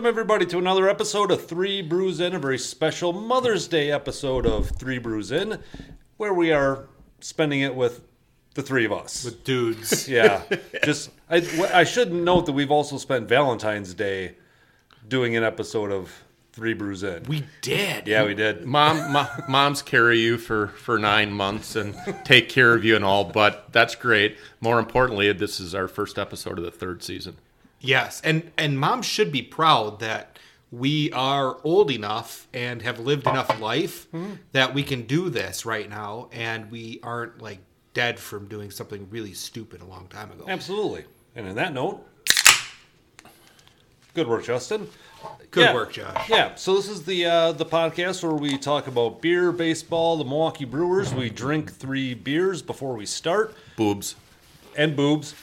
[0.00, 4.46] Welcome, everybody, to another episode of Three Brews In, a very special Mother's Day episode
[4.46, 5.58] of Three Brews In,
[6.16, 6.86] where we are
[7.20, 8.06] spending it with
[8.54, 9.26] the three of us.
[9.26, 10.08] with dudes.
[10.08, 10.42] yeah,
[10.84, 14.36] just I, I should note that we've also spent Valentine's Day
[15.06, 16.10] doing an episode of
[16.54, 17.24] Three Brews In.
[17.24, 18.08] we did.
[18.08, 18.64] yeah, we did.
[18.64, 23.04] Mom, mo- moms carry you for, for nine months and take care of you and
[23.04, 24.38] all, but that's great.
[24.62, 27.36] More importantly, this is our first episode of the third season.
[27.80, 30.38] Yes, and and mom should be proud that
[30.70, 34.06] we are old enough and have lived enough life
[34.52, 37.58] that we can do this right now, and we aren't like
[37.94, 40.44] dead from doing something really stupid a long time ago.
[40.46, 41.04] Absolutely.
[41.34, 42.06] And in that note,
[44.14, 44.88] good work, Justin.
[45.50, 45.74] Good Yeah.
[45.74, 46.28] work, Josh.
[46.30, 50.24] Yeah, so this is the uh, the podcast where we talk about beer, baseball, the
[50.24, 51.12] Milwaukee Brewers.
[51.12, 54.14] We drink three beers before we start, Boobs.
[54.76, 55.34] and boobs,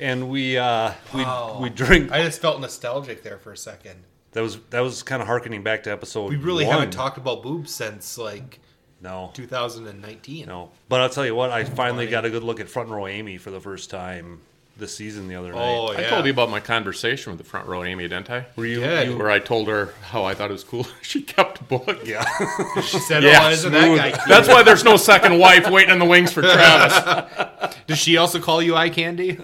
[0.00, 1.58] and we uh, we Wow.
[1.60, 2.10] we drink.
[2.12, 4.02] I just felt nostalgic there for a second.
[4.32, 6.28] That was that was kind of harkening back to episode.
[6.30, 6.74] We really one.
[6.74, 8.60] haven't talked about boobs since like
[9.00, 10.46] No, 2019.
[10.46, 10.70] no.
[10.88, 13.38] But I'll tell you what, I finally got a good look at front row Amy
[13.38, 14.40] for the first time
[14.78, 15.98] this season the other Oh, night.
[16.00, 16.06] yeah.
[16.06, 18.46] I told you about my conversation with the front row Amy, didn't I?
[18.56, 18.80] Were you?
[18.82, 20.86] Yeah, you- Where I told her how I thought it was cool.
[21.02, 22.00] she kept a book.
[22.06, 22.24] yeah.
[22.82, 23.96] She said, Yeah, "Oh, isn't smooth.
[23.98, 27.74] that guy?" cute?" That's why there's no second wife waiting in the wings for Travis.
[27.86, 29.38] Does she also call you eye candy?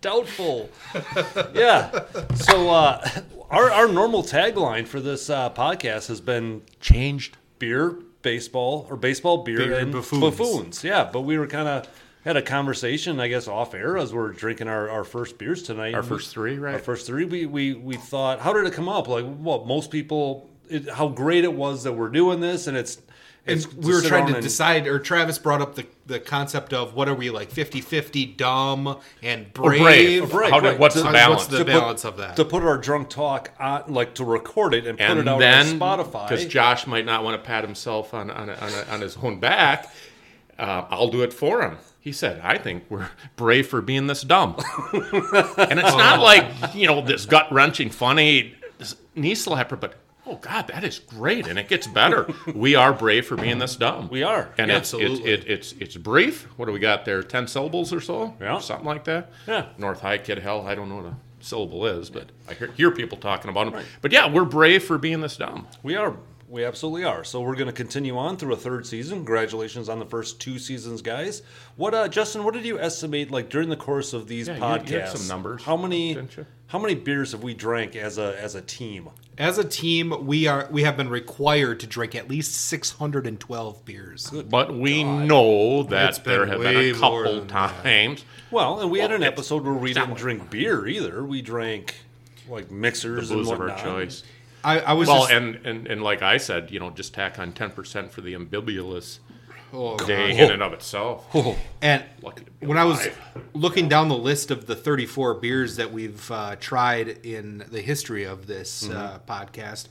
[0.00, 0.70] Doubtful.
[1.54, 2.04] yeah.
[2.34, 3.06] So uh,
[3.50, 7.36] our our normal tagline for this uh, podcast has been Changed.
[7.58, 10.20] beer, baseball, or baseball, beer, Beer, and buffoons.
[10.20, 10.84] buffoons.
[10.84, 11.88] Yeah, but we were kind of
[12.28, 15.94] had a conversation, I guess, off air as we're drinking our, our first beers tonight.
[15.94, 16.74] Our we- first three, right?
[16.74, 17.24] Our first three.
[17.24, 19.08] We we we thought, how did it come up?
[19.08, 22.98] Like, well, most people, it, how great it was that we're doing this, and it's.
[23.46, 26.74] And it's we were trying to and- decide, or Travis brought up the, the concept
[26.74, 29.78] of what are we like 50 50 dumb and Or brave?
[29.78, 30.34] brave.
[30.34, 30.78] Right, How right.
[30.78, 31.44] what's To- the balance?
[31.44, 32.36] What's the to put- of that?
[32.36, 35.38] to put our drunk talk on, like to record it and put and it out
[35.38, 36.28] then, on Spotify.
[36.28, 39.94] because Josh might not want to pat himself on on, on, on his own back,
[40.58, 41.78] uh, I'll do it for him.
[42.00, 44.56] He said, "I think we're brave for being this dumb,"
[44.92, 49.94] and it's not like you know this gut wrenching, funny this knee slapper, but
[50.26, 52.28] oh god, that is great, and it gets better.
[52.54, 54.08] we are brave for being this dumb.
[54.10, 54.52] We are.
[54.58, 55.30] and it's, it's Absolutely.
[55.32, 56.44] it, it's it's brief.
[56.56, 57.22] What do we got there?
[57.22, 58.34] Ten syllables or so?
[58.40, 58.58] Yeah.
[58.58, 59.30] something like that.
[59.46, 59.66] Yeah.
[59.76, 60.66] North High Kid Hell.
[60.66, 63.84] I don't know what a syllable is, but I hear, hear people talking about them.
[64.02, 65.66] But yeah, we're brave for being this dumb.
[65.82, 66.16] We are.
[66.48, 67.24] We absolutely are.
[67.24, 69.18] So we're going to continue on through a third season.
[69.18, 71.42] Congratulations on the first two seasons, guys.
[71.76, 72.42] What, uh, Justin?
[72.42, 74.90] What did you estimate like during the course of these Yeah, podcasts?
[74.90, 76.16] you had some numbers, How many?
[76.68, 79.08] How many beers have we drank as a as a team?
[79.38, 84.30] As a team, we are we have been required to drink at least 612 beers.
[84.30, 87.82] But we know It's that been there have been a couple than that.
[87.82, 88.24] times.
[88.50, 91.24] Well, and we had an episode where we didn't drink beer either.
[91.24, 91.94] We drank
[92.48, 93.84] like mixers The and booze of our whatnot.
[93.84, 94.22] choice.
[94.68, 97.38] I, I was Well, just, and, and, and like I said, you know, just tack
[97.38, 99.20] on 10% for the ambibulous
[99.72, 100.40] oh, day God.
[100.40, 101.26] in and of itself.
[101.82, 103.08] and Lucky to be when I was
[103.54, 108.24] looking down the list of the 34 beers that we've uh, tried in the history
[108.24, 109.88] of this uh, podcast,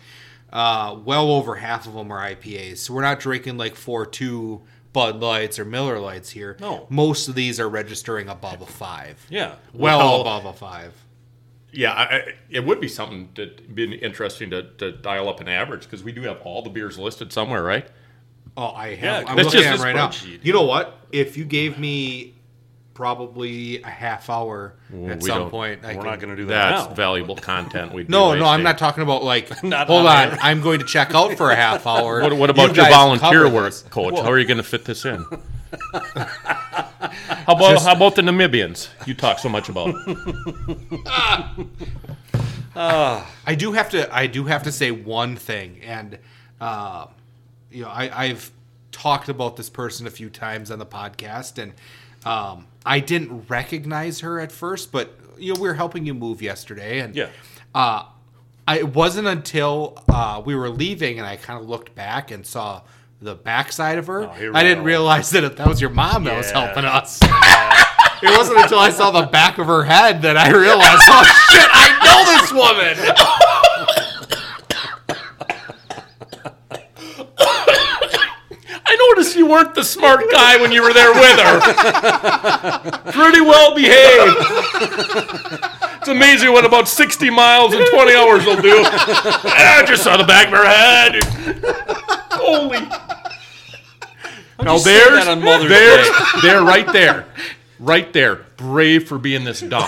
[0.53, 2.77] uh, well over half of them are IPAs.
[2.77, 4.61] So we're not drinking like four two
[4.93, 6.57] Bud Lights or Miller Lights here.
[6.59, 6.87] No.
[6.89, 9.25] most of these are registering above a five.
[9.29, 9.55] Yeah.
[9.73, 10.93] well, Well- above a five.
[11.77, 15.47] Yeah, I, I, it would be something to be interesting to, to dial up an
[15.47, 17.87] average because we do have all the beers listed somewhere, right?
[18.57, 19.23] Oh, I have.
[19.23, 20.11] Yeah, I'm looking just at a them right now.
[20.41, 20.97] You know what?
[21.11, 22.33] If you gave me
[22.95, 24.73] probably a half hour
[25.07, 26.95] at some don't- point, I We're could- not going to do that That's now.
[26.95, 27.93] valuable content.
[27.93, 29.63] We'd No, no, I'm not talking about like.
[29.63, 30.39] Not hold on on.
[30.41, 32.21] I'm going to check out for a half hour.
[32.23, 33.83] What, what You about your volunteer work, this.
[33.83, 34.15] coach?
[34.15, 35.23] How are you going to fit this in?
[36.99, 39.93] how about how about the Namibians you talk so much about?
[42.75, 44.13] I do have to.
[44.15, 46.17] I do have to say one thing, and
[46.61, 47.07] uh,
[47.71, 48.51] you know, I, I've
[48.91, 51.73] talked about this person a few times on the podcast, and
[52.25, 56.41] um, I didn't recognize her at first, but you know, we were helping you move
[56.41, 57.29] yesterday, and Yeah.
[57.75, 58.05] uh,
[58.67, 62.45] I, it wasn't until uh, we were leaving, and I kind of looked back and
[62.45, 62.81] saw
[63.21, 64.23] the backside of her.
[64.23, 64.85] Oh, I didn't go.
[64.85, 67.19] realize that that was your mom that was helping us.
[68.21, 71.69] it wasn't until I saw the back of her head that I realized, oh shit,
[71.73, 72.95] I know this woman.
[78.89, 81.59] I noticed you weren't the smart guy when you were there with her.
[83.11, 84.37] Pretty well behaved.
[85.99, 88.83] It's amazing what about 60 miles in 20 hours will do.
[88.85, 92.13] Ah, I just saw the back of her head.
[92.37, 92.79] Holy.
[94.63, 97.25] Now you say there's, that on there, there, right there,
[97.79, 98.45] right there.
[98.57, 99.87] Brave for being this dumb.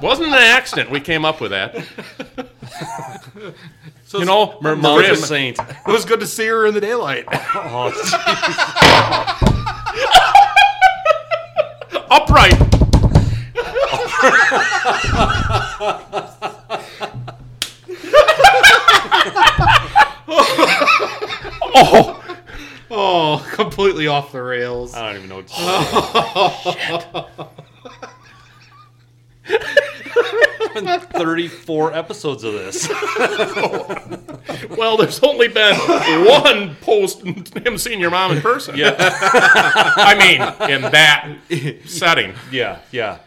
[0.00, 0.90] Wasn't an accident.
[0.90, 1.74] We came up with that.
[4.04, 5.58] So you know, Mar- Maria- saint.
[5.58, 7.26] It was good to see her in the daylight.
[7.30, 7.92] Oh,
[12.10, 12.56] upright.
[21.72, 22.16] oh,
[22.92, 24.94] Oh, completely off the rails.
[24.94, 25.62] I don't even know what to say.
[29.44, 32.88] It's been 34 episodes of this.
[34.76, 35.76] well, there's only been
[36.26, 38.76] one post him seeing your mom in person.
[38.76, 41.28] Yeah, I mean, in that
[41.86, 42.34] setting.
[42.50, 43.18] yeah, yeah.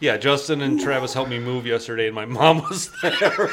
[0.00, 3.48] Yeah, Justin and Travis helped me move yesterday, and my mom was there.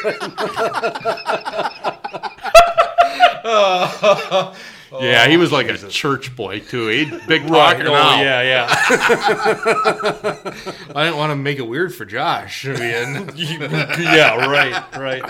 [5.00, 6.88] Yeah, he was like a church boy too.
[6.88, 8.22] He big Right, talker oh, now.
[8.22, 8.68] yeah, yeah.
[10.94, 12.68] I didn't want to make it weird for Josh.
[12.68, 15.24] I mean, yeah, right, right.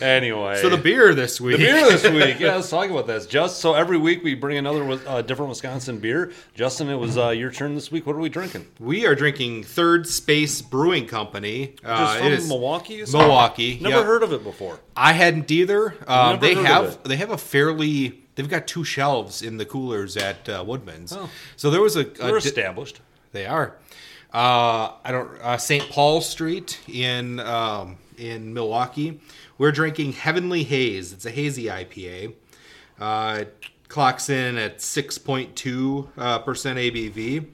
[0.00, 0.60] Anyway.
[0.60, 1.58] so the beer this week.
[1.58, 2.38] The beer this week.
[2.40, 3.26] Yeah, let's talk about this.
[3.26, 6.32] Just so every week we bring another uh, different Wisconsin beer.
[6.54, 8.06] Justin, it was uh, your turn this week.
[8.06, 8.66] What are we drinking?
[8.78, 11.74] We are drinking Third Space Brewing Company.
[11.80, 13.04] Just Uh, from it is Milwaukee.
[13.12, 13.78] Milwaukee.
[13.80, 14.04] Never yep.
[14.06, 14.80] heard of it before.
[14.96, 15.94] I hadn't either.
[16.06, 20.48] Um, they have they have a fairly they've got two shelves in the coolers at
[20.48, 21.12] uh, Woodman's.
[21.12, 21.28] Oh.
[21.56, 23.00] So there was a, a di- established.
[23.32, 23.76] They are.
[24.32, 25.30] Uh, I don't.
[25.40, 25.88] Uh, St.
[25.88, 29.20] Paul Street in um, in Milwaukee.
[29.58, 31.12] We're drinking Heavenly Haze.
[31.12, 32.34] It's a hazy IPA.
[33.00, 37.46] Uh, it clocks in at six point two uh, percent ABV.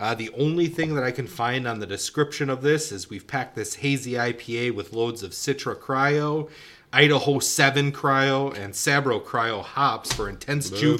[0.00, 3.26] Uh, the only thing that I can find on the description of this is we've
[3.26, 6.50] packed this hazy IPA with loads of Citra Cryo,
[6.92, 10.98] Idaho 7 Cryo, and Sabro Cryo hops for intense ju-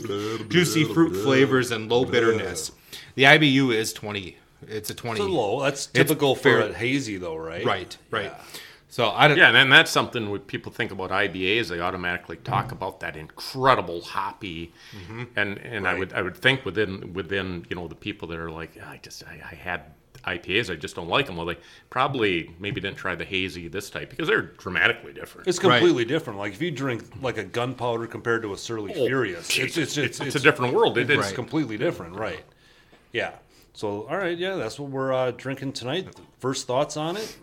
[0.49, 2.71] juicy fruit flavors and low bitterness.
[3.17, 4.37] The IBU is 20.
[4.69, 5.19] It's a 20.
[5.21, 5.61] It's a low.
[5.63, 6.61] That's typical for fair.
[6.61, 7.65] a hazy, though, right?
[7.65, 8.33] Right, right.
[8.93, 9.39] So I don't.
[9.39, 13.17] Yeah, and then that's something when people think about IPAs, they automatically talk about that
[13.17, 14.75] incredible hoppy,
[15.35, 18.51] and and I would I would think within within you know the people that are
[18.51, 19.81] like I just I, I had
[20.27, 21.39] IPAs I just don't like them.
[21.39, 21.57] Well, they
[21.89, 25.49] probably maybe didn't try the hazy this type because they're dramatically different.
[25.49, 26.39] It's completely different.
[26.39, 29.97] Like if you drink like a gunpowder compared to a surly Oh, furious, it's Jesus.
[29.97, 30.99] it's, it's, It's a different world.
[30.99, 31.33] It It's is.
[31.33, 32.45] completely different, right?
[33.11, 33.33] Yeah.
[33.73, 36.15] So all right, yeah, that's what we're uh, drinking tonight.
[36.41, 37.39] First thoughts on it?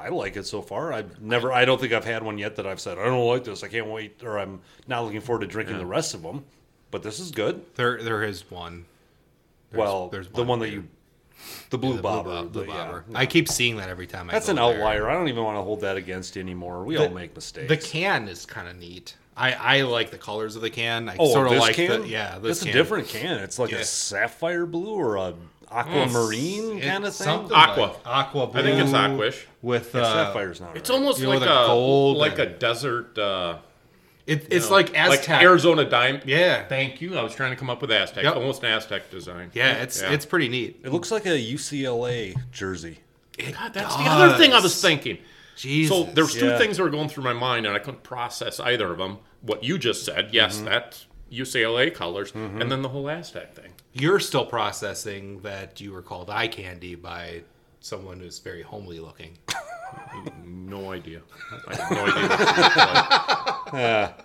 [0.00, 0.92] I like it so far.
[0.92, 1.52] I've never.
[1.52, 3.62] I don't think I've had one yet that I've said I don't like this.
[3.62, 6.44] I can't wait, or I'm not looking forward to drinking the rest of them.
[6.90, 7.64] But this is good.
[7.76, 8.84] There, there is one.
[9.72, 10.88] well, there's the one one that you,
[11.70, 12.30] the blue The bobber.
[12.30, 12.84] Bob- the- Blue yeah.
[12.86, 13.04] Bobber.
[13.14, 14.64] I keep seeing that every time I That's an there.
[14.64, 15.08] outlier.
[15.08, 16.82] I don't even want to hold that against you anymore.
[16.84, 17.68] We all make mistakes.
[17.68, 19.16] The can is kind of neat.
[19.36, 21.08] I, I like the colors of the can.
[21.08, 22.02] I Oh, sort of this like can?
[22.02, 22.38] the yeah.
[22.40, 23.38] This It's a different can.
[23.38, 23.78] It's like Yeah.
[23.78, 25.34] a sapphire blue or a
[25.70, 27.24] aquamarine It- kind of thing.
[27.24, 27.80] something Aqua.
[27.82, 28.46] like aqua.
[28.48, 29.46] Blue I think it's aquish.
[29.62, 30.76] with uh, sapphire's not.
[30.76, 30.96] It's right.
[30.96, 33.18] almost You know, like the a gold like a and- desert.
[33.18, 33.58] Uh,
[34.26, 35.28] It, it's you know, like Aztec.
[35.28, 36.20] like Arizona dime.
[36.24, 36.64] Yeah.
[36.68, 37.16] Thank you.
[37.18, 38.22] I was trying to come up with Aztec.
[38.22, 38.36] Yep.
[38.36, 39.50] Almost an Aztec design.
[39.54, 40.12] Yeah, it's Yeah.
[40.12, 40.80] it's pretty neat.
[40.84, 42.98] It looks like a UCLA jersey.
[43.38, 44.82] God, that's the other thing I was does.
[44.82, 45.18] thinking.
[45.56, 45.96] Jesus.
[45.96, 46.58] So there's two Yeah.
[46.58, 49.18] things that were going through my mind, and I couldn't process either of them.
[49.42, 50.64] What you just said, yes, Mm-hmm.
[50.66, 53.69] that's UCLA colors, and then the whole Aztec thing.
[53.92, 57.42] You're still processing that you were called eye candy by
[57.80, 59.36] someone who's very homely looking.
[60.44, 61.22] No idea.
[61.68, 62.28] I have no idea.
[62.28, 64.24] What it looks like.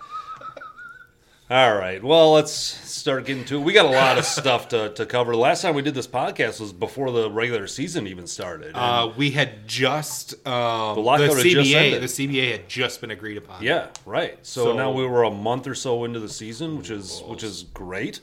[1.48, 2.02] All right.
[2.02, 3.60] Well, let's start getting to it.
[3.60, 5.30] We got a lot of stuff to, to cover.
[5.30, 8.72] The last time we did this podcast was before the regular season even started.
[8.74, 11.74] Uh, we had just um, The lockout just CBA.
[11.74, 12.02] ended.
[12.02, 13.62] the CBA had just been agreed upon.
[13.62, 14.36] yeah, right.
[14.44, 17.44] So, So- now we were a month or so into the season, which is which
[17.44, 18.20] is great.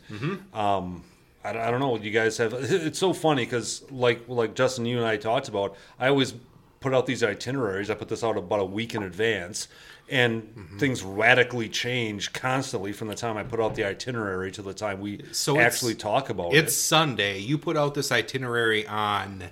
[0.54, 1.04] Um,
[1.44, 2.54] I, I don't know what you guys have.
[2.72, 5.76] It's so funny because like like Justin, you and I talked about.
[6.00, 6.34] I always
[6.80, 7.90] put out these itineraries.
[7.90, 9.68] I put this out about a week in advance.
[10.10, 10.78] And mm-hmm.
[10.80, 15.00] things radically change constantly from the time I put out the itinerary to the time
[15.00, 16.64] we So actually talk about It's it.
[16.66, 17.40] It's Sunday.
[17.40, 19.46] You put out this itinerary on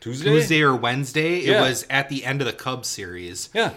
[0.00, 0.30] Tuesday.
[0.30, 1.40] Tuesday or Wednesday.
[1.40, 1.58] Yeah.
[1.58, 3.48] It was at the end of the Cubs series.
[3.54, 3.72] Yeah.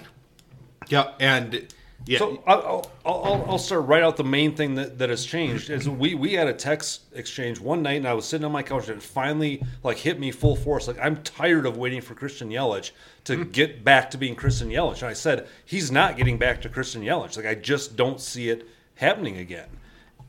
[0.89, 1.67] Yeah, and
[2.05, 2.20] Yeah.
[2.20, 5.70] So I'll, I'll, I'll, I'll start right out the main thing that, that has changed
[5.70, 8.63] is we, we had a text exchange one night and I was sitting on my
[8.63, 10.88] couch and it finally like hit me full force.
[10.88, 12.91] Like I'm tired of waiting for Christian Yelich
[13.25, 13.51] to hmm.
[13.51, 15.01] get back to being Christian Yelich.
[15.01, 17.38] And I said, he's not getting back to Christian Yelich.
[17.38, 19.70] Like I just don't see it happening again.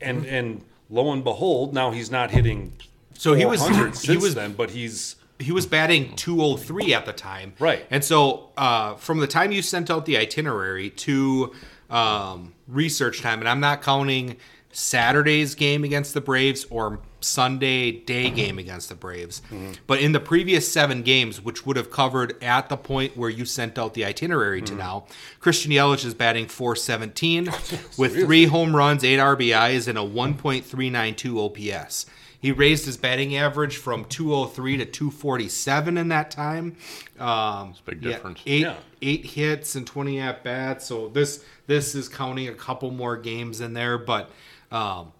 [0.00, 0.34] And, hmm.
[0.34, 2.74] and lo and behold, now he's not hitting
[3.14, 7.12] So he was- 400 he was- then, but he's he was batting 203 at the
[7.12, 7.54] time.
[7.58, 7.86] Right.
[7.90, 11.52] And so uh, from the time you sent out the itinerary to
[11.90, 14.36] um, research time, and I'm not counting
[14.72, 19.42] Saturday's game against the Braves or Sunday day game against the Braves,
[19.86, 23.44] but in the previous seven games, which would have covered at the point where you
[23.44, 25.04] sent out the itinerary to now,
[25.38, 27.44] Christian Yelich is batting 417
[27.98, 32.06] with three home runs, eight RBIs, and a 1.392 OPS.
[32.42, 36.76] He raised his batting average from 203 to 247 in that time.
[37.20, 38.40] Um, a big yeah, difference.
[38.44, 38.74] Eight Yeah.
[39.00, 40.84] eight hits and 20 at bats.
[40.86, 44.28] So this this is counting a couple more games in there, but
[44.72, 45.12] um,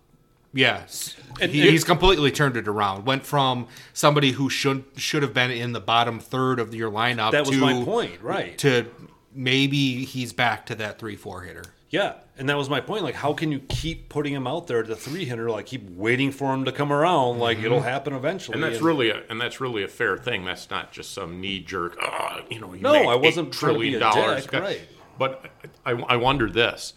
[0.52, 3.06] yes, he, he's completely turned it around.
[3.06, 7.30] Went from somebody who should should have been in the bottom third of your lineup.
[7.30, 8.58] that was to, my point, right?
[8.58, 8.86] To
[9.32, 11.66] maybe he's back to that three four hitter.
[11.92, 13.04] Yeah, and that was my point.
[13.04, 15.50] Like, how can you keep putting him out there at the three hitter?
[15.50, 17.38] Like, keep waiting for him to come around.
[17.38, 18.54] Like, it'll happen eventually.
[18.54, 20.46] And that's really a and that's really a fair thing.
[20.46, 21.98] That's not just some knee jerk.
[22.02, 24.46] Uh, you know, you No, I wasn't $8 to be trillion dollars.
[24.46, 24.80] dick, right.
[25.18, 25.44] But
[25.84, 26.94] I, I wonder this: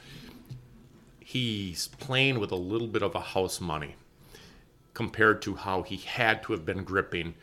[1.20, 3.96] he's playing with a little bit of a house money
[4.94, 7.36] compared to how he had to have been gripping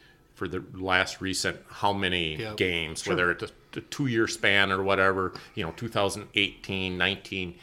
[0.42, 2.56] for the last recent how many Yep.
[2.56, 5.32] games, whether it's a, a two year span or whatever.
[5.54, 7.54] You know, 2018, 19.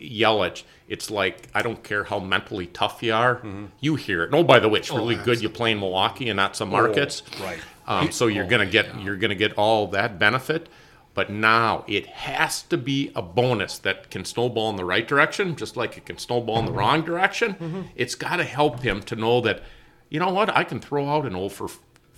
[0.00, 3.42] Yelich, it's like I don't care how mentally tough you are,
[3.80, 4.26] you hear it.
[4.26, 6.70] And oh, by the way, it's really good you play in Milwaukee and not some
[6.70, 7.22] markets.
[7.40, 7.58] right.
[7.86, 10.68] Um, so you're gonna get you're gonna get all that benefit,
[11.14, 15.56] but now it has to be a bonus that can snowball in the right direction,
[15.56, 17.88] just like it can snowball in the wrong direction.
[17.96, 19.62] It's got to help him to know that,
[20.10, 21.68] you know what, I can throw out an 0 for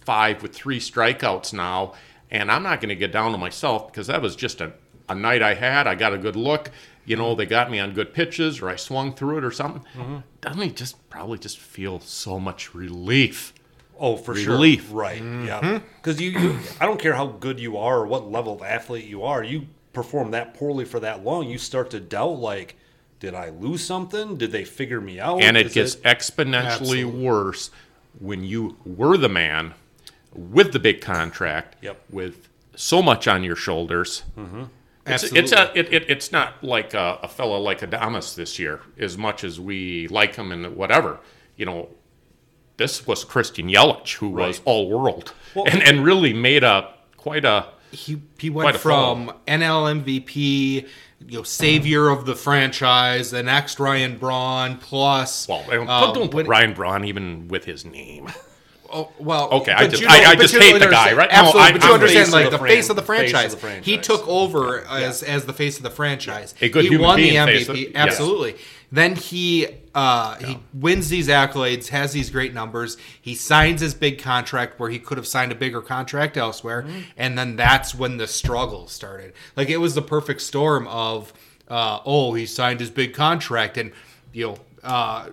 [0.04, 1.94] five with three strikeouts now,
[2.30, 4.72] and I'm not going to get down to myself because that was just a,
[5.08, 5.86] a night I had.
[5.86, 6.70] I got a good look.
[7.04, 9.82] You know, they got me on good pitches, or I swung through it, or something.
[9.96, 10.16] Mm-hmm.
[10.40, 13.52] Doesn't he just probably just feel so much relief?
[13.98, 14.44] Oh, for Relief.
[14.44, 14.54] sure.
[14.54, 14.88] Relief.
[14.92, 15.18] Right.
[15.18, 15.60] Yeah.
[15.60, 15.86] Mm-hmm.
[15.96, 19.04] Because you, you, I don't care how good you are or what level of athlete
[19.04, 19.42] you are.
[19.44, 22.38] You perform that poorly for that long, you start to doubt.
[22.38, 22.76] Like,
[23.18, 24.36] did I lose something?
[24.38, 25.42] Did they figure me out?
[25.42, 27.04] and it Is gets exponentially Absolutely.
[27.04, 27.70] worse
[28.18, 29.74] when you were the man
[30.34, 32.00] with the big contract Yep.
[32.10, 34.22] with so much on your shoulders
[35.06, 35.40] it's, Absolutely.
[35.40, 39.16] it's, a, it, it, it's not like a, a fella like Adames this year as
[39.18, 41.18] much as we like him and whatever
[41.56, 41.88] you know
[42.76, 47.44] this was Christian Yelich who was all world Well- and, and really made a quite
[47.44, 50.86] a he he went from NL MVP,
[51.26, 55.48] you know, savior of the franchise, the next Ryan Braun plus.
[55.48, 58.28] well don't, um, don't put Ryan Braun even with his name
[58.92, 61.30] Oh, well, Okay, I just- you I- I just hate the guy, right?
[61.30, 63.30] No, Absolutely, I- but you I'm understand, like the the, face of the face of
[63.30, 63.50] franchise.
[63.54, 63.84] the franchise.
[63.86, 66.54] He took over as as the face of the franchise.
[66.60, 67.90] A good he won the MVP, of- yes.
[67.94, 68.56] absolutely.
[68.92, 72.96] Then he uh, he wins these accolades, has these great numbers.
[73.20, 77.00] He signs his big contract where he could have signed a bigger contract elsewhere, Mm-hmm.
[77.16, 79.32] and then that's when the struggle started.
[79.56, 81.32] Like it was the perfect storm of
[81.68, 83.92] uh, oh, he signed his big contract, and
[84.32, 84.56] you know.
[84.82, 85.26] Uh,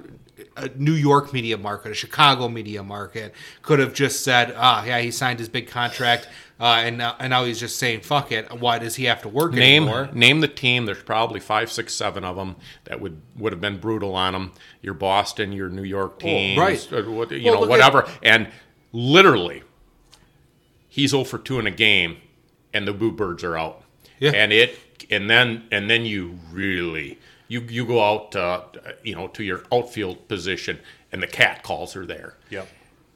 [0.55, 4.99] a New York media market, a Chicago media market could have just said, "Ah, yeah,
[4.99, 6.27] he signed his big contract,
[6.59, 8.51] uh, and now, and now he's just saying, fuck it.
[8.59, 10.85] Why does he have to work name anymore?" name the team.
[10.85, 14.51] There's probably five, six, seven of them that would would have been brutal on him.
[14.81, 16.93] Your Boston, your New York teams, right.
[16.93, 18.07] uh, you Well, know, whatever.
[18.21, 18.47] and
[18.91, 19.63] literally,
[20.87, 22.17] he's 0 for two in a game,
[22.73, 23.83] and the Boo Birds are out.
[24.19, 24.31] Yeah.
[24.33, 24.77] And it,
[25.09, 28.61] and then and then you really you you go out, uh,
[29.03, 30.79] you know, to your outfield position,
[31.11, 32.35] and the cat calls are there.
[32.49, 32.67] Yep.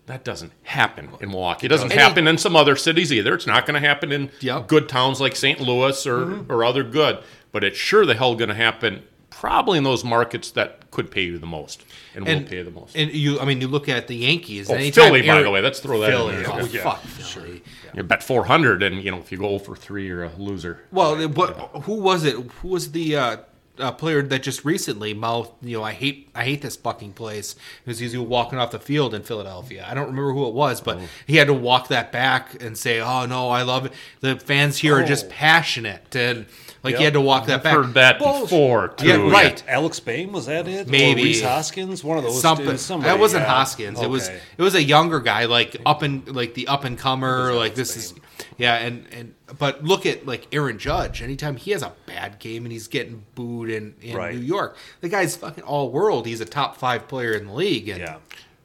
[0.08, 1.68] That doesn't happen in Milwaukee.
[1.68, 3.34] It doesn't happen in some other cities either.
[3.36, 4.68] It's not going to happen in Yep.
[4.68, 5.60] good towns like St.
[5.62, 6.52] Louis or, Mm-hmm.
[6.52, 7.20] or other good,
[7.52, 11.22] but it's sure the hell going to happen probably in those markets that could pay
[11.24, 11.86] you the most
[12.16, 12.96] and, will and pay the most.
[12.96, 14.70] And you, I mean, you look at the Yankees.
[14.70, 16.36] Oh, Philly, by Aaron- the way, let's throw that in Philly.
[16.36, 16.52] there.
[16.52, 16.84] Oh, Yeah.
[16.84, 17.64] fuck Philly.
[17.94, 20.82] You bet 400, and you know if you go for three, you're a loser.
[20.92, 21.56] Well, what?
[21.84, 22.36] Who was it?
[22.36, 23.38] Who was the uh,
[23.80, 25.52] uh, player that just recently mouthed?
[25.62, 27.56] You know, I hate, I hate this fucking place.
[27.84, 29.86] Because he was walking off the field in Philadelphia.
[29.90, 31.02] I don't remember who it was, but Oh.
[31.28, 33.94] he had to walk that back and say, "Oh no, I love it.
[34.20, 35.30] The fans here are just Oh.
[35.32, 36.46] passionate." And
[36.84, 37.74] like he had to walk that back.
[37.76, 38.42] Heard that Bullshit.
[38.50, 39.08] before too.
[39.08, 39.64] Yeah, right.
[39.68, 40.88] Alex Bain was that it?
[40.88, 41.22] Maybe.
[41.22, 42.42] or Rhys Hoskins, one of those.
[42.42, 42.66] something.
[42.66, 43.54] dudes, somebody, That wasn't yeah.
[43.54, 44.02] Hoskins.
[44.02, 47.54] It was it was a younger guy, like up and like the up and comer.
[47.54, 48.14] Like this is
[48.58, 51.22] Yeah, and and but look at like Aaron Judge.
[51.22, 54.36] Anytime he has a bad game and he's getting booed in in Right.
[54.36, 56.26] New York, the guy's fucking all world.
[56.26, 57.90] He's a top five player in the league.
[57.90, 58.18] And Yeah.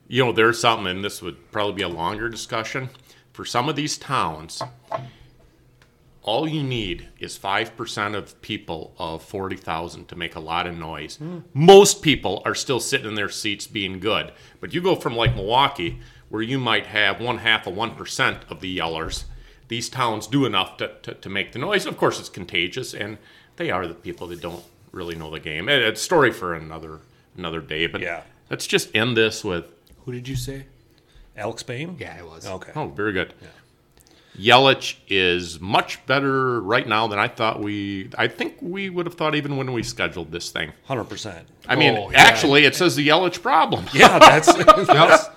[0.09, 2.90] You know, there's something, and this would probably be a longer discussion.
[3.33, 4.62] For some of these towns,
[6.23, 11.16] all you need is 5% of people of 40,000 to make a lot of noise.
[11.16, 11.38] Hmm.
[11.55, 14.33] Most people are still sitting in their seats being good.
[14.61, 18.61] But you go from like Milwaukee, where you might have one half of 1% of
[18.61, 19.25] the yellers,
[19.68, 21.87] these towns do enough to, to, to make the noise.
[21.87, 23.18] Of course, it's contagious, and
[23.56, 25.68] they are the people that don't really know the game.
[25.68, 27.00] It- It's a story for another
[27.37, 28.23] another day, but Yeah.
[28.50, 29.66] let's just end this with
[30.04, 30.66] who did you say?
[31.37, 31.96] Alex Payne?
[31.99, 32.46] Yeah, it was.
[32.46, 32.73] Okay.
[32.75, 33.35] Oh, very good.
[34.38, 38.11] Yelich is much better right now than I thought we.
[38.18, 40.73] I think we would have thought even when we scheduled this thing.
[40.88, 41.44] 100%.
[41.66, 42.18] I mean, Oh, yeah.
[42.20, 43.87] actually, it says the Yelich problem.
[43.94, 44.52] Yeah, that's,
[44.87, 45.28] that's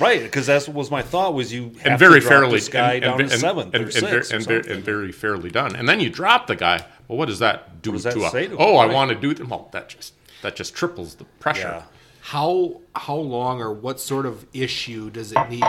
[0.00, 0.22] right.
[0.22, 2.94] Because that was my thought was you have and very to drop fairly this guy
[2.94, 5.12] and, down and, to seventh and, or and, sixth very, or and, very, and very
[5.12, 5.76] fairly done.
[5.76, 6.84] And then you drop the guy.
[7.08, 8.30] Well, what does that do does to that a?
[8.30, 8.78] say to oh, him?
[8.78, 8.94] I Right.
[8.94, 9.48] want to do it.
[9.48, 11.68] Well, that just that just triples the pressure.
[11.68, 11.82] Yeah.
[12.20, 15.64] How how long or what sort of issue does it need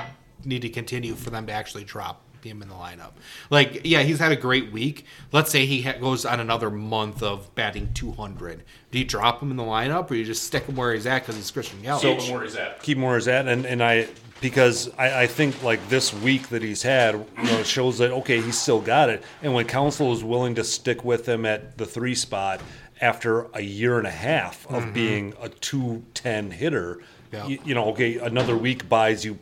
[0.46, 3.12] need to continue for them to actually drop him in the lineup?
[3.50, 5.06] Like, yeah, he's had a great week.
[5.32, 8.64] Let's say he ha- goes on another month of batting 200.
[8.92, 11.20] Do you drop him in the lineup, or you just stick him where he's at
[11.20, 12.02] because he's Christian Yelich?
[12.02, 12.82] So where is that?
[12.84, 14.08] keep more as that and, and I
[14.44, 18.12] because I, I think like this week that he's had, you know, it shows that
[18.12, 19.24] okay, he's still got it.
[19.42, 22.62] And when Counsell is willing to stick with him at the three spot
[23.00, 24.94] after a year and a half of mm-hmm.
[24.94, 27.00] being a two ten hitter,
[27.34, 27.48] Yeah.
[27.48, 29.36] you, you know, okay, another week buys you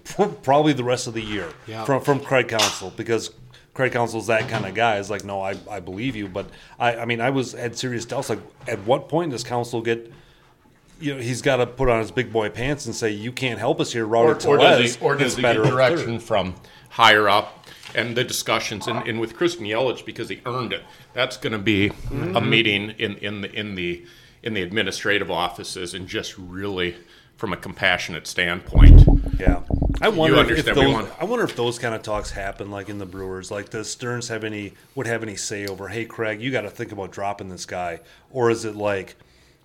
[0.43, 1.83] probably the rest of the year Yeah.
[1.85, 3.31] from from Craig Counsell because
[3.73, 4.97] Craig Counsell's that kind of guy.
[4.97, 6.47] Is like, no, I, I believe you, but
[6.79, 8.29] I, I mean, I was had serious doubts.
[8.29, 10.11] Like, at what point does Counsell get?
[10.99, 13.59] You know, he's got to put on his big boy pants and say, "You can't
[13.59, 16.23] help us here." or, Robert or does he, or does he get at direction third.
[16.27, 16.55] from
[16.89, 21.35] higher up and the discussions and, and with Christian Yelich because he earned it that's
[21.37, 22.35] going to be Mm-hmm.
[22.37, 24.05] a meeting in, in the in the
[24.43, 26.95] in the administrative offices and just really
[27.41, 29.03] from a compassionate standpoint
[29.39, 29.63] Yeah,
[29.99, 30.77] I wonder if, if those.
[30.77, 31.07] everyone.
[31.19, 33.49] I wonder if those kind of talks happen like in the Brewers.
[33.49, 35.87] Like, does Stearns have any would have any say over?
[35.87, 39.15] Hey, Craig, you got to think about dropping this guy, or is it like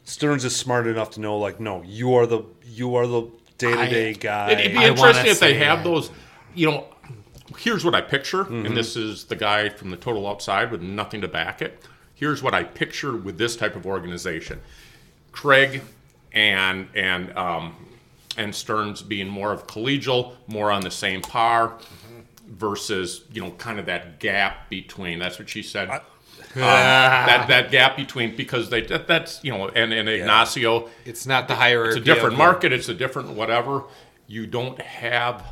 [0.05, 3.77] Stearns is smart enough to know, like, no, you are the you are the day
[3.77, 4.53] to day guy.
[4.53, 5.85] It'd be I interesting if they have that.
[5.85, 6.11] those,
[6.55, 6.87] you know.
[7.59, 8.65] Here's what I picture, Mm-hmm.
[8.67, 11.85] and this is the guy from the total outside with nothing to back it.
[12.15, 14.61] Here's what I picture with this type of organization:
[15.33, 15.83] Craig
[16.37, 17.75] and and um,
[18.37, 21.79] and Stearns being more of collegial, more on the same par,
[22.47, 25.19] versus you know kind of that gap between.
[25.19, 25.91] That's what she said.
[25.91, 31.27] Um, that that gap between because they that, that's you know and and Ignacio it's
[31.27, 31.99] not the hierarchy.
[31.99, 32.73] it's a different market.
[32.73, 33.85] It's a different whatever.
[34.27, 35.45] You don't have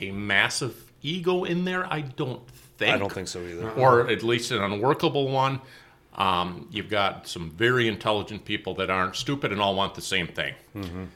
[0.00, 1.90] a massive ego in there.
[1.92, 2.94] I don't think.
[2.94, 3.70] I don't think so either.
[3.72, 5.60] Or at least an unworkable one.
[6.14, 10.26] Um, you've got some very intelligent people that aren't stupid and all want the same
[10.26, 10.54] thing.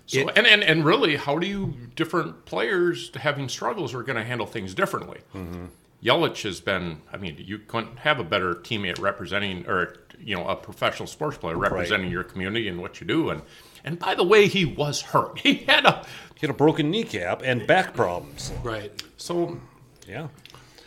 [0.06, 4.16] So It- and, and and really, how do you different players having struggles are going
[4.16, 5.18] to handle things differently?
[6.02, 7.00] Yelich has been.
[7.12, 11.36] I mean, you couldn't have a better teammate representing, or you know, a professional sports
[11.38, 13.30] player representing your community and what you do.
[13.30, 13.42] And
[13.84, 15.38] and by the way, he was hurt.
[15.42, 16.04] He had a
[16.34, 18.52] He had a broken kneecap and back problems.
[18.62, 18.92] Right.
[19.16, 19.58] so
[20.08, 20.28] Yeah,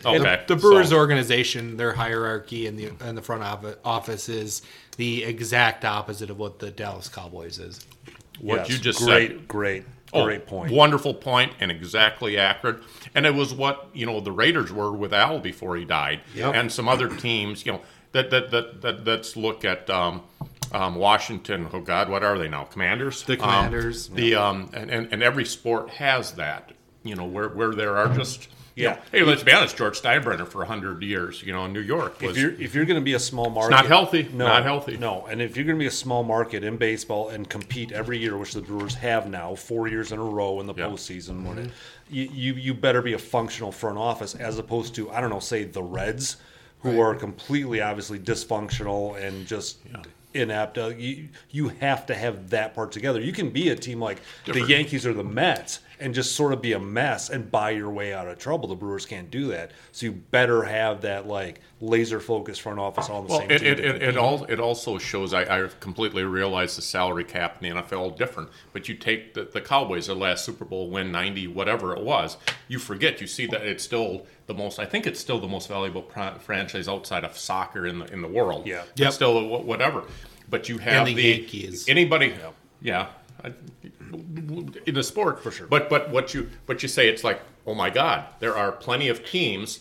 [0.05, 0.43] okay.
[0.47, 3.43] The Brewers so- organization, their hierarchy in the in the front
[3.85, 4.61] office is
[4.97, 7.85] the exact opposite of what the Dallas Cowboys is.
[8.39, 9.47] what Yes, you just great, said.
[9.47, 10.71] great, Oh, great point.
[10.71, 12.81] Wonderful point and exactly accurate.
[13.13, 16.21] And it was what, you know, the Raiders were with Al before he died.
[16.35, 16.55] Yep.
[16.55, 17.81] And some other teams, you know,
[18.13, 20.23] that that that, that let's look at um,
[20.71, 22.63] um, Washington, oh God, what are they now?
[22.63, 23.23] Commanders?
[23.23, 26.71] The Um, Commanders, the um and, and, and every sport has that,
[27.03, 28.99] you know, where where there are just you Yeah.
[29.11, 32.31] hey, let's be honest, George Steinbrenner for hundred years, you know, in New York was
[32.31, 34.29] if you're if you're going to be a small market, not healthy.
[34.33, 34.97] No, Not healthy.
[34.97, 38.17] No, and if you're going to be a small market in baseball and compete every
[38.17, 40.85] year, which the Brewers have now, four years in a row in the Yeah.
[40.85, 41.71] postseason, when it,
[42.09, 45.39] you, you you better be a functional front office as opposed to I don't know,
[45.39, 46.37] say the Reds,
[46.81, 49.79] who are completely obviously dysfunctional and just.
[50.35, 50.77] Inept.
[50.77, 53.19] Uh, you you have to have that part together.
[53.19, 54.67] You can be a team like Different.
[54.67, 57.89] the Yankees or the Mets and just sort of be a mess and buy your
[57.89, 58.69] way out of trouble.
[58.69, 59.71] The Brewers can't do that.
[59.91, 63.51] So you better have that like laser focused front office all on the Well, same
[63.51, 63.67] it, team.
[63.67, 67.75] it, it, it, all, it also shows, I, I completely realize the salary cap in
[67.75, 71.47] the NFL different, but you take the, the Cowboys, their last Super Bowl win, 90,
[71.47, 75.19] whatever it was, you forget, you see that it's still the most, I think it's
[75.19, 78.65] still the most valuable pr- franchise outside of soccer in the, in the world.
[78.65, 78.83] Yeah.
[78.97, 80.03] It's still wh- whatever.
[80.49, 81.87] But you have the the, Yankees.
[81.87, 82.33] Anybody,
[82.81, 83.07] yeah.
[83.43, 83.53] I-
[84.85, 85.67] in the sport for sure.
[85.67, 89.07] but but what you but you say it's like oh my god there are plenty
[89.09, 89.79] of teams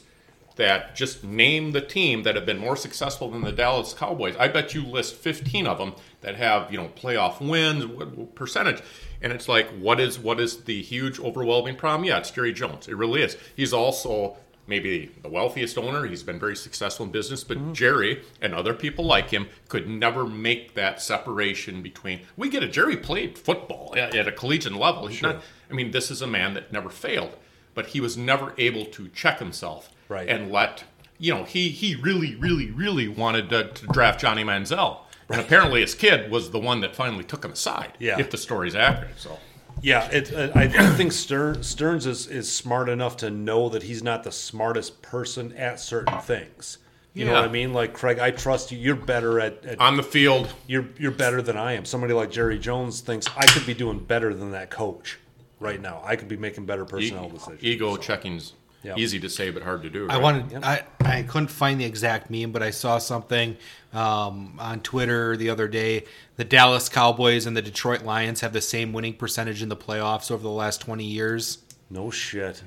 [0.56, 4.34] that just name the team that have been more successful than the Dallas Cowboys.
[4.40, 8.34] I bet you list 15 of them that have, you know, playoff wins, what- what
[8.34, 8.82] percentage.
[9.22, 12.04] And it's like, what is what is the huge overwhelming problem?
[12.08, 12.88] Yeah, it's Jerry Jones.
[12.88, 13.36] It really is.
[13.54, 14.36] He's also
[14.68, 16.06] maybe the wealthiest owner.
[16.06, 17.72] He's been very successful in business, but mm-hmm.
[17.72, 22.20] Jerry and other people like him could never make that separation between.
[22.36, 22.72] We get it.
[22.72, 25.06] Jerry played football at, at a collegiate level.
[25.06, 25.42] He's not.
[25.70, 27.36] I mean, this is a man that never failed,
[27.74, 30.28] but he was never able to check himself Right.
[30.28, 30.84] and let
[31.18, 35.00] you know he he really really really wanted to, to draft Johnny Manziel.
[35.30, 37.92] And apparently, his kid was the one that finally took him aside.
[37.98, 38.18] Yeah.
[38.18, 39.38] If the story's accurate, so
[39.82, 44.02] Yeah, it, uh, I, think Stern, Stearns is, is smart enough to know that he's
[44.02, 46.78] not the smartest person at certain things.
[47.14, 47.72] You know what I mean?
[47.72, 48.78] Like Craig, I trust you.
[48.78, 51.84] You're better at, at on the field, you're you're better than I am.
[51.84, 55.18] Somebody like Jerry Jones thinks I could be doing better than that coach
[55.58, 56.00] right now.
[56.04, 57.64] I could be making better personnel e- decisions.
[57.64, 58.52] ego checking's
[58.88, 58.96] Yeah.
[58.96, 60.08] easy to say but hard to do.
[60.08, 60.22] I right?
[60.22, 60.64] wanted.
[60.64, 63.56] I I couldn't find the exact meme, but I saw something
[63.92, 66.04] um, on Twitter the other day.
[66.36, 70.30] The Dallas Cowboys and the Detroit Lions have the same winning percentage in the playoffs
[70.30, 71.58] over the last twenty years.
[71.90, 72.62] No shit.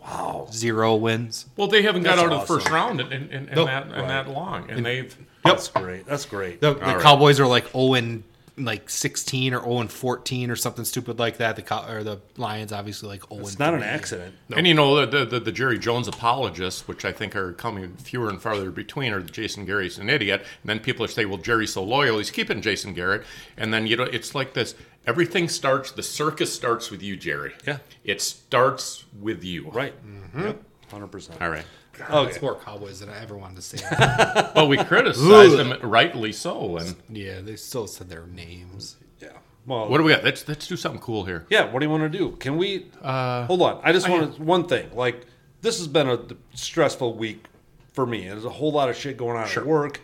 [0.00, 0.48] Wow.
[0.52, 1.46] Zero wins.
[1.56, 3.66] Well, they haven't got That's out of the first round in, in, in, in Nope.
[3.66, 5.54] that in that long, and they've Yep.
[5.54, 6.06] That's great.
[6.06, 6.60] That's great.
[6.60, 7.00] The, the right.
[7.00, 8.24] Cowboys are like zero and
[8.58, 11.56] like sixteen or zero and fourteen or something stupid like that.
[11.56, 13.40] The Cow- or the Lions obviously like zero.
[13.40, 13.88] it's and not an three.
[13.88, 14.34] accident.
[14.56, 18.28] And you know the, the the Jerry Jones apologists, which I think are coming fewer
[18.30, 20.40] and farther between, are the Jason Garrett's an idiot.
[20.62, 23.24] And then people say, "Well, Jerry's so loyal; he's keeping Jason Garrett."
[23.56, 24.74] And then you know, it's like this:
[25.06, 25.92] everything starts.
[25.92, 27.52] The circus starts with you, Jerry.
[27.66, 27.78] Yeah.
[28.04, 29.70] it starts with you.
[29.70, 29.94] Right.
[30.06, 30.42] Mm-hmm.
[30.44, 30.62] Yep.
[30.90, 31.42] Hundred percent.
[31.42, 31.64] All right.
[31.98, 33.78] That's oh, more Cowboys than I ever wanted to say.
[33.78, 34.54] that.
[34.54, 36.76] Well, we criticized them rightly so.
[36.78, 38.96] And yeah, they still said their names.
[39.20, 39.28] Yeah.
[39.66, 40.24] Well, what do we got?
[40.24, 41.46] Let's let's do something cool here.
[41.48, 42.32] Yeah, what do you want to do?
[42.36, 43.80] Can we uh, hold on?
[43.82, 44.94] I just want one thing.
[44.94, 45.26] Like
[45.62, 46.20] this has been a
[46.54, 47.46] stressful week
[47.92, 48.28] for me.
[48.28, 50.00] There's a whole lot of shit going on at work.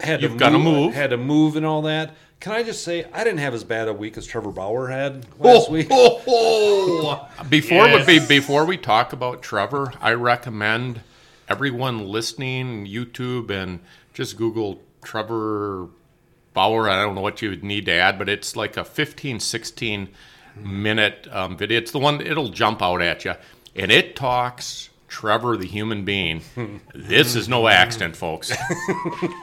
[0.00, 0.94] Had You've to gotta move, move.
[0.94, 2.14] Had to move and all that.
[2.40, 5.26] Can I just say I didn't have as bad a week as Trevor Bauer had
[5.38, 5.88] last week?
[7.48, 8.06] Before Yes.
[8.06, 11.02] we before we talk about Trevor, I recommend
[11.52, 13.78] everyone listening YouTube and
[14.14, 15.88] just Google Trevor
[16.54, 16.88] Bauer.
[16.88, 20.08] I don't know what you would need to add, but it's like a 15, 16
[20.56, 21.76] minute um, video.
[21.76, 23.34] It's the one it'll jump out at you,
[23.76, 26.40] and it talks Trevor the human being.
[26.94, 28.50] this is no accident, folks.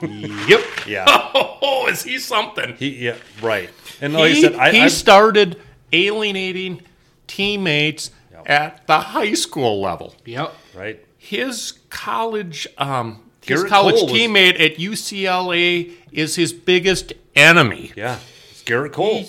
[0.02, 0.60] Yep.
[0.88, 1.04] Yeah.
[1.06, 2.74] oh, is he something?
[2.74, 3.70] He yeah right.
[4.00, 5.60] And like he, I said, I, he I started
[5.92, 6.82] alienating
[7.28, 8.10] teammates
[8.46, 10.16] at the high school level.
[10.24, 10.52] Yep.
[10.74, 11.06] right.
[11.18, 17.92] His college, um, his Gerrit college Cole was- teammate at UCLA is his biggest enemy.
[17.96, 18.18] Yeah.
[18.50, 19.24] It's Gerrit Cole.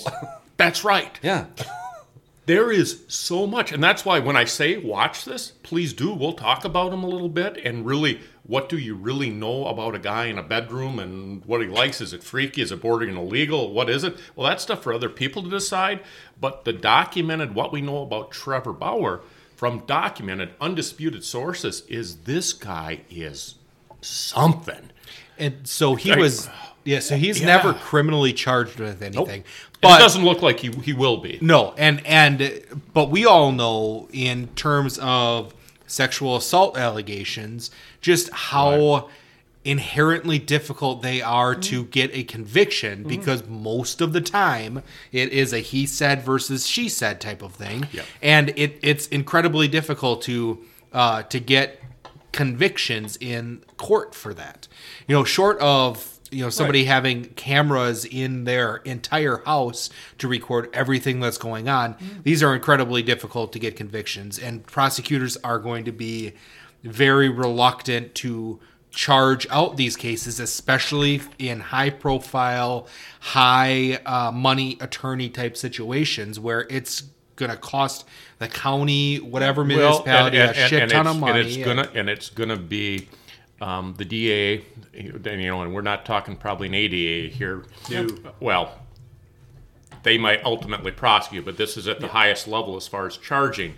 [0.57, 1.19] That's right.
[1.21, 1.45] yeah.
[2.47, 6.11] There is so much, and that's why when I say watch this, please do.
[6.11, 9.93] We'll talk about him a little bit, and really, what do you really know about
[9.95, 12.01] a guy in a bedroom, and what he likes?
[12.01, 12.63] Is it freaky?
[12.63, 13.71] Is it bordering illegal?
[13.71, 14.17] What is it?
[14.35, 16.01] Well, that's stuff for other people to decide.
[16.41, 19.21] But the documented, what we know about Trevor Bauer
[19.61, 23.53] from documented, undisputed sources is this guy is
[24.01, 24.89] something.
[25.37, 26.19] And so he Right.
[26.19, 26.49] was.
[26.83, 26.97] Yeah.
[26.99, 27.45] So he's Yeah.
[27.45, 29.43] never criminally charged with anything.
[29.79, 31.37] But But it doesn't look like he he will be.
[31.41, 35.53] No, and and but we all know in terms of
[35.85, 37.69] sexual assault allegations
[38.01, 39.09] just how
[39.63, 41.91] inherently difficult they are to mm-hmm.
[41.91, 43.09] get a conviction mm-hmm.
[43.09, 47.53] because most of the time it is a he said versus she said type of
[47.53, 47.87] thing.
[47.91, 48.05] Yep.
[48.21, 50.59] and it it's incredibly difficult to
[50.93, 51.81] uh, to get
[52.31, 54.67] convictions in court for that.
[55.07, 60.69] You know short of you know somebody having cameras in their entire house to record
[60.73, 62.23] everything that's going on mm.
[62.23, 64.39] these are incredibly difficult to get convictions.
[64.39, 66.33] And prosecutors are going to be
[66.83, 68.59] very reluctant to
[68.91, 72.87] charge out these cases especially in high profile
[73.21, 77.03] high uh, money attorney type situations where it's
[77.37, 78.05] going to cost
[78.39, 82.29] the county whatever municipality a shit ton it's, of money And it's gonna and it's
[82.29, 83.07] gonna be
[83.61, 84.65] um, the DA.
[84.93, 87.63] You know, and we're not talking probably an ADA here.
[88.39, 88.77] Well,
[90.03, 93.75] they might ultimately prosecute, but this is at the highest level as far as charging.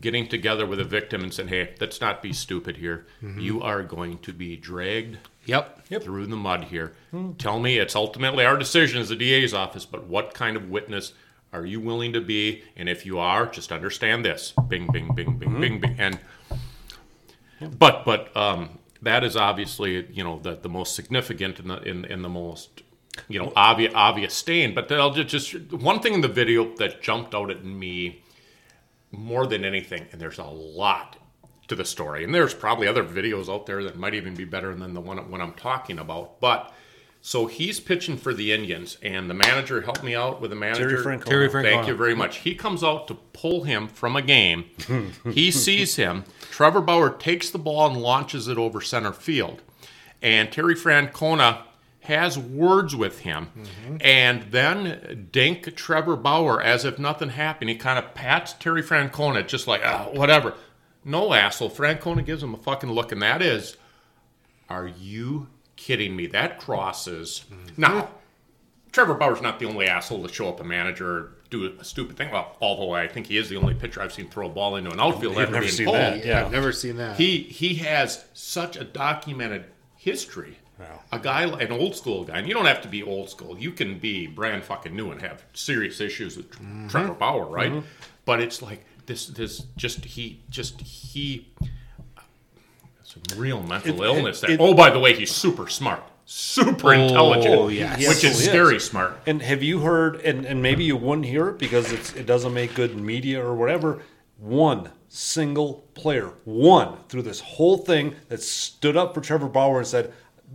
[0.00, 3.06] Getting together with a victim and saying, "Hey, let's not be stupid here.
[3.22, 3.40] Mm-hmm.
[3.40, 6.92] You are going to be dragged yep through the mud here.
[7.10, 7.32] Hmm.
[7.32, 11.12] Tell me, it's ultimately our decision as the DA's office, but what kind of witness
[11.52, 12.62] are you willing to be?
[12.76, 15.60] And if you are, just understand this: bing, bing, bing, bing, hmm.
[15.60, 16.18] bing, bing, and
[17.78, 22.04] but but um, that is obviously you know the the most significant in the in,
[22.04, 22.82] in the most
[23.28, 24.74] you know obvious obvious stain.
[24.74, 28.22] But I'll just just one thing in the video that jumped out at me
[29.12, 31.16] more than anything, and there's a lot
[31.68, 32.24] to the story.
[32.24, 35.18] And there's probably other videos out there that might even be better than the one
[35.30, 36.40] what I'm talking about.
[36.40, 36.72] But
[37.22, 41.02] so he's pitching for the Indians, and the manager helped me out with the manager.
[41.02, 41.24] Terry Francona.
[41.24, 42.38] Terry Thank you very much.
[42.38, 44.64] He comes out to pull him from a game.
[45.30, 46.24] he sees him.
[46.50, 49.62] Trevor Bauer takes the ball and launches it over center field.
[50.22, 51.62] And Terry Francona
[52.00, 53.48] has words with him.
[54.00, 57.70] And then dink Trevor Bauer as if nothing happened.
[57.70, 60.54] He kind of pats Terry Francona just like, ah, whatever.
[61.04, 61.70] No, asshole.
[61.70, 63.76] Francona gives him a fucking look, and that is,
[64.68, 66.26] are you kidding me?
[66.26, 67.44] That crosses.
[67.76, 68.10] Now,
[68.92, 72.16] Trevor Bauer's not the only asshole to show up a manager or do a stupid
[72.16, 72.30] thing.
[72.30, 74.90] Well, although I think he is the only pitcher I've seen throw a ball into
[74.90, 76.44] an outfield You've never being seen that, yeah.
[76.44, 77.16] I've never seen that.
[77.16, 80.58] He he has such a documented history.
[81.12, 83.58] A guy, an old school guy, and you don't have to be old school.
[83.58, 86.88] You can be brand fucking new and have serious issues with Mm-hmm.
[86.88, 87.82] Trevor Bauer, right?
[88.24, 91.48] But it's like this, this just he, just he,
[93.04, 94.42] some real mental It- illness.
[94.42, 94.54] it- There.
[94.56, 98.06] it- oh, by the way, he's super smart, super intelligent, yes.
[98.08, 98.84] which He is very is.
[98.84, 99.18] smart.
[99.26, 100.16] And have you heard?
[100.20, 103.54] And, and maybe you wouldn't hear it because it's, it doesn't make good media or
[103.54, 104.00] whatever.
[104.38, 109.86] One single player, one through this whole thing that stood up for Trevor Bauer and
[109.86, 110.12] said,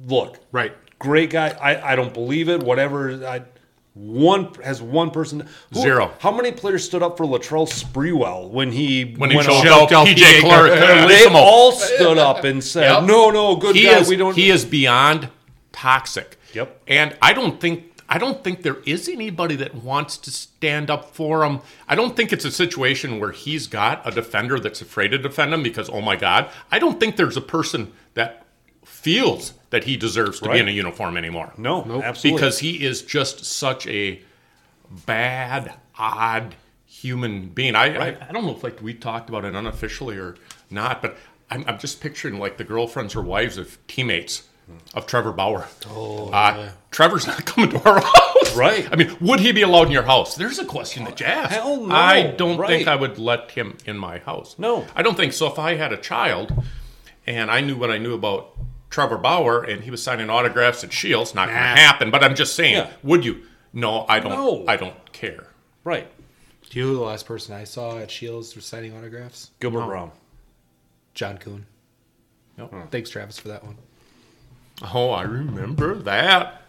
[0.08, 0.74] "Look, Right.
[1.00, 1.50] great guy.
[1.62, 2.62] I, I don't believe it.
[2.64, 3.26] Whatever.
[3.26, 3.42] I
[3.94, 6.12] one has one person who- Zero.
[6.20, 10.42] How many players stood up for Latrell Sprewell when he When he went out PJ
[10.42, 13.04] Clark, uh, They all stood up and said, Yep.
[13.04, 14.00] "No, no, good he guy.
[14.00, 15.30] is we don't." he is beyond
[15.72, 16.38] toxic.
[16.54, 16.82] Yep.
[16.88, 21.16] And I don't think I don't think there is anybody that wants to stand up
[21.16, 21.62] for him.
[21.88, 25.54] I don't think it's a situation where he's got a defender that's afraid to defend
[25.54, 26.50] him because oh my god.
[26.72, 28.46] I don't think there's a person that
[28.84, 31.52] feels that he deserves to be in a uniform anymore.
[31.58, 34.22] no, absolutely Because he is just such a
[35.06, 37.76] bad, odd human being.
[37.76, 40.38] I, I, I don't know if like we talked about it unofficially or
[40.70, 41.18] not, but
[41.52, 44.48] I'm, I'm just picturing like the girlfriends or wives of teammates
[44.94, 45.68] of Trevor Bauer.
[45.90, 48.88] Oh, uh, Trevor's not coming to our house, Right.
[48.90, 50.36] I mean, would he be allowed in your house?
[50.36, 51.52] There's a question that you ask.
[51.52, 52.70] Hell no, I don't right.
[52.70, 54.56] think I would let him in my house.
[54.58, 54.86] No.
[54.96, 55.48] I don't think so.
[55.48, 56.64] If I had a child
[57.28, 58.58] and I knew what I knew about
[58.89, 62.12] Trevor Bauer and he was signing autographs at Shields, not going to happen.
[62.12, 62.91] But I'm just saying, Yeah.
[63.04, 63.43] would you?
[63.74, 64.32] No, I don't.
[64.32, 64.65] No.
[64.67, 65.48] I don't care.
[65.84, 66.08] right.
[66.69, 69.52] Do you know who the last person I saw at Shields for signing autographs?
[69.60, 70.12] Gilbert Brown.
[71.13, 71.65] John Kuhn.
[72.58, 72.69] No.
[72.89, 73.78] Thanks, Travis, for that one.
[74.93, 76.62] Oh, I remember that.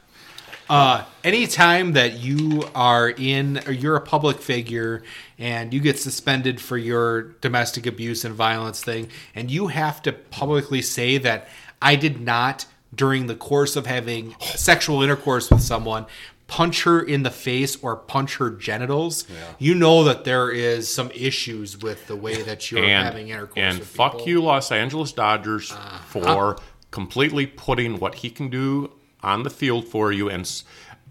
[0.69, 5.03] Uh, anytime that you are in, or you're a public figure
[5.39, 10.13] and you get suspended for your domestic abuse and violence thing, and you have to
[10.13, 11.49] publicly say that
[11.81, 16.07] I did not, during the course of having sexual intercourse with someone,
[16.47, 19.25] punch her in the face or punch her genitals,
[19.59, 23.83] you know that there is some issues with the way that you're having intercourse and
[23.83, 24.29] fuck people.
[24.29, 25.99] you, Los Angeles Dodgers, uh-huh.
[26.07, 26.57] for
[26.91, 30.63] completely putting what he can do on the field for you and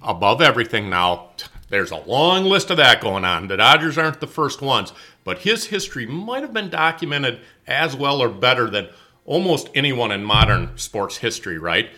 [0.01, 0.89] above everything.
[0.89, 1.31] Now,
[1.69, 3.47] there's a long list of that going on.
[3.47, 8.21] The Dodgers aren't the first ones, but his history might have been documented as well
[8.21, 8.87] or better than
[9.25, 11.89] almost anyone in modern sports history, right?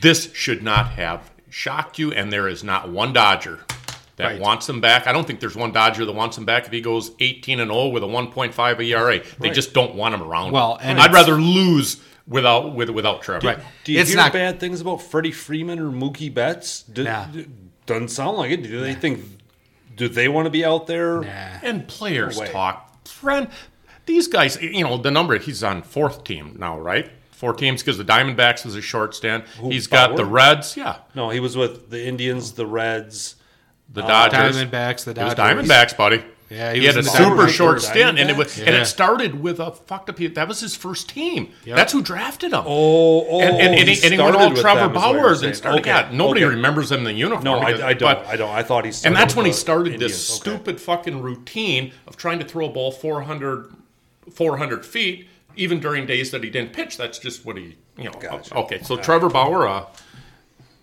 [0.00, 3.60] This should not have shocked you, and there is not one Dodger
[4.16, 4.40] that Right.
[4.40, 5.06] wants him back.
[5.06, 7.70] I don't think there's one Dodger that wants him back if he goes 18 and
[7.70, 9.20] 0 with a 1.5 ERA.
[9.40, 10.52] They just don't want him around.
[10.52, 13.46] Well, and I'd rather lose without with without Trevor.
[13.46, 13.58] Right.
[13.84, 16.82] Do you It's hear not- bad things about Freddie Freeman or Mookie Betts?
[16.82, 17.24] Do, Nah.
[17.24, 17.46] do-
[17.86, 18.62] doesn't sound like it.
[18.62, 19.24] Do they think?
[19.96, 21.22] Do they want to be out there?
[21.22, 21.58] Nah.
[21.62, 22.84] And players No talk.
[23.08, 23.48] Friend,
[24.08, 27.08] these guys, you know, the number he's on fourth team now, right?
[27.30, 29.44] Four teams because the Diamondbacks was a short stint.
[29.62, 33.36] He's got the Reds, yeah, No, he was with the Indians, the Reds.
[33.92, 34.56] the uh, Dodgers.
[34.56, 35.34] Diamondbacks, the Dodgers.
[35.38, 36.24] It was Diamondbacks, buddy.
[36.50, 38.70] Yeah, he, he had a was in the super short stint, and it was, and
[38.74, 40.16] it started with a fucked up.
[40.16, 41.52] That was his first team.
[41.66, 42.62] That's who drafted him.
[42.64, 44.96] Oh, oh, and, and, and, he he, and he went started all Trevor them, is
[44.96, 45.46] what you're Bauer saying.
[45.48, 45.78] and started.
[45.80, 46.54] Okay, Yeah, nobody okay.
[46.54, 47.44] remembers him in the uniform.
[47.44, 48.18] No, because- I, I don't.
[48.18, 48.50] but- I don't.
[48.50, 50.12] I thought he and that's when he started Indians.
[50.14, 50.50] this Okay.
[50.56, 53.70] stupid fucking routine of trying to throw a ball 400,
[54.30, 56.96] 400 feet, even during days that he didn't pitch.
[56.96, 58.12] That's just what he, you know.
[58.12, 58.54] Gotcha.
[58.54, 59.84] Okay, so Trevor Bauer, uh,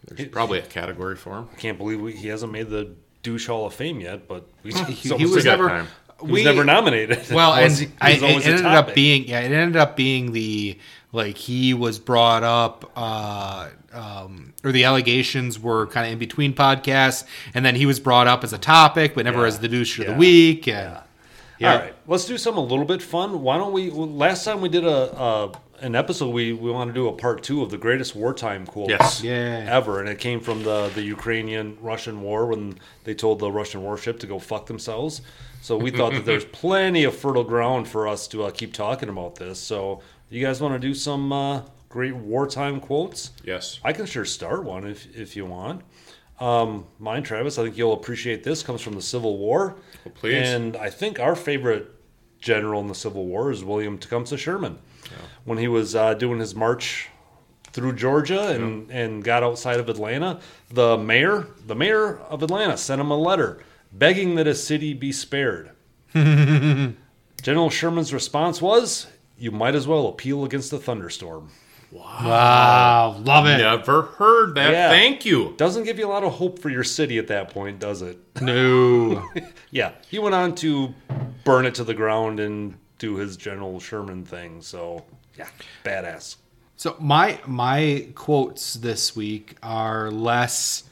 [0.08, 1.50] there's probably a category for him.
[1.52, 2.92] I can't believe we, he hasn't made the
[3.24, 5.68] douche Hall of Fame yet, but we, He, he was never.
[5.70, 5.88] time.
[6.26, 7.26] He was never nominated.
[7.32, 10.32] Well, It was- and he I, it ended up being yeah, it ended up being
[10.32, 10.78] the
[11.12, 16.54] like he was brought up uh, um, or the allegations were kind of in between
[16.54, 19.48] podcasts, and then he was brought up as a topic, but never Yeah.
[19.48, 20.12] as the douche of Yeah.
[20.12, 20.68] the week.
[20.68, 21.02] And Yeah.
[21.62, 23.42] All right, let's do something a little bit fun.
[23.42, 23.90] Why don't we?
[23.90, 27.44] Last time we did a, a an episode, we we want to do a part
[27.44, 29.22] two of the greatest wartime quotes Yes.
[29.24, 29.66] Yeah.
[29.70, 33.82] ever, and it came from the the Ukrainian Russian war when they told the Russian
[33.84, 35.22] warship to go fuck themselves.
[35.62, 39.10] So we thought that there's plenty of fertile ground for us to uh, keep talking
[39.10, 39.60] about this.
[39.60, 43.32] So you guys want to do some uh, great wartime quotes?
[43.44, 43.80] Yes.
[43.84, 45.82] I can sure start one if if you want.
[46.40, 48.62] Um, mine, Travis, I think you'll appreciate this.
[48.62, 49.76] Comes from the Civil War.
[50.04, 50.48] Well, please.
[50.48, 51.92] And I think our favorite
[52.40, 54.80] general in the Civil War is William Tecumseh Sherman.
[55.46, 57.10] When he was uh, doing his march
[57.72, 60.40] through Georgia and, and got outside of Atlanta,
[60.72, 63.60] the mayor, the mayor of Atlanta, sent him a letter
[63.92, 65.72] begging that his city be spared.
[66.14, 71.52] General Sherman's response was, "You might as well appeal against a thunderstorm."
[71.96, 73.58] Wow, love it.
[73.58, 74.72] Never heard that.
[74.72, 74.90] Yeah.
[74.90, 75.54] Thank you.
[75.58, 78.18] Doesn't give you a lot of hope for your city at that point, does it?
[78.42, 79.24] No.
[79.72, 80.94] Yeah, he went on to
[81.44, 84.62] burn it to the ground and do his General Sherman thing.
[84.62, 85.04] So,
[85.38, 85.48] yeah,
[85.84, 86.38] badass.
[86.78, 90.84] So my my quotes this week are less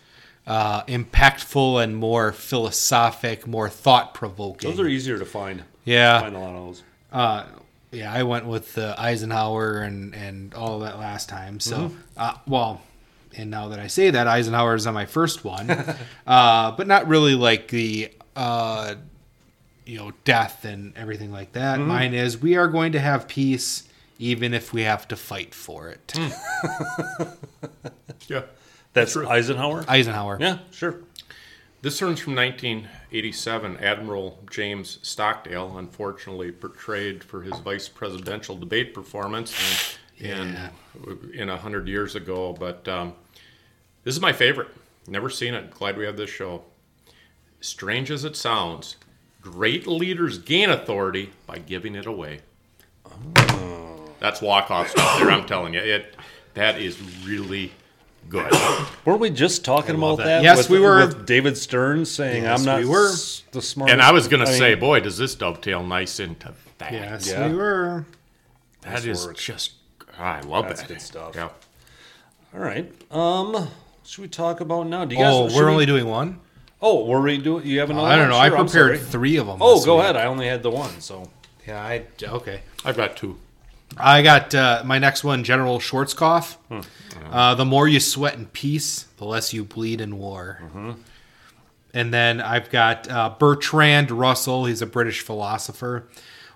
[0.46, 4.70] uh, impactful and more philosophic, more thought provoking.
[4.70, 5.64] Those are easier to find.
[5.86, 6.20] yeah.
[6.20, 6.84] Find a lot of those.
[7.14, 7.46] Uh,
[7.94, 11.60] yeah, I went with uh, Eisenhower and and all of that last time.
[11.60, 12.82] So, uh, well,
[13.38, 15.70] and now that I say that, Eisenhower is on my first one,
[16.28, 18.96] uh, but not really like the uh,
[19.86, 21.80] you know death and everything like that.
[21.80, 23.84] Mine is we are going to have peace
[24.20, 26.14] even if we have to fight for it.
[28.28, 28.44] Yeah.
[28.94, 29.84] That's Eisenhower.
[29.88, 30.38] Eisenhower.
[30.40, 30.98] yeah, sure.
[31.84, 33.76] This one's from 1987.
[33.80, 40.58] Admiral James Stockdale, unfortunately portrayed for his vice presidential debate performance in
[41.34, 42.54] in a hundred years ago.
[42.58, 43.16] But um,
[44.06, 44.70] this is my favorite.
[45.08, 45.72] Never seen it.
[45.72, 46.64] Glad we have this show.
[47.60, 48.96] Strange as it sounds,
[49.42, 52.40] great leaders gain authority by giving it away.
[54.22, 55.30] That's walk off stuff there.
[55.30, 56.16] I'm telling you, it
[56.54, 57.74] that is really
[58.30, 58.52] good.
[59.06, 60.26] Weren't we just talking about that.
[60.26, 60.44] that?
[60.44, 61.08] Yes, with, we were.
[61.08, 63.10] With David Stearns saying, Yes, "I'm not we were.
[63.10, 66.54] s- the smart." And I was going to say, boy, does this dovetail nice into
[66.80, 66.92] that.
[66.94, 67.48] Yes, Yeah.
[67.48, 68.06] we were.
[68.82, 69.38] That Nice is work.
[69.38, 69.74] just,
[70.20, 70.88] I love That's that.
[70.90, 71.36] good stuff.
[71.36, 71.50] Yeah.
[72.54, 73.68] "All right." Um,
[74.06, 75.06] should we talk about now?
[75.06, 75.34] Do you guys?
[75.34, 76.40] Oh, we're we- only doing one.
[76.82, 77.66] Oh, were we doing?
[77.66, 78.08] You have another?
[78.08, 78.36] I don't know.
[78.36, 78.46] one?
[78.46, 79.60] I Sure, I'm prepared three of them.
[79.62, 80.04] Oh, go week.
[80.04, 80.18] ahead.
[80.18, 81.30] I only had the one, so
[81.66, 82.62] Yeah, I okay.
[82.84, 83.38] I've got two.
[83.98, 86.58] I got uh, my next one, General Schwarzkopf.
[87.32, 90.62] Uh, the more you sweat in peace, the less you bleed in war.
[91.94, 94.66] And then I've got uh, Bertrand Russell.
[94.66, 96.08] He's a British philosopher.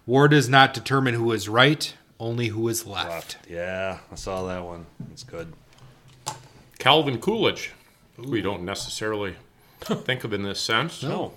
[0.06, 3.38] War does not determine who is right, only who is left.
[3.50, 4.86] yeah, I saw that one.
[5.12, 5.54] It's good.
[6.80, 7.72] Calvin Coolidge,
[8.16, 9.36] who we don't necessarily
[9.82, 11.04] think of in this sense.
[11.04, 11.34] No.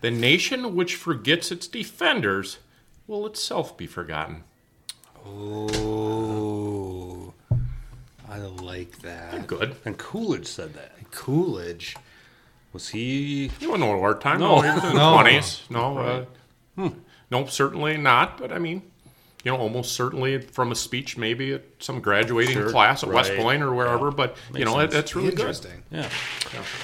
[0.00, 2.58] The nation which forgets its defenders
[3.06, 4.44] will itself be forgotten.
[5.26, 6.54] Oh,
[8.28, 9.46] I like that.
[9.46, 9.76] Good.
[9.84, 10.92] And Coolidge said that.
[11.10, 11.96] Coolidge.
[12.72, 13.50] Was he?
[13.60, 14.40] You don't know wartime.
[14.40, 14.60] No.
[14.60, 15.16] No, he was in the No.
[15.18, 15.70] 20s.
[15.70, 16.24] No, uh,
[16.76, 16.88] hmm.
[17.30, 18.38] no, certainly not.
[18.38, 18.82] But I mean,
[19.44, 23.30] you know, almost certainly from a speech, maybe at some graduating Sure, class at West
[23.30, 23.38] right.
[23.38, 24.10] Point or wherever.
[24.10, 24.92] But you know, sense.
[24.92, 25.40] that's really good.
[25.40, 25.82] Interesting.
[25.90, 26.08] Yeah.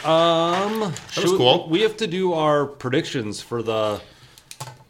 [0.04, 1.68] Um, should was we- cool.
[1.68, 4.00] We have to do our predictions for the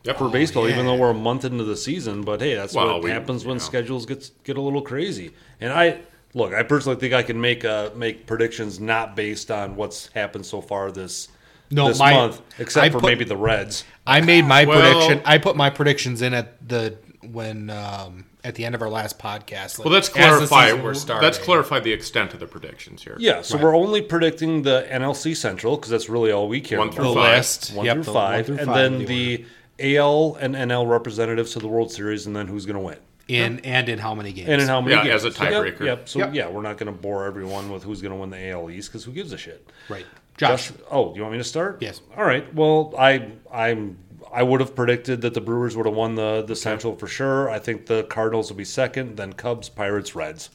[0.05, 0.19] Yep.
[0.19, 0.93] for baseball, even yeah.
[0.93, 2.23] though we're a month into the season.
[2.23, 3.63] But hey, that's Well, what we- happens when yeah.
[3.63, 5.33] schedules get get a little crazy.
[5.61, 6.01] And I
[6.35, 10.47] look, I personally think I can make uh, make predictions not based on what's happened
[10.47, 11.29] so far this
[11.71, 13.85] No, this my- month, except I for put- maybe the Reds.
[14.07, 15.23] I made my Well- prediction.
[15.27, 19.19] I put my predictions in at the when um, at the end of our last
[19.19, 19.79] podcast.
[19.79, 20.69] like, Well, let's clarify.
[20.71, 21.23] season was starting.
[21.27, 23.17] Let's clarify the extent of the predictions here.
[23.19, 26.89] Yeah, so we're only predicting the NLC Central because that's really all we care One
[26.89, 26.97] about.
[26.97, 27.37] through the five.
[27.37, 27.75] list.
[27.75, 29.45] one Yep, through the five, through and five then of the
[29.81, 32.99] AL and NL representatives to the World Series, and then who's going to win.
[33.29, 34.49] in and in how many games?
[34.49, 35.25] And in how many Yeah, games.
[35.25, 35.85] as a So, yep, tiebreaker.
[35.87, 36.09] Yep.
[36.09, 36.35] So Yep.
[36.35, 38.89] yeah, we're not going to bore everyone with who's going to win the AL East
[38.91, 39.71] because who gives a shit.
[39.89, 40.05] right,
[40.37, 40.69] Josh.
[40.69, 41.79] Just- oh, you want me to start?
[41.81, 42.01] Yes.
[42.17, 42.53] All right.
[42.55, 43.99] Well, I I'm
[44.33, 47.49] I would have predicted that the Brewers would have won the the Central for sure.
[47.49, 50.51] I think the Cardinals will be second, then Cubs, Pirates, Reds.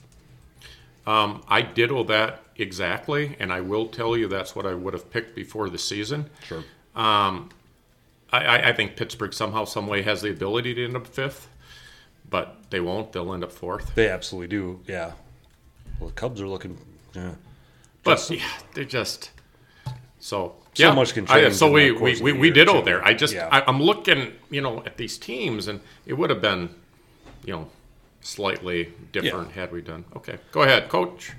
[1.08, 5.10] Um, I ditto that exactly, and I will tell you that's what I would have
[5.12, 6.30] picked before the season.
[6.48, 6.64] Sure.
[6.96, 7.50] I,
[8.32, 11.48] I, I think Pittsburgh somehow, some way has the ability to end up fifth,
[12.30, 13.12] but they won't.
[13.14, 13.94] They'll end up fourth.
[13.96, 14.82] They absolutely do.
[14.88, 15.12] Yeah.
[16.00, 16.78] Well, the Cubs are looking.
[17.14, 17.36] Yeah.
[18.04, 19.32] But Just- yeah, they're just
[20.20, 20.56] so.
[20.74, 22.80] So yeah, much can I- change so we we, of we, the we year, ditto
[22.80, 22.86] too.
[22.86, 23.06] there.
[23.06, 23.48] I just Yeah.
[23.50, 26.70] I, I'm looking, you know, at these teams, and it would have been,
[27.46, 27.70] you know,
[28.22, 30.04] slightly different had we done.
[30.18, 31.32] Okay, go ahead, coach.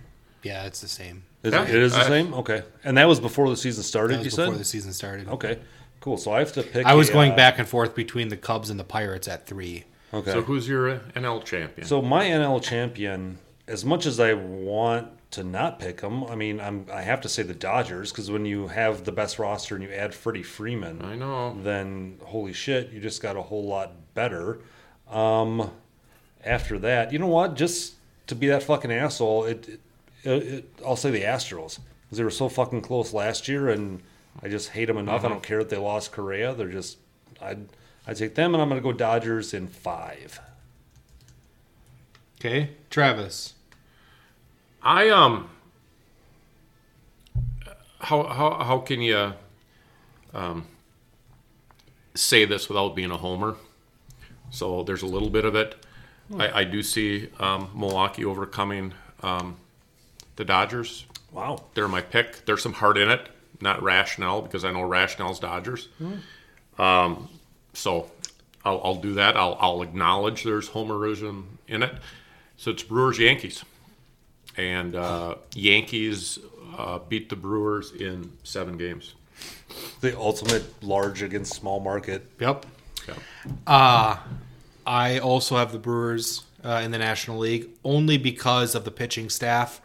[0.42, 1.24] Yeah, it's the same.
[1.42, 1.64] Is Yeah.
[1.64, 2.32] it, it is the I- same.
[2.32, 2.62] Okay.
[2.82, 4.14] And that was before the season started.
[4.14, 4.60] That was you before said.
[4.60, 5.28] the season started.
[5.28, 5.58] Okay.
[6.06, 6.18] Cool.
[6.18, 6.86] So I have to pick.
[6.86, 9.44] I was a, going uh, back and forth between the Cubs and the Pirates at
[9.44, 9.86] three.
[10.14, 10.30] Okay.
[10.30, 11.84] So who's your uh, NL champion?
[11.84, 16.60] So my NL champion, as much as I want to not pick them, I mean,
[16.60, 19.82] I'm I have to say the Dodgers because when you have the best roster and
[19.82, 21.60] you add Freddie Freeman, I know.
[21.60, 24.60] then holy shit, you just got a whole lot better.
[25.10, 25.72] Um,
[26.44, 27.56] after that, you know what?
[27.56, 27.94] Just
[28.28, 29.80] to be that fucking asshole, it,
[30.22, 34.04] it, it I'll say the Astros because they were so fucking close last year, and
[34.42, 35.24] I just hate them enough.
[35.24, 36.54] I don't care that they lost Correa.
[36.54, 36.98] They're just
[37.40, 37.68] I'd
[38.06, 40.40] I'd take them, and I'm gonna go Dodgers in five.
[42.38, 43.54] Okay, Travis.
[44.82, 45.50] I um.
[47.98, 49.32] How how how can you
[50.34, 50.66] um,
[52.14, 53.56] say this without being a homer?
[54.50, 55.74] So there's a little bit of it.
[56.38, 59.56] I, I do see um, Milwaukee overcoming um,
[60.36, 61.06] the Dodgers.
[61.32, 61.64] Wow.
[61.74, 62.44] They're my pick.
[62.46, 63.28] There's some heart in it,
[63.60, 65.88] not rationale because I know rationale's Dodgers.
[66.78, 67.28] Um,
[67.72, 68.10] so
[68.64, 69.36] I'll, I'll do that.
[69.36, 71.94] I'll, I'll acknowledge there's homerism in it.
[72.56, 73.64] So it's Brewers Yankees,
[74.56, 76.38] and uh, Yankees
[76.76, 79.14] uh, beat the Brewers in seven games.
[80.00, 82.26] The ultimate large against small market.
[82.40, 82.66] Yep.
[83.06, 83.14] Yeah.
[83.66, 84.16] Uh,
[84.86, 89.28] I also have the Brewers uh, in the National League only because of the pitching
[89.28, 89.80] staff.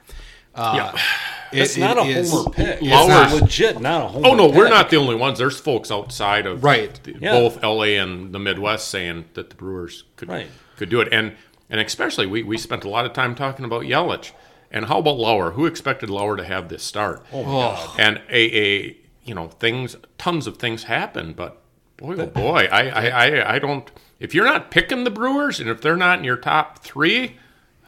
[0.55, 0.91] Uh, Yeah.
[1.51, 2.79] it- It's not it a is- homer pick.
[2.81, 4.27] It's not legit, not a homer.
[4.27, 5.39] Oh no, we're not the only ones.
[5.39, 6.99] There's folks outside of Right.
[7.03, 7.31] the- Yeah.
[7.33, 10.47] both LA and the Midwest saying that the Brewers could Right.
[10.77, 11.33] could do it, and
[11.69, 14.31] and especially we, we spent a lot of time talking about Yelich,
[14.71, 15.51] and how about Lauer?
[15.51, 17.25] Who expected Lauer to have this start?
[17.31, 17.89] Oh my god.
[17.99, 21.61] And a, a you know things, tons of things happen, but
[21.97, 23.89] boy oh boy, I, I I I don't.
[24.19, 27.37] If you're not picking the Brewers, and if they're not in your top three,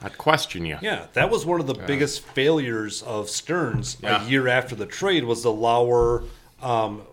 [0.03, 0.77] I'd question you.
[0.81, 4.25] Yeah, that was one of the biggest failures of Stearns Yeah.
[4.25, 6.23] a year after the trade was the Lauer
[6.61, 7.03] um,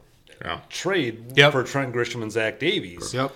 [0.44, 0.60] Yeah.
[0.68, 1.52] trade Yep.
[1.52, 3.12] for Trent Grisham and Zach Davies.
[3.14, 3.32] Yep.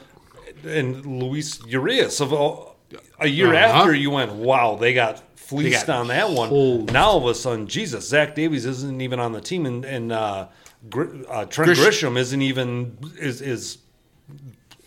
[0.66, 2.76] And Luis Urias of all,
[3.20, 3.78] a year Uh-huh.
[3.80, 6.48] after you went, wow, they got fleeced got on that one.
[6.48, 6.92] hosed.
[6.92, 10.11] Now all of a sudden, Jesus, Zach Davies isn't even on the team, and, and
[10.12, 10.46] uh,
[10.88, 13.78] Gr- uh, Trent Grish- Grisham isn't even is is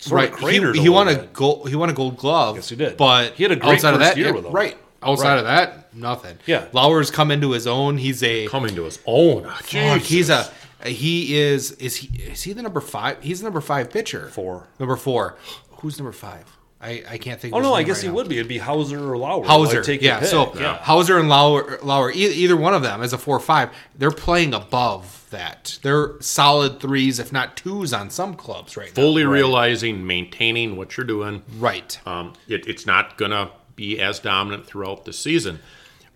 [0.07, 0.33] sort Right.
[0.33, 0.75] of He, cratered.
[0.75, 1.33] he little won a bit.
[1.33, 1.69] gold.
[1.69, 2.55] He won a gold glove.
[2.55, 2.97] Yes, he did.
[2.97, 4.53] But He had a great outside of that, year with them.
[4.53, 4.77] right.
[5.03, 5.37] Outside Right.
[5.39, 6.37] of that, nothing.
[6.47, 6.65] Yeah.
[6.73, 7.97] Lauer's come into his own.
[7.99, 9.43] He's a Coming to his own.
[9.43, 10.49] Fuck, he's a
[10.85, 13.17] he is is he is he the number five?
[13.21, 14.29] He's the number five pitcher.
[14.29, 14.67] Four.
[14.79, 15.35] Number four.
[15.81, 16.56] Who's number five?
[16.79, 17.53] I, I can't think.
[17.53, 18.13] Oh of his no, I guess right he now.
[18.15, 18.35] would be.
[18.37, 19.45] It'd be Houser or Lauer.
[19.45, 20.21] Houser, Like, take yeah.
[20.21, 20.77] So yeah.
[20.77, 24.11] Houser and Lauer, Lauer, e- either one of them as a four or five, they're
[24.11, 25.79] playing above that.
[25.81, 28.93] They're solid threes, if not twos, on some clubs right now.
[28.93, 31.41] fully realizing maintaining what you're doing.
[31.57, 31.99] Right.
[32.05, 35.59] Um, it, it's not going to be as dominant throughout the season.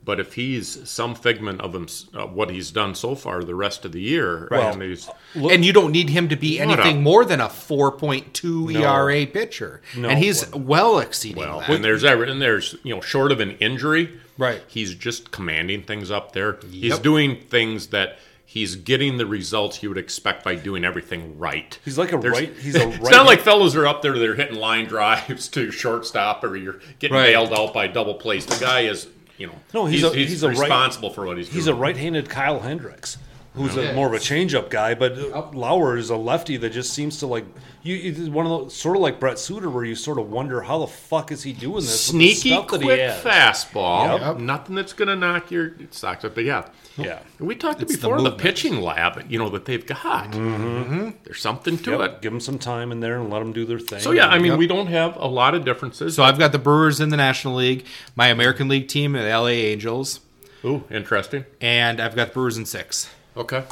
[0.03, 3.85] But if he's some figment of him, uh, what he's done so far the rest
[3.85, 7.01] of the year, Well, and he's, and you don't need him to be anything a-
[7.01, 8.81] more than a 4.2 No.
[8.81, 9.81] ERA pitcher.
[9.95, 10.09] No.
[10.09, 11.69] And he's well exceeding well, that.
[11.69, 14.63] and there's and there's you know, short of an injury, Right.
[14.67, 16.57] He's just commanding things up there.
[16.71, 21.77] He's doing things that he's getting the results you would expect by doing everything right.
[21.85, 22.53] He's like a There's- right.
[22.59, 22.99] He's a right.
[23.01, 26.79] It's not like fellows are up there, they're hitting line drives to shortstop or you're
[26.97, 27.27] getting Right.
[27.27, 28.47] bailed out by double plays.
[28.47, 29.07] The guy is,
[29.41, 31.55] you know, No, he's he's, a- he's he's a right- responsible for what he's, doing.
[31.55, 33.17] he's a right-handed Kyle Hendricks,
[33.53, 34.93] who's a, more of a changeup guy.
[34.95, 37.45] But Lauer is a lefty that just seems to like
[37.83, 38.31] you.
[38.31, 40.87] One of those sort of like Brent Suter, where you sort of wonder how the
[40.87, 42.11] fuck is he doing this?
[42.11, 43.23] with the sneaky, stuff that he quick has?
[43.23, 44.19] fastball.
[44.19, 44.37] Yep.
[44.39, 46.35] Nothing that's going to knock your socks up.
[46.35, 47.19] But yeah, Yeah.
[47.39, 48.41] we talked It's the before the, movement.
[48.41, 49.25] pitching lab.
[49.29, 50.31] You know that they've got.
[50.31, 51.09] Mm-hmm.
[51.23, 51.99] There's something to Yep.
[52.01, 52.21] it.
[52.21, 53.99] Give them some time in there and let them do their thing.
[53.99, 54.59] So yeah, I mean, Yep.
[54.59, 56.15] we don't have a lot of differences.
[56.15, 57.85] So I've got the Brewers in the National League,
[58.15, 60.19] my American League team, the LA Angels,
[60.63, 61.45] Ooh, interesting.
[61.59, 63.09] and I've got the Brewers in six.
[63.37, 63.63] Okay.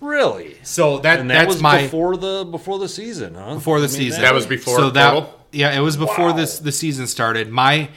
[0.00, 3.54] really, So that, and that that's was my before the before the season, huh?
[3.54, 4.22] before the I mean, season.
[4.22, 6.36] That was before So that yeah, it was before Wow.
[6.36, 7.48] this the season started.
[7.50, 7.88] My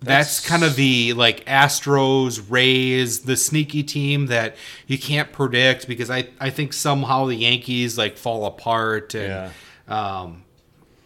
[0.00, 4.54] that's, That's- kind of the like Astros, Rays, the sneaky team that
[4.86, 9.50] you can't predict because I I think somehow the Yankees like fall apart and
[9.88, 10.42] um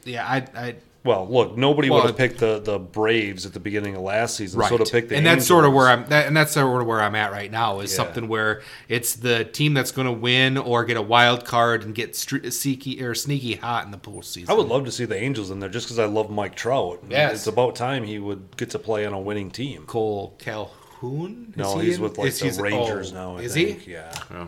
[0.04, 0.74] yeah I I
[1.04, 4.36] Well, look, nobody Well, would have picked the, the Braves at the beginning of last
[4.36, 4.60] season.
[4.60, 6.80] right So to pick the and that's sort of where I'm that, and that's sort
[6.82, 7.96] of where I'm at right now is Yeah.
[7.98, 11.94] something where it's the team that's going to win or get a wild card and
[11.94, 14.50] get stre- sneaky or sneaky hot in the postseason.
[14.50, 17.02] I would love to see the Angels in there just because I love Mike Trout.
[17.08, 17.32] Yes.
[17.34, 19.84] It's about time he would get to play on a winning team.
[19.86, 21.46] Kole Calhoun.
[21.52, 23.36] Is No, he he's in- with like is the he's- oh, Rangers oh, now.
[23.38, 23.82] I is think.
[23.82, 23.92] he?
[23.92, 24.12] Yeah.
[24.30, 24.46] Yeah.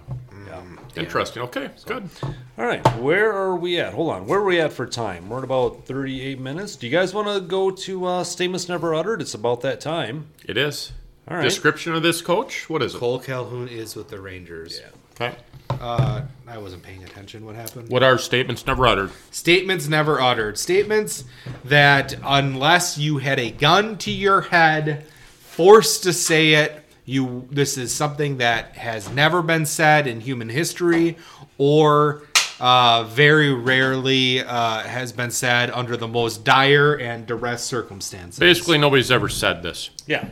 [0.51, 1.03] Yeah.
[1.03, 1.43] Interesting.
[1.45, 1.71] Okay.
[1.87, 2.11] Good.
[2.59, 3.95] All right, where are we at?
[3.95, 5.29] Hold on, where are we at for time?
[5.29, 6.77] We're at about thirty-eight minutes.
[6.77, 9.21] Do you guys want to go to uh, statements never uttered?
[9.23, 10.27] It's about that time.
[10.45, 10.93] It is.
[11.29, 11.43] All right.
[11.43, 12.69] Description of this coach.
[12.69, 13.01] What is it?
[13.01, 14.81] Kole Calhoun is with the Rangers.
[14.83, 15.27] Yeah.
[15.27, 15.37] Okay.
[15.71, 17.47] Uh, I wasn't paying attention.
[17.47, 17.89] What happened?
[17.89, 19.13] What are statements never uttered?
[19.31, 20.59] Statements never uttered.
[20.59, 21.25] Statements
[21.65, 25.07] that, unless you had a gun to your head,
[25.39, 30.49] forced to say it, you this is something that has never been said in human
[30.49, 31.17] history,
[31.59, 32.23] or
[32.61, 38.39] uh, very rarely uh, has been said under the most dire and duress circumstances.
[38.39, 39.91] Basically, nobody's ever said this.
[40.07, 40.29] Yeah.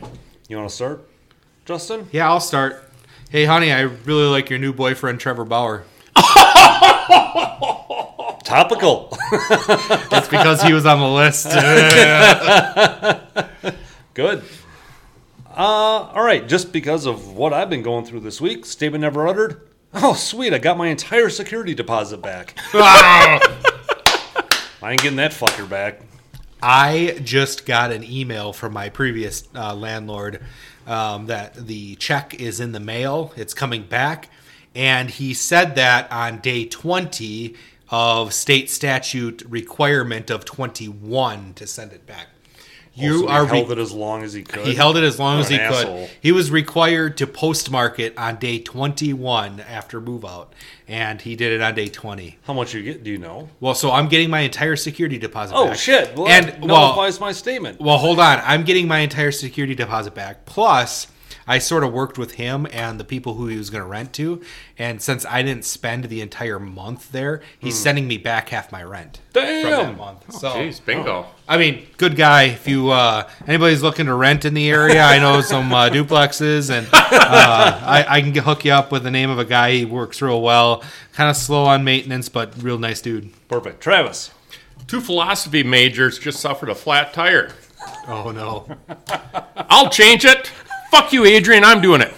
[0.47, 1.07] You want to start,
[1.65, 2.07] Justin?
[2.11, 2.85] yeah, I'll start.
[3.29, 5.83] Hey, honey, I really like your new boyfriend, Trevor Bauer.
[8.43, 9.15] Topical.
[10.09, 11.45] That's because he was on the list.
[14.15, 14.43] Good.
[15.49, 16.47] Uh, all right.
[16.47, 19.61] Just because of what I've been going through this week, statement never uttered.
[19.93, 20.53] Oh, sweet!
[20.53, 22.53] I got my entire security deposit back.
[22.73, 23.41] I
[24.83, 26.01] ain't getting that fucker back.
[26.61, 30.41] I just got an email from my previous uh, landlord
[30.85, 33.33] um, that the check is in the mail.
[33.35, 34.29] It's coming back.
[34.75, 37.55] And he said that on day 20
[37.89, 42.27] of state statute requirement of 21 to send it back.
[42.99, 44.65] You So he are re- held it as long as he could.
[44.67, 46.09] he held it as long What as he an could.
[46.21, 50.53] He was required to postmark it on day 21 after move out,
[50.87, 52.37] and he did it on day 20.
[52.43, 53.03] How much you get?
[53.03, 53.49] Do you know?
[53.59, 55.77] Well, so I'm getting my entire security deposit Oh back.
[55.77, 56.15] shit!
[56.15, 57.79] Well, and that well, nullifies my statement.
[57.79, 58.41] well, hold on.
[58.43, 60.45] I'm getting my entire security deposit back.
[60.45, 61.07] Plus,
[61.49, 64.13] I sort of worked with him and the people who he was going to rent
[64.13, 64.39] to,
[64.77, 68.83] and since I didn't spend the entire month there, he's sending me back half my
[68.83, 69.97] rent from that Damn.
[69.97, 70.31] month.
[70.31, 71.25] So, Jeez, bingo.
[71.47, 72.43] I mean, good guy.
[72.43, 76.69] If you uh, anybody's looking to rent in the area, I know some uh, duplexes,
[76.69, 76.99] and uh,
[77.83, 79.71] I, I can hook you up with the name of a guy.
[79.71, 80.83] He works real well.
[81.13, 83.31] Kind of slow on maintenance, but real nice dude.
[83.47, 83.81] Perfect.
[83.81, 84.29] Travis.
[84.85, 87.53] Two philosophy majors just suffered a flat tire.
[88.07, 88.77] Oh no.
[89.69, 90.51] I'll change it.
[90.91, 91.63] Fuck you, Adrian.
[91.63, 92.13] I'm doing it.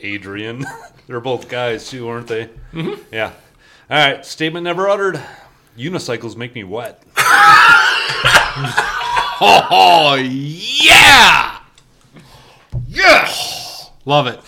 [0.00, 0.64] Adrian.
[1.06, 2.46] They're both guys too, aren't they?
[2.72, 3.02] Mm-hmm.
[3.12, 3.32] Yeah.
[3.90, 4.24] All right.
[4.24, 5.20] Statement never uttered.
[5.76, 7.02] Unicycles make me wet.
[9.40, 11.60] Oh yeah!
[12.88, 13.90] Yes!
[14.04, 14.40] Love it.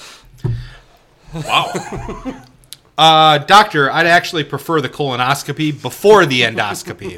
[1.33, 1.73] Wow.
[3.01, 7.17] Uh, doctor, I'd actually prefer the colonoscopy before the endoscopy.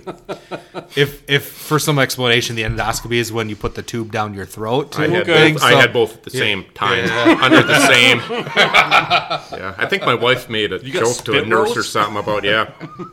[0.97, 4.47] if, if for some explanation, the endoscopy is when you put the tube down your
[4.47, 4.97] throat.
[4.97, 7.11] I had, thing, both, I had both at the same time,
[7.43, 8.19] under the same.
[8.31, 12.17] yeah, I think my wife made a got joke to a spit nurse or something
[12.17, 12.71] about yeah.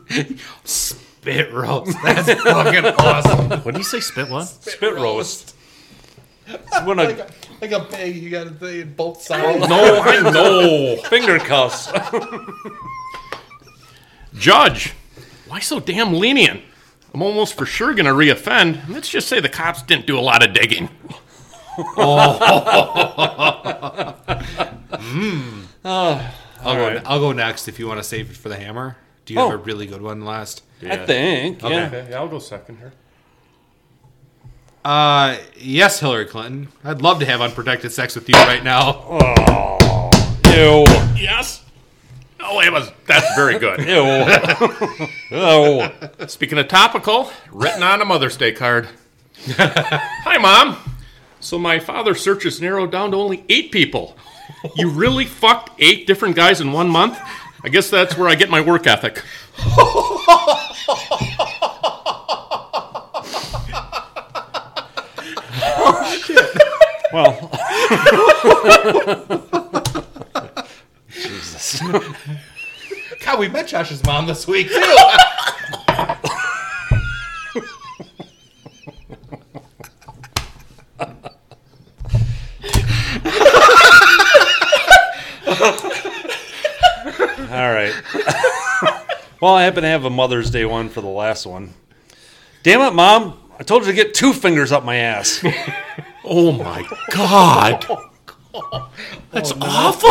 [0.62, 1.98] spit roast.
[2.04, 3.62] That's fucking awesome.
[3.62, 3.98] What do you say?
[3.98, 4.44] Spit what?
[4.44, 5.42] Spit roast.
[5.42, 5.59] It's
[6.84, 7.26] when a
[7.60, 9.68] Like a pig, you got to say it both sides.
[9.68, 10.96] No, I know.
[11.08, 11.90] finger cuffs.
[14.34, 14.94] Judge,
[15.48, 16.62] why so damn lenient?
[17.12, 18.88] I'm almost for sure gonna reoffend.
[18.88, 20.88] Let's just say the cops didn't do a lot of digging.
[25.82, 26.30] Oh.
[26.62, 27.02] I'll, Alright.
[27.02, 28.96] go, I'll go next if you want to save it for the hammer.
[29.24, 29.50] Do you Oh.
[29.50, 30.62] have a really good one last?
[30.82, 31.62] I think.
[31.62, 31.86] Yeah.
[31.86, 32.92] Okay, I'll go second here.
[34.84, 36.68] Uh, yes, Hillary Clinton.
[36.84, 39.04] I'd love to have unprotected sex with you right now.
[39.08, 40.10] Oh,
[40.46, 40.84] Ew.
[41.20, 41.64] Yes.
[42.40, 42.90] Oh, it was.
[43.06, 43.80] That's very good.
[43.86, 45.38] Ew.
[45.38, 45.92] oh.
[46.26, 48.88] Speaking of topical, written on a Mother's Day card.
[49.46, 50.76] Hi, Mom.
[51.40, 54.16] So my father searches narrowed down to only eight people.
[54.76, 57.18] You really fucked eight different guys in one month?
[57.62, 59.22] I guess that's where I get my work ethic.
[67.12, 67.50] Well.
[71.10, 71.82] Jesus.
[73.24, 74.80] God, we met Josh's mom this week too.
[87.50, 87.92] All right.
[89.40, 91.74] well, I happen to have a Mother's Day one for the last one.
[92.62, 93.49] Damn it, Mom.
[93.60, 95.44] I told you to get two fingers up my ass.
[96.22, 97.86] Oh my god.
[99.30, 100.08] That's awful.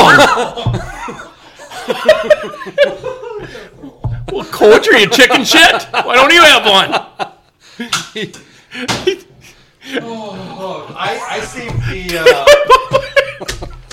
[4.33, 5.83] well, coach, are you chicken shit?
[5.91, 6.91] Why don't you have one?
[10.97, 12.45] I, I saved the uh,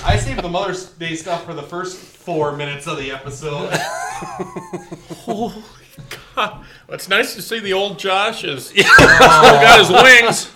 [0.03, 3.71] I saved the Mother's Day stuff for the first four minutes of the episode.
[6.35, 10.51] Well, it's nice to see the old Josh is still got his wings.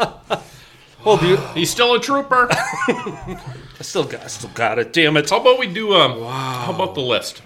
[1.05, 2.47] well, do you, He's still a trooper.
[2.51, 3.37] I
[3.81, 4.93] still got, I still got it.
[4.93, 5.29] Damn it.
[5.29, 6.21] How about we do um?
[6.23, 7.41] How about the list?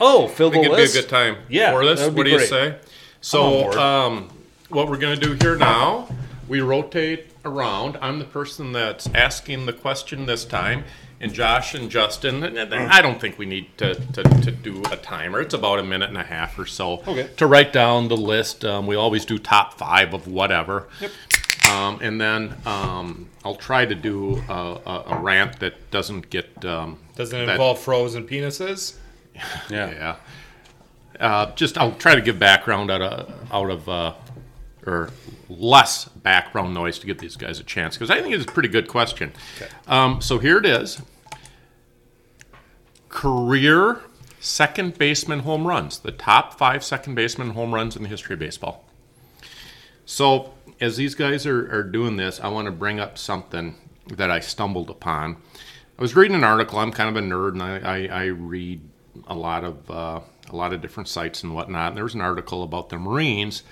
[0.00, 0.94] Oh, fill I the think it'd list.
[0.94, 2.00] be a good time Yeah, for this.
[2.00, 2.48] that would What do you great.
[2.48, 2.66] say?
[2.68, 2.78] I'm on
[3.20, 3.74] So, board.
[3.76, 4.28] um,
[4.68, 6.08] what we're gonna do here now?
[6.48, 7.96] We rotate around.
[8.02, 10.84] I'm the person that's asking the question this time.
[11.22, 14.82] And Josh and Justin, and- and I don't think we need to, to, to do
[14.90, 15.40] a timer.
[15.42, 17.28] It's about a minute and a half or so Okay.
[17.36, 18.64] to write down the list.
[18.64, 20.88] Um, we always do top five of whatever.
[21.70, 24.52] Um, and then um, I'll try to do a,
[24.86, 26.64] a, a rant that doesn't get.
[26.64, 28.94] Um, Doesn't that- involve frozen penises?
[29.70, 29.90] Yeah.
[29.90, 30.16] yeah.
[31.18, 34.14] Uh, just I'll try to give background out of out of uh,
[34.86, 35.10] or
[35.48, 38.68] less background noise to give these guys a chance because I think it's a pretty
[38.68, 39.32] good question.
[39.86, 41.02] Um, so here it is:
[43.08, 44.00] career
[44.40, 48.40] second baseman home runs, the top five second baseman home runs in the history of
[48.40, 48.84] baseball.
[50.06, 53.76] So as these guys are, are doing this, I want to bring up something
[54.08, 55.36] that I stumbled upon.
[55.98, 56.78] I was reading an article.
[56.78, 58.80] I'm kind of a nerd, and I, I, I read
[59.26, 61.88] a lot of uh, a lot of different sites and whatnot.
[61.88, 63.62] And there was an article about the Marines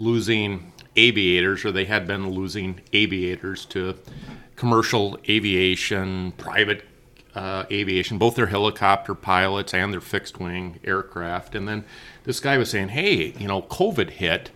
[0.00, 3.96] losing aviators, or they had been losing aviators to
[4.56, 6.84] commercial aviation, private
[7.36, 11.54] uh, aviation, both their helicopter pilots and their fixed wing aircraft.
[11.54, 11.84] And then
[12.24, 14.50] this guy was saying, "Hey, you know, COVID hit."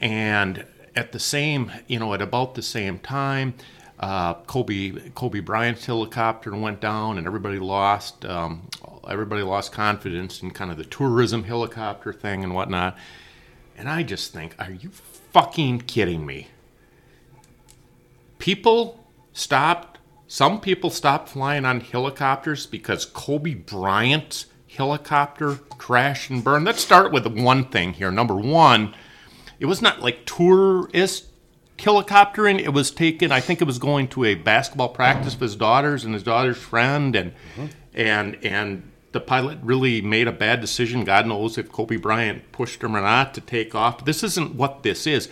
[0.00, 0.64] and
[0.96, 3.54] at the same, you know, at about the same time,
[4.00, 8.68] uh, Kobe Kobe Bryant's helicopter went down, and everybody lost um,
[9.08, 12.96] everybody lost confidence in kind of the tourism helicopter thing and whatnot.
[13.76, 14.90] And I just think, are you
[15.32, 16.48] fucking kidding me?
[18.38, 19.98] People stopped.
[20.26, 26.64] Some people stopped flying on helicopters because Kobe Bryant's helicopter crashed and burned.
[26.64, 28.10] Let's start with one thing here.
[28.10, 28.94] Number one,
[29.60, 31.26] it was not like tourist
[31.78, 32.60] helicoptering.
[32.60, 33.32] It was taken.
[33.32, 36.56] I think it was going to a basketball practice with his daughters and his daughter's
[36.56, 37.66] friend, and mm-hmm.
[37.94, 41.04] and and the pilot really made a bad decision.
[41.04, 44.04] God knows if Kobe Bryant pushed him or not to take off.
[44.04, 45.30] This isn't what this is.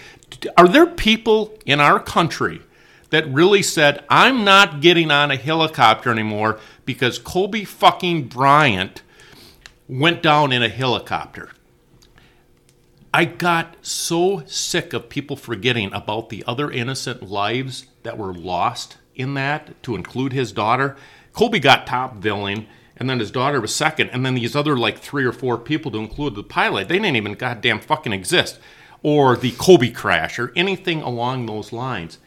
[0.57, 2.63] Are there people in our country
[3.11, 9.03] that really said, "I'm not getting on a helicopter anymore because Kobe fucking Bryant
[9.89, 11.51] went down in a helicopter"?
[13.13, 18.97] I got so sick of people forgetting about the other innocent lives that were lost
[19.15, 20.97] in that, to include his daughter.
[21.35, 22.67] Kobe got top billing,
[23.03, 25.91] and then his daughter was second, and then these other like three or four people,
[25.91, 28.61] to include the pilot, they didn't even goddamn fucking exist.
[29.03, 32.19] Or the Kobe crash, or anything along those lines.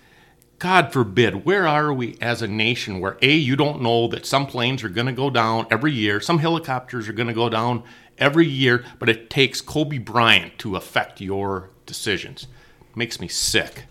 [0.60, 4.48] God forbid, where are we as a nation where A, you don't know that some
[4.48, 7.82] planes are going to go down every year, some helicopters are going to go down
[8.18, 12.48] every year, but it takes Kobe Bryant to affect your decisions.
[12.96, 13.86] Makes me sick.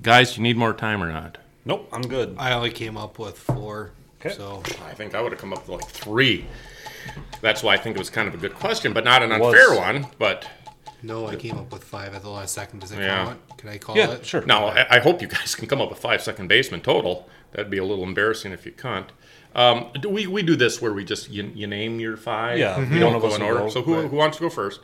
[0.00, 1.36] Guys, you need more time or not?
[1.66, 2.36] Nope, I'm good.
[2.38, 3.90] I only came up with four.
[4.24, 4.34] Okay.
[4.34, 6.46] So I think I would have come up with like three.
[7.40, 9.52] That's why I think it was kind of a good question, but not an Was.
[9.54, 10.06] unfair one.
[10.18, 10.48] But
[11.02, 12.80] no, I came up with five at the last second.
[12.80, 13.24] Does it Yeah.
[13.24, 13.58] count?
[13.58, 14.24] Can I call Yeah, it?
[14.24, 14.44] sure.
[14.46, 17.28] now I, I hope you guys can come up with five second baseman total.
[17.50, 19.10] That'd be a little embarrassing if you can't.
[19.54, 22.58] Um, do we, we do this where we just you, you name your five.
[22.58, 23.60] Yeah, we don't One of go us in will order.
[23.64, 24.08] go, so who, right.
[24.08, 24.80] who wants to go first?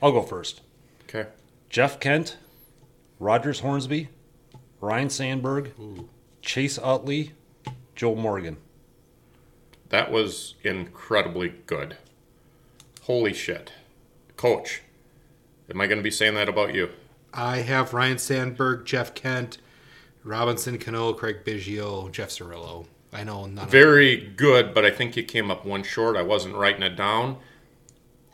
[0.00, 0.60] I'll go first.
[1.04, 1.26] Okay.
[1.70, 2.36] Jeff Kent,
[3.18, 4.10] Rogers Hornsby,
[4.80, 5.72] Ryne Sandberg,
[6.42, 7.32] Chase Utley,
[7.96, 8.58] Joe Morgan.
[9.92, 11.98] That was incredibly good.
[13.02, 13.74] Holy shit.
[14.38, 14.80] Coach,
[15.70, 16.88] am I going to be saying that about you?
[17.34, 19.58] I have Ryne Sandberg, Jeff Kent,
[20.24, 22.86] Robinson Cano, Craig Biggio, Jeff Cirillo.
[23.12, 26.16] I know none of Very good, but I think you came up one short.
[26.16, 27.36] I wasn't writing it down.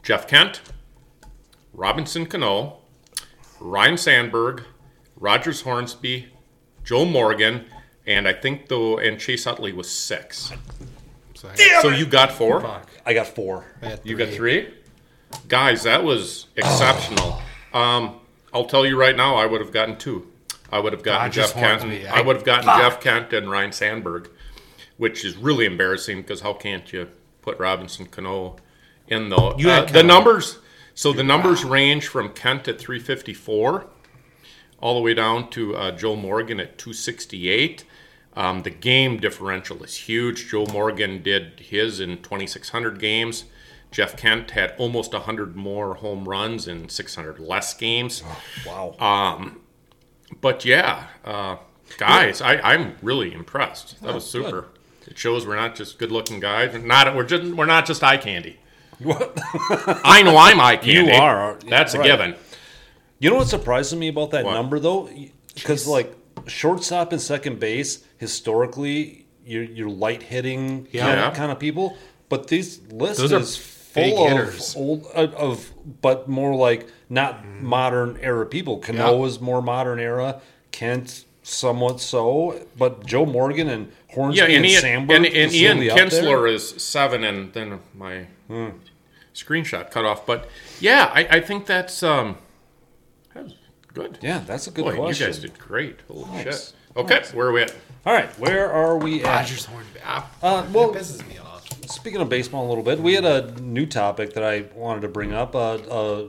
[0.04, 0.60] Jeff Kent,
[1.72, 2.76] Robinson Cano,
[3.58, 4.62] Ryne Sandberg,
[5.16, 6.28] Rogers Hornsby,
[6.84, 7.64] Joe Morgan,
[8.06, 10.52] and I think though, and Chase Utley was six.
[11.38, 12.60] So, I, So you got four.
[12.60, 12.88] fuck.
[13.06, 13.64] I got four.
[13.80, 14.74] I You got three?
[15.46, 17.40] Guys, that was exceptional.
[17.72, 18.16] Um,
[18.52, 20.26] I'll tell you right now, I would have gotten two.
[20.72, 21.82] I would have gotten Rogers Jeff Kent.
[21.82, 22.08] Hornsby.
[22.08, 24.30] I would have gotten Jeff Kent and Ryne Sandberg,
[24.96, 27.06] which is really embarrassing because how can't you
[27.42, 28.56] put Robinson Cano
[29.06, 29.54] in though?
[29.56, 30.58] You had Uh, the numbers.
[30.94, 33.86] So the numbers range from Kent at 354
[34.80, 37.84] all the way down to uh, Joe Morgan at 268.
[38.38, 40.48] Um, the game differential is huge.
[40.48, 43.44] Joe Morgan did his in 2,600 games.
[43.90, 48.22] Jeff Kent had almost 100 more home runs in 600 less games.
[48.66, 48.94] Wow.
[48.98, 49.50] Uh,
[50.40, 51.56] But yeah, uh,
[51.96, 54.00] guys, I, I'm really impressed.
[54.02, 54.66] That was super.
[55.06, 56.72] It shows we're not just good-looking guys.
[56.74, 58.58] We're not we're just we're not just eye candy.
[59.00, 61.12] I know I'm eye candy.
[61.12, 61.58] You are.
[61.66, 62.06] That's a Right.
[62.06, 62.34] given.
[63.20, 64.52] You know what surprises me about that What?
[64.54, 65.08] number though?
[65.54, 66.14] Because like
[66.46, 71.06] shortstop and second base, historically, you're, you're light hitting Yeah.
[71.06, 71.96] kind, of, kind of people.
[72.28, 74.76] But this list Those are is full of hitters.
[74.76, 75.72] old of, of,
[76.02, 78.78] but more like not modern era people.
[78.78, 79.16] Cano Yeah.
[79.18, 80.40] was more modern era.
[80.70, 85.34] Kent somewhat so, but Joe Morgan and Hornsby Yeah, and and, Ian, Sandberg and, and
[85.34, 85.78] is Ian.
[85.78, 88.26] Kinsler is seven, and then my
[89.34, 90.26] screenshot cut off.
[90.26, 90.48] But
[90.80, 92.47] yeah, I, I think that's um, that's
[93.98, 94.18] good.
[94.22, 95.26] Yeah, that's a good Boy, question.
[95.26, 96.00] you guys did great.
[96.08, 96.44] Holy Nice.
[96.44, 96.72] shit.
[96.96, 97.74] Okay, where are we at?
[98.06, 99.40] All right, where are we at?
[99.40, 100.00] Rogers Hornby.
[100.04, 101.64] Ah, Uh, well, that pisses me off.
[101.90, 105.08] Speaking of baseball a little bit, we had a new topic that I wanted to
[105.08, 106.28] bring up: uh, a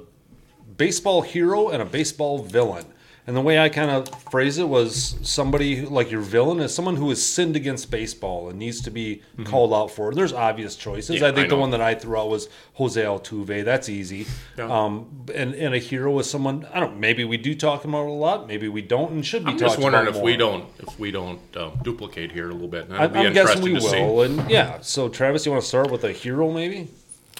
[0.78, 2.86] baseball hero and a baseball villain.
[3.30, 6.73] And the way I kind of phrase it was somebody who, like your villain is
[6.73, 10.09] someone who has sinned against baseball and needs to be called out for.
[10.09, 10.15] it.
[10.15, 11.17] There's obvious choices.
[11.17, 11.23] Mm-hmm.
[11.23, 13.63] Yeah, I think I the one that I threw out was Jose Altuve.
[13.63, 14.25] That's easy.
[14.57, 14.63] Yeah.
[14.65, 16.99] Um, and, and a hero is someone I don't.
[16.99, 18.47] Maybe we do talk about a lot.
[18.47, 19.51] Maybe we don't, and should be.
[19.51, 22.88] I'm just wondering if we don't if we don't uh, duplicate here a little bit.
[22.89, 24.23] I, I'm guessing we to will.
[24.23, 26.88] And yeah, so Travis, you want to start with a hero, maybe?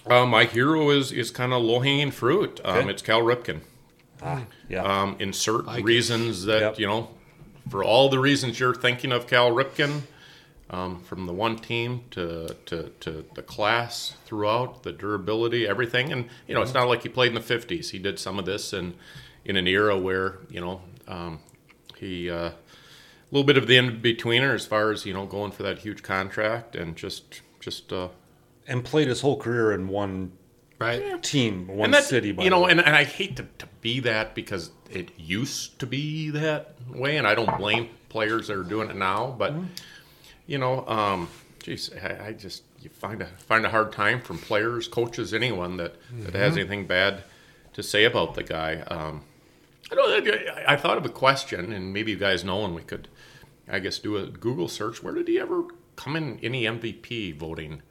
[0.05, 2.61] Uh, my hero is is kind of low hanging fruit.
[2.63, 2.89] Um, Okay.
[2.91, 3.61] It's Cal Ripken.
[4.67, 4.84] Yeah.
[4.84, 5.84] um, insert it.
[5.84, 6.80] reasons that Yep.
[6.80, 7.09] you know
[7.70, 10.01] for all the reasons you're thinking of Cal Ripken
[10.72, 16.26] um, from the one team to, to, to the class throughout the durability everything and
[16.47, 18.74] you know it's not like he played in the 50s he did some of this
[18.74, 18.93] in
[19.45, 21.39] in an era where you know um,
[21.97, 22.53] he uh, a
[23.32, 26.76] little bit of the in-betweener as far as you know going for that huge contract
[26.76, 28.09] and just just uh,
[28.67, 30.32] and played his whole career in one
[30.80, 31.21] Right?
[31.21, 32.32] team, one and city.
[32.32, 35.86] By you know and, and i hate to, to be that because it used to
[35.86, 39.65] be that way and i don't blame players that are doing it now but Mm-hmm.
[40.47, 41.27] you know um
[41.61, 45.77] geez I, I just you find a find a hard time from players coaches anyone
[45.77, 46.59] that that has Mm-hmm.
[46.59, 47.23] anything bad
[47.73, 49.21] to say about the guy um
[49.91, 52.84] i don't I, I thought of a question and maybe you guys know and we
[52.84, 53.07] could
[53.67, 55.63] i guess do a google search where did he ever
[55.97, 57.82] come in any mvp voting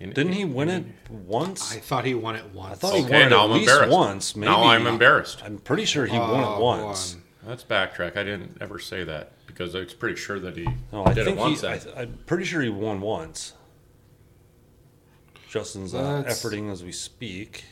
[0.00, 1.74] in, Didn't he win it once?
[1.74, 2.72] I thought he won it once.
[2.72, 3.92] I thought he Okay, won it now at I'm least embarrassed.
[3.92, 4.36] once.
[4.36, 4.50] Maybe.
[4.52, 5.42] Now I'm embarrassed.
[5.44, 7.14] I'm pretty sure he won it Oh, once.
[7.14, 7.22] one.
[7.46, 8.16] Let's backtrack.
[8.16, 11.24] I didn't ever say that because I was pretty sure that he No, I did
[11.26, 11.60] think it once.
[11.62, 11.66] he.
[11.68, 11.92] I, then.
[11.96, 13.52] I'm pretty sure he won once.
[15.48, 17.64] Justin's uh, efforting as we speak.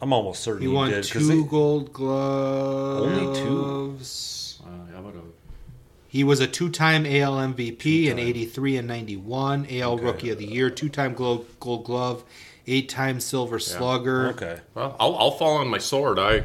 [0.00, 0.70] I'm almost certain He did.
[0.70, 0.96] he, won did.
[1.10, 3.02] 'cause two they- gold gloves.
[3.18, 3.98] Only two.
[4.64, 5.31] Uh, how about a-
[6.12, 8.18] He was a two-time AL MVP in Two-time.
[8.18, 12.22] '83 and '91, AL Rookie of the Year, two-time Gold, gold Glove,
[12.66, 14.28] eight-time Silver Slugger.
[14.28, 14.60] okay.
[14.74, 16.18] well, I'll, I'll fall on my sword.
[16.18, 16.44] I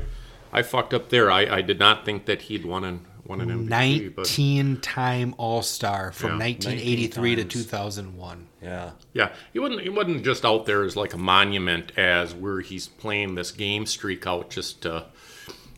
[0.54, 1.30] I fucked up there.
[1.30, 6.40] I, I did not think that he'd won an won an MVP, 19-time All-Star from
[6.40, 8.48] Yeah, 1983 to 2001.
[8.62, 8.92] Yeah.
[9.12, 12.88] yeah, he wasn't he wasn't just out there as like a monument as where he's
[12.88, 15.08] playing this game streak out just to,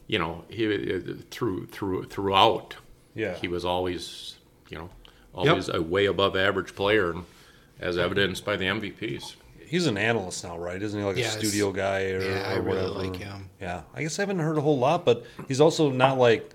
[0.05, 0.99] you know he
[1.31, 2.75] through through throughout.
[3.19, 3.35] Yeah.
[3.35, 4.35] he was always
[4.69, 4.89] you know
[5.33, 7.25] always a way above average player, and
[7.79, 9.35] as evidenced by the MVPs.
[9.65, 10.81] He's an analyst now, right?
[10.81, 11.35] Isn't he like Yes.
[11.35, 13.07] a studio guy or, Yeah, I or really whatever?
[13.07, 13.49] like him.
[13.61, 16.49] Yeah, I guess I haven't heard a whole lot, but he's also not like,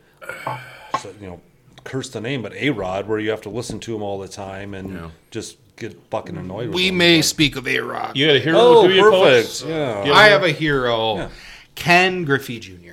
[1.20, 1.40] you know,
[1.84, 4.26] curse the name, but A Rod, where you have to listen to him all the
[4.28, 5.10] time and Yeah.
[5.30, 6.98] just get fucking annoyed with We him.
[6.98, 8.16] may But- speak of A-Rod.
[8.16, 8.58] You got a hero?
[8.58, 9.46] Oh, do you, perfect.
[9.48, 9.64] folks?
[9.64, 10.04] Yeah.
[10.06, 10.12] Yeah.
[10.12, 11.28] I have a hero, Yeah.
[11.74, 12.83] Ken Griffey Jr.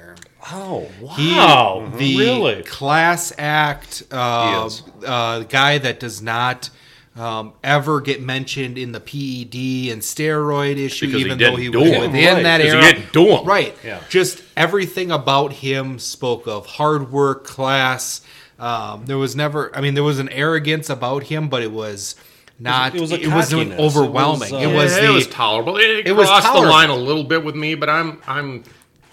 [0.51, 0.87] Oh,
[1.17, 2.63] He- Wow, the really?
[2.63, 6.69] class act uh, He uh, guy that does not
[7.15, 11.59] um, ever get mentioned in the PED and steroid issue, Because he even though didn't
[11.59, 11.99] he do was it.
[11.99, 13.45] within Right, that 'cause he didn't do 'em.
[13.45, 13.75] Right.
[13.83, 13.99] Yeah.
[14.09, 18.21] Just everything about him spoke of hard work, class.
[18.57, 22.15] Um, there was never, I mean, there was an arrogance about him, but it was
[22.59, 22.95] not.
[22.95, 23.73] it was it wasn't.
[23.73, 24.53] It was, overwhelming.
[24.53, 25.07] uh, It was, Yeah, the.
[25.07, 25.77] it was tolerable.
[25.77, 28.63] It, it was crossed the line a little bit with me, but I'm I'm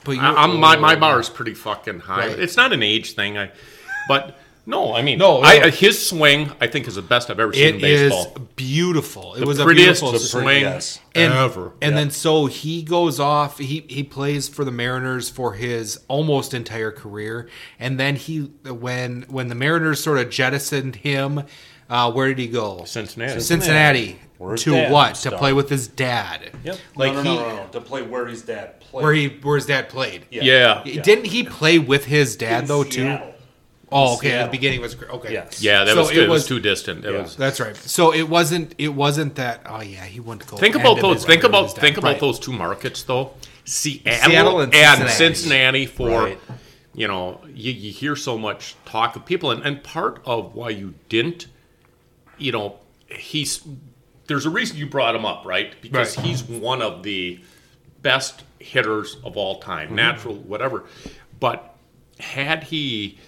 [0.05, 2.29] but you- I- I'm my my bar is pretty fucking high.
[2.29, 2.39] Right.
[2.39, 3.51] It's not an age thing, I
[4.09, 7.41] but no, I mean No, I, uh, his swing I think is the best I've
[7.41, 8.33] ever seen in baseball.
[8.37, 9.35] It is beautiful.
[9.35, 11.01] It The was a beautiful swing yes.
[11.15, 11.73] and, ever.
[11.81, 11.99] And Yeah.
[12.01, 13.59] then so he goes off.
[13.59, 17.49] He he plays for the Mariners for his almost entire career,
[17.81, 21.45] and then he when when the Mariners sort of jettisoned him,
[21.89, 22.85] uh, where did he go?
[22.85, 23.41] Cincinnati.
[23.41, 24.19] Cincinnati.
[24.39, 25.15] Where to dad what?
[25.17, 26.51] To play with his dad.
[26.63, 26.79] Yep.
[26.95, 29.03] Like no, no, he, no, no, no, to play where his dad played.
[29.03, 30.27] where he where his dad played.
[30.31, 30.85] Yeah.
[30.85, 33.19] Didn't he play with his dad though too?
[33.91, 34.33] Oh, okay.
[34.33, 34.95] At the beginning was.
[35.03, 35.33] Okay.
[35.33, 35.63] Yes.
[35.63, 36.19] Yeah, that So was it.
[36.19, 37.05] It was, was- too distant.
[37.05, 37.23] It Yeah.
[37.23, 37.75] was That's right.
[37.75, 38.75] So it wasn't.
[38.79, 39.63] It wasn't that.
[39.67, 40.57] Oh yeah, he went to go.
[40.57, 41.25] Think about those.
[41.25, 42.21] Think about think about Right.
[42.21, 43.33] those two markets though.
[43.65, 45.35] Seattle, Seattle and, and Cincinnati.
[45.35, 45.87] Cincinnati.
[45.87, 46.39] for Right.
[46.95, 50.71] you know you, you hear so much talk of people, and, and part of why
[50.71, 51.47] you didn't,
[52.39, 52.77] you know,
[53.09, 53.63] he's
[54.27, 55.75] there's a reason you brought him up, right?
[55.81, 56.27] Because Right.
[56.27, 57.41] he's one of the
[58.03, 59.97] best hitters of all time, Mm-hmm.
[59.97, 60.85] natural, whatever.
[61.41, 61.75] But
[62.21, 63.19] had he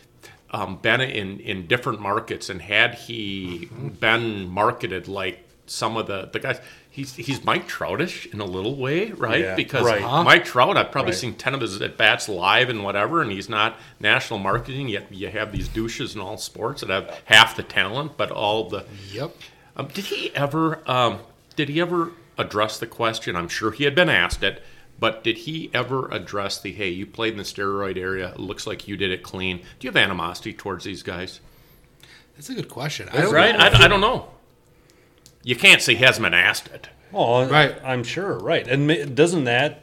[0.50, 6.28] um, been in, in different markets and had he been marketed like some of the
[6.32, 6.60] the guys.
[7.00, 9.40] He's he's Mike Troutish in a little way, right?
[9.40, 10.02] Yeah, because right.
[10.02, 10.22] Uh-huh.
[10.22, 11.18] Mike Trout, I've probably Right.
[11.20, 15.06] seen ten of his at bats live and whatever, and he's not national marketing yet.
[15.10, 18.84] You have these douches in all sports that have half the talent, but all the
[19.10, 19.34] Yep.
[19.76, 20.80] um, did he ever?
[20.86, 21.20] Um,
[21.56, 23.34] did he ever address the question?
[23.34, 24.62] I'm sure he had been asked it,
[24.98, 28.32] but did he ever address the hey, you played in the steroid area?
[28.34, 29.58] It looks like you did it clean.
[29.78, 31.40] Do you have animosity towards these guys?
[32.36, 33.08] That's a good question.
[33.10, 33.52] I don't Right?
[33.56, 33.64] know.
[33.64, 34.28] I, I don't know.
[35.42, 36.88] You can't say he hasn't been asked it.
[37.12, 37.76] Oh, Right.
[37.84, 38.66] I'm sure, right.
[38.68, 39.82] And doesn't that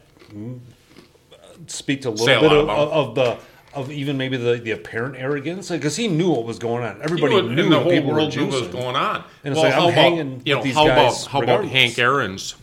[1.67, 3.37] speak to a Say a little bit lot of, about- of the
[3.73, 5.69] of even maybe the, the apparent arrogance?
[5.69, 6.99] Because he knew what was going on.
[7.03, 9.23] Everybody You know, knew the whole world knew what was going on.
[9.43, 11.41] And it's like, I'm how hanging about, you know, with these how guys about how
[11.43, 11.65] about.
[11.65, 12.55] Hank Aaron's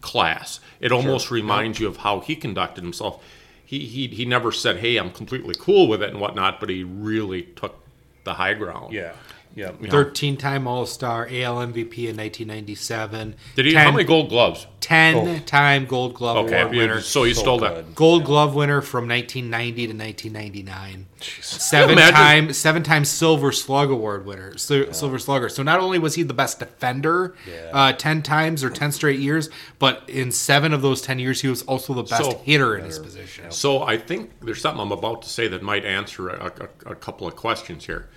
[0.00, 0.60] class?
[0.80, 3.22] It almost reminds you of how he conducted himself.
[3.66, 6.84] He, he he never said, "Hey, I'm completely cool with it" and whatnot, but he
[6.84, 7.76] really took
[8.24, 8.92] the high ground.
[8.94, 9.12] Yeah,
[9.54, 9.72] yeah.
[9.80, 13.34] You 13 time All Star, AL MVP in 1997.
[13.56, 13.72] Did he?
[13.72, 14.66] 10, how many Gold Gloves?
[14.80, 17.00] 10 time Gold Glove Okay, Award winner.
[17.00, 17.74] so he So stole that.
[17.74, 17.94] good.
[17.94, 21.06] Gold Glove winner from 1990 to 1999.
[21.40, 25.48] Seven Imagine- time, seven time Silver Slug Award winner, Sil- Silver Slugger.
[25.48, 27.34] So not only was he the best defender,
[27.72, 29.48] uh, ten times or ten straight years,
[29.78, 32.84] but in seven of those ten years, he was also the best So- hitter in
[32.84, 33.50] his position.
[33.50, 36.52] So I think there's something I'm about to say that might answer a,
[36.86, 38.08] a, a couple of questions here.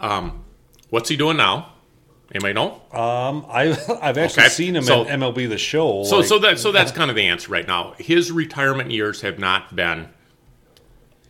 [0.00, 0.44] Um,
[0.94, 1.72] what's he doing now?
[2.32, 2.80] Anybody know?
[2.92, 6.04] Um, I I've actually Okay, seen him so- in MLB the Show.
[6.04, 7.94] So like, so that so that's kind of the answer right now.
[7.98, 10.08] His retirement years have not been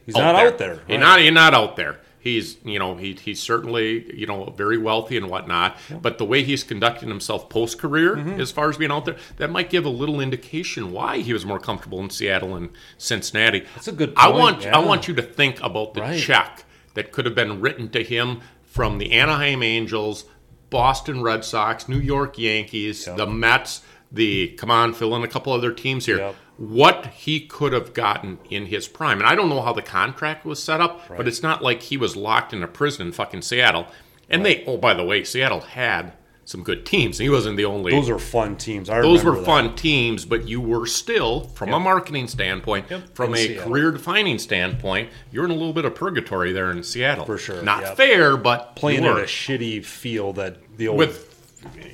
[0.07, 0.81] he's not out there.
[0.87, 2.01] He's not he's not out there.
[2.21, 5.77] He's you know he he's certainly you know very wealthy and whatnot.
[6.01, 8.41] But the way he's conducting himself post career, Mm-hmm.
[8.41, 11.45] as far as being out there, that might give a little indication why he was
[11.45, 13.65] more comfortable in Seattle and Cincinnati.
[13.75, 14.77] That's a good I want yeah.
[14.77, 16.19] I want you to think about the Right.
[16.19, 18.41] check that could have been written to him
[18.75, 20.25] from the Anaheim Angels,
[20.68, 25.53] Boston Red Sox, New York Yankees, the Mets, the come on, fill in a couple
[25.53, 26.16] other teams here.
[26.16, 26.35] Yep.
[26.57, 29.20] What he could have gotten in his prime.
[29.20, 31.97] And I don't know how the contract was set up, but it's not like he
[31.97, 33.87] was locked in a prison in fucking Seattle.
[34.29, 36.14] And they oh by the way, Seattle had
[36.47, 37.18] some good teams.
[37.18, 38.90] He wasn't the only Those are fun teams.
[38.90, 39.45] I those were that.
[39.47, 43.14] fun teams, but you were still, from a marketing standpoint, Yep.
[43.14, 43.70] from In a Seattle.
[43.70, 47.24] career defining standpoint, you're in a little bit of purgatory there in Seattle.
[47.24, 47.97] For sure, Not yep.
[47.97, 49.22] fair, but Playing you at were.
[49.22, 51.30] a shitty field that the old with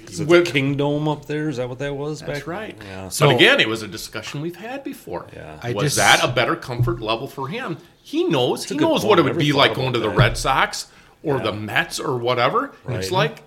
[0.08, 1.48] is it with- the Kingdome up there.
[1.48, 2.18] Is that what that was?
[2.18, 2.46] That's back?
[2.48, 2.76] right.
[2.84, 3.08] Yeah.
[3.08, 5.26] So- but again, it was a discussion we've had before.
[5.32, 5.58] Yeah.
[5.62, 7.76] I was just- that a better comfort level for him?
[8.02, 8.64] He knows.
[8.64, 9.10] He knows point.
[9.10, 10.16] what it would be like going to the that.
[10.16, 10.86] Red Sox
[11.22, 12.72] or the Mets or whatever.
[12.88, 13.42] And It's like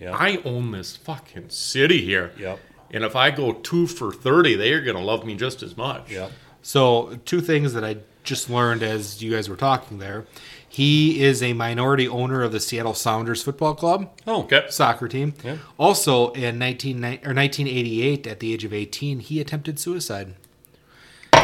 [0.00, 0.14] Yeah.
[0.16, 2.32] I own this fucking city here.
[2.38, 2.60] Yep.
[2.90, 5.76] And if I go two for thirty, they are going to love me just as
[5.76, 6.10] much.
[6.10, 6.30] Yep.
[6.62, 10.26] So, two things that I just learned as you guys were talking there.
[10.70, 14.66] He is a minority owner of the Seattle Sounders Football Club Oh, Okay.
[14.68, 15.32] soccer team.
[15.42, 15.56] Yeah.
[15.78, 20.34] Also, in 19, or 1988, at the age of 18, he attempted suicide.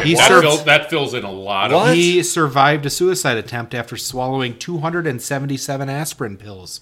[0.03, 1.89] He, that, served, fills, that fills in a lot What?
[1.89, 1.95] of.
[1.95, 6.81] he survived a suicide attempt after swallowing 277 aspirin pills.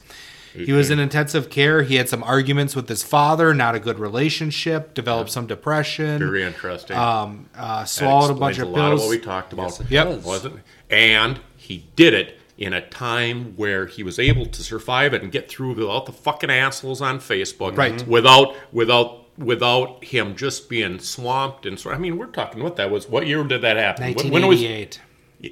[0.53, 1.81] He was in intensive care.
[1.83, 6.43] He had some arguments with his father, not a good relationship, developed some depression, Very
[6.43, 6.95] interesting.
[6.95, 9.01] um, uh, swallowed a bunch of lot pills.
[9.01, 9.79] what we talked about.
[9.79, 10.05] it Yep.
[10.07, 10.23] does.
[10.23, 10.61] wasn't it?
[10.95, 15.31] And he did it in a time where he was able to survive it and
[15.31, 18.07] get through without the fucking assholes on Facebook, Right.
[18.07, 21.89] Without without without him just being swamped and so.
[21.89, 23.09] I mean, we're talking what that was.
[23.09, 24.13] What year did that happen?
[24.13, 24.99] When- When was 1988.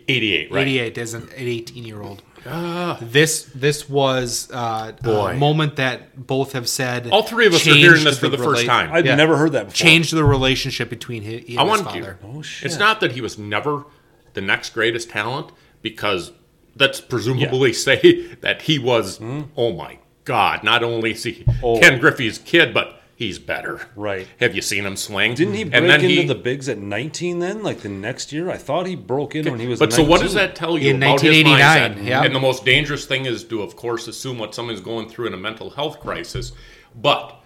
[0.08, 0.52] 88?
[0.52, 0.62] Right.
[0.62, 2.22] 88 as an 18 year old.
[3.02, 7.10] This this was uh, a moment that both have said.
[7.12, 8.92] All three of us are hearing this for the first rela- time.
[8.92, 9.16] I'd Yeah.
[9.16, 9.76] never heard that before.
[9.76, 12.04] Changed the relationship between he, he I his want you.
[12.04, 12.20] father.
[12.24, 12.66] Oh, shit.
[12.66, 13.86] It's not that he was never
[14.34, 16.32] the next greatest talent because
[16.76, 19.20] that's presumably say that he was.
[19.56, 20.64] Oh my God!
[20.64, 21.46] Not only is he?
[21.64, 21.80] Oh.
[21.80, 23.80] Ken Griffey's kid, but he's better.
[23.96, 24.28] Right.
[24.40, 25.36] Have you seen him swing?
[25.36, 27.62] Didn't he break and then into he, the bigs at 19 then?
[27.62, 28.50] Like the next year?
[28.50, 30.90] I thought he broke in when he was But so what does that tell you
[30.90, 32.08] In about his 1989, mindset?
[32.08, 32.24] yeah.
[32.24, 35.34] And the most dangerous thing is to, of course, assume what someone's going through in
[35.34, 36.52] a mental health crisis.
[36.96, 37.40] But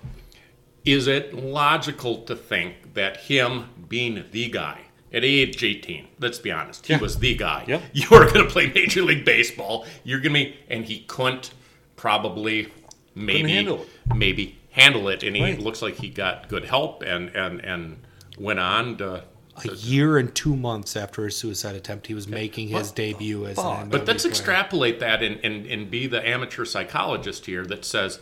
[0.86, 4.80] is it logical to think that him being the guy
[5.12, 7.00] at age 18, let's be honest, he Yeah.
[7.00, 7.66] was the guy.
[7.68, 7.82] Yep.
[7.94, 9.86] You are going to play Major League Baseball.
[10.04, 11.52] You're going to be, and he couldn't
[11.96, 12.72] probably
[13.14, 14.16] maybe handle it.
[14.16, 15.60] maybe handle it, and he Right.
[15.60, 17.98] looks like he got good help and and and
[18.38, 19.24] went on to.
[19.64, 23.58] A year and two months after his suicide attempt, he was making his debut as
[23.58, 23.90] an fuck?
[23.90, 24.32] But let's player.
[24.32, 28.20] extrapolate that and, and, and be the amateur psychologist here that says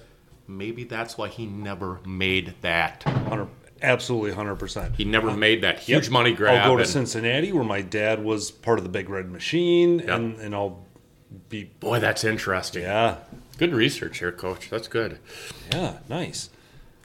[0.48, 3.04] maybe that's why he never made that.
[3.06, 3.48] 100
[3.82, 4.96] absolutely 100%.
[4.96, 6.12] He never uh, made that huge Yep.
[6.12, 6.62] money grab.
[6.62, 10.02] I'll go to and- Cincinnati where my dad was part of the Big Red Machine,
[10.02, 10.86] and, and I'll
[11.50, 12.84] be, boy, that's interesting.
[12.84, 13.16] yeah,
[13.58, 14.70] Good research here, coach.
[14.70, 15.20] That's good.
[15.72, 16.50] yeah, nice.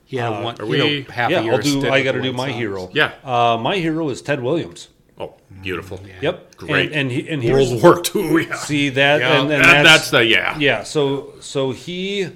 [0.05, 1.89] He had a one, are he had a we- half yeah, a year I'll do.
[1.91, 2.57] I got to do my Sox.
[2.59, 2.91] hero.
[2.95, 3.13] Yeah.
[3.23, 4.89] uh, my hero is Ted Williams.
[5.21, 6.01] Oh, beautiful.
[6.23, 6.87] Yep, Great.
[6.87, 8.47] And and, he, and here's World War II.
[8.47, 8.55] Yeah.
[8.57, 10.57] see that, Yeah, and, and That- that's, that's the yeah.
[10.59, 10.83] yeah.
[10.85, 12.31] So so he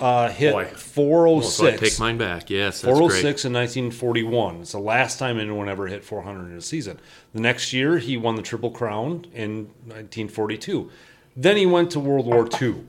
[0.00, 0.64] uh, hit Boy.
[0.66, 1.54] 406.
[1.56, 2.48] So take mine back.
[2.48, 4.60] Yes, that's 406 in 1941.
[4.62, 6.98] It's the last time anyone ever hit 400 in a season.
[7.34, 10.90] The next year, he won the Triple Crown in 1942.
[11.36, 12.84] Then he went to World War II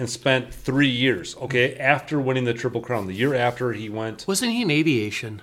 [0.00, 1.36] and spent three years.
[1.36, 5.42] Okay, after winning the Triple Crown, the year after he went, Wasn't he in aviation?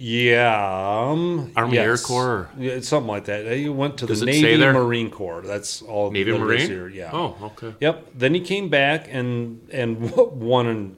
[0.00, 3.52] yeah, um, Army Air Corps or- yeah, something like that.
[3.54, 4.72] He went to Does the it say Navy there?
[4.72, 5.42] Marine Corps.
[5.42, 6.10] That's all.
[6.10, 6.68] Navy that it is Marine?
[6.68, 6.88] Here.
[6.88, 7.10] Yeah.
[7.12, 7.74] Oh, okay.
[7.80, 8.12] Yep.
[8.14, 10.96] Then he came back and and won an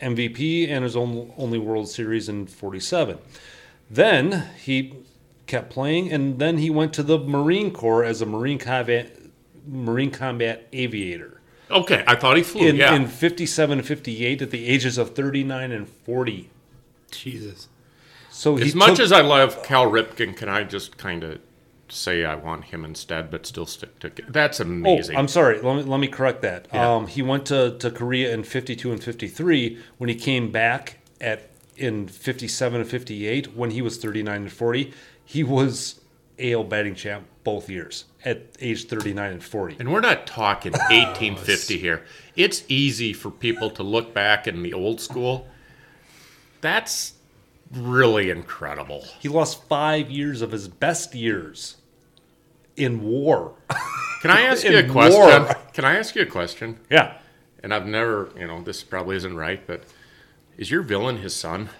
[0.00, 3.18] MVP and his own only World Series in '47.
[3.90, 4.94] Then he
[5.46, 9.16] kept playing, and then he went to the Marine Corps as a Marine combat
[9.66, 11.31] Marine combat aviator
[11.72, 12.66] Okay, I thought he flew.
[12.68, 12.94] in, yeah.
[12.94, 16.50] in 57 and 58 at the ages of 39 and 40.
[17.10, 17.68] Jesus.
[18.30, 21.40] So he as much took- as I love Cal Ripken, can I just kind of
[21.88, 24.20] say I want him instead, but still stick to it?
[24.32, 25.16] that's Oh, amazing.
[25.16, 25.60] I'm sorry.
[25.60, 26.66] Let me, let me correct that.
[26.72, 26.94] Yeah.
[26.94, 29.78] Um, he went to, to Korea in 52 and 53.
[29.98, 34.92] When he came back at in 57 and 58, when he was 39 and 40,
[35.24, 36.00] he was
[36.38, 39.76] AL batting champ both years at age 39 and 40.
[39.80, 42.04] And we're not talking 1850 here.
[42.36, 45.46] It's easy for people to look back in the old school.
[46.60, 47.14] That's
[47.72, 49.04] really incredible.
[49.20, 51.76] He lost five years of his best years
[52.76, 53.54] in war.
[54.20, 55.20] Can I ask you a question?
[55.20, 55.54] war.
[55.72, 56.78] Can I ask you a question?
[56.90, 57.18] Yeah.
[57.62, 59.84] And I've never, you know, this probably isn't right, but
[60.56, 61.70] is your villain his son?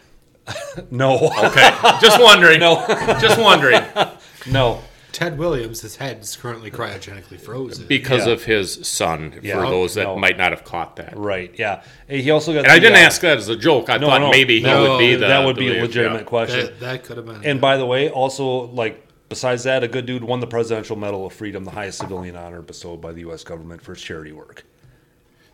[0.91, 1.15] No.
[1.45, 1.71] Okay,
[2.01, 2.59] just wondering.
[2.59, 2.85] No.
[3.21, 3.81] just wondering
[4.51, 4.83] no.
[5.13, 7.87] Ted Williams, his head is currently cryogenically frozen.
[7.87, 8.33] because Yeah.
[8.33, 9.39] of his son.
[9.43, 9.55] Yeah.
[9.55, 10.17] For those that No.
[10.17, 11.17] might not have caught that.
[11.17, 11.55] Right.
[11.59, 11.83] Yeah.
[12.09, 12.65] He also got.
[12.65, 13.91] And I didn't uh, ask that as a joke.
[13.91, 14.31] I No, thought no.
[14.31, 15.27] maybe he No, would be the.
[15.27, 16.25] that would the be a legitimate yeah.
[16.25, 16.71] question.
[16.81, 17.45] that could have been.
[17.45, 21.25] And by the way, also like besides that, a good dude won the Presidential Medal
[21.27, 23.45] of Freedom, the highest civilian honor bestowed by the U.S.
[23.45, 24.65] government for his charity work.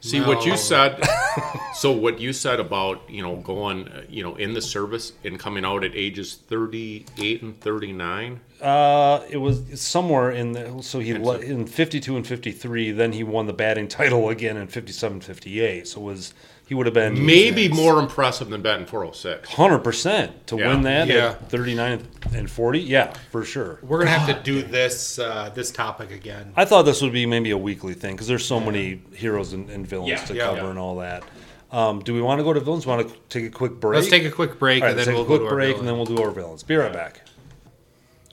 [0.01, 1.05] See what you said.
[1.75, 5.39] so what you said about you know going uh, you know in the service and
[5.41, 8.41] coming out at ages thirty eight and thirty nine.
[8.61, 12.91] Uh, it was somewhere in the so he le- in 52 and 53.
[12.93, 15.87] Then he won the batting title again in 57, 58.
[15.87, 16.35] So it was
[16.67, 19.49] he would have been Maybe more impressive than batting four oh six.
[19.51, 20.69] hundred percent to Yeah.
[20.69, 21.29] win that Yeah.
[21.31, 22.81] at 39 and 40.
[22.81, 23.79] Yeah, for sure.
[23.83, 26.53] We're gonna have to do this uh, this topic again.
[26.57, 29.71] I thought this would be maybe a weekly thing because there's so many heroes and,
[29.71, 30.45] and villains Yeah, to yeah.
[30.47, 30.71] cover Yeah.
[30.71, 31.23] and all that.
[31.71, 32.87] Um, do we want to go to villains?
[32.87, 33.97] Want to take a quick break?
[34.01, 35.55] Let's take a quick break All right, and then take we'll a go quick to
[35.55, 35.79] break villain.
[35.81, 36.63] and then we'll do our villains.
[36.65, 37.23] Be right back.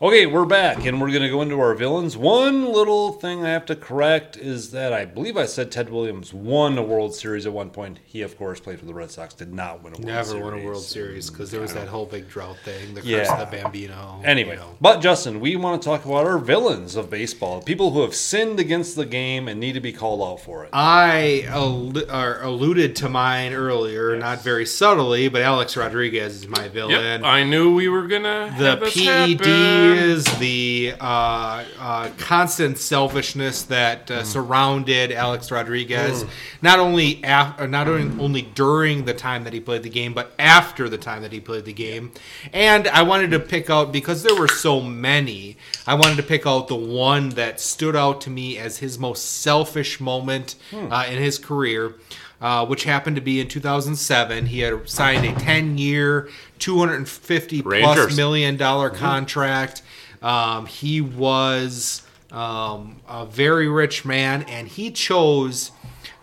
[0.01, 2.17] Okay, we're back and we're going to go into our villains.
[2.17, 6.33] One little thing I have to correct is that I believe I said Ted Williams
[6.33, 7.99] won a World Series at one point.
[8.05, 10.05] He, of course, played for the Red Sox, did not win a World Series.
[10.13, 10.43] Never Series.
[10.43, 13.41] won a World Series because there was that whole big drought thing, the curse Yeah.
[13.41, 14.21] of the Bambino.
[14.25, 14.75] Anyway, you know.
[14.81, 18.59] but Justin, we want to talk about our villains of baseball, people who have sinned
[18.59, 20.71] against the game and need to be called out for it.
[20.73, 26.67] I al- or alluded to mine earlier, not very subtly, but Alex Rodriguez is my
[26.67, 26.91] villain.
[27.21, 28.53] Yep, I knew we were gonna.
[28.59, 30.09] the have this PED happen.
[30.09, 36.25] is the uh, uh, constant selfishness that uh, surrounded Alex Rodriguez,
[36.61, 40.13] not only af- uh, not only, only during the time that he played the game,
[40.13, 42.11] but after the time that he played the game.
[42.53, 45.57] And I wanted to pick out because there were so many.
[45.88, 49.41] I wanted to pick out the one that stood out to me as his most
[49.41, 51.95] selfish moment uh, in his career
[52.41, 54.47] uh, which happened to be in 2007.
[54.47, 56.29] He had signed a 10 year,
[56.59, 58.15] 250 plus Rangers.
[58.17, 59.81] million dollar contract.
[60.21, 65.71] Um, he was um, a very rich man, and he chose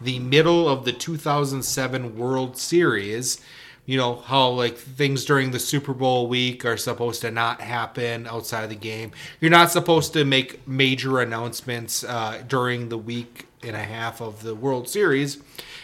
[0.01, 3.41] the middle of the 2007 World Series.
[3.85, 8.27] You know how like things during the Super Bowl week are supposed to not happen
[8.29, 9.11] outside of the game.
[9.41, 14.43] You're not supposed to make major announcements uh, during the week and a half of
[14.43, 15.39] the World Series.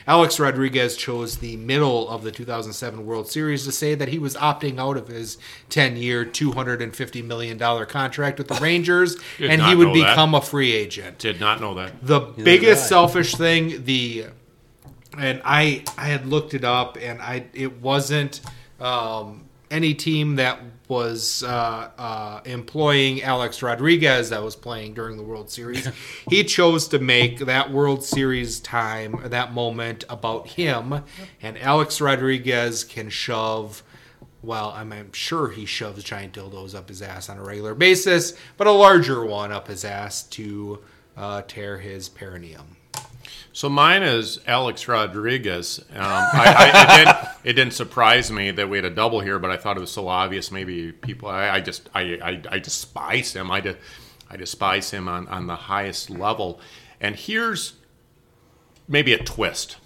[0.09, 4.35] Alex Rodriguez chose the middle of the 2007 World Series to say that he was
[4.37, 5.37] opting out of his
[5.69, 10.13] 10-year, 250 million dollar contract with the Rangers, and he would know that.
[10.13, 11.19] become a free agent.
[11.19, 11.93] Did not know that.
[12.03, 14.27] The biggest selfish thing, the
[15.19, 18.41] and I I had looked it up, and I it wasn't
[18.81, 25.23] um, any team that was uh, uh, employing Alex Rodriguez that was playing during the
[25.23, 25.89] World Series.
[26.31, 31.05] he chose to make that World Series time, that moment, about him,
[31.43, 33.83] and Alex Rodriguez can shove.
[34.43, 38.35] Well, I'm, I'm sure he shoves giant dildos up his ass on a regular basis,
[38.57, 40.81] but a larger one up his ass to
[41.17, 42.78] uh, tear his perineum.
[43.59, 45.81] So mine is Alex Rodriguez.
[45.91, 47.51] Um, I, I, I did.
[47.51, 49.91] it didn't surprise me that we had a double here, but I thought it was
[49.91, 50.53] so obvious.
[50.53, 53.51] Maybe people, I, I just, I, I despise him.
[53.51, 53.77] I, de,
[54.31, 56.61] I despise him on, on the highest level.
[57.01, 57.73] And here's
[58.87, 59.79] maybe a twist.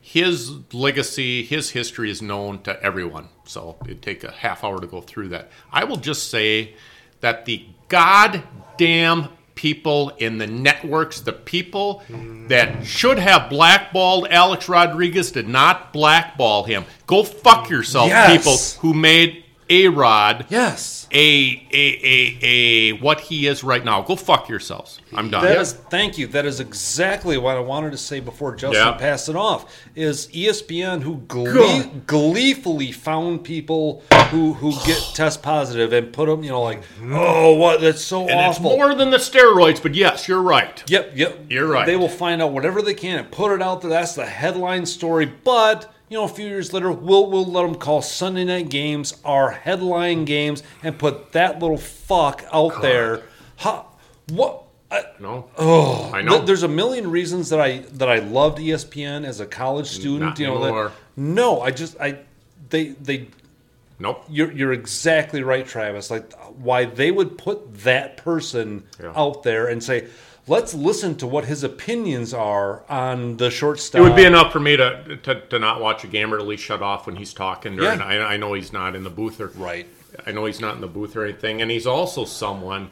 [0.00, 3.28] His legacy, his history is known to everyone.
[3.44, 5.50] So it'd take a half hour to go through that.
[5.70, 6.76] I will just say
[7.20, 9.28] that the goddamn
[9.58, 12.00] people in the networks, the people
[12.46, 16.84] that should have blackballed Alex Rodriguez, did not blackball him.
[17.08, 18.36] Go fuck yourself, Yes.
[18.38, 21.06] people who made A Rod Yes.
[21.12, 24.02] a, a a a what he is right now.
[24.02, 25.00] Go fuck yourselves.
[25.14, 25.44] I'm done.
[25.44, 26.26] That is, thank you.
[26.28, 28.92] That is exactly what I wanted to say before Justin Yeah.
[28.92, 29.72] passed it off.
[29.94, 36.42] Is ESPN who glee, gleefully found people who who get test positive and put them,
[36.42, 37.80] you know, like, oh, what?
[37.80, 38.76] That's so and it's awful.
[38.76, 40.82] more than the steroids, but yes, you're right.
[40.90, 41.38] Yep, yep.
[41.48, 41.86] You're right.
[41.86, 43.90] They will find out whatever they can and put it out there.
[43.90, 45.26] That's the headline story.
[45.26, 49.14] But you know, a few years later, we'll we'll let them call Sunday night games
[49.24, 53.22] our headline games and put that little fuck out there.
[53.58, 53.84] Ha,
[54.30, 54.64] what?
[54.90, 55.50] I, No.
[55.58, 56.38] Oh, I know.
[56.44, 60.20] There's a million reasons that I that I loved ESPN as a college student.
[60.20, 62.20] Not you know, that, no, I just I
[62.70, 63.28] they they
[63.98, 64.24] nope.
[64.30, 66.10] you're you're exactly right, Travis.
[66.10, 69.12] Like why they would put that person Yeah.
[69.14, 70.06] out there and say,
[70.48, 74.60] "Let's listen to what his opinions are on the shortstop." It would be enough for
[74.60, 77.32] me to, to to not watch a game or at least shut off when he's
[77.32, 77.76] talking.
[77.76, 78.06] During, Yeah.
[78.06, 79.86] I, I know he's not in the booth or right.
[80.26, 82.90] I know he's not in the booth or anything, and he's also someone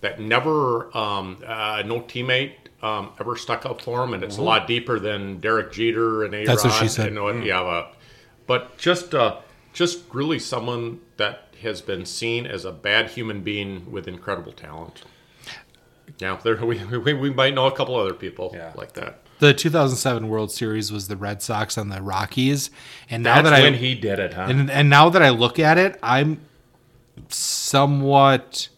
[0.00, 2.52] that never, um, uh, no teammate
[2.82, 6.34] um, ever stuck up for him, and it's a lot deeper than Derek Jeter and
[6.34, 6.44] A.
[6.44, 7.06] That's what she said.
[7.06, 7.94] You know, yeah, but,
[8.46, 9.38] but just, uh,
[9.72, 15.02] just really someone that has been seen as a bad human being with incredible talent.
[16.18, 18.72] Yeah, there we, we, we might know a couple other people Yeah.
[18.76, 19.20] like that.
[19.40, 22.70] The 2007 World Series was the Red Sox and the Rockies,
[23.10, 24.46] and now That's that I when he did it, huh?
[24.48, 26.40] and and now that I look at it, I'm
[27.28, 28.68] somewhat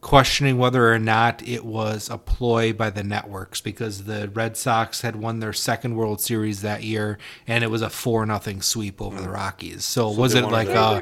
[0.00, 5.00] questioning whether or not it was a ploy by the networks because the Red Sox
[5.00, 9.00] had won their second World Series that year, and it was a four nothing sweep
[9.00, 9.84] over the Rockies.
[9.84, 11.00] So, was it wanted like to- uh,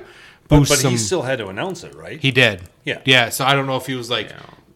[0.49, 0.90] But, boost but some?
[0.93, 2.20] he still had to announce it, right?
[2.20, 2.62] He did.
[2.84, 3.01] Yeah.
[3.05, 3.28] Yeah.
[3.30, 4.32] So I don't know if he was like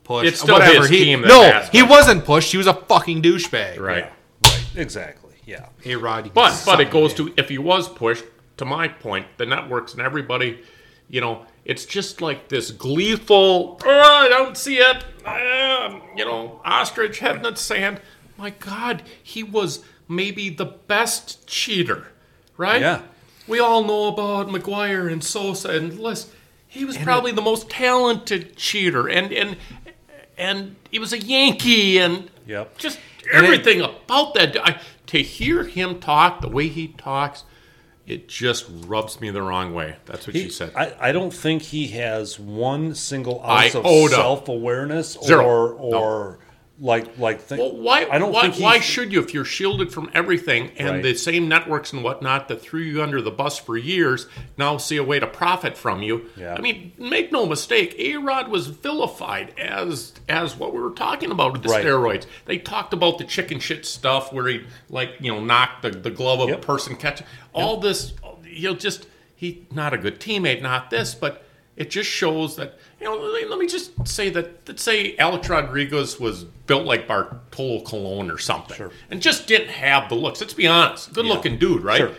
[0.07, 0.29] pushed.
[0.29, 0.83] It's still whatever.
[0.83, 1.91] his he, team that no, has he been.
[1.91, 2.53] wasn't pushed.
[2.53, 3.79] He was a fucking douchebag.
[3.81, 4.11] right.
[4.45, 4.67] right.
[4.75, 5.35] Exactly.
[5.45, 5.67] Yeah.
[5.83, 6.33] Hey, Rod.
[6.33, 8.25] But but it goes to if he was pushed.
[8.59, 10.61] To my point, the networks and everybody,
[11.11, 13.79] you know, it's just like this gleeful.
[13.85, 15.05] Oh, I don't see it.
[15.27, 18.01] Ah," you know, ostrich head in the sand.
[18.39, 22.07] My God, he was maybe the best cheater,
[22.57, 22.81] right?
[22.81, 23.03] Yeah.
[23.47, 26.31] We all know about McGwire and Sosa and List.
[26.67, 29.57] He was probably the most talented cheater, and and
[30.39, 32.79] and he was a Yankee, and Yep.
[32.79, 32.99] just
[33.33, 34.57] And it- everything about that.
[34.65, 37.45] I, to hear him talk the way he talks,
[38.07, 39.97] it just rubs me the wrong way.
[40.07, 40.73] That's what He- she said.
[40.77, 46.39] I, I don't think he has one single ounce of self awareness or or
[46.79, 48.07] like like thi- well, why?
[48.11, 51.03] I don't why, think why should you if you're shielded from everything and Right.
[51.03, 54.27] the same networks and whatnot that threw you under the bus for years
[54.59, 56.27] now see a way to profit from you?
[56.37, 56.55] Yeah.
[56.55, 61.31] I mean, make no mistake, A Rod was vilified as as what we were talking
[61.31, 61.85] about with the Right.
[61.85, 62.27] steroids.
[62.45, 66.11] They talked about the chicken shit stuff where he like you know knocked the, the
[66.11, 66.59] glove of Yep.
[66.59, 67.23] a person catch
[67.55, 68.13] all this.
[68.45, 71.43] He'll just he not a good teammate, not this, but
[71.77, 73.17] it just shows that you know.
[73.17, 74.67] Let me, just say that.
[74.69, 78.91] Let's say Alex Rodriguez was built like Bartolo Colon or something, Sure.
[79.11, 80.41] and just didn't have the looks.
[80.41, 81.99] Let's be honest, good looking dude, right?
[81.99, 82.13] Sure.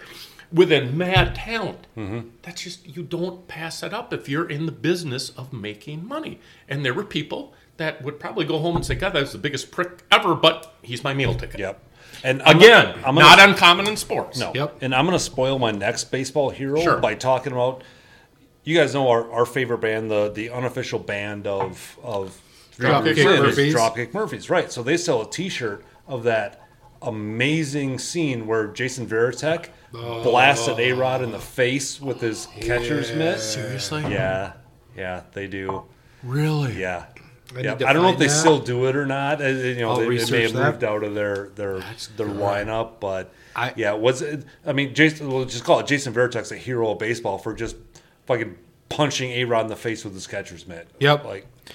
[0.54, 1.88] With a mad talent.
[1.98, 2.30] Mm-hmm.
[2.44, 6.40] That's just you don't pass that up if you're in the business of making money.
[6.70, 9.38] And there were people that would probably go home and say, "God, that was the
[9.40, 11.60] biggest prick ever," but he's my meal ticket.
[11.60, 11.84] Yep.
[12.24, 14.40] And I'm Again, I'm not uncommon in sports.
[14.40, 14.52] No.
[14.56, 14.78] Yep.
[14.82, 16.98] And I'm going to spoil my next baseball hero Sure.
[16.98, 17.84] by talking about.
[18.68, 22.38] You guys know our, our favorite band, the the unofficial band of of
[22.78, 23.74] Dropkick Murphys.
[23.74, 24.70] Dropkick Murphys, right?
[24.70, 26.68] So they sell a T-shirt of that
[27.02, 33.40] amazing scene where Jason Varitek blasted A Rod in the face with his catcher's mitt.
[33.40, 34.02] Seriously?
[34.02, 34.52] Yeah,
[34.98, 35.84] yeah, they do.
[36.22, 36.78] Really?
[36.78, 37.06] Yeah.
[37.56, 38.34] I Yeah, I don't know if they that.
[38.34, 39.42] still do it or not.
[39.42, 40.72] Uh, You know, I'll they, they may have that.
[40.74, 41.80] moved out of their their
[42.18, 44.44] their lineup, but I- yeah, was it?
[44.66, 47.87] I mean, Jason, we'll just call it Jason Varitek's a hero of baseball for just
[48.28, 48.58] fucking
[48.90, 50.88] punching A Rod in the face with his catcher's mitt.
[51.00, 51.26] Yep.
[51.26, 51.74] like he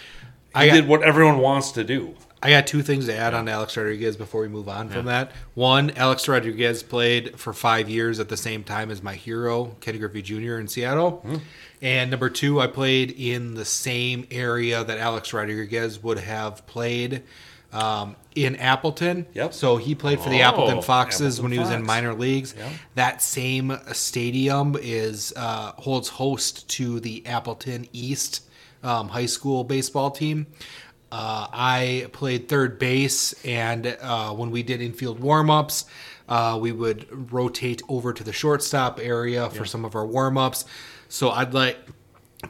[0.55, 2.15] I got- did what everyone wants to do.
[2.45, 5.05] I got two things to add on to Alex Rodriguez before we move on from
[5.07, 5.31] that.
[5.55, 9.99] One, Alex Rodriguez played for five years at the same time as my hero, Kenny
[9.99, 10.59] Griffey Jr.
[10.59, 11.21] in Seattle.
[11.25, 11.37] Hmm.
[11.81, 17.23] And number two, I played in the same area that Alex Rodriguez would have played
[17.73, 19.27] um, in Appleton.
[19.35, 19.55] Yep.
[19.55, 22.55] So he played for the Oh, Appleton Foxes Appleton when he was in minor leagues.
[22.57, 22.73] Yep.
[22.95, 28.43] That same stadium is uh, holds host to the Appleton East
[28.83, 30.47] um, high school baseball team.
[31.11, 35.85] Uh, I played third base, and uh, when we did infield warm-ups,
[36.27, 40.65] uh, we would rotate over to the shortstop area for some of our warm-ups.
[41.11, 41.79] So I'd like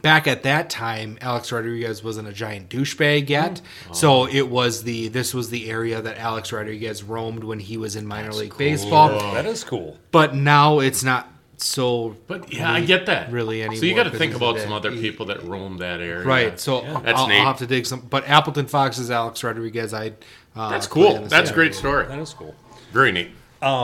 [0.01, 3.61] back at that time, Alex Rodriguez wasn't a giant douchebag yet.
[3.93, 7.95] So it was the this was the area that Alex Rodriguez roamed when he was
[7.95, 9.09] in minor league baseball.
[9.33, 9.97] That is cool.
[10.11, 13.31] But now it's not so But yeah, I get that.
[13.31, 13.77] really anymore.
[13.79, 16.25] So you got to think about some other people that roam that area.
[16.25, 16.59] right.
[16.59, 17.39] So That's I'll, neat.
[17.39, 18.01] I'll have to dig some.
[18.01, 19.93] But Appleton Fox is Alex Rodriguez.
[19.93, 20.13] I
[20.55, 21.19] uh, That's cool.
[21.27, 21.73] That's a great league.
[21.75, 22.05] story.
[22.07, 22.55] That is cool.
[22.91, 23.31] Very neat.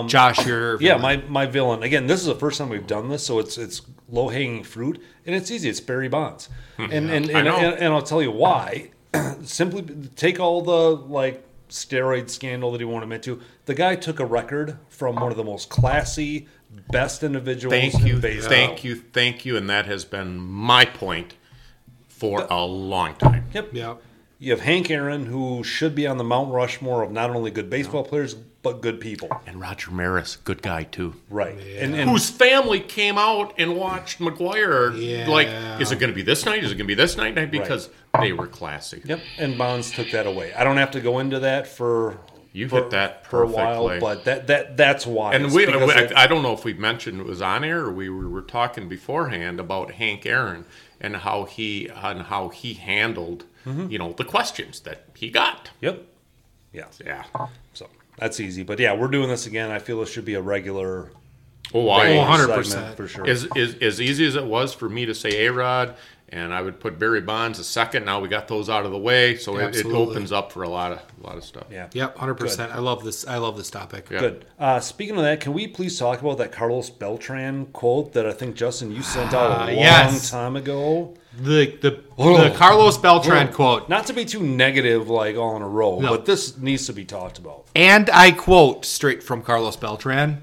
[0.07, 1.83] Josh, you're Yeah, my my villain.
[1.83, 3.81] Again, this is the first time we've done this, so it's it's
[4.11, 5.69] low hanging fruit, and it's easy.
[5.69, 7.35] It's Barry Bonds, and and and, Hmm.
[7.35, 7.55] I know.
[7.57, 8.91] and, and I'll tell you why.
[9.43, 9.83] Simply
[10.15, 13.41] take all the like steroid scandal that he won't admit to.
[13.65, 16.47] The guy took a record from one of the most classy,
[16.91, 17.71] best individuals.
[17.73, 18.17] Thank in you.
[18.19, 18.49] baseball.
[18.49, 18.95] Thank you.
[18.95, 19.55] Thank you.
[19.57, 21.35] And that has been my point
[22.07, 23.45] for a long time.
[23.53, 23.69] Yep.
[23.73, 23.95] yeah.
[24.41, 27.69] You have Hank Aaron, who should be on the Mount Rushmore of not only good
[27.69, 29.29] baseball players but good people.
[29.45, 31.15] And Roger Maris, good guy too.
[31.29, 31.57] Right.
[31.77, 34.93] And, and Whose family came out and watched McGwire.
[34.97, 35.27] Yeah.
[35.29, 35.47] Like,
[35.81, 36.63] is it going to be this night?
[36.63, 37.35] Is it going to be this night?
[37.35, 37.51] night?
[37.51, 37.89] Because
[38.19, 39.01] they were classy.
[39.05, 40.53] Yep, and Bonds took that away.
[40.53, 42.19] I don't have to go into that for
[42.51, 45.35] You for, hit that for a while, but that that that's why.
[45.35, 47.91] And It's we, I, I don't know if we mentioned it was on air or
[47.91, 50.65] we were, were talking beforehand about Hank Aaron
[50.99, 53.89] and how he and how he handled, Mm-hmm.
[53.91, 55.69] you know, the questions that he got.
[55.81, 56.01] yep,
[56.73, 57.23] yeah, Yeah.
[57.73, 57.87] so
[58.17, 58.63] that's easy.
[58.63, 59.69] But yeah, we're doing this again.
[59.71, 61.11] I feel it should be a regular,
[61.73, 62.95] Oh, I, Oh, 100%.
[62.95, 63.27] for sure.
[63.27, 65.95] as, as, as easy as it was for me to say A Rod,
[66.31, 68.05] and I would put Barry Bonds a second.
[68.05, 70.69] Now we got those out of the way, so it, it opens up for a
[70.69, 71.65] lot of a lot of stuff.
[71.71, 72.17] yeah, Yep.
[72.17, 72.71] Hundred percent.
[72.71, 73.27] I love this.
[73.27, 74.07] I love this topic.
[74.11, 74.19] Yeah.
[74.19, 74.45] Good.
[74.57, 78.31] Uh, speaking of that, can we please talk about that Carlos Beltran quote that I
[78.33, 80.29] think Justin you sent out a Ah, long yes.
[80.29, 81.15] time ago?
[81.37, 82.41] The the Oh.
[82.43, 83.53] the Carlos Beltran Oh.
[83.55, 83.89] quote.
[83.89, 86.09] Not to be too negative, like all in a row, No.
[86.09, 87.65] but this needs to be talked about.
[87.75, 90.41] And I quote straight from Carlos Beltran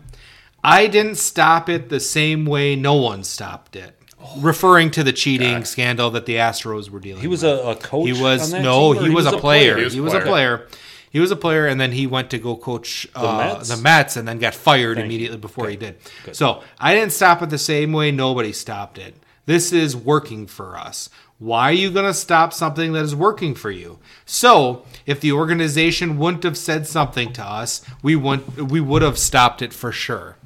[0.65, 3.95] I didn't stop it the same way no one stopped it.
[4.39, 7.53] Referring to the cheating scandal that the Astros were dealing He was with.
[7.53, 8.07] a, a coach.
[8.07, 9.77] He was on that no, team, or he was, a player.
[9.79, 10.59] He was He a was a player.
[10.59, 10.69] player.
[11.11, 13.69] He was a player, and then he went to go coach uh, Mets?
[13.69, 15.05] the Mets, and then got fired Thank you.
[15.07, 15.97] immediately before he did.
[16.25, 16.37] Good.
[16.37, 19.15] So I didn't stop it the same way nobody stopped it.
[19.47, 21.09] This is working for us.
[21.39, 23.99] Why are you going to stop something that is working for you?
[24.25, 29.19] So, if the organization wouldn't have said something to us, we wouldn't we would have
[29.19, 30.37] stopped it for sure.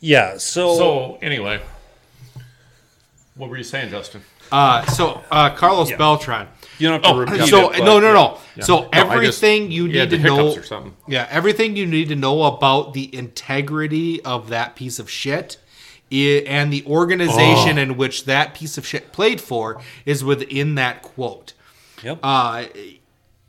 [0.00, 0.38] Yeah.
[0.38, 1.60] So, So anyway,
[3.36, 4.22] what were you saying, Justin?
[4.52, 6.46] Uh, so uh, Carlos Beltran.
[6.78, 7.78] you don't have to Oh, repeat So it.
[7.78, 8.38] but- no, no, no.
[8.56, 8.64] Yeah.
[8.64, 9.12] So No, I just-
[9.42, 10.96] everything you he had need to the know, hiccups or something.
[11.08, 15.56] yeah, everything you need to know about the integrity of that piece of shit.
[16.12, 17.82] i- And the organization Oh.
[17.82, 21.54] in which that piece of shit played for is within that quote.
[22.04, 22.18] Yep.
[22.22, 22.64] Uh,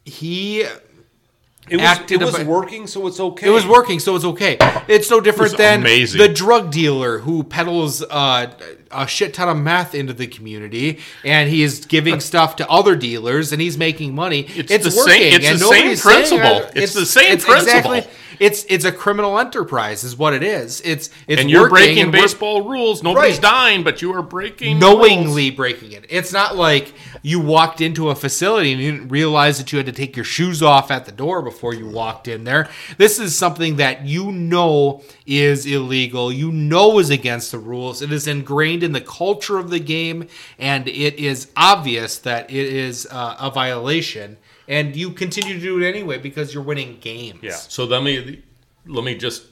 [0.05, 3.47] he it was, acted it was about- working, so it's okay.
[3.47, 4.57] It was working, so it's okay.
[4.87, 6.19] It's no different was than amazing.
[6.21, 8.47] the drug dealer who peddles uh,
[8.91, 12.95] a shit ton of meth into the community, and he is giving stuff to other
[12.95, 14.41] dealers, and he's making money.
[14.55, 16.47] It's It's, the same- it's and the same saying, principle.
[16.65, 18.01] uh, It's the same principle.
[18.39, 20.81] it's it's a criminal enterprise, is what it is.
[20.81, 23.01] It's it's And you're breaking and baseball rules.
[23.01, 23.41] Nobody's Right.
[23.41, 26.05] dying, but you are breaking knowingly breaking it.
[26.09, 29.85] It's not like you walked into a facility and you didn't realize that you had
[29.87, 32.69] to take your shoes off at the door before you walked in there.
[32.97, 38.01] This is something that you know is illegal, you know is against the rules.
[38.03, 40.27] It is ingrained in the culture of the game,
[40.59, 44.37] and it is obvious that it is uh, a violation.
[44.67, 47.39] And you continue to do it anyway because you're winning games.
[47.43, 47.51] Yeah.
[47.55, 48.41] So let me
[48.87, 49.43] let me just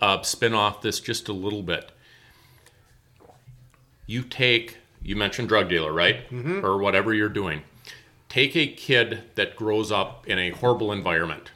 [0.00, 1.90] uh, spin off this just a little bit.
[4.06, 6.64] You take you mentioned drug dealer, right, Mm-hmm.
[6.64, 7.62] or whatever you're doing.
[8.30, 11.50] Take a kid that grows up in a horrible environment,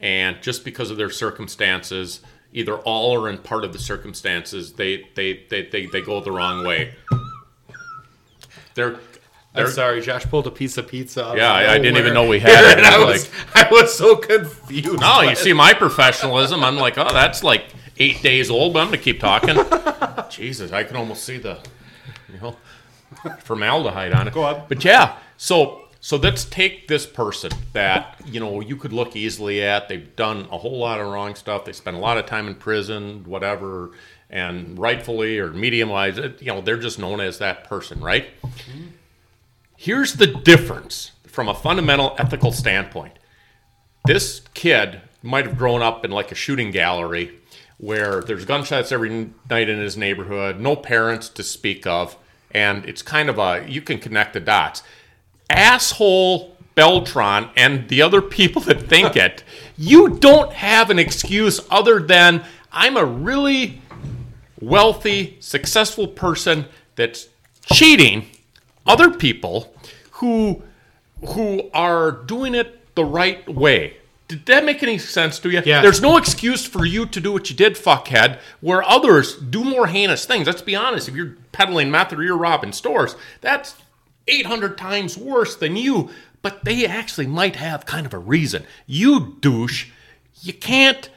[0.00, 2.20] and just because of their circumstances,
[2.56, 6.32] either all or in part of the circumstances, they they they they, they go the
[6.32, 6.94] wrong way.
[8.74, 8.96] They're,
[9.54, 11.24] I'm sorry, Josh pulled a piece of pizza.
[11.24, 12.84] out of Yeah, I- I didn't even know we had it.
[12.84, 15.00] I was, I was so confused.
[15.00, 16.62] No, you see my professionalism.
[16.62, 17.64] I'm like, oh, that's like
[17.98, 19.56] eight days old, but I'm gonna keep talking.
[20.30, 21.58] Jesus, I can almost see the,
[22.32, 22.56] you know,
[23.40, 24.34] formaldehyde on it.
[24.34, 24.62] Go on.
[24.68, 29.60] But yeah, so so let's take this person that you know you could look easily
[29.60, 29.88] at.
[29.88, 31.64] They've done a whole lot of wrong stuff.
[31.64, 33.90] They spent a lot of time in prison, whatever,
[34.30, 38.28] and rightfully or medium wise, you know, they're just known as that person, right?
[39.76, 43.18] Here's the difference from a fundamental ethical standpoint.
[44.04, 47.36] this kid might have grown up in like a shooting gallery
[47.78, 52.16] where there's gunshots every night in his neighborhood, no parents to speak of,
[52.52, 54.84] and it's kind of a you can connect the dots.
[55.50, 59.42] Asshole Beltran and the other people that think it,
[59.76, 63.80] you don't have an excuse other than I'm a really
[64.60, 67.28] wealthy, successful person that's
[67.64, 68.26] cheating
[68.86, 69.74] other people
[70.12, 70.62] who
[71.28, 73.96] who are doing it the right way.
[74.28, 75.62] Did that make any sense to you?
[75.64, 75.82] Yeah.
[75.82, 79.86] There's no excuse for you to do what you did, fuckhead, where others do more
[79.86, 80.46] heinous things.
[80.46, 81.08] Let's be honest.
[81.08, 83.76] If you're peddling meth or you're robbing stores, that's
[84.28, 86.10] 800 times worse than you.
[86.42, 88.64] But they actually might have kind of a reason.
[88.86, 89.88] You douche,
[90.42, 91.08] you can't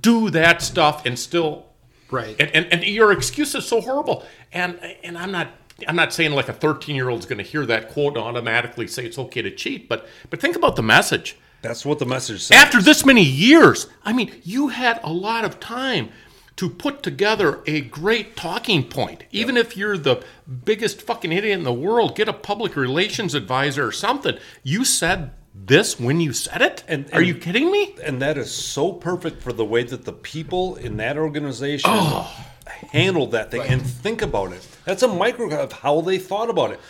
[0.00, 1.66] do that stuff and still
[2.10, 2.36] Right.
[2.38, 4.24] and, and, and your excuse is so horrible.
[4.52, 5.48] And and I'm not
[5.88, 8.86] I'm not saying like a 13 year old's going to hear that quote and automatically
[8.86, 11.36] say it's okay to cheat, but but think about the message.
[11.62, 12.56] That's what the message says.
[12.56, 16.10] After this many years, I mean, you had a lot of time
[16.56, 19.24] to put together a great talking point.
[19.30, 20.22] Even if you're the
[20.64, 24.36] biggest fucking idiot in the world, get a public relations advisor or something.
[24.62, 26.84] You said this when you said it?
[26.88, 27.94] And- Are you kidding me?
[28.04, 31.90] and that is so perfect for the way that the people in that organization
[32.90, 34.66] handled that thing and think about it.
[34.84, 36.80] That's a micro of how they thought about it.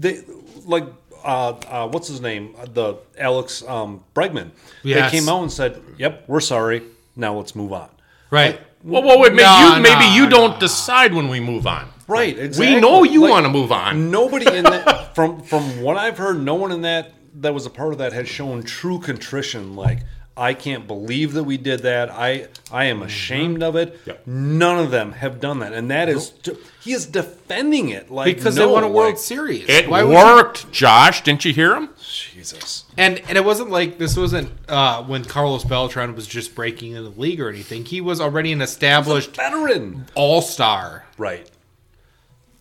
[0.00, 0.22] They
[0.64, 0.84] like
[1.24, 2.54] uh, uh, what's his name?
[2.58, 4.50] Uh, The Alex um, Bregman.
[4.84, 5.10] Yes.
[5.10, 6.82] They came out and said, "Yep, we're sorry.
[7.16, 7.88] Now let's move on."
[8.30, 8.60] Right.
[8.88, 11.88] Well, well wait, maybe No, you maybe no, you don't decide when we move on.
[12.06, 12.38] Right.
[12.38, 12.74] Exactly.
[12.74, 14.10] We know you Like, want to move on.
[14.10, 17.70] Nobody in that from from what I've heard, no one in that that was a
[17.70, 19.76] part of that has shown true contrition.
[19.76, 20.00] Like
[20.38, 22.10] I can't believe that we did that.
[22.10, 23.06] I I am mm-hmm.
[23.06, 24.00] ashamed of it.
[24.06, 24.26] Yep.
[24.26, 26.32] None of them have done that, and that is
[26.80, 29.68] he is defending it like Because no, they won a World like, Series.
[29.68, 31.22] It Why worked, Josh.
[31.22, 31.90] Didn't you hear him?
[32.38, 32.84] Jesus.
[32.96, 37.10] And and it wasn't like this wasn't uh, when Carlos Beltran was just breaking into
[37.10, 37.84] the league or anything.
[37.84, 40.06] He was already an established Veteran.
[40.14, 41.04] all star.
[41.16, 41.50] Right.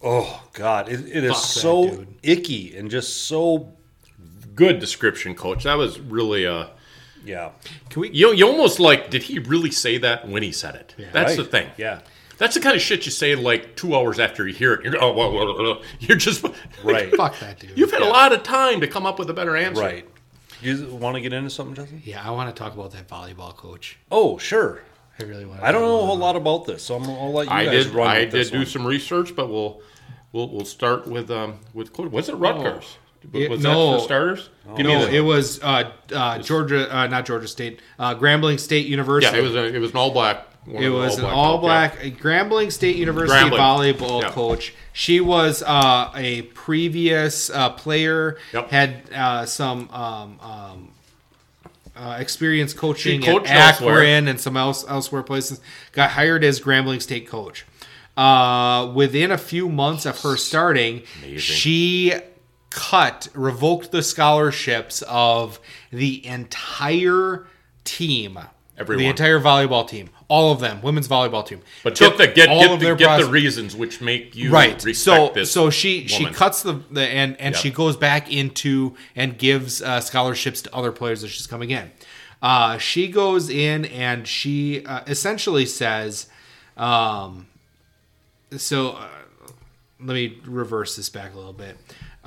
[0.02, 2.16] Oh God, it, it is that so dude.
[2.24, 3.74] icky and just so
[4.58, 5.66] Good description, coach.
[5.66, 6.72] That was really a.
[7.24, 7.52] yeah.
[7.92, 8.10] Can we?
[8.10, 10.96] You, you almost like, did he really say that when he said it?
[11.14, 11.70] That's the thing.
[11.78, 12.00] Yeah.
[12.38, 14.84] That's the kind of shit you say like two hours after you hear it.
[14.86, 16.46] You're, oh, you're just
[16.84, 17.14] Right.
[17.16, 17.78] Fuck that dude.
[17.78, 19.82] You've had a lot of time to come up with a better answer.
[19.82, 20.08] Right.
[20.62, 22.02] You want to get into something, Justin?
[22.04, 23.98] yeah, I want to talk about that volleyball coach.
[24.12, 24.82] Oh, sure.
[25.20, 25.62] I really want.
[25.62, 27.86] I don't know a whole lot about this, so I'm, I'll let you I guys
[27.86, 27.94] did.
[27.94, 28.66] run I with this did do one.
[28.68, 29.82] some research, but we'll
[30.32, 32.98] we'll we'll start with um with was it Rutgers?
[33.34, 33.92] It- was no.
[33.94, 34.50] that for starters?
[34.78, 38.86] Give me No, it was uh, uh, Georgia, uh, not Georgia State, uh, Grambling State
[38.88, 39.36] University.
[39.36, 40.46] yeah, it was a, it was an all black.
[40.70, 42.14] It was an all-black all yeah.
[42.14, 43.94] Grambling State University Grambling.
[43.98, 44.74] volleyball coach.
[44.94, 48.70] She was uh, a previous uh, player, Yep.
[48.70, 50.90] had uh, some um, um,
[51.96, 53.96] uh, experience coaching at elsewhere.
[54.00, 55.62] Akron and some else elsewhere places.
[55.94, 57.66] Got hired as Grambling State coach.
[58.18, 61.04] Uh, within a few months of her starting,
[61.38, 62.14] she
[62.72, 65.60] cut, revoked the scholarships of
[65.92, 67.46] the entire
[67.84, 68.40] team.
[68.78, 69.04] Everyone.
[69.04, 70.10] The entire volleyball team.
[70.30, 70.82] All of them.
[70.82, 71.62] Women's volleyball team.
[71.84, 74.52] But Took get the get, all get, of the, get the reasons which make you
[74.52, 77.64] right respect so so she she cuts the, the and and Yep.
[77.64, 81.92] she goes back into and gives uh, scholarships to other players that she's coming in
[82.42, 86.28] uh, she goes in and she uh, essentially says
[86.76, 87.48] um,
[88.56, 89.08] so uh,
[90.00, 91.78] let me reverse this back a little bit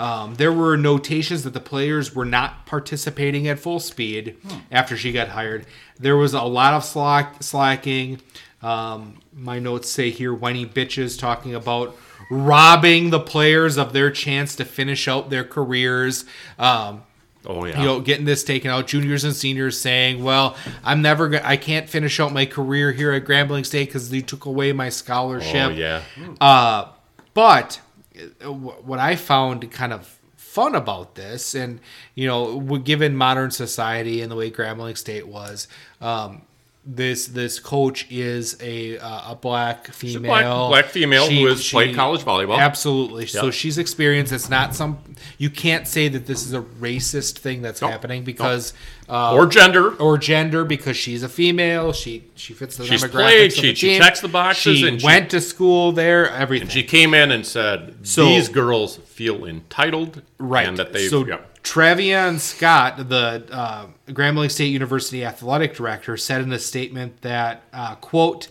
[0.01, 4.37] um, there were notations that the players were not participating at full speed
[4.73, 5.67] after she got hired.
[5.99, 8.21] There was a lot of slack, slacking.
[8.63, 11.97] Um, my notes say here, whiny bitches talking about
[12.31, 16.25] robbing the players of their chance to finish out their careers.
[16.59, 17.03] Um,
[17.47, 18.87] oh yeah, you know, getting this taken out.
[18.87, 23.13] Juniors and seniors saying, "Well, I'm never, go- I can't finish out my career here
[23.13, 26.03] at Grambling State because they took away my scholarship." oh yeah.
[26.41, 26.89] Uh,
[27.35, 27.81] but
[28.45, 31.81] what I found kind of fun about this, and
[32.15, 35.69] you know, given modern society and the way Grambling State was,
[36.01, 36.43] um,
[36.85, 41.95] this this coach is a uh, a black female, black- black female who has played
[41.95, 42.59] college volleyball.
[42.59, 43.27] Absolutely.
[43.27, 44.33] So she's experienced.
[44.33, 44.99] It's not some.
[45.37, 47.91] You can't say that this is a racist thing that's Nope.
[47.91, 48.73] happening because.
[49.11, 49.95] Uh, or gender.
[49.97, 51.93] or gender because she's a female.
[51.93, 53.11] She she fits the She's demographics.
[53.11, 56.31] played, she- the she checks the boxes, She and she- went to school there.
[56.31, 56.69] Everything.
[56.69, 60.67] She came in and said, So- "These girls feel entitled, right.
[60.67, 61.39] And that they, so yeah.
[61.63, 67.95] Trayvean Scott, the uh, Grambling State University athletic director, said in a statement that uh,
[67.97, 68.49] quote.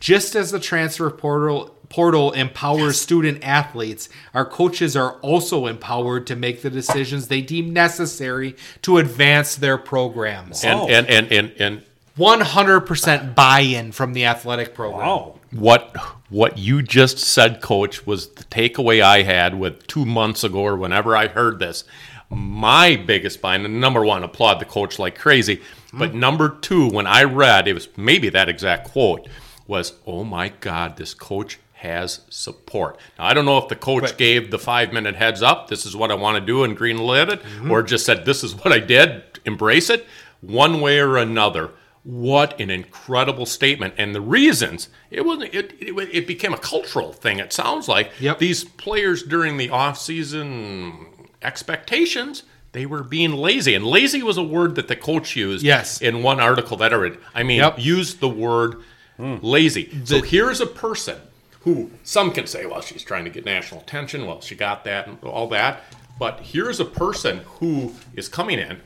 [0.00, 6.36] Just as the transfer portal portal empowers student athletes, our coaches are also empowered to
[6.36, 10.62] make the decisions they deem necessary to advance their programs.
[10.62, 10.86] And, Oh.
[10.88, 11.82] and, and, and, and
[12.18, 15.06] 100% buy-in from the athletic program.
[15.06, 15.34] Wow.
[15.52, 15.96] what
[16.28, 20.76] what you just said, Coach, was the takeaway I had with two months ago or
[20.76, 21.84] whenever I heard this.
[22.30, 25.62] My biggest bind, and number one, applaud the coach like crazy.
[25.92, 26.14] But mm.
[26.14, 29.28] number two, when I read, it was maybe that exact quote
[29.66, 34.16] was, "Oh my God, this coach has support." Now I don't know if the coach
[34.18, 35.68] gave the five minute heads up.
[35.68, 37.70] This is what I want to do and green lit it, mm-hmm.
[37.70, 39.22] or just said, "This is what I did.
[39.44, 40.06] Embrace it."
[40.40, 41.72] One way or another,
[42.04, 47.12] what an incredible statement and the reasons it wasn't it, it, it became a cultural
[47.12, 48.38] thing it sounds like Yep.
[48.38, 51.07] these players during the off-season
[51.42, 52.42] expectations
[52.72, 56.00] they were being lazy and lazy was a word that the coach used Yes.
[56.02, 57.78] in one article that i read i mean Yep.
[57.78, 58.82] used the word
[59.18, 61.18] lazy so here's a person
[61.60, 65.06] who some can say well she's trying to get national attention well she got that
[65.06, 65.82] and all that
[66.18, 68.78] but here's a person who is coming in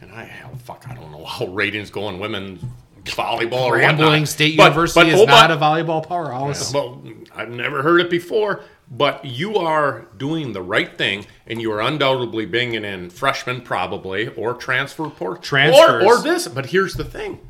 [0.00, 2.62] and I hell fuck, I don't know how ratings go in women's
[3.04, 4.26] volleyball or whatnot.
[4.28, 6.72] State But- University but is not a volleyball powerhouse.
[6.72, 7.02] Well,
[7.34, 11.80] I've never heard it before, but you are doing the right thing, and you are
[11.80, 16.04] undoubtedly bringing in freshmen, probably, or transfer port, Transfers.
[16.04, 16.48] or, or this.
[16.48, 17.40] But here's the thing.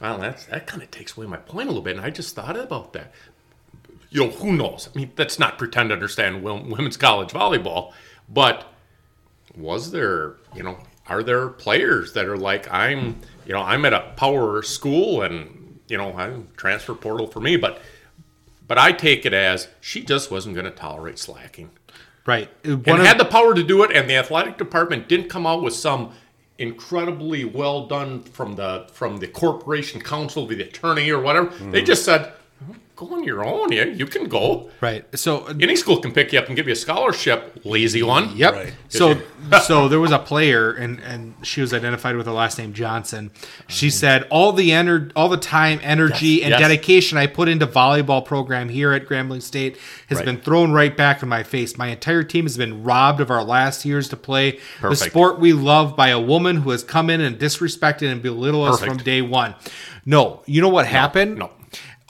[0.00, 2.34] Well, that's that kind of takes away my point a little bit, and I just
[2.34, 3.12] thought about that.
[4.10, 4.90] You know, who knows?
[4.94, 7.92] I mean, let's not pretend to understand women's college volleyball,
[8.28, 8.66] but
[9.56, 13.92] was there, you know, are there players that are like, I'm, you know, I'm at
[13.92, 17.80] a power school and, you know, I'm transfer portal for me, but,
[18.72, 21.68] but I take it as she just wasn't going to tolerate slacking
[22.24, 22.48] Right.
[22.64, 25.62] and of- had the power to do it, and the athletic department didn't come out
[25.62, 26.12] with some
[26.56, 31.48] incredibly well done from the from the corporation counsel, the attorney or whatever.
[31.48, 31.84] They mm-hmm.
[31.84, 32.32] just said,
[32.94, 33.72] "Go on your own.
[33.72, 34.70] Yeah, you can go.
[34.80, 35.04] right.
[35.18, 37.60] So uh, Any school can pick you up and give you a scholarship.
[37.64, 38.36] Lazy one.
[38.36, 38.52] Yep.
[38.52, 38.74] Right.
[38.88, 39.20] So
[39.66, 43.30] so there was a player and and she was identified with the last name Johnson.
[43.68, 43.92] She mm-hmm.
[43.92, 46.60] said all the ener- all the time, energy Yes, and yes.
[46.60, 49.78] dedication I put into volleyball program here at Grambling State
[50.08, 50.26] has Right.
[50.26, 51.78] been thrown right back in my face.
[51.78, 55.52] My entire team has been robbed of our last years to play the sport we
[55.52, 59.22] love by a woman who has come in and disrespected and belittled us from day
[59.22, 59.54] one.
[60.04, 61.38] No, you know what happened?
[61.38, 61.50] no.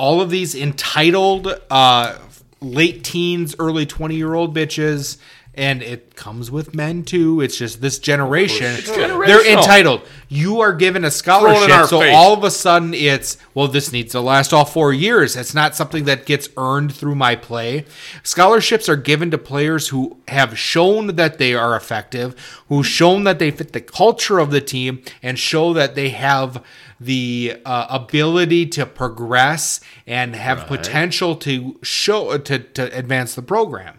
[0.03, 2.19] All of these entitled uh
[2.61, 5.17] late teens, early 20 year old bitches
[5.55, 7.43] and it comes with men too.
[7.43, 8.77] It's just this generation.
[8.87, 10.03] They're entitled.
[10.29, 12.15] You are given a scholarship, so face.
[12.15, 15.37] all of a sudden it's well, this needs to last all four years.
[15.37, 17.85] It's not something that gets earned through my play.
[18.23, 22.35] Scholarships are given to players who have shown that they are effective,
[22.69, 26.65] who've shown that they fit the culture of the team, and show that they have
[26.99, 33.99] the uh, ability to progress and have potential to show to, to advance the program.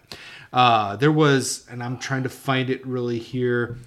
[0.54, 3.78] Uh, there was, and I'm trying to find it really here.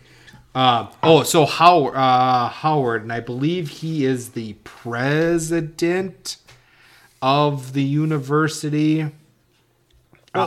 [0.54, 6.38] Uh, oh, so Howard, uh, Howard, and I believe he is the president
[7.22, 9.02] of the university.
[9.02, 9.08] Uh,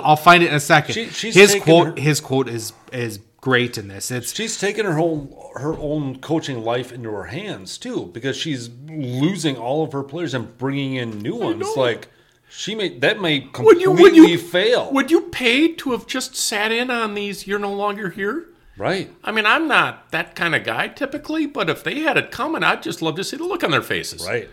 [0.03, 0.93] I'll find it in a second.
[0.93, 4.11] She- she's his quote, her- his quote is is great in this.
[4.11, 8.69] It's She's taken her whole her own coaching life into her hands too, because she's
[8.87, 11.65] losing all of her players and bringing in new ones.
[11.77, 12.07] Like
[12.49, 14.91] she may that may Would completely you would you fail.
[14.91, 17.47] Would you pay to have just sat in on these?
[17.47, 18.47] You're no longer here.
[18.77, 19.11] right.
[19.23, 22.63] I mean, I'm not that kind of guy typically, but if they had it coming,
[22.63, 24.25] I'd just love to see the look on their faces.
[24.27, 24.49] Right.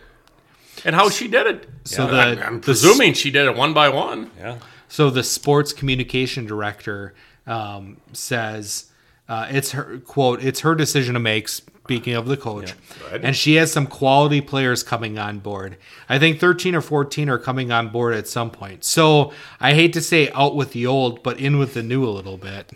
[0.84, 1.68] And how she did it.
[1.84, 4.30] So Yeah, the- I'm, I'm the presuming she did it one by one.
[4.38, 4.58] Yeah.
[4.88, 7.14] So the sports communication director
[7.46, 8.90] um, says
[9.28, 10.42] uh, it's her quote.
[10.44, 11.48] It's her decision to make.
[11.86, 12.74] Speaking of the coach,
[13.06, 13.24] ahead.
[13.24, 15.76] and she has some quality players coming on board.
[16.08, 18.84] I think thirteen or fourteen are coming on board at some point.
[18.84, 22.10] So I hate to say out with the old, but in with the new a
[22.10, 22.72] little bit.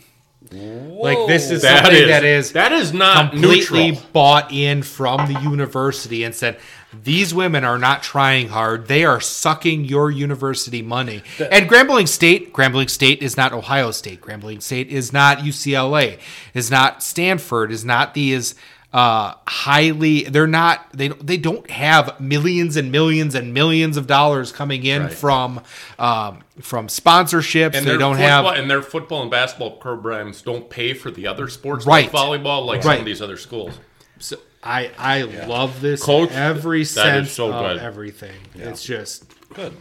[0.53, 4.09] Like this is That something is that is that is not completely neutral.
[4.13, 6.59] bought in from the university and said
[7.05, 12.53] these women are not trying hard they are sucking your university money and grambling state
[12.53, 16.19] grambling state is not ohio state grambling state is not ucla
[16.55, 18.55] is not stanford is not these
[18.93, 24.07] uh highly they're not they don't they don't have millions and millions and millions of
[24.09, 25.13] dollars coming in Right.
[25.13, 25.61] from
[25.99, 30.69] um from sponsorships And they don't football, have and their football and basketball programs don't
[30.69, 32.13] pay for the other sports Right.
[32.13, 33.79] like volleyball, like some of these other schools.
[34.19, 37.79] So I I love this Coach, every that is sense so of good.
[37.83, 38.37] everything.
[38.57, 39.77] It's just Good.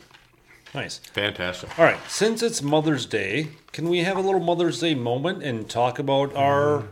[0.76, 1.00] Nice.
[1.14, 1.78] Fantastic.
[1.80, 1.98] All right.
[2.08, 6.36] Since it's Mother's Day, can we have a little Mother's Day moment and talk about
[6.36, 6.84] our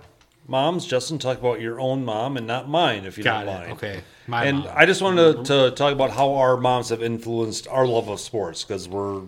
[0.47, 3.59] moms, Justin, talk about your own mom and not mine, if you Got don't it.
[3.59, 3.71] mind.
[3.73, 4.01] Okay.
[4.27, 4.69] My and mom.
[4.75, 8.19] I just wanted to, to talk about how our moms have influenced our love of
[8.19, 9.21] sports because we're,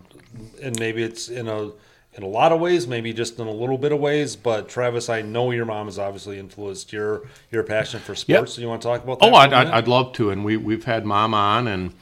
[0.61, 1.71] and maybe it's in a
[2.15, 4.35] in a lot of ways, maybe just in a little bit of ways.
[4.35, 7.21] But Travis, I know your mom has obviously influenced your
[7.51, 8.27] your passion for sports.
[8.27, 8.49] Yep.
[8.49, 9.25] So you want to talk about that?
[9.25, 9.67] Oh, for a I'd, I'd.
[9.67, 10.31] I'd love to.
[10.31, 11.67] And we, we've had mom on.
[11.67, 11.93] And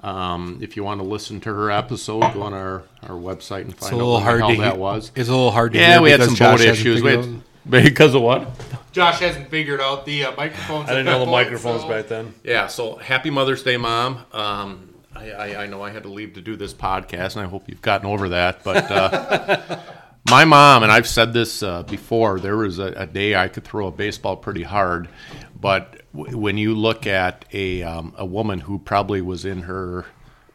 [0.00, 3.72] um, if you want to listen to her episode, go on our, our website and
[3.72, 5.12] It's find a out little what hard the to hell that hear- was.
[5.14, 7.02] It's a little hard to Yeah, hear we had some boat issues.
[7.02, 7.28] We had- out-
[7.68, 8.48] because of what?
[8.92, 10.88] Josh hasn't figured out the uh, microphones.
[10.88, 12.34] I didn't know the microphones back then.
[12.42, 14.24] Yeah, so happy Mother's Day, Mom.
[14.32, 17.48] Um, I, I, I know I had to leave to do this podcast, and I
[17.48, 18.64] hope you've gotten over that.
[18.64, 19.78] But uh,
[20.30, 23.64] my mom, and I've said this uh, before, there was a, a day I could
[23.64, 25.08] throw a baseball pretty hard.
[25.58, 30.06] But w- when you look at a, um, a woman who probably was in her,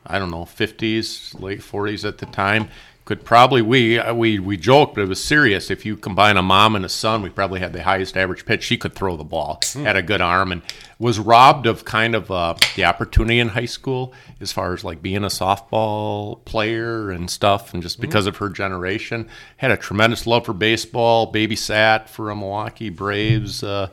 [0.06, 2.70] I don't know, 50s, late 40s at the time,
[3.06, 5.70] could probably we uh, we we joked, but it was serious.
[5.70, 8.64] If you combine a mom and a son, we probably had the highest average pitch.
[8.64, 10.64] She could throw the ball, had a good arm, and
[10.98, 14.12] was robbed of kind of uh, the opportunity in high school
[14.42, 17.76] as far as like being a softball player and stuff.
[17.76, 21.32] And just because of her generation, had a tremendous love for baseball.
[21.32, 23.90] Babysat for a Milwaukee Braves uh,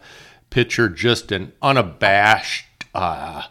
[0.48, 2.66] pitcher, just an unabashed.
[2.94, 3.42] Uh,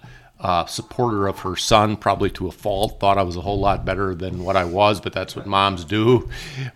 [0.42, 3.00] uh, supporter of her son, probably to a fault.
[3.00, 5.86] Thought I was a whole lot better than what I was, but that's what moms
[5.86, 6.30] do.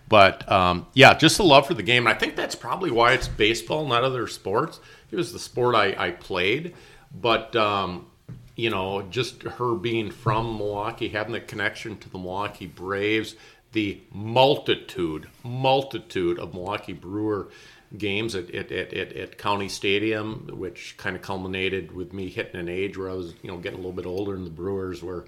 [0.08, 2.06] But um, yeah, just the love for the game.
[2.06, 4.78] And I think that's probably why it's baseball, not other sports.
[5.10, 6.74] It was the sport I, I played,
[7.12, 8.06] but um,
[8.54, 13.34] you know, just her being from Milwaukee, having the connection to the Milwaukee Braves,
[13.72, 17.48] the multitude, multitude of Milwaukee Brewer
[17.96, 22.68] games at, at, at, at, County Stadium, which kind of culminated with me hitting an
[22.68, 25.26] age where I was, you know, getting a little bit older, and the Brewers were,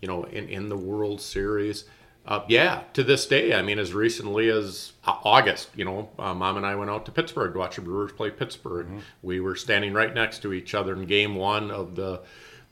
[0.00, 1.84] you know, in, in the World Series.
[2.26, 6.56] Uh, yeah, to this day, I mean, as recently as August, you know, uh, mom
[6.56, 8.88] and I went out to Pittsburgh to watch the Brewers play Pittsburgh.
[9.22, 12.22] We were standing right next to each other in Game One of the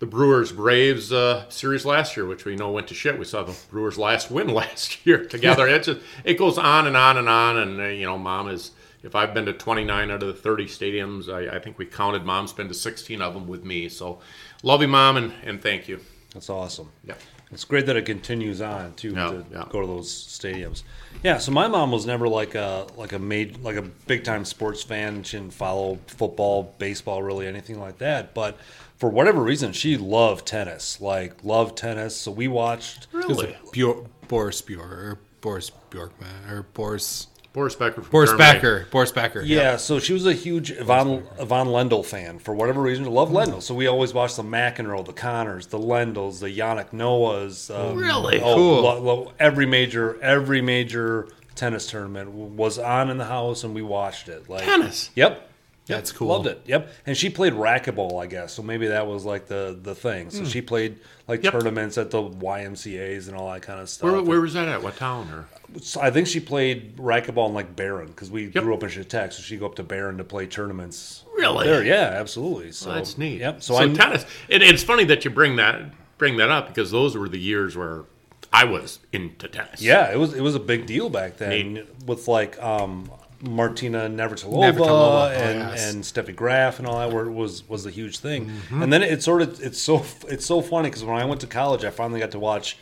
[0.00, 3.16] the Brewers Braves uh, series last year, which we know went to shit.
[3.16, 5.68] We saw the Brewers' last win last year together.
[5.68, 8.72] it just it goes on and on and on, and uh, you know, mom is.
[9.04, 12.24] If I've been to 29 out of the 30 stadiums, I, I think we counted.
[12.24, 13.88] Mom's been to 16 of them with me.
[13.88, 14.20] So,
[14.62, 16.00] love you, mom, and, and thank you.
[16.32, 16.90] That's awesome.
[17.04, 17.14] Yeah.
[17.52, 19.64] It's great that it continues on too Yeah, to yeah.
[19.70, 20.82] go to those stadiums.
[21.22, 24.44] Yeah, so my mom was never like a like a made like a big time
[24.44, 25.22] sports fan.
[25.22, 28.34] She didn't follow football, baseball, really anything like that.
[28.34, 28.58] But
[28.96, 31.00] for whatever reason, she loved tennis.
[31.00, 32.16] Like loved tennis.
[32.16, 33.06] So we watched.
[33.12, 33.56] Really?
[33.72, 38.52] Bjor- Boris Bjork or Boris Bjorkman or Boris Boris Becker from Boris Germany.
[38.52, 38.86] Becker.
[38.90, 39.40] Boris Becker.
[39.40, 43.06] Yeah, so she was a huge Ivan, Ivan Lendl fan for whatever reason.
[43.06, 47.74] Love Lendl, so we always watched the McEnroe, the Connors, the Lendls, the Yannick Noahs.
[47.74, 48.40] Um, Really?
[48.42, 48.82] Oh, Cool.
[48.82, 53.82] lo- lo- every major, every major tennis tournament was on in the house, and we
[53.82, 54.50] watched it.
[54.50, 55.10] Like Tennis?
[55.14, 55.48] Yep.
[55.86, 56.28] That's Yep, cool.
[56.28, 56.62] Loved it.
[56.64, 56.90] Yep.
[57.06, 58.54] And she played racquetball, I guess.
[58.54, 60.30] So maybe that was like the the thing.
[60.30, 60.98] So she played
[61.28, 61.42] like.
[61.42, 61.52] Yep.
[61.52, 64.10] tournaments at the YMCA's and all that kind of stuff.
[64.10, 64.82] Where, where was that at?
[64.82, 65.28] What town?
[65.30, 68.62] Or So I think she played racquetball in like Barron because we Yep.
[68.64, 71.24] grew up in Chautauqua, so she'd go up to Barron to play tournaments.
[71.36, 71.66] Really?
[71.66, 72.72] There, yeah, absolutely.
[72.72, 73.40] So Well, that's neat.
[73.40, 73.62] Yep.
[73.62, 74.24] So, So, I tennis.
[74.48, 75.82] It, it's funny that you bring that
[76.16, 78.04] bring that up because those were the years where
[78.52, 79.82] I was into tennis.
[79.82, 81.86] yeah, it was it was a big deal back then Neat.
[82.06, 83.10] with like um,
[83.42, 85.92] Martina Navratilova, Navratilova, oh, and yes.
[85.92, 88.46] and Steffi Graf and all that were, was was the huge thing.
[88.46, 88.82] Mm-hmm.
[88.82, 91.46] And then it sort of it's so it's so funny because when I went to
[91.46, 92.78] college, I finally got to watch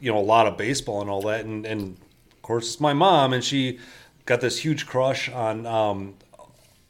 [0.00, 1.96] you know a lot of baseball and all that, and and
[2.32, 3.78] of course it's my mom, and she
[4.26, 6.14] got this huge crush on um,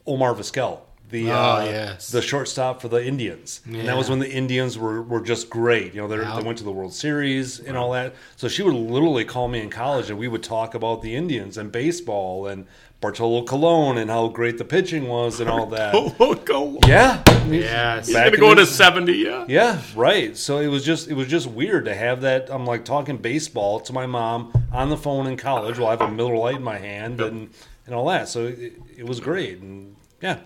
[0.07, 0.81] Omar Vizquel.
[1.13, 2.11] The, Oh, uh, yes.
[2.11, 5.95] the shortstop for the Indians, and that was when the Indians were, were just great.
[5.95, 6.37] You know, they Yeah.
[6.37, 8.15] they went to the World Series and all that.
[8.37, 11.59] So she would literally call me in college, and we would talk about the Indians
[11.59, 12.67] and baseball and
[13.03, 15.93] Bartolo Colon and how great the pitching was and all that.
[15.95, 16.79] Oh, go.
[16.87, 18.07] Yeah, Yes.
[18.07, 19.19] He's Back gonna go to his- seventy.
[19.19, 19.45] Yeah.
[19.49, 20.37] yeah, right.
[20.37, 22.49] So it was just it was just weird to have that.
[22.51, 26.01] I'm like talking baseball to my mom on the phone in college while I have
[26.01, 27.51] a Miller Lite in my hand and
[27.87, 28.29] and all that.
[28.29, 30.39] So it, it was great and yeah,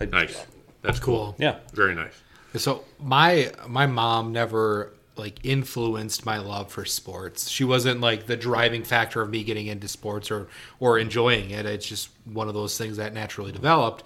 [0.00, 0.44] I- Nice.
[0.82, 1.16] That's cool.
[1.16, 1.36] Cool.
[1.38, 2.12] Yeah, Very nice.
[2.56, 7.48] So my my mom never like influenced my love for sports.
[7.48, 10.48] She wasn't like the driving factor of me getting into sports or
[10.78, 11.66] or enjoying it.
[11.66, 14.04] It's just one of those things that naturally developed.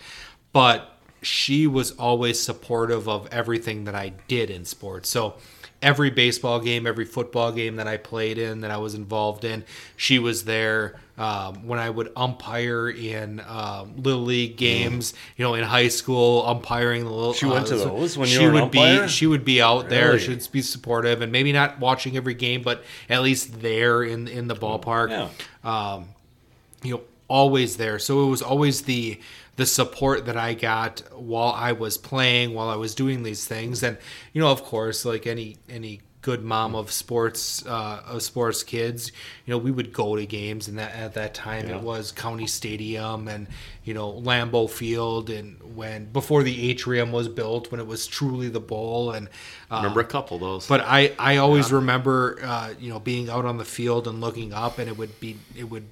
[0.52, 5.08] But she was always supportive of everything that I did in sports.
[5.08, 5.34] So
[5.82, 9.64] every baseball game, every football game that I played in, that I was involved in,
[9.96, 10.94] she was there.
[11.18, 16.46] Um, when I would umpire in um, little league games, you know, in high school,
[16.46, 17.32] umpiring the little.
[17.32, 20.12] She went to so those when you she would be she would be out there.
[20.12, 20.20] Really?
[20.20, 24.46] She'd be supportive and maybe not watching every game, but at least there in in
[24.46, 25.10] the ballpark.
[25.10, 25.28] Yeah.
[25.64, 26.10] Um,
[26.84, 27.98] you know, always there.
[27.98, 29.20] So it was always the
[29.56, 33.82] the support that I got while I was playing, while I was doing these things,
[33.82, 33.98] and
[34.32, 39.12] you know, of course, like any any good mom of sports uh, of sports kids,
[39.46, 41.68] you know, we would go to games, and that at that time.
[41.68, 43.46] It was County Stadium and
[43.84, 48.48] you know Lambeau Field, and when before the atrium was built, when it was truly
[48.48, 49.28] the bowl, and
[49.70, 50.66] uh, Remember a couple of those.
[50.66, 54.52] but I, I always remember, uh, you know, being out on the field and looking
[54.52, 55.86] up, and it would be, it would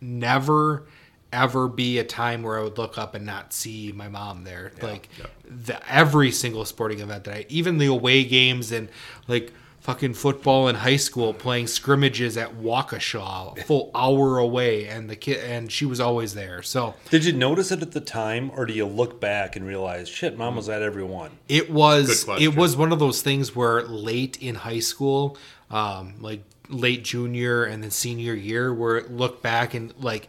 [0.00, 0.84] never,
[1.32, 4.72] ever be a time where I would look up and not see my mom there.
[4.82, 5.08] like
[5.44, 8.88] the every single sporting event that I, even the away games and
[9.28, 9.52] like
[9.82, 15.16] fucking football in high school, playing scrimmages at Waukesha, a full hour away, and the
[15.16, 16.62] kid, and she was always there.
[16.62, 20.08] So Did you notice it at the time, or do you look back and realize,
[20.08, 21.32] shit, mom was at every one?
[21.48, 25.36] It was it was one of those things where late in high school,
[25.70, 30.28] um, like late junior and then senior year, where it look back and like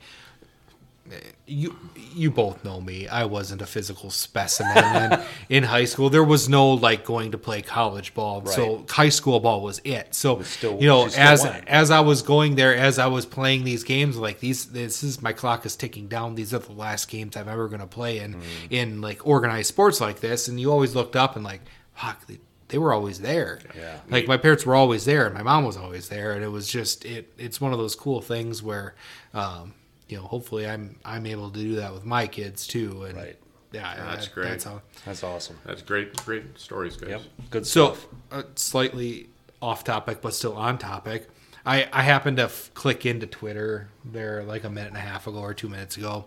[1.46, 1.76] you
[2.16, 3.08] you both know me.
[3.08, 4.78] I wasn't a physical specimen
[5.12, 5.22] in,
[5.58, 6.10] in high school.
[6.10, 8.46] There was no like going to play college ball.
[8.46, 10.16] So high school ball was it.
[10.16, 13.84] So still- you know, as as I was going there, as I was playing these
[13.84, 16.36] games, like these, this is my clock is ticking down.
[16.36, 18.42] These are the last games I'm ever going to play in Mm.
[18.70, 20.48] in like organized sports like this.
[20.48, 21.62] And you always looked up and like,
[21.94, 22.40] fuck, they,
[22.70, 23.60] they were always there.
[23.78, 24.00] Yeah.
[24.10, 26.68] Like my parents were always there, and my mom was always there, and it was
[26.68, 27.32] just it.
[27.38, 28.96] It's one of those cool things where,
[29.34, 29.74] um,
[30.14, 33.04] you know, hopefully I'm I'm able to do that with my kids too.
[33.04, 33.38] And Right.
[33.72, 34.50] Yeah, That's that- great.
[34.50, 34.82] That's how.
[35.04, 35.58] That's awesome.
[35.66, 37.10] That's great, great stories, guys.
[37.10, 38.06] Yep, good So, stuff.
[38.32, 39.30] uh, slightly
[39.64, 41.28] off topic, but still on topic.
[41.66, 45.26] I, I happened to f- click into Twitter there like a minute and a half
[45.26, 46.26] ago or two minutes ago.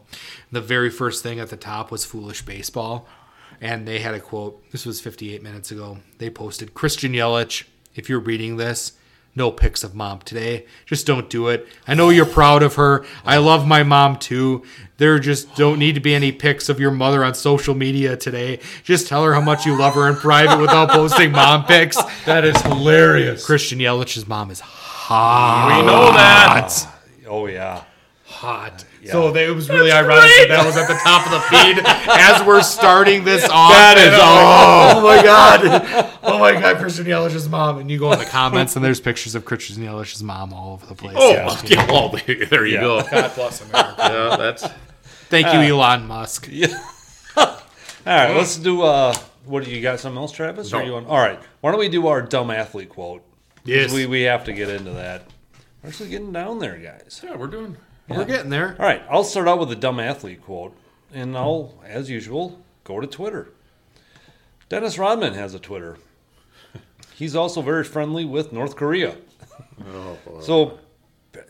[0.51, 3.07] The very first thing at the top was Foolish Baseball.
[3.61, 4.63] And they had a quote.
[4.73, 5.99] This was 58 minutes ago.
[6.19, 7.63] They posted Christian Yelich,
[7.95, 8.93] if you're reading this,
[9.37, 10.67] no pics of mom today.
[10.87, 11.69] Just don't do it.
[11.87, 13.05] I know you're proud of her.
[13.25, 14.65] I love my mom too.
[14.97, 18.61] There just don't need to be any pics of your mother on social media today.
[18.83, 21.99] Just tell her how much you love her in private without posting mom pics.
[22.25, 23.45] That is hilarious.
[23.45, 25.81] Christian Yelich's mom is hot.
[25.81, 26.89] We know that.
[27.29, 27.85] Oh yeah.
[28.25, 28.85] Hot.
[29.13, 31.79] So they, it was really ironic that that was at the top of the feed
[31.85, 33.71] as we're starting this off.
[33.73, 37.79] That is- And oh my god, oh my god, Christian Yelich's mom.
[37.79, 40.87] And you go in the comments and there's pictures of Christian Yelich's mom all over
[40.87, 41.17] the place.
[41.19, 41.61] Oh, Yeah.
[41.65, 41.87] yeah.
[41.91, 42.81] well, there you Yeah.
[42.81, 43.03] go.
[43.03, 43.95] God bless America.
[43.99, 44.65] Yeah, that's
[45.29, 46.49] Thank you, Elon Musk.
[46.53, 46.69] Yeah.
[47.37, 47.47] All
[48.07, 48.83] right, let's do.
[48.83, 49.15] uh
[49.47, 49.99] What do you got?
[50.01, 50.73] Something else, Travis?
[50.73, 51.09] Or you want?
[51.09, 51.39] All right.
[51.61, 53.23] Why don't we do our dumb athlete quote?
[53.65, 53.93] Yes.
[53.93, 55.25] We we have to get into that.
[55.83, 57.21] We're actually getting down there, guys.
[57.25, 57.35] yeah.
[57.37, 57.77] We're doing.
[58.09, 58.77] We're getting there.
[58.79, 60.77] All right, I'll start out with a dumb athlete quote,
[61.13, 63.49] and I'll, as usual, go to Twitter.
[64.69, 65.97] Dennis Rodman has a Twitter.
[67.15, 69.17] He's also very friendly with North Korea.
[69.89, 70.41] Oh, boy.
[70.41, 70.79] So,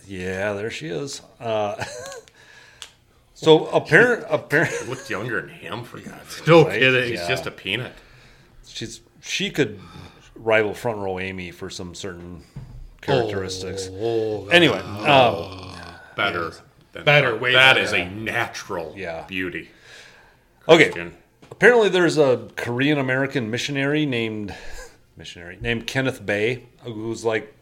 [0.07, 1.21] yeah, there she is.
[1.41, 1.83] Uh,
[3.35, 6.47] so apparent, apparent, looked younger than him for God's sake.
[6.47, 6.79] No Right?
[6.79, 7.11] kidding.
[7.11, 7.29] He's Yeah.
[7.29, 7.93] just a peanut.
[8.67, 9.81] she's she could
[10.37, 12.43] rival front row Amy for some certain
[13.01, 13.89] characteristics.
[13.93, 15.76] Oh, Anyway, um,
[16.17, 16.53] Better.
[16.93, 19.25] Than Better, way That is a natural Yeah.
[19.29, 19.71] beauty.
[20.69, 21.11] okay.
[21.51, 24.55] Apparently, there's a Korean American missionary named
[25.17, 27.55] missionary named Kenneth Bae who's like,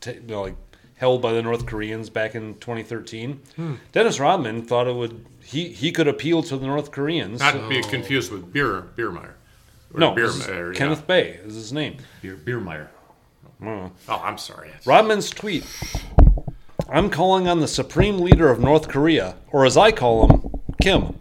[0.00, 0.56] t- you know, like
[0.96, 3.78] held by the North Koreans back in 2013.
[3.92, 7.40] Dennis Rodman thought it would he he could appeal to the North Koreans.
[7.40, 9.32] Not to be confused with Beer Beermeyer.
[9.94, 10.72] No, Beer, this is uh, yeah.
[10.74, 11.96] Kenneth Bae is his name.
[12.22, 12.88] Beer, Beermeyer.
[13.62, 14.70] Oh, I'm sorry.
[14.86, 15.64] Rodman's tweet.
[16.92, 20.50] I'm calling on the supreme leader of North Korea, or as I call him,
[20.82, 21.20] Kim,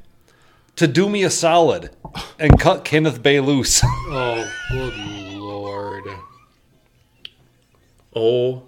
[0.75, 1.91] to do me a solid
[2.39, 3.81] and cut Kenneth Bae loose.
[4.11, 4.95] Oh, good
[5.37, 6.03] lord.
[8.15, 8.63] Oh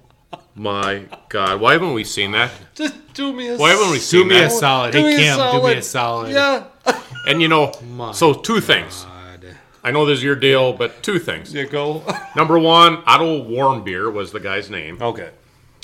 [0.55, 1.59] my God!
[1.59, 2.51] Why haven't we seen that?
[2.75, 4.51] Just do me a Why haven't we seen Do seen me a that?
[4.51, 4.91] solid.
[4.91, 5.77] Do Hey, me a Kim, do me solid.
[5.77, 6.31] a solid.
[6.31, 6.63] Yeah.
[7.27, 9.03] And you know, My so two things.
[9.03, 9.45] God.
[9.83, 11.53] I know this is your deal, but two things.
[11.53, 12.03] You go.
[12.35, 14.97] Number one, Otto Warmbier was the guy's name.
[15.01, 15.29] okay.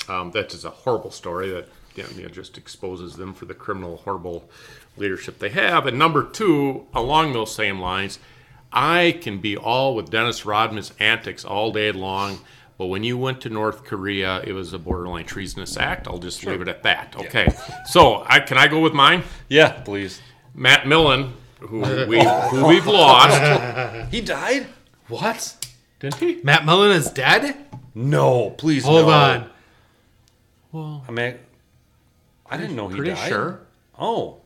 [0.08, 3.98] Um, that is a horrible story that you know, just exposes them for the criminal,
[3.98, 4.48] horrible
[4.96, 5.86] leadership they have.
[5.86, 8.18] And number two, along those same lines,
[8.72, 12.40] I can be all with Dennis Rodman's antics all day long,
[12.76, 16.06] but when you went to North Korea, it was a borderline treasonous act.
[16.06, 17.16] I'll just leave it at that.
[17.16, 17.48] Okay.
[17.86, 19.24] So I can I go with mine?
[19.48, 20.20] Yeah, please.
[20.54, 24.66] Matt Millen, who we who we've lost, He died?
[25.08, 25.56] What?
[26.00, 26.40] didn't he?
[26.44, 27.56] Matt Mullen is dead?
[27.94, 28.84] No, please.
[28.84, 29.12] Hold no.
[29.12, 29.50] on.
[30.72, 31.38] Well, I mean,
[32.50, 33.28] I didn't know he pretty died.
[33.28, 33.60] sure.
[33.98, 34.38] Oh,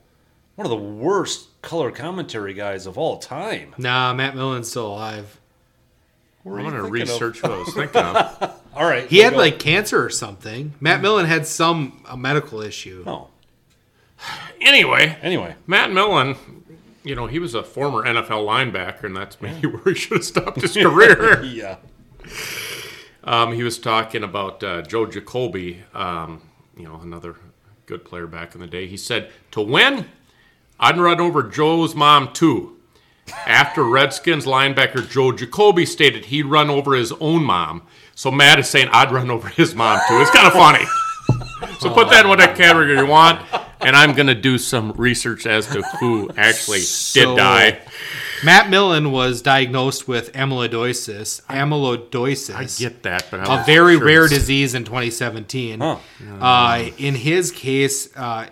[0.54, 3.74] one of the worst color commentary guys of all time.
[3.78, 5.40] Nah, Matt Millen's still alive.
[6.42, 7.08] What were I'm gonna thinking of?
[7.08, 8.60] research what I was thinking of.
[8.74, 9.06] All right.
[9.06, 9.38] He had go.
[9.38, 10.74] like cancer or something.
[10.80, 11.02] Matt hmm.
[11.02, 13.04] Millen had some a medical issue.
[13.06, 13.28] Oh.
[14.60, 16.36] Anyway, Anyway, Matt Millen,
[17.02, 20.24] you know, he was a former NFL linebacker, and that's maybe where he should have
[20.24, 21.42] stopped his career.
[21.42, 21.78] yeah.
[23.24, 26.42] Um, he was talking about uh, Joe Jacoby, um,
[26.76, 27.36] you know, another
[27.86, 28.86] good player back in the day.
[28.86, 30.06] He said, To win,
[30.80, 32.78] I'd run over Joe's mom too.
[33.46, 37.82] After Redskins linebacker Joe Jacoby stated he'd run over his own mom.
[38.14, 40.20] So Matt is saying, I'd run over his mom too.
[40.20, 40.84] It's kind of funny.
[41.78, 43.40] So put that in whatever category you want.
[43.80, 47.80] And I'm going to do some research as to who actually So- did die.
[48.44, 51.42] Matt Millen was diagnosed with amyloidosis.
[51.42, 52.54] Amyloidosis.
[52.54, 55.80] I get that, but a I'm very sure rare it's- disease in 2017.
[55.80, 55.96] Huh.
[56.40, 58.46] Uh, in his case, uh,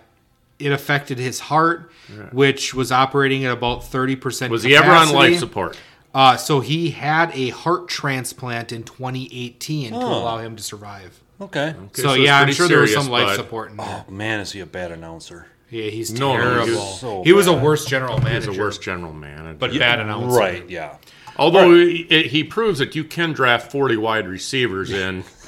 [0.59, 1.91] it affected his heart,
[2.31, 5.77] which was operating at about 30% Was he ever on life support?
[6.13, 11.19] Uh, so he had a heart transplant in 2018 to allow him to survive.
[11.39, 11.73] Okay.
[11.93, 14.05] so, so yeah, I'm pretty sure there was some life but- support in there.
[14.07, 15.47] Oh, man, is he a bad announcer?
[15.71, 17.23] Yeah, he's No, no, terrible.
[17.23, 17.63] he he was was, a bad.
[17.63, 19.57] worse general He's manager, a worse general manager.
[19.57, 20.37] but bad announcer.
[20.37, 20.97] Right, yeah.
[21.37, 25.23] Although he, he proves that you can draft 40 wide receivers in.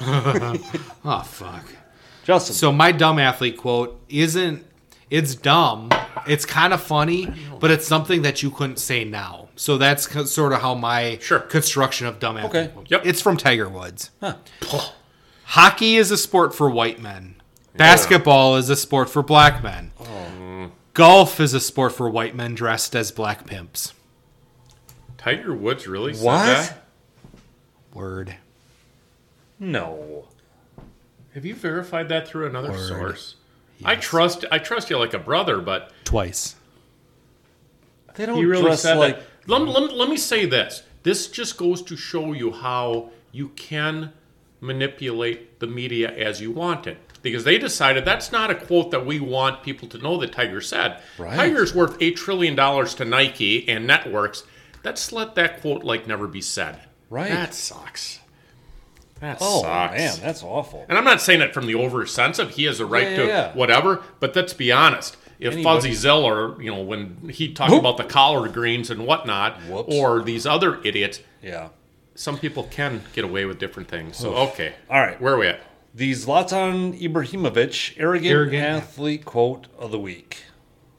[1.04, 1.64] Oh fuck.
[2.24, 2.54] Justin.
[2.56, 4.64] So my dumb athlete quote isn't.
[5.10, 5.90] It's dumb.
[6.26, 7.30] It's kind of funny,
[7.60, 9.50] but it's something that you couldn't say now.
[9.54, 11.40] So that's co- sort of how my Sure.
[11.40, 12.64] construction of dumb athlete.
[12.64, 12.72] Okay.
[12.72, 13.02] quote- Yep.
[13.06, 14.10] It's from Tiger Woods.
[15.44, 17.36] Hockey is a sport for white men.
[17.76, 19.90] Basketball is a sport for black men.
[20.00, 20.70] Oh.
[20.92, 23.92] Golf is a sport for white men dressed as black pimps.
[25.18, 26.44] Tiger Woods really said What?
[26.46, 26.84] that?
[27.92, 28.36] Word.
[29.58, 30.26] no.
[31.34, 32.86] Have you verified that through another Word.
[32.88, 33.34] source?
[33.84, 36.54] I trust I trust you like a brother, but Twice.
[38.14, 39.16] They don't he really dress said like.
[39.18, 39.24] that.
[39.48, 40.84] Let, let, let me say this.
[41.02, 44.12] This just goes to show you how you can
[44.60, 46.98] manipulate the media as you want it.
[47.24, 50.60] Because they decided that's not a quote that we want people to know that Tiger
[50.60, 51.00] said.
[51.18, 51.34] Right.
[51.34, 54.44] Tiger's worth $8 trillion to Nike and networks.
[54.84, 56.78] Let's let that quote like never be said.
[57.10, 57.30] Right.
[57.30, 58.20] That sucks.
[59.20, 59.96] That Oh, sucks.
[59.96, 60.84] man, that's awful.
[60.88, 63.16] And I'm not saying it from the over sense of he has a right Yeah,
[63.16, 63.52] to yeah, yeah.
[63.54, 65.16] whatever, but let's be honest.
[65.40, 69.60] If Anybody- Fuzzy Zoeller, you know, when he talked about the collard greens and whatnot,
[69.62, 69.94] Whoops.
[69.94, 71.68] or these other idiots, Yeah.
[72.14, 74.16] some people can get away with different things.
[74.18, 74.74] So, okay.
[74.90, 75.18] All right.
[75.20, 75.60] Where are we at?
[75.96, 78.64] The Zlatan Ibrahimovic arrogant, Arrogant.
[78.64, 80.42] athlete quote of the week.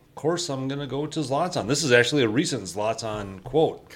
[0.08, 1.68] Of course, I'm going to go to Zlatan.
[1.68, 3.94] This is actually a recent Zlatan quote.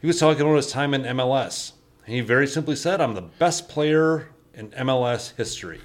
[0.00, 1.74] He was talking about his time in MLS.
[2.06, 5.80] He very simply said, I'm the best player in MLS history.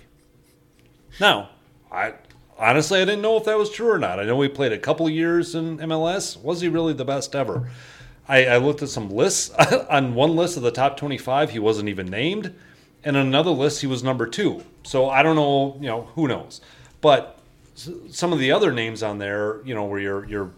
[1.19, 1.51] Now,
[1.91, 2.15] I
[2.57, 4.19] honestly I didn't know if that was true or not.
[4.19, 6.41] I know he played a couple years in MLS.
[6.41, 7.69] Was he really the best ever?
[8.27, 9.51] I, I looked at some lists.
[9.89, 12.55] on one list of the top 25, he wasn't even named.
[13.03, 14.63] And on another list, he was number two.
[14.83, 16.61] So I don't know, you know, who knows.
[17.01, 17.39] But
[18.09, 20.51] some of the other names on there, you know, where you're, you're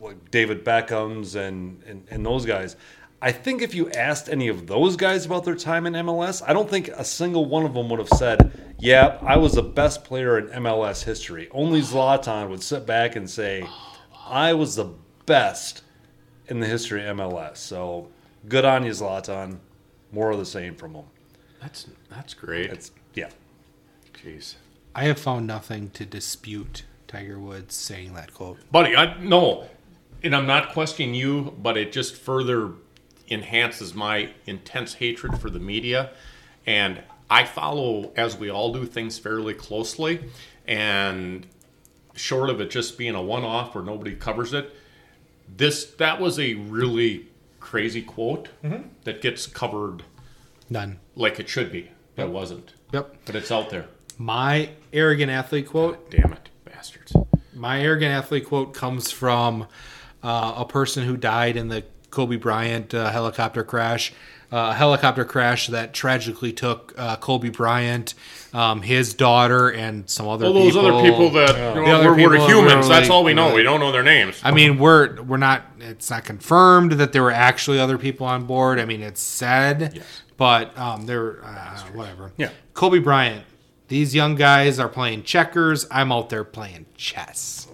[0.00, 2.76] like David Beckham's and, and, and those guys.
[3.22, 6.54] I think if you asked any of those guys about their time in MLS, I
[6.54, 10.04] don't think a single one of them would have said, Yeah, I was the best
[10.04, 11.48] player in MLS history.
[11.50, 13.66] Only Zlatan would sit back and say,
[14.26, 14.90] I was the
[15.26, 15.82] best
[16.48, 17.58] in the history of MLS.
[17.58, 18.08] So
[18.48, 19.58] good on you, Zlatan.
[20.12, 21.04] More of the same from him.
[21.60, 22.70] That's that's great.
[22.70, 23.30] It's yeah.
[24.14, 24.54] Jeez.
[24.94, 28.58] I have found nothing to dispute Tiger Woods saying that quote.
[28.72, 29.68] Buddy, I no.
[30.22, 32.72] And I'm not questioning you, but it just further
[33.28, 36.10] enhances my intense hatred for the media.
[36.66, 40.24] And I follow, as we all do, things fairly closely.
[40.66, 41.46] And
[42.14, 44.74] short of it just being a one off where nobody covers it,
[45.56, 47.28] this that was a really
[47.60, 48.88] crazy quote mm-hmm.
[49.04, 50.02] that gets covered
[50.70, 51.00] None.
[51.20, 51.90] Like it should be.
[52.16, 52.74] It wasn't.
[52.92, 53.14] Yep.
[53.26, 53.86] But it's out there.
[54.18, 56.10] My arrogant athlete quote.
[56.10, 57.14] Damn it, bastards.
[57.54, 59.66] My arrogant athlete quote comes from
[60.22, 64.12] uh, a person who died in the Kobe Bryant uh, helicopter crash.
[64.52, 68.14] Uh, a helicopter crash that tragically took uh, Kobe Bryant,
[68.52, 70.86] um, his daughter, and some other All those people.
[70.96, 72.88] other people that you know, The other we're, we're humans.
[72.88, 73.44] That's all we know.
[73.50, 74.40] really- We don't know their names.
[74.42, 75.62] I mean, we're we're not.
[75.78, 78.80] It's not confirmed that there were actually other people on board.
[78.80, 80.22] I mean, it's said, Yes.
[80.40, 82.32] But um, there, uh, whatever.
[82.38, 82.48] Yeah.
[82.72, 83.44] Kobe Bryant.
[83.88, 85.86] These young guys are playing checkers.
[85.90, 87.68] I'm out there playing chess.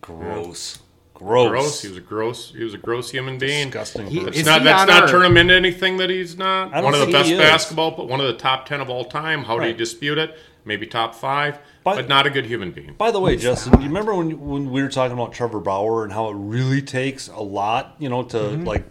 [0.00, 0.80] Gross.
[1.14, 1.48] Gross.
[1.48, 1.82] gross.
[1.82, 2.52] He was a gross.
[2.52, 3.66] He was a gross human being.
[3.68, 4.06] Disgusting.
[4.08, 4.28] He- person.
[4.30, 4.62] It's Is not.
[4.62, 6.72] he That's not our- turn him into anything that he's not.
[6.72, 7.38] I don't One of the think best he is.
[7.40, 9.44] basketball, but one of the top ten of all time.
[9.44, 9.76] How do you Right.
[9.78, 10.36] dispute it?
[10.64, 12.94] Maybe top five, But- but, not a good human being.
[12.98, 16.02] By the way, Justin, do you remember when when we were talking about Trevor Bauer
[16.02, 18.64] and how it really takes a lot, you know, to Mm-hmm.
[18.64, 18.84] like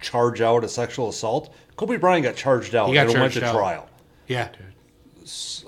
[0.00, 1.52] charge out a sexual assault?
[1.80, 2.88] Kobe Bryant got charged out.
[2.88, 3.52] He got and went charged to out.
[3.54, 3.88] trial.
[4.28, 4.48] Yeah.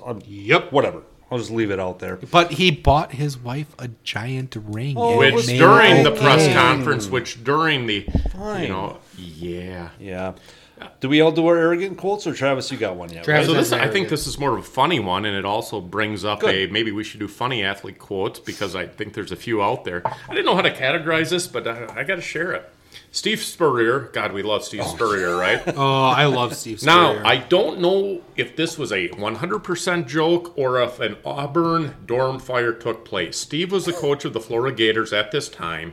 [0.05, 0.71] Um, Yep.
[0.71, 1.05] Whatever.
[1.31, 2.17] I'll just leave it out there.
[2.17, 4.97] But he bought his wife a giant ring.
[4.99, 8.65] Oh, Which during it the press conference, which during the, Fine.
[8.65, 9.89] you know, yeah.
[9.99, 10.33] Yeah.
[11.01, 13.25] Do we all do our arrogant quotes, or Travis, you got one yet?
[13.25, 15.81] Travis- So this, I think this is more of a funny one, and it also
[15.81, 16.69] brings up Good.
[16.69, 19.85] a maybe we should do funny athlete quotes because I think there's a few out
[19.87, 20.03] there.
[20.05, 22.71] I didn't know how to categorize this, but I, I got to share it.
[23.15, 25.63] Steve Spurrier, God, we love Steve oh, Spurrier, right?
[25.77, 27.21] Oh, I love Steve Spurrier.
[27.23, 32.39] Now, I don't know if this was a 100% joke or if an Auburn dorm
[32.39, 33.37] fire took place.
[33.37, 35.93] Steve was the coach of the Florida Gators at this time,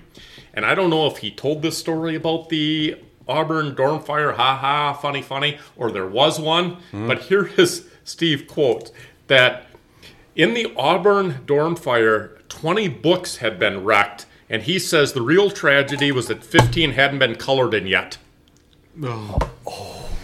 [0.53, 2.97] and I don't know if he told this story about the
[3.27, 6.77] Auburn dorm fire, ha ha, funny, funny, or there was one.
[6.91, 7.07] Hmm.
[7.07, 8.91] But here is Steve quote
[9.27, 9.67] that
[10.37, 15.49] in the Auburn dorm fire, 20 books had been wrecked, and he says the real
[15.51, 18.17] tragedy was that 15 hadn't been colored in yet.
[19.03, 19.37] Oh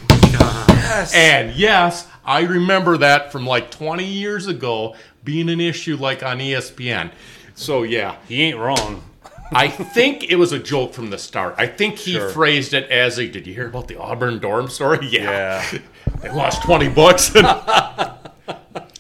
[0.10, 1.10] my god.
[1.14, 6.39] And yes, I remember that from like 20 years ago being an issue like on
[6.39, 7.11] ESPN.
[7.56, 9.03] So yeah, He ain't wrong.
[9.53, 11.56] I think it was a joke from the start.
[11.57, 12.30] I think he Sure.
[12.30, 15.80] phrased it as a "Did you hear about the Auburn dorm story?" Yeah, Yeah.
[16.22, 17.30] they lost 20 bucks.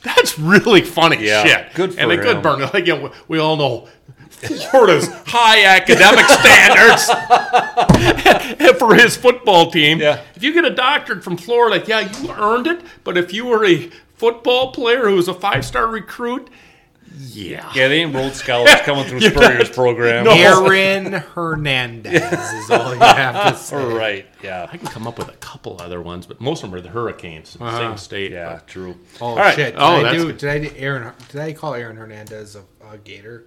[0.03, 1.73] That's really funny Yeah, shit.
[1.73, 2.41] good for and a good him.
[2.43, 2.61] burn.
[2.61, 3.87] Like, you know, we all know
[4.71, 7.05] Florida's high academic standards
[8.79, 9.99] for his football team.
[9.99, 10.21] Yeah.
[10.35, 12.81] If you get a doctorate from Florida, yeah, you earned it.
[13.03, 16.49] But if you were a football player who was a five star recruit,
[17.17, 17.71] yeah.
[17.73, 20.25] Yeah, they ain't Rhodes Scholars coming through Spurrier's program.
[20.25, 20.31] No.
[20.31, 23.93] Aaron Hernandez is all you have to say.
[23.93, 24.25] Right.
[24.43, 24.67] Yeah.
[24.71, 26.89] I can come up with a couple other ones, but most of them are the
[26.89, 27.95] Hurricanes, in the same uh-huh.
[27.95, 28.31] state.
[28.31, 28.59] Yeah.
[28.67, 28.97] True.
[29.21, 29.55] Oh All right.
[29.55, 29.75] shit!
[29.75, 30.25] Did Oh, I that's do?
[30.27, 30.37] good.
[30.37, 31.13] Did I do Aaron?
[31.29, 33.45] Did I call Aaron Hernandez a, a Gator?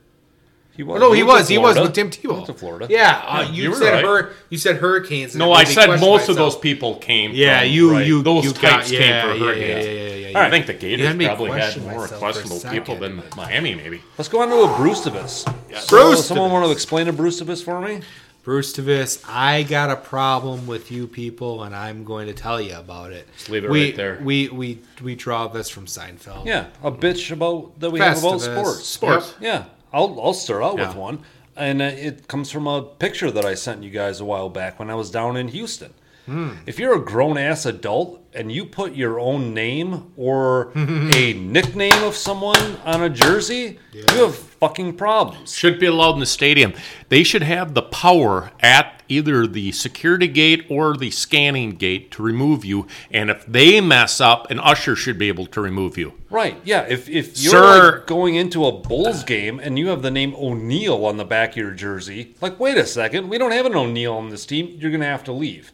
[0.78, 1.00] He was.
[1.00, 1.48] no, he went to was.
[1.48, 2.34] He was with Tim He Tebow.
[2.34, 2.86] went to Florida.
[2.88, 4.04] Yeah, uh, you, you were said right.
[4.04, 5.34] hur- You said hurricanes.
[5.34, 6.52] and No, it I made me said question most of myself.
[6.54, 7.32] those people came.
[7.34, 8.06] Yeah, from, you right.
[8.06, 9.86] you those you types got, came yeah, for yeah, yeah, Hurricanes.
[9.86, 12.14] yeah, yeah, yeah, I think the You Gators me probably had question more myself for
[12.14, 13.16] a questionable people second.
[13.18, 14.02] than Miami, maybe.
[14.16, 15.44] Let's go on to a Bruce Brucevis.
[15.88, 18.00] Bruce Someone want to explain a Brucevis for me?
[18.44, 22.76] Bruce Davis, I got a problem with you people, and I'm going to tell you
[22.76, 23.26] about it.
[23.36, 24.20] Just leave it we, right there.
[24.22, 26.46] We we we draw this from Seinfeld.
[26.46, 28.54] Yeah, a bitch about that we have about Festivus.
[28.54, 28.84] sports.
[28.86, 29.34] Sports.
[29.40, 30.88] Yeah, I'll I'll start out Yeah.
[30.88, 31.20] with one,
[31.56, 34.78] and uh, it comes from a picture that I sent you guys a while back
[34.78, 35.94] when I was down in Houston.
[36.28, 36.50] Hmm.
[36.66, 42.02] If you're a grown ass adult and you put your own name or a nickname
[42.04, 45.54] of someone on a jersey, you have fucking problems.
[45.54, 46.74] Shouldn't be allowed in the stadium.
[47.08, 52.22] They should have the power at either the security gate or the scanning gate to
[52.22, 52.86] remove you.
[53.10, 56.12] And if they mess up, an usher should be able to remove you.
[56.28, 56.60] Right?
[56.62, 56.84] Yeah.
[56.86, 60.34] If if you're Sir- like going into a Bulls game and you have the name
[60.34, 63.74] O'Neal on the back of your jersey, like wait a second, we don't have an
[63.74, 64.76] O'Neal on this team.
[64.78, 65.72] You're gonna have to leave.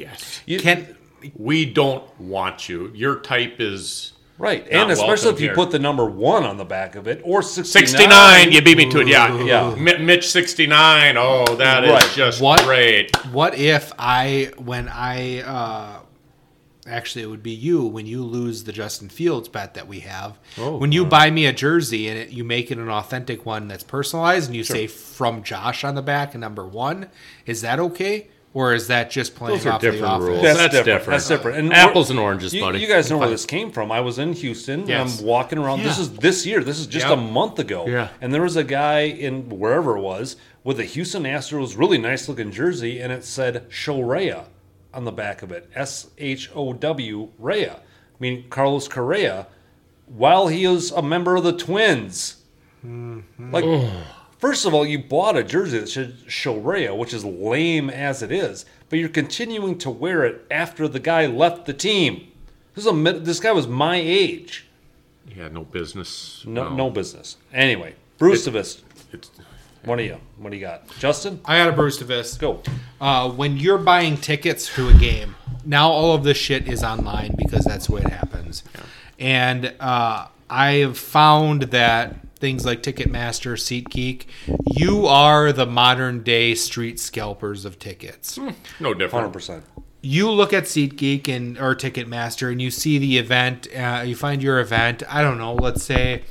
[0.00, 0.40] Yes.
[0.46, 0.96] You- Can
[1.34, 2.92] We don't want you.
[2.94, 5.54] Your type is Right, Not and especially welcome if you here.
[5.54, 7.86] put the number one on the back of it, or 69.
[7.86, 8.52] 69.
[8.52, 9.08] You beat me to it.
[9.08, 9.42] Yeah.
[9.42, 9.74] Yeah.
[9.76, 11.16] Mi- Mitch 69.
[11.16, 12.10] Oh, that is Right.
[12.14, 12.62] just What?
[12.64, 13.16] great.
[13.32, 16.00] what if I when I uh
[16.86, 20.38] actually it would be you when you lose the Justin Fields bet that we have.
[20.58, 23.68] Oh, when you buy me a jersey and it, you make it an authentic one
[23.68, 27.08] that's personalized and you say from Josh on the back and number 1,
[27.46, 28.28] is that okay?
[28.56, 30.28] Or is that just playing Those are off the different office?
[30.28, 30.42] rules.
[30.42, 30.86] That's, That's different.
[31.00, 31.10] different.
[31.10, 31.58] That's different.
[31.58, 32.78] And Apples and oranges, you, buddy.
[32.80, 33.92] You guys know where this came from.
[33.92, 34.86] I was in Houston.
[34.86, 35.20] Yes.
[35.20, 35.82] I'm walking around.
[35.82, 36.64] This is this year.
[36.64, 37.18] This is just Yep.
[37.18, 37.84] a month ago.
[37.86, 38.08] Yeah.
[38.22, 42.30] And there was a guy in wherever it was with a Houston Astros really nice
[42.30, 44.44] looking jersey, and it said Shorea
[44.94, 45.68] on the back of it.
[45.74, 47.72] S H O W Rea,
[48.18, 49.48] meaning Carlos Correa,
[50.06, 52.36] while he is a member of the Twins.
[52.82, 53.52] Mm-hmm.
[53.52, 53.64] Like,
[54.38, 58.22] first of all, you bought a jersey that should show Rhea, which is lame as
[58.22, 62.28] it is, but you're continuing to wear it after the guy left the team.
[62.74, 64.66] This is a this guy was my age.
[65.28, 66.44] He had no business.
[66.46, 67.36] No, no business.
[67.52, 68.82] Anyway, Bruce Davis,
[69.12, 69.30] It's,
[69.84, 70.18] what do you?
[70.38, 71.40] What do you got, Justin?
[71.44, 72.36] I got a Bruce Davis.
[72.36, 72.62] Go.
[73.00, 77.34] Uh, when you're buying tickets to a game, now all of this shit is online
[77.36, 78.62] because that's the way it happens.
[79.18, 84.26] And uh, I have found that things like Ticketmaster, SeatGeek,
[84.66, 88.38] you are the modern day street scalpers of tickets.
[88.80, 89.32] no different.
[89.32, 89.62] 100%.
[90.02, 93.66] You look at SeatGeek and or Ticketmaster, and you see the event.
[93.74, 95.02] Uh, you find your event.
[95.08, 95.54] I don't know.
[95.54, 96.22] Let's say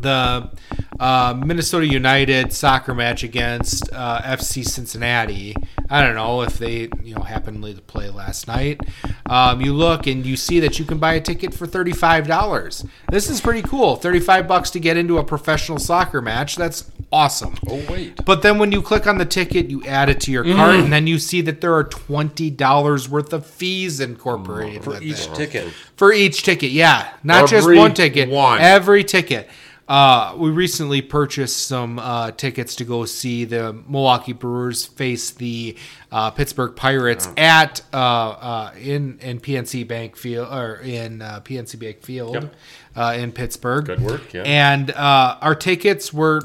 [0.00, 0.50] the
[0.98, 5.54] uh, Minnesota United soccer match against uh, FC Cincinnati.
[5.90, 8.80] I don't know if they you know happened to play last night.
[9.26, 12.26] Um, you look and you see that you can buy a ticket for thirty five
[12.26, 12.84] dollars.
[13.10, 13.96] This is pretty cool.
[13.96, 16.56] Thirty five bucks to get into a professional soccer match.
[16.56, 17.56] That's awesome.
[17.68, 18.24] Oh wait.
[18.24, 20.92] But then when you click on the ticket, you add it to your cart, and
[20.92, 25.72] then you see that there are twenty dollars worth of fees incorporated For each ticket.
[25.96, 28.60] For each ticket, yeah, not just one ticket, one.
[28.60, 29.48] every ticket.
[29.92, 35.76] Uh, we recently purchased some uh, tickets to go see the Milwaukee Brewers face the
[36.10, 41.78] uh, Pittsburgh Pirates at uh, uh, in in PNC Bank Field or in uh, PNC
[41.78, 42.54] Bank Field Yep.
[42.96, 43.84] uh, in Pittsburgh.
[43.84, 44.42] Good work, yeah.
[44.46, 46.40] And uh, our tickets were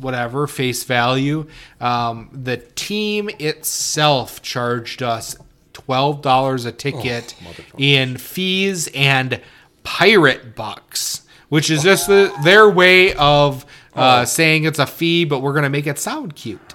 [0.00, 1.46] whatever face value.
[1.80, 5.36] Um, the team itself charged us
[5.72, 7.34] twelve dollars a ticket
[7.76, 9.40] in fees and
[9.82, 13.64] pirate bucks, which is just the, their way of
[13.94, 16.74] uh, saying it's a fee, but we're gonna make it sound cute.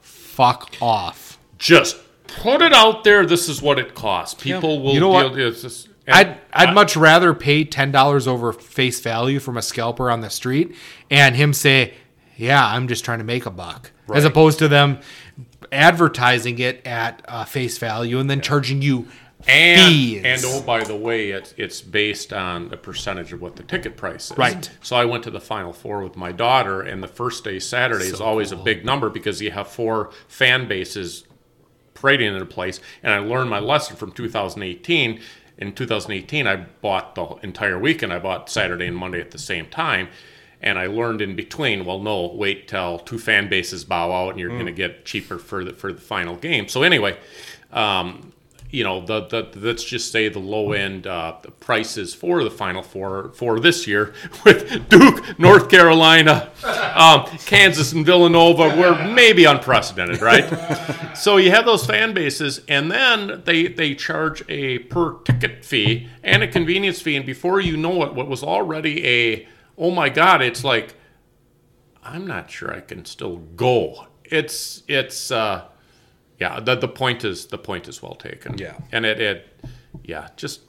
[0.00, 1.38] Fuck off.
[1.58, 1.96] Just
[2.26, 3.24] put it out there.
[3.26, 4.40] This is what it costs.
[4.40, 4.92] People will.
[4.94, 5.38] You know what?
[5.38, 9.62] it's just- and I'd I'd much rather pay ten dollars over face value from a
[9.62, 10.76] scalper on the street
[11.10, 11.94] and him say,
[12.36, 14.98] "Yeah, I'm just trying to make a buck," as opposed to them
[15.72, 19.06] advertising it at uh, face value and then charging you
[19.46, 23.62] And, and oh, by the way, it's it's based on the percentage of what the
[23.62, 24.38] ticket price is.
[24.38, 24.70] Right.
[24.82, 28.06] So I went to the Final Four with my daughter, and the first day Saturday
[28.06, 31.24] is always a big number because you have four fan bases
[31.94, 32.80] parading into place.
[33.02, 35.20] And I learned my lesson from 2018.
[35.56, 38.12] In 2018, I bought the entire weekend.
[38.12, 40.08] I bought Saturday and Monday at the same time.
[40.60, 44.40] And I learned in between, well, no, wait till two fan bases bow out, and
[44.40, 46.68] you're going to get cheaper for the for the final game.
[46.68, 47.16] So anyway,
[47.72, 48.33] um,
[48.74, 52.50] you know, the, the let's just say the low end uh, the prices for the
[52.50, 54.14] Final Four for this year
[54.44, 56.50] with Duke, North Carolina,
[56.96, 60.44] um, Kansas, and Villanova were maybe unprecedented, right?
[61.16, 66.08] so you have those fan bases, and then they they charge a per ticket fee
[66.24, 69.48] and a convenience fee, and before you know it, what was already a
[69.78, 70.94] oh my god, it's like
[72.02, 74.08] I'm not sure I can still go.
[74.24, 75.30] It's it's.
[75.30, 75.68] uh
[76.38, 78.58] yeah, the, the point is the point is well taken.
[78.58, 78.74] Yeah.
[78.92, 79.48] and it, it
[80.02, 80.60] yeah, just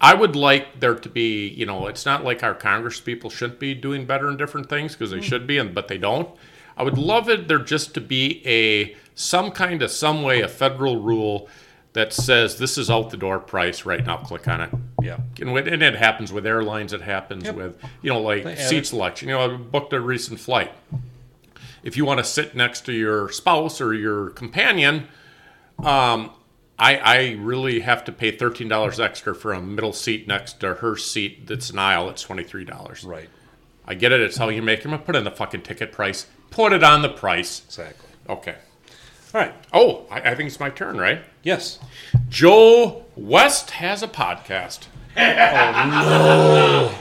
[0.00, 3.60] I would like there to be you know it's not like our Congress people shouldn't
[3.60, 6.28] be doing better in different things because they should be and but they don't.
[6.76, 10.48] I would love it there just to be a some kind of some way a
[10.48, 11.48] federal rule
[11.92, 14.18] that says this is out the door price right now.
[14.18, 14.70] Click on it.
[15.02, 15.18] Yeah.
[15.40, 16.92] And, when, and it happens with airlines.
[16.92, 19.28] It happens with you know like seat selection.
[19.28, 20.72] You know, I booked a recent flight
[21.88, 25.08] if you want to sit next to your spouse or your companion,
[25.78, 26.30] um,
[26.78, 30.74] I, I really have to pay thirteen dollars extra for a middle seat next to
[30.74, 31.46] her seat.
[31.46, 32.10] That's an aisle.
[32.10, 33.04] It's twenty three dollars.
[33.04, 33.30] Right.
[33.86, 34.20] I get it.
[34.20, 34.96] It's how you make them.
[34.98, 36.26] Put in the fucking ticket price.
[36.50, 37.62] Put it on the price.
[37.64, 38.10] Exactly.
[38.28, 38.56] Okay.
[39.34, 39.54] All right.
[39.72, 41.22] Oh, I, I think it's my turn, right?
[41.42, 41.78] Yes.
[42.28, 44.86] Joe West has a podcast,
[45.16, 46.92] Yes,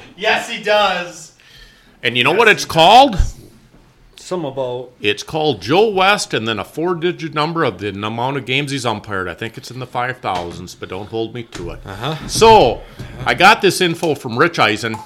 [0.49, 1.37] he does.
[2.01, 3.17] and you know what it's called?
[4.27, 8.45] Some about It's called Joe West, and then a four-digit number of the amount of
[8.45, 9.29] games he's umpired.
[9.29, 11.79] I think it's in the five thousands, but don't hold me to it.
[11.85, 12.27] Uh-huh.
[12.27, 12.81] So,
[13.25, 14.97] I got this info from Rich Eisen,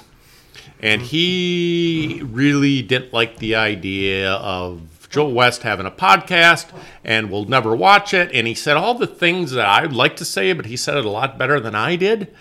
[0.80, 6.70] and he really didn't like the idea of Joe West having a podcast,
[7.04, 8.28] and will never watch it.
[8.34, 11.04] And he said all the things that I'd like to say, but he said it
[11.04, 12.34] a lot better than I did,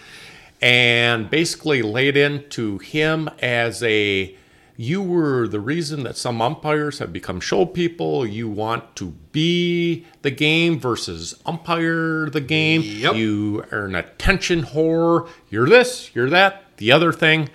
[0.60, 4.36] and basically laid into him as a
[4.82, 8.26] you were the reason that some umpires have become show people.
[8.26, 12.82] You want to be the game versus umpire the game.
[12.82, 13.14] Yep.
[13.14, 15.30] You are an attention whore.
[15.52, 17.50] You're this, you're that, the other thing.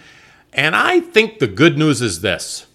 [0.53, 2.67] And I think the good news is this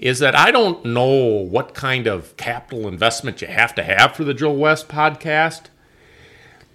[0.00, 4.24] is that I don't know what kind of capital investment you have to have for
[4.24, 5.66] the Joe West podcast.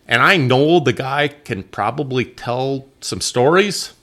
[0.07, 3.93] And I know the guy can probably tell some stories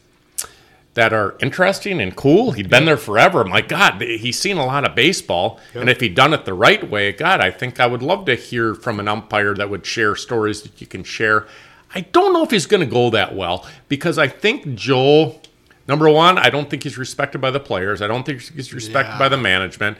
[0.98, 2.50] that are interesting and cool.
[2.50, 3.44] He'd been there forever.
[3.44, 5.60] My God, he's seen a lot of baseball.
[5.72, 8.34] And if he'd done it the right way, God, I think I would love to
[8.34, 11.46] hear from an umpire that would share stories that you can share.
[11.94, 15.40] I don't know if he's going to go that well because I think Joel,
[15.86, 18.02] number one, I don't think he's respected by the players.
[18.02, 19.18] I don't think he's respected Yeah.
[19.20, 19.98] by the management.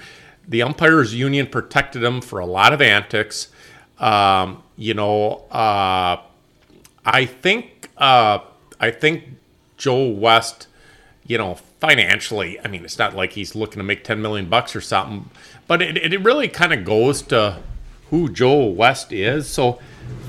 [0.49, 3.49] The umpires union protected him for a lot of antics.
[4.01, 6.17] Um, you know, uh,
[7.05, 8.41] I think uh,
[8.81, 9.25] I think
[9.77, 10.68] Joe West,
[11.29, 14.75] you know, financially, I mean, it's not like he's looking to make ten million bucks
[14.75, 15.31] or something,
[15.69, 17.61] but it, it really kind of goes to
[18.11, 19.47] who Joe West is.
[19.47, 19.79] So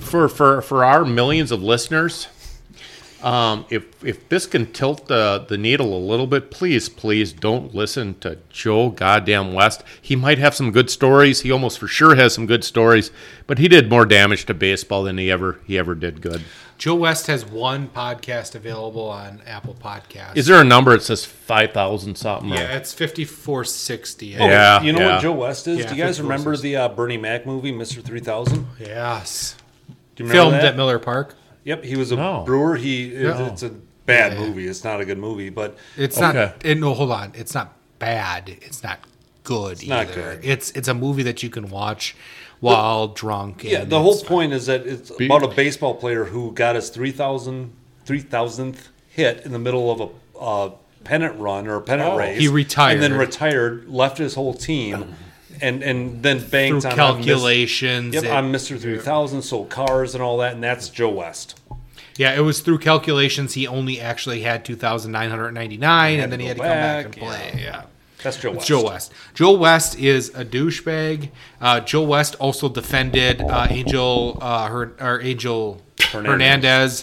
[0.02, 2.28] for for for our millions of listeners,
[3.22, 7.76] Um, if if this can tilt the the needle a little bit, please, please don't
[7.76, 9.84] listen to Joe Goddamn West.
[10.02, 11.42] He might have some good stories.
[11.42, 13.12] He almost for sure has some good stories,
[13.46, 16.44] but he did more damage to baseball than he ever he ever did good.
[16.80, 20.38] Joe West has one podcast available on Apple Podcasts.
[20.38, 22.52] Is there a number that says five thousand something?
[22.52, 24.28] or- Yeah, it's fifty four sixty.
[24.28, 25.14] Yeah, you know yeah.
[25.16, 25.80] what Joe West is?
[25.80, 28.66] Yeah, Do you guys remember the uh, Bernie Mac movie, Mister Three Thousand?
[28.80, 29.56] Yes.
[30.16, 30.66] Do you remember Filmed that?
[30.70, 31.36] at Miller Park.
[31.66, 32.44] Yep, he was a No.
[32.46, 32.78] brewer.
[32.78, 33.48] He it- Yeah.
[33.52, 33.72] it's a
[34.06, 34.40] bad Yeah.
[34.40, 34.66] movie.
[34.66, 36.32] It's not a good movie, but It's Okay.
[36.32, 36.66] not.
[36.66, 37.34] It, no, hold on.
[37.36, 38.50] It's not bad.
[38.62, 39.00] It's not
[39.44, 40.14] good not either.
[40.14, 40.46] good.
[40.46, 42.16] It's it's a movie that you can watch
[42.60, 43.64] while drunk.
[43.64, 46.52] yeah, and the whole it's- point is that it's Be- about a baseball player who
[46.52, 47.72] got his 3,000
[48.06, 50.72] 3000th hit in the middle of a uh,
[51.04, 52.18] pennant run or a pennant Oh.
[52.18, 52.40] race.
[52.40, 52.94] He retired.
[52.96, 55.16] and then retired, left his whole team,
[55.62, 58.14] and and then through banked on calculations.
[58.16, 61.60] Yep, I'm Mister Three Thousand, sold cars and all that, and that's Joe West.
[62.18, 63.54] yeah, it was through calculations.
[63.54, 66.58] He only actually had two thousand nine hundred ninety nine, and then to he had
[66.58, 67.24] go to come back and back,
[67.54, 67.62] play.
[67.64, 67.82] Yeah.
[68.24, 68.68] That's Joe West.
[68.68, 69.14] Joe West.
[69.34, 71.30] Joe West is a douchebag.
[71.62, 75.82] Uh, Joe West also defended uh, Angel uh, her, or Angel
[76.12, 76.26] Hernandez.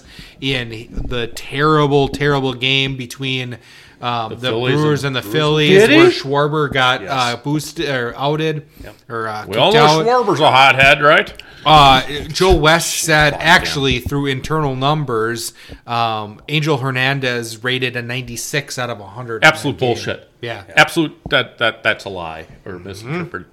[0.00, 0.02] Hernandez.
[0.40, 3.58] in the terrible, terrible game between
[4.02, 5.96] um, the, Phillies Brewers and- and the Phillies, Did he?
[5.96, 7.10] where Schwarber got Yes.
[7.10, 8.66] uh, boosted or outed
[9.08, 10.04] or uh, We all know out.
[10.04, 11.32] Schwarber's a hothead, right?
[11.64, 15.52] Uh, Joe West said actually through internal numbers,
[15.86, 19.44] um, Angel Hernandez rated a 96 out of 100.
[19.44, 20.28] Absolute bullshit.
[20.46, 20.64] Yeah.
[20.76, 22.84] Absolute that that that's a lie or mm-hmm.
[22.84, 23.48] misinterpreted.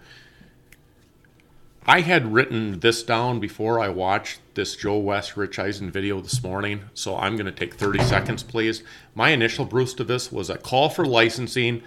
[1.85, 6.41] I had written this down before I watched this Joe West Rich Eisen video this
[6.41, 8.83] morning, so I'm going to take 30 seconds, please.
[9.15, 11.81] My initial Bruce to this was a call for licensing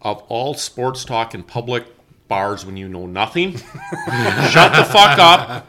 [0.00, 1.84] of all sports talk in public
[2.28, 3.56] bars when you know nothing.
[3.56, 5.66] Shut the fuck up.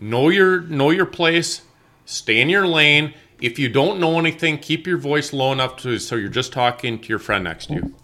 [0.00, 1.62] Know your know your place.
[2.04, 3.14] Stay in your lane.
[3.40, 6.98] If you don't know anything, keep your voice low enough to so you're just talking
[6.98, 7.94] to your friend next to you.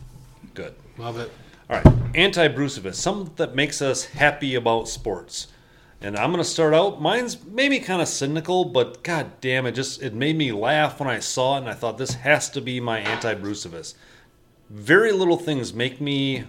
[0.98, 1.31] Love it.
[1.68, 5.48] All right, anti-Brucevist, something that makes us happy about sports.
[6.01, 7.01] And I'm going to start out.
[7.01, 11.09] Mine's maybe kind of cynical, but god damn it, just it made me laugh when
[11.09, 13.97] I saw it, and I thought this has to be my anti-Brucevist.
[14.70, 16.44] Very little things make me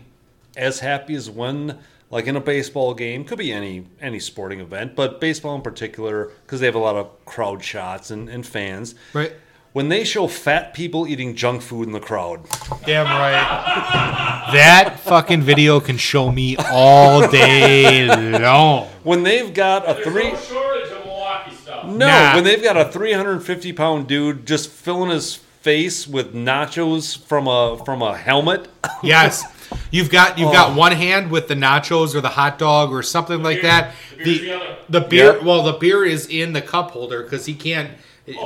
[0.56, 1.80] as happy as when,
[2.10, 6.32] like in a baseball game, could be any any sporting event, but baseball in particular,
[6.44, 8.96] because they have a lot of crowd shots and, and fans.
[9.14, 9.34] Right.
[9.74, 12.48] When they show fat people eating junk food in the crowd,
[12.86, 14.50] Damn right.
[14.54, 18.08] that fucking video can show me all day
[18.40, 18.88] long.
[19.04, 20.36] when they've got a three.
[20.36, 21.86] shortage of Milwaukee stuff.
[21.86, 22.36] No, Nah.
[22.36, 27.78] when they've got a 350 pound dude just filling his face with nachos from a
[27.86, 28.68] from a helmet.
[29.04, 29.44] Yes.
[29.92, 30.76] You've got you've got oh.
[30.76, 33.94] one hand with the nachos or the hot dog or something like that.
[34.18, 35.44] The the the beer Yep.
[35.44, 37.92] well the beer is in the cup holder because he can't.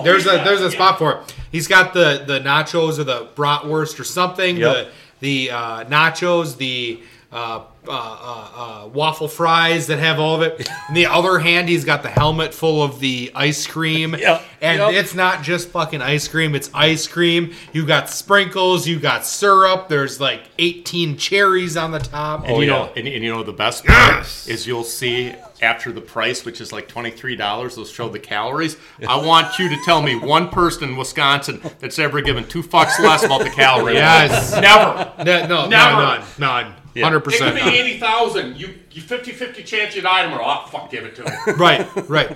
[0.04, 1.36] There's a there's a spot for it.
[1.52, 4.58] He's got the the nachos or the bratwurst or something.
[4.58, 4.88] Yep.
[5.20, 7.02] The the uh, nachos the.
[7.34, 10.70] Uh, uh, uh, uh, waffle fries that have all of it.
[10.90, 14.44] In the other hand, he's got the helmet full of the ice cream, Yep.
[14.62, 14.94] and Yep.
[14.94, 16.54] it's not just fucking ice cream.
[16.56, 17.54] It's ice cream.
[17.74, 18.86] You got sprinkles.
[18.86, 19.88] You got syrup.
[19.88, 22.46] There's like 18 cherries on the top.
[22.46, 22.68] And you yeah.
[22.68, 26.60] know, and, and you know the best part is you'll see after the price, which
[26.62, 28.78] is like twenty three dollars, they'll show the calories.
[29.08, 33.00] I want you to tell me one person in Wisconsin that's ever given two fucks
[33.00, 33.96] less about the calories.
[33.96, 34.54] Yes.
[34.60, 35.14] never.
[35.24, 35.96] No, no, Never.
[36.02, 37.04] none, none, Yeah.
[37.06, 38.58] hundred It could be eighty thousand.
[38.60, 41.32] You you 50-50 chance you'd item or oh fuck, give it to me.
[41.58, 42.36] Right, right.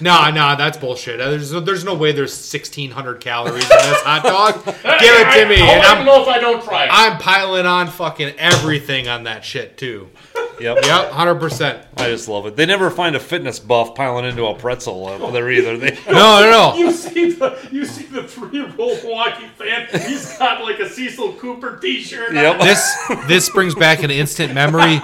[0.00, 1.20] Nah, nah, that's bullshit.
[1.20, 4.64] Uh, There's there's no way there's 1,600 calories in this hot dog.
[4.64, 6.90] Give it to me, I, and I don't I'm know if I don't try it.
[6.92, 10.10] I'm piling on fucking everything on that shit too.
[10.60, 10.78] Yep.
[10.84, 11.86] Yep, hundred percent.
[11.96, 12.56] I just love it.
[12.56, 15.76] They never find a fitness buff piling into a pretzel uh, there either.
[15.76, 16.74] They, No, no, no.
[16.78, 19.88] You see the you see the three year old Milwaukee fan.
[20.08, 22.30] He's got like a Cecil Cooper T-shirt.
[22.30, 22.34] on.
[22.36, 22.60] yep.
[22.60, 25.00] This this brings back an instant memory.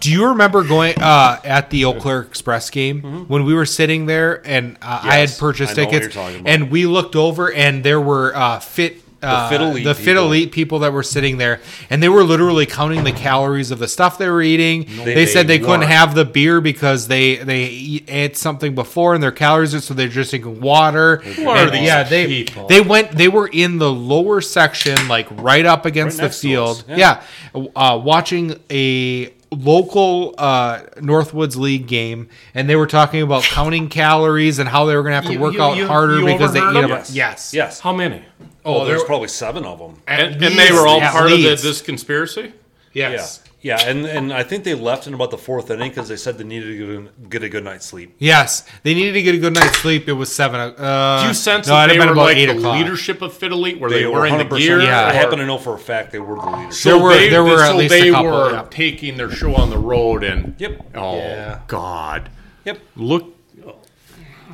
[0.00, 4.06] Do you remember going uh, at the Eau Claire Express game when we were sitting
[4.06, 6.50] there and uh, I had purchased I know what tickets you're talking about.
[6.52, 9.02] and we looked over and there were uh, fit.
[9.22, 10.24] Uh, Fit Elite the fit people.
[10.24, 11.60] elite people that were sitting there,
[11.90, 14.86] and they were literally counting the calories of the stuff they were eating.
[15.04, 19.12] they, they said they couldn't have the beer because they they eat, ate something before
[19.14, 21.16] and their calories, are so they're just drinking water.
[21.18, 22.66] Who are And, these yeah, they people?
[22.68, 23.10] they went.
[23.12, 26.84] They were in the lower section, like right up against Right the field.
[26.88, 27.22] yeah.
[27.54, 33.88] Yeah, uh, watching a local uh, Northwoods League game, and they were talking about counting
[33.88, 36.18] calories and how they were going to have to You- work you- out you- harder
[36.20, 36.90] you because they eat overheard them.
[36.90, 36.98] them?
[37.00, 37.14] Yes.
[37.14, 37.54] Yes.
[37.54, 37.80] Yes.
[37.80, 38.22] How many?
[38.64, 39.96] Oh, Oh, there's probably seven of them.
[40.06, 42.52] at And, and they were all part at of the, this conspiracy.
[42.92, 43.40] Yes.
[43.44, 46.38] Yeah, and and I think they left in about the fourth inning because they said
[46.38, 48.14] they needed to get a- get a good night's sleep.
[48.18, 50.08] Yes, they needed to get a good night's sleep.
[50.08, 50.58] It was seven.
[50.60, 52.78] Uh, Do you sense no, that they were like the o'clock.
[52.78, 54.58] leadership of Fiddle Were they, were wearing the 100%.
[54.58, 54.80] gear?
[54.80, 55.06] Yeah.
[55.06, 56.82] I happen to know for a fact they were the leaders.
[56.82, 58.66] There were- they, there were so at least they a couple, were yeah.
[58.70, 60.92] taking their show on the road and Yep.
[60.94, 61.60] Oh Yeah.
[61.66, 62.30] God!
[62.64, 62.78] Yep.
[62.96, 63.36] Look,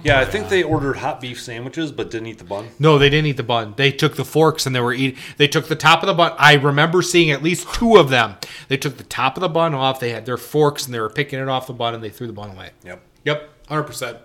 [0.06, 2.68] Yeah, I think they ordered hot beef sandwiches but didn't eat the bun.
[2.78, 3.74] No, they didn't eat the bun.
[3.76, 5.18] They took the forks and they were eating.
[5.36, 6.32] They took the top of the bun.
[6.38, 8.36] I remember seeing at least two of them.
[8.68, 9.98] They took the top of the bun off.
[9.98, 12.26] They had their forks and they were picking it off the bun and they threw
[12.26, 12.70] the bun away.
[12.84, 13.02] Yep.
[13.24, 14.18] Yep, hundred percent.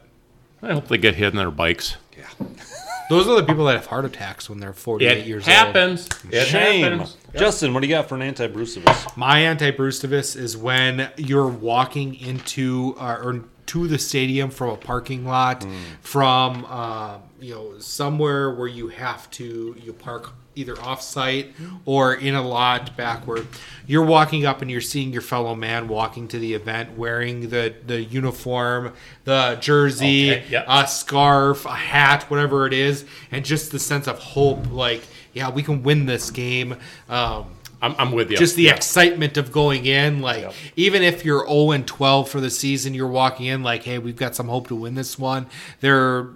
[0.62, 1.98] I hope they get hit on their bikes.
[2.16, 2.48] Yeah.
[3.10, 6.06] Those are the people that have heart attacks when they're forty-eight It years happens.
[6.30, 6.48] It happens.
[6.48, 6.84] Shame.
[6.84, 7.18] happens.
[7.36, 9.06] Justin, what do you got for an anti-Brucevis?
[9.08, 9.18] old.
[9.18, 15.26] My anti-Brucevis is when you're walking into uh, or to the stadium from a parking
[15.26, 15.66] lot,
[16.02, 21.54] from uh, you know somewhere where you have to you park either off-site
[21.86, 23.48] or in a lot backward.
[23.88, 27.74] You're walking up and you're seeing your fellow man walking to the event wearing the
[27.88, 28.92] the uniform,
[29.24, 30.66] the jersey, Okay, yep.
[30.68, 34.70] a scarf, a hat, whatever it is, and just the sense of hope.
[34.72, 35.04] Like,
[35.34, 36.76] yeah, we can win this game.
[37.08, 37.46] Um,
[37.82, 38.38] I'm, I'm with you.
[38.38, 38.76] just the Yeah.
[38.76, 40.54] excitement of going in like Yep.
[40.76, 44.16] even if you're 0 and 12 for the season you're walking in like hey we've
[44.16, 45.48] got some hope to win this one
[45.80, 46.28] their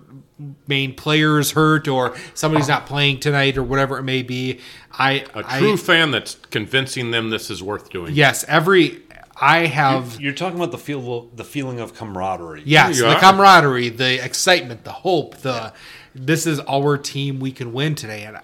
[0.67, 4.59] main players hurt or somebody's not playing tonight or whatever it may be
[4.97, 8.13] I a true fan that's convincing them this is worth doing.
[8.15, 9.01] yes every
[9.39, 12.63] i have You're talking about the feel, the feeling of camaraderie.
[12.65, 15.73] yes the camaraderie the excitement the hope the
[16.13, 18.39] this is our team we can win today and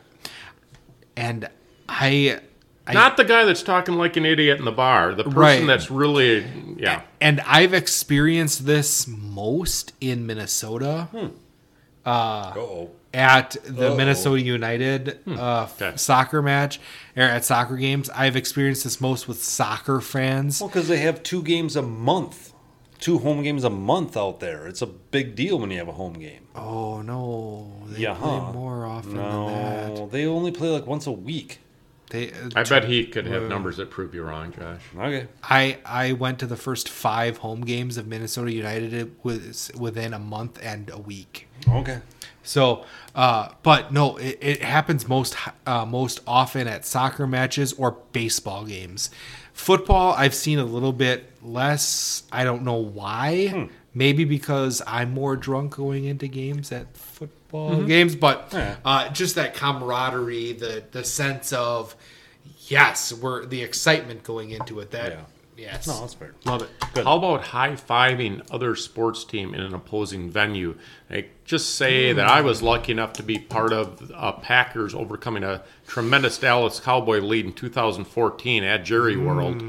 [1.18, 1.50] and
[1.90, 2.40] i
[2.88, 5.14] I, Not the guy that's talking like an idiot in the bar.
[5.14, 5.66] The person Right.
[5.68, 6.44] that's really,
[6.78, 7.02] yeah.
[7.22, 11.28] and I've experienced this most in Minnesota hmm.
[12.06, 12.90] uh, Uh-oh.
[13.14, 13.96] at the Uh-oh.
[13.98, 15.38] Minnesota United hmm.
[15.40, 15.94] uh, Okay.
[15.96, 16.80] soccer match
[17.16, 18.10] or at soccer games.
[18.10, 20.60] I've experienced this most with soccer fans.
[20.60, 22.52] Well, because they have two games a month,
[23.00, 24.66] two home games a month out there.
[24.68, 26.48] It's a big deal when you have a home game.
[26.56, 28.54] Oh no, they Yeah, play huh?
[28.54, 29.94] more often than that.
[29.94, 31.60] No, they only play like once a week.
[32.12, 34.82] They, I bet he could have numbers that prove you wrong, Josh.
[34.98, 35.28] Okay.
[35.44, 40.20] I I went to the first five home games of Minnesota United was within a
[40.20, 41.48] month and a week.
[41.70, 42.02] Okay.
[42.44, 42.86] So,
[43.16, 48.66] uh, but no, it, it happens most uh, most often at soccer matches or baseball
[48.66, 49.10] games.
[49.54, 52.24] Football, I've seen a little bit less.
[52.30, 53.70] I don't know why.
[53.94, 58.76] Maybe because I'm more drunk going into games at football games, but Yeah.
[58.86, 61.96] uh, just that camaraderie, the the sense of
[62.68, 64.92] yes, we're the excitement going into it.
[64.92, 65.20] That Yeah.
[65.74, 66.34] yes, No, that's fair.
[66.46, 66.70] love it.
[66.94, 67.06] Good.
[67.06, 70.76] How about high fiving other sports team in an opposing venue?
[71.10, 75.44] Like, just say that I was lucky enough to be part of uh, Packers overcoming
[75.44, 79.62] a tremendous Dallas Cowboy lead in 2014 at Jerry World.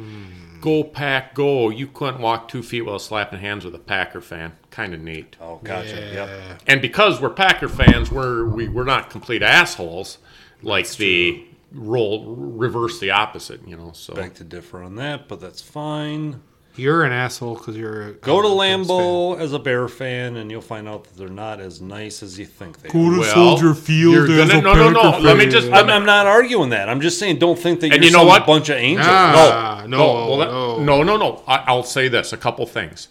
[0.60, 1.70] Go Pack, go!
[1.70, 4.52] You couldn't walk two feet without slapping hands with a Packer fan.
[4.72, 5.36] Kind of neat.
[5.40, 5.94] Oh, gotcha.
[6.12, 6.62] Yep.
[6.66, 10.18] And because we're Packer fans, we're we, we're not complete assholes
[10.62, 13.60] like the role reverse the opposite.
[13.68, 16.40] You know, so Beg to differ on that, but that's fine.
[16.74, 18.84] You're an asshole because you're a Go to Bills fan.
[18.86, 22.38] Lambeau as a Bear fan, and you'll find out that they're not as nice as
[22.38, 23.10] you think they Go are.
[23.12, 25.90] to Well, Soldier Field as gonna- a no, no, no, Packer let me just- I'm,
[25.90, 26.88] I'm not arguing that.
[26.88, 28.46] I'm just saying, don't think that And you're you know some what?
[28.46, 29.06] bunch of angels.
[29.06, 30.78] Ah, no, No, well, that- no.
[30.82, 31.42] no, no, no.
[31.46, 33.08] I, I'll say this: a couple things.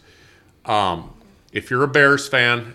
[0.65, 1.11] Um,
[1.51, 2.73] if you're a Bears fan,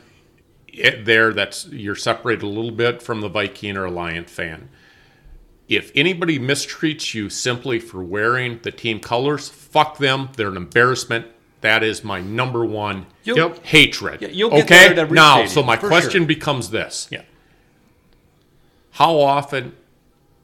[0.69, 4.69] it, there, that's you're separated a little bit from the Viking or Lion fan.
[5.69, 10.29] If anybody mistreats you simply for wearing the team colors, fuck them.
[10.37, 11.27] They're an embarrassment.
[11.63, 14.23] That is my number one You'll- hatred.
[14.23, 14.89] Yeah, you'll okay.
[14.89, 16.27] that at now, stadium, so my question sure.
[16.27, 17.23] becomes this: Yeah.
[18.93, 19.75] how often,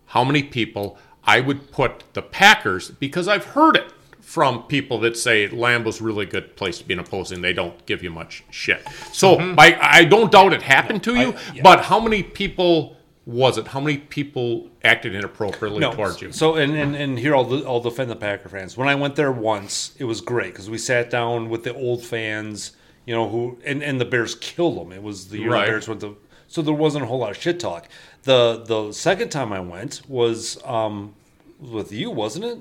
[0.06, 3.92] how many people I would put the Packers because I've heard it
[4.22, 7.42] from people that say Lambeau's a really good place to be an opposing.
[7.42, 8.86] They don't give you much shit.
[9.12, 11.56] So I, I don't doubt it happened to you, Mm-hmm.
[11.56, 11.62] yeah.
[11.62, 12.96] but how many people
[13.26, 13.66] was it?
[13.68, 16.32] How many people acted inappropriately towards you?
[16.32, 18.76] So and, and and here I'll I'll defend the Packer fans.
[18.76, 22.02] When I went there once, it was great because we sat down with the old
[22.04, 22.72] fans,
[23.06, 24.92] you know, who and, and the Bears killed them.
[24.92, 25.66] It was the year Right.
[25.66, 26.16] the Bears went to,
[26.48, 27.88] so there wasn't a whole lot of shit talk.
[28.24, 31.14] The the second time I went was um
[31.60, 32.58] with you, wasn't it?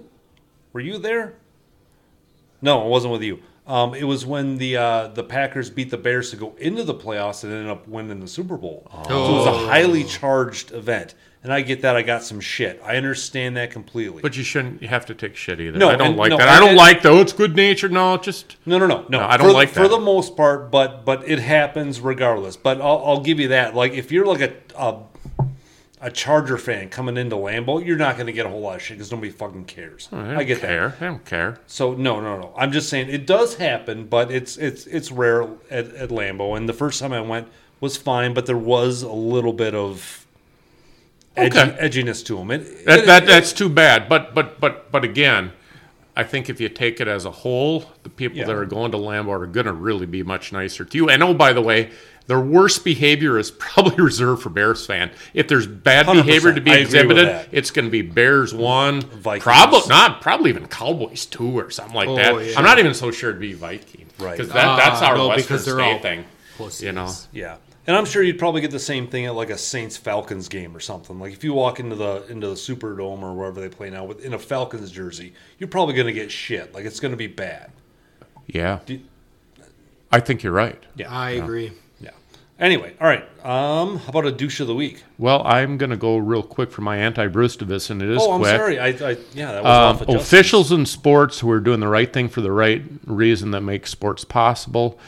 [0.74, 1.34] Were you there?
[2.62, 3.40] No, it wasn't with you.
[3.68, 6.96] Um, it was when the uh, the Packers beat the Bears to go into the
[6.96, 8.88] playoffs and ended up winning the Super Bowl.
[9.08, 11.14] So it was a highly charged event,
[11.44, 11.96] and I get that.
[11.96, 12.82] I got some shit.
[12.84, 14.24] I understand that completely.
[14.24, 15.78] But you shouldn't you have to take shit either.
[15.78, 16.50] No, I don't and- like no, that.
[16.50, 17.92] I don't and- like the oh, it's good natured.
[17.92, 19.20] No, just No, no, no, no.
[19.20, 22.58] No, I don't for, like that for the most part, but but it happens regardless.
[22.58, 23.76] But I'll, I'll give you that.
[23.76, 24.98] Like if you're like a a,
[26.02, 28.82] a Charger fan coming into Lambeau, you're not going to get a whole lot of
[28.82, 30.10] shit because nobody fucking cares.
[30.12, 30.96] Oh, I, I, don't get that.
[31.00, 31.60] I don't care.
[31.68, 32.54] So no, no, no.
[32.58, 36.58] I'm just saying it does happen, but it's it's it's rare at, at Lambeau.
[36.58, 37.48] And the first time I went
[37.80, 40.26] was fine, but there was a little bit of
[41.36, 41.78] edgy, Okay.
[41.88, 42.52] edginess to them.
[42.52, 44.10] It, That, it- that that's too bad.
[44.10, 45.52] But but but but again,
[46.16, 48.46] I think if you take it as a whole, the people Yeah.
[48.46, 51.10] that are going to Lambeau are going to really be much nicer to you.
[51.10, 51.92] And oh, by the way,
[52.32, 55.12] their worst behavior is probably reserved for Bears fan.
[55.34, 56.14] If there's bad 100%.
[56.26, 59.44] behavior to be I agree with exhibited, it's going to be Bears one, Vikings.
[59.44, 62.46] probably not, probably even Cowboys two or something like Oh, that.
[62.46, 62.54] yeah.
[62.58, 64.32] I'm not even so sure it'd be Viking, Right.
[64.38, 66.26] Because that, that's Ah, our no, Western State thing.
[66.58, 66.84] Pussies.
[66.84, 67.58] You know, yeah.
[67.88, 70.78] And I'm sure you'd probably get the same thing at like a Saints Falcons game
[70.78, 71.20] or something.
[71.20, 74.24] Like if you walk into the into the Superdome or wherever they play now with
[74.24, 76.74] in a Falcons jersey, you're probably going to get shit.
[76.74, 77.72] Like it's going to be bad.
[78.48, 78.80] yeah.
[78.86, 79.02] Do-
[80.14, 80.82] I think you're right.
[80.96, 81.10] Yeah.
[81.12, 81.66] I agree.
[81.66, 81.72] Yeah.
[82.62, 83.24] Anyway, all right.
[83.44, 85.04] Um, how about a douche of the week?
[85.18, 88.40] Well, I'm going to go real quick for my anti-Brucetivus, and it is Oh, I'm
[88.42, 88.56] quick.
[88.56, 88.80] sorry.
[88.80, 92.14] I, I yeah, that was Um, off officials in sports who are doing the right
[92.14, 95.00] thing for the right reason that makes sports possible.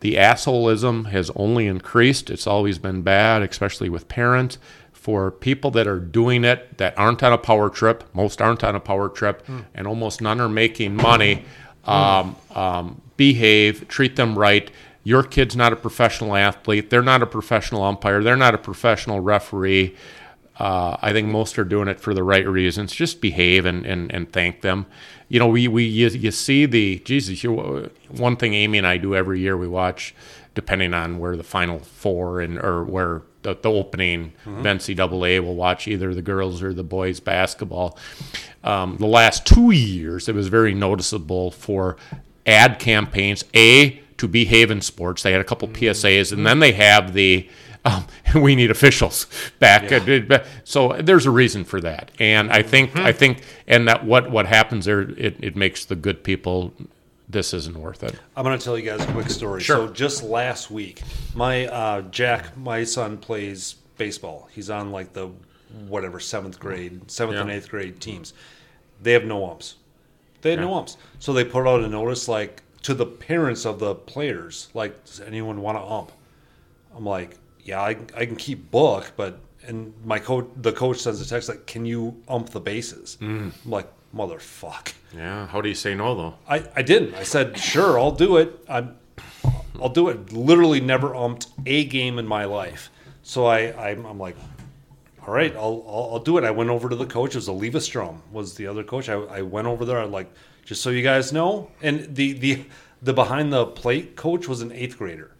[0.00, 2.30] The assholeism has only increased.
[2.30, 4.56] It's always been bad, especially with parents.
[4.92, 8.74] For people that are doing it that aren't on a power trip, most aren't on
[8.74, 11.44] a power trip, and almost none are making money.
[11.84, 14.70] Um, um, behave, treat them right.
[15.02, 16.90] Your kid's not a professional athlete.
[16.90, 18.22] They're not a professional umpire.
[18.22, 19.96] They're not a professional referee.
[20.58, 22.92] Uh, I think most are doing it for the right reasons.
[22.92, 24.84] Just behave and, and, and thank them.
[25.28, 27.42] You know, we, we you, you see the Jesus.
[27.42, 30.14] You, one thing Amy and I do every year, we watch,
[30.54, 35.54] depending on where the final four and or where the, the opening of NCAA, we'll
[35.54, 37.98] watch either the girls or the boys basketball.
[38.62, 41.96] Um, the last two years, it was very noticeable for
[42.46, 43.44] ad campaigns.
[43.54, 45.22] A to behave in sports.
[45.22, 47.48] They had a couple PSAs, and then they have the
[47.84, 49.26] um, we need officials
[49.58, 49.90] back.
[49.90, 54.30] Uh, So there's a reason for that, and I think I think and that what
[54.30, 56.72] what happens there it, it makes the good people.
[57.28, 58.16] This isn't worth it.
[58.36, 59.60] I'm going to tell you guys a quick story.
[59.62, 59.86] Sure.
[59.86, 61.00] So just last week,
[61.32, 64.48] my uh, Jack, my son plays baseball.
[64.52, 65.30] He's on like the
[65.86, 68.34] whatever seventh grade, seventh and eighth grade teams.
[69.00, 69.76] They have no umps.
[70.42, 70.78] They had no Yeah.
[70.78, 70.96] umps.
[71.20, 75.20] So they put out a notice like to the parents of the players, like, does
[75.20, 76.12] anyone want to ump?
[76.96, 81.20] I'm like, yeah, I, I can keep book, but and my coach, the coach sends
[81.20, 83.18] a text like, can you ump the bases?
[83.20, 83.52] Mm.
[83.64, 84.92] I'm like, motherfuck.
[85.14, 85.46] Yeah.
[85.46, 86.34] How do you say no though?
[86.48, 87.14] I, I didn't.
[87.14, 88.64] I said, sure, I'll do it.
[88.68, 88.96] I'm,
[89.80, 90.32] I'll do it.
[90.32, 92.90] Literally never umped a game in my life.
[93.22, 94.36] So I, I'm, I'm like,
[95.26, 96.44] all right, I'll, I'll, I'll do it.
[96.44, 97.30] I went over to the coach.
[97.30, 99.08] It was Oliva Strom was the other coach.
[99.08, 99.98] I, I went over there.
[99.98, 100.32] I like,
[100.70, 101.68] just so you guys know.
[101.82, 102.64] And the, the,
[103.02, 105.32] the behind the plate coach was an eighth grader.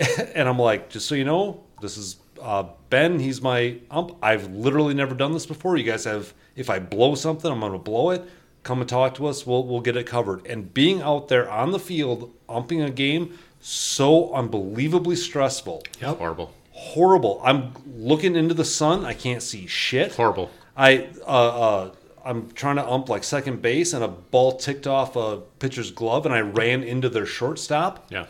[0.34, 3.20] and I'm like, just so you know, this is uh, Ben.
[3.20, 4.16] He's my ump.
[4.20, 5.76] I've literally never done this before.
[5.76, 6.34] You guys have.
[6.56, 8.28] If I blow something, I'm going to blow it.
[8.64, 9.46] Come and talk to us.
[9.46, 10.44] We'll we'll get it covered.
[10.44, 16.52] And being out there on the field umping a game, so unbelievably stressful, Horrible.
[16.72, 17.40] horrible.
[17.44, 19.04] I'm looking into the sun.
[19.04, 20.16] I can't see shit.
[20.16, 20.50] Horrible.
[20.76, 21.90] I uh, uh,
[22.28, 26.26] I'm trying to ump like second base, and a ball ticked off a pitcher's glove,
[26.26, 28.26] and I ran into their shortstop Yeah.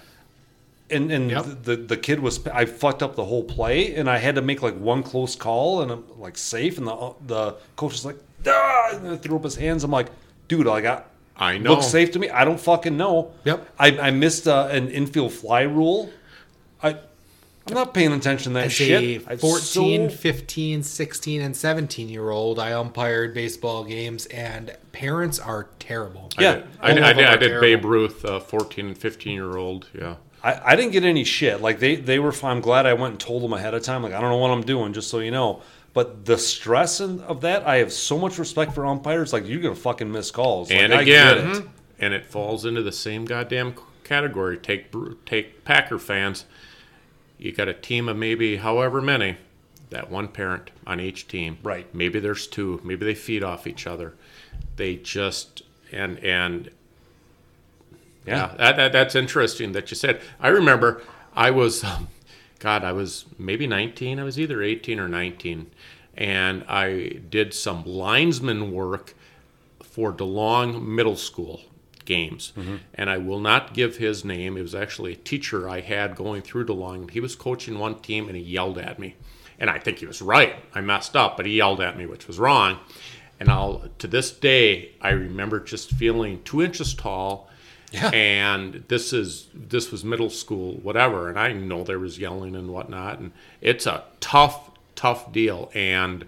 [0.91, 1.47] and and Yep.
[1.65, 4.63] the the kid was I fucked up the whole play, and I had to make
[4.63, 8.91] like one close call, and I'm like safe, and the the coach was like, ah,
[8.93, 9.85] and threw up his hands.
[9.85, 10.09] I'm like,
[10.49, 11.03] dude, like I.
[11.41, 11.71] I know.
[11.75, 12.29] Looks safe to me.
[12.31, 13.31] I don't fucking know.
[13.45, 13.69] Yep.
[13.79, 16.11] I, I missed uh, an infield fly rule.
[17.69, 19.23] I I'm not paying attention to that As shit.
[19.27, 24.77] a I'm 14, so- 15, 16, and 17 year old, I umpired baseball games, and
[24.93, 26.31] parents are terrible.
[26.39, 26.63] Yeah.
[26.81, 27.61] I did, All I of did, I did.
[27.61, 29.89] Babe Ruth, uh, 14 and 15 year old.
[29.97, 30.17] Yeah.
[30.43, 31.61] I, I didn't get any shit.
[31.61, 32.57] Like they they were fine.
[32.59, 34.05] I'm glad I went and told them ahead of time.
[34.05, 35.63] Like I don't know what I'm doing, just so you know.
[35.95, 39.33] But the stress of that, I have so much respect for umpires.
[39.33, 40.71] Like you're gonna fucking miss calls.
[40.71, 41.65] Like, and I get again, it.
[41.99, 43.75] and it falls into the same goddamn
[44.05, 44.59] category.
[44.59, 44.93] Take
[45.27, 46.45] take Packer fans.
[47.39, 49.37] You got a team of maybe however many,
[49.91, 51.59] that one parent on each team.
[51.63, 51.93] Right.
[51.95, 52.81] Maybe there's two.
[52.85, 54.15] Maybe they feed off each other.
[54.77, 55.63] They just
[55.93, 56.71] and and
[58.27, 60.21] yeah, that, that that's interesting that you said.
[60.41, 61.03] I remember
[61.35, 62.09] I was, um,
[62.59, 64.19] God, I was maybe 19.
[64.19, 65.71] I was either 18 or 19,
[66.17, 69.15] and I did some linesman work
[69.83, 71.63] for DeLong Middle School
[72.09, 72.53] games.
[72.57, 72.77] Mm-hmm.
[72.95, 74.57] And I will not give his name.
[74.57, 77.11] It was actually a teacher I had going through DeLong.
[77.11, 79.15] He was coaching one team and he yelled at me.
[79.61, 80.57] And I think he was right.
[80.75, 82.79] I messed up, but he yelled at me, which was wrong.
[83.39, 87.49] And I'll to this day I remember just feeling two inches tall.
[87.93, 88.11] Yeah.
[88.11, 92.69] And this is this was middle school, whatever, and I know there was yelling and
[92.69, 93.33] whatnot, and
[93.63, 95.71] it's a tough, tough deal.
[95.75, 96.27] And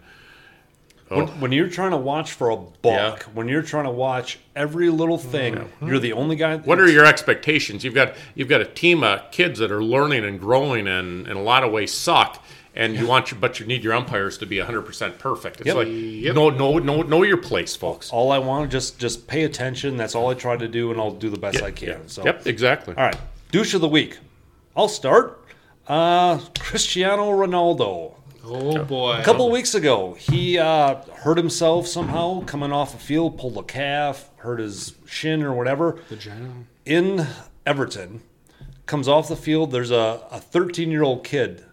[1.10, 3.16] When, when you're trying to watch for a buck, Yeah.
[3.34, 6.58] when you're trying to watch every little thing, you're the only guy.
[6.58, 7.82] what are your expectations?
[7.82, 11.36] You've got you've got a team of kids that are learning and growing, and in
[11.36, 12.42] a lot of ways suck.
[12.76, 15.56] And you want your, but you need your umpires to be 100% perfect.
[15.60, 15.76] It's Yep.
[15.76, 18.10] like no, no, no, know your place, folks.
[18.12, 19.96] all I want just just pay attention.
[19.96, 22.06] That's all I try to do, and I'll do the best I can.
[22.06, 22.94] So, Yep, exactly.
[22.96, 23.16] all right,
[23.50, 24.18] douche of the week.
[24.76, 25.44] I'll start.
[25.88, 28.14] Uh, Cristiano Ronaldo.
[28.44, 29.18] Oh boy.
[29.18, 33.56] A couple of weeks ago, he uh, hurt himself somehow coming off a field, pulled
[33.58, 36.00] a calf, hurt his shin or whatever.
[36.84, 37.26] In
[37.66, 38.22] Everton,
[38.86, 39.70] comes off the field.
[39.70, 41.64] There's a 13 year old kid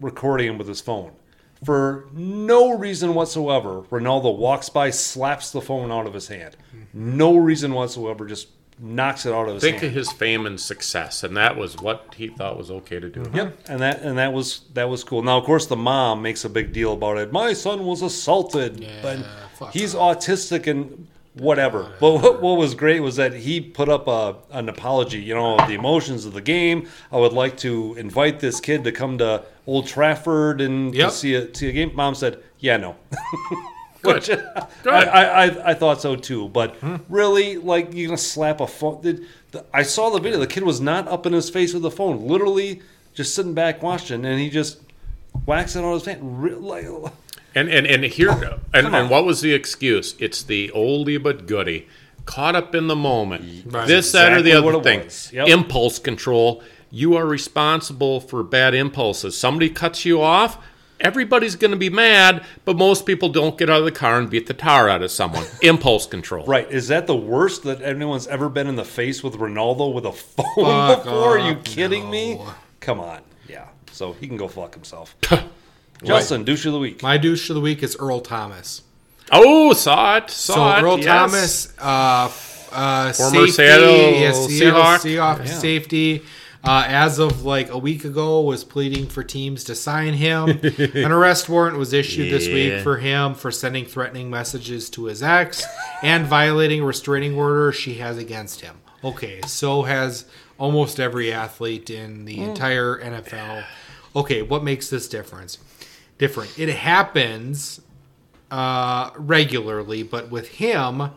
[0.00, 1.12] recording him with his phone.
[1.64, 6.56] For no reason whatsoever, Ronaldo walks by, slaps the phone out of his hand.
[6.92, 8.48] No reason whatsoever, just
[8.82, 9.86] knocks it out of his Think hand.
[9.86, 13.20] of his fame and success, and that was what he thought was okay to do.
[13.22, 13.36] Mm-hmm.
[13.36, 15.22] Yep, and that and that was that was cool.
[15.22, 17.32] Now, of course, the mom makes a big deal about it.
[17.32, 21.92] My son was assaulted, but fuck he's autistic and whatever.
[22.00, 25.22] But what, what was great was that he put up a, an apology.
[25.22, 26.88] You know, the emotions of the game.
[27.10, 31.08] I would like to invite this kid to come to Old Trafford and Yep.
[31.10, 31.92] to see a see a game.
[31.94, 32.96] Mom said, "Yeah, no."
[34.02, 34.14] Good.
[34.14, 34.30] Which
[34.86, 36.96] I, I, I, I thought so too, but hmm.
[37.08, 39.00] really, like you're gonna slap a phone.
[39.02, 40.38] The, the, I saw the video.
[40.38, 42.82] The kid was not up in his face with the phone, literally
[43.14, 44.80] just sitting back watching, and he just
[45.46, 46.18] whacks it on his face.
[46.20, 46.86] Re- like,
[47.54, 50.14] And and and here oh, and, and what was the excuse?
[50.18, 51.86] It's the oldie but goodie.
[52.24, 53.66] Caught up in the moment.
[53.66, 53.86] Right.
[53.86, 55.36] This, that, or the other it thing.
[55.36, 55.48] Yep.
[55.48, 56.62] Impulse control.
[56.90, 59.36] You are responsible for bad impulses.
[59.36, 60.56] Somebody cuts you off.
[61.02, 64.30] Everybody's going to be mad, but most people don't get out of the car and
[64.30, 65.44] beat the tar out of someone.
[65.62, 66.46] Impulse control.
[66.46, 66.70] right?
[66.70, 70.12] Is that the worst that anyone's ever been in the face with Ronaldo with a
[70.12, 71.36] phone Fuck before?
[71.36, 72.40] Are you off, kidding me?
[72.80, 73.68] Come on, yeah.
[73.90, 75.14] So he can go fuck himself.
[76.04, 77.02] Justin, douche of the week.
[77.02, 78.82] My douche of the week is Earl Thomas.
[79.30, 80.30] Oh, saw it.
[80.30, 80.82] Saw so it.
[80.82, 81.06] Earl yes.
[81.06, 82.32] Thomas, uh,
[82.72, 84.98] uh, Former safety, Seattle yeah, Seattle Seahawk.
[84.98, 86.22] Seahawks safety.
[86.64, 90.48] Uh, as of like a week ago, was pleading for teams to sign him.
[90.94, 95.22] An arrest warrant was issued this week for him for sending threatening messages to his
[95.22, 95.64] ex
[96.02, 98.76] and violating a restraining order she has against him.
[99.02, 100.26] Okay, so has
[100.58, 103.64] almost every athlete in the entire NFL.
[104.14, 105.58] Okay, what makes this difference?
[106.18, 106.56] Different.
[106.56, 107.80] It happens
[108.52, 111.10] uh, regularly, but with him,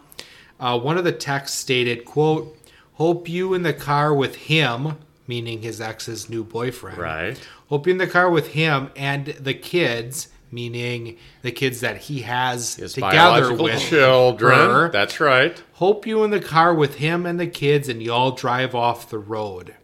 [0.60, 2.58] uh, one of the texts stated, "quote
[2.94, 4.98] Hope you in the car with him,
[5.28, 6.98] meaning his ex's new boyfriend.
[6.98, 7.40] Right.
[7.86, 12.94] In the car with him and the kids, meaning the kids that he has His
[12.94, 14.58] together with children.
[14.58, 14.90] her.
[14.90, 15.62] That's right.
[15.74, 19.20] Hope you in the car with him and the kids, and y'all drive off the
[19.20, 19.76] road.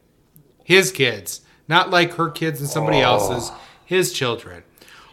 [0.64, 3.14] His kids, not like her kids and somebody oh.
[3.14, 3.52] else's.
[3.86, 4.64] His children.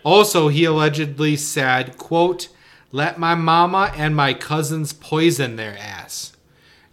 [0.05, 2.49] Also, he allegedly said, "quote
[2.93, 6.33] Let my mama and my cousins poison their ass."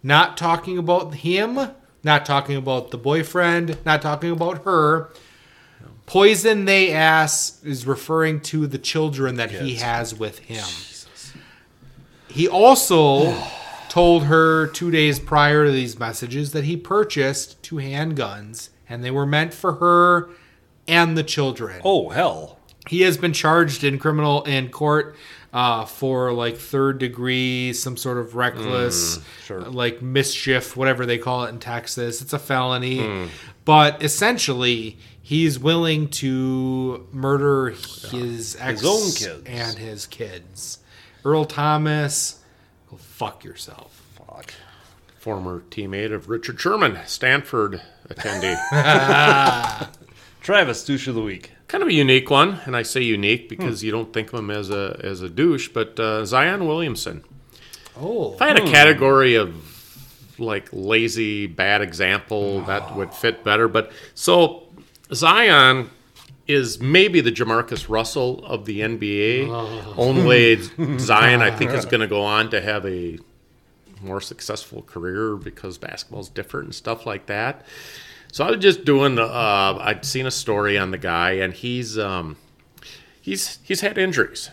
[0.02, 1.58] Not talking about him,
[2.06, 5.10] not talking about the boyfriend, not talking about her.
[6.06, 10.64] Poison they ass is referring to the children that he has with him.
[12.28, 13.36] He also
[13.88, 19.10] told her two days prior to these messages that he purchased two handguns and they
[19.10, 20.30] were meant for her
[20.86, 21.80] and the children.
[21.84, 22.60] Oh hell!
[22.88, 25.16] He has been charged in criminal in court
[25.52, 29.60] uh, for like third degree, some sort of reckless, sure.
[29.60, 32.20] like mischief, whatever they call it in Texas.
[32.20, 33.28] It's a felony,
[33.64, 37.70] but essentially he's willing to murder
[38.10, 39.42] his ex own kids.
[39.46, 40.78] and his kids.
[41.24, 42.44] Earl Thomas,
[42.88, 44.02] go fuck yourself.
[44.14, 44.54] Fuck.
[45.18, 48.56] Former teammate of Richard Sherman, Stanford attendee.
[50.40, 51.50] Travis, douche of the week.
[51.76, 54.50] Kind of a unique one, and I say unique because you don't think of him
[54.50, 57.22] as a as a douche, but uh, Zion Williamson.
[58.00, 59.54] Oh, If I had a category of
[60.38, 63.68] like lazy bad example, that would fit better.
[63.68, 64.68] But so
[65.12, 65.90] Zion
[66.46, 69.98] is maybe the Jamarcus Russell of the NBA.
[69.98, 70.62] Only
[70.98, 73.18] Zion, I think, is going to go on to have a
[74.00, 77.66] more successful career because basketball's different and stuff like that.
[78.32, 79.18] So I was just doing.
[79.18, 82.36] Uh, I'd seen a story on the guy, and he's um,
[83.20, 84.50] he's he's had injuries.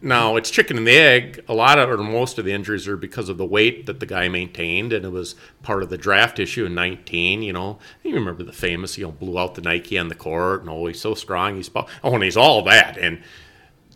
[0.00, 1.42] Now it's chicken and the egg.
[1.48, 4.06] A lot of or most of the injuries are because of the weight that the
[4.06, 7.42] guy maintained, and it was part of the draft issue in 19.
[7.42, 10.60] You know, you remember the famous, you know, blew out the Nike on the court,
[10.60, 11.56] and oh, he's so strong.
[11.56, 13.22] He's oh, and he's all that, and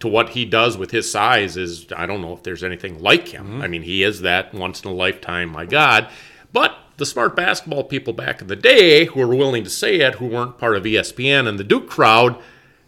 [0.00, 3.28] to what he does with his size is I don't know if there's anything like
[3.28, 3.60] him.
[3.60, 6.08] I mean, he is that once in a lifetime, my God.
[6.52, 10.16] But the smart basketball people back in the day who were willing to say it,
[10.16, 12.38] who weren't part of ESPN and the Duke crowd,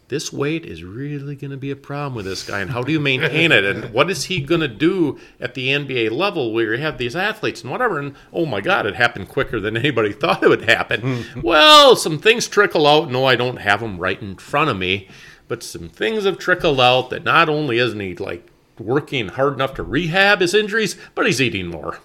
[0.09, 2.91] this weight is really going to be a problem with this guy, and how do
[2.91, 3.65] you maintain it?
[3.65, 7.15] And what is he going to do at the NBA level where you have these
[7.15, 8.01] athletes and whatever?
[8.01, 11.01] And oh my God, it happened quicker than anybody thought it would happen.
[11.01, 11.41] Hmm.
[11.43, 13.09] well, some things trickle out.
[13.09, 15.09] No, I don't have them right in front of me,
[15.47, 18.51] but some things have trickled out that not only isn't he like
[18.81, 22.01] working hard enough to rehab his injuries, but he's eating more.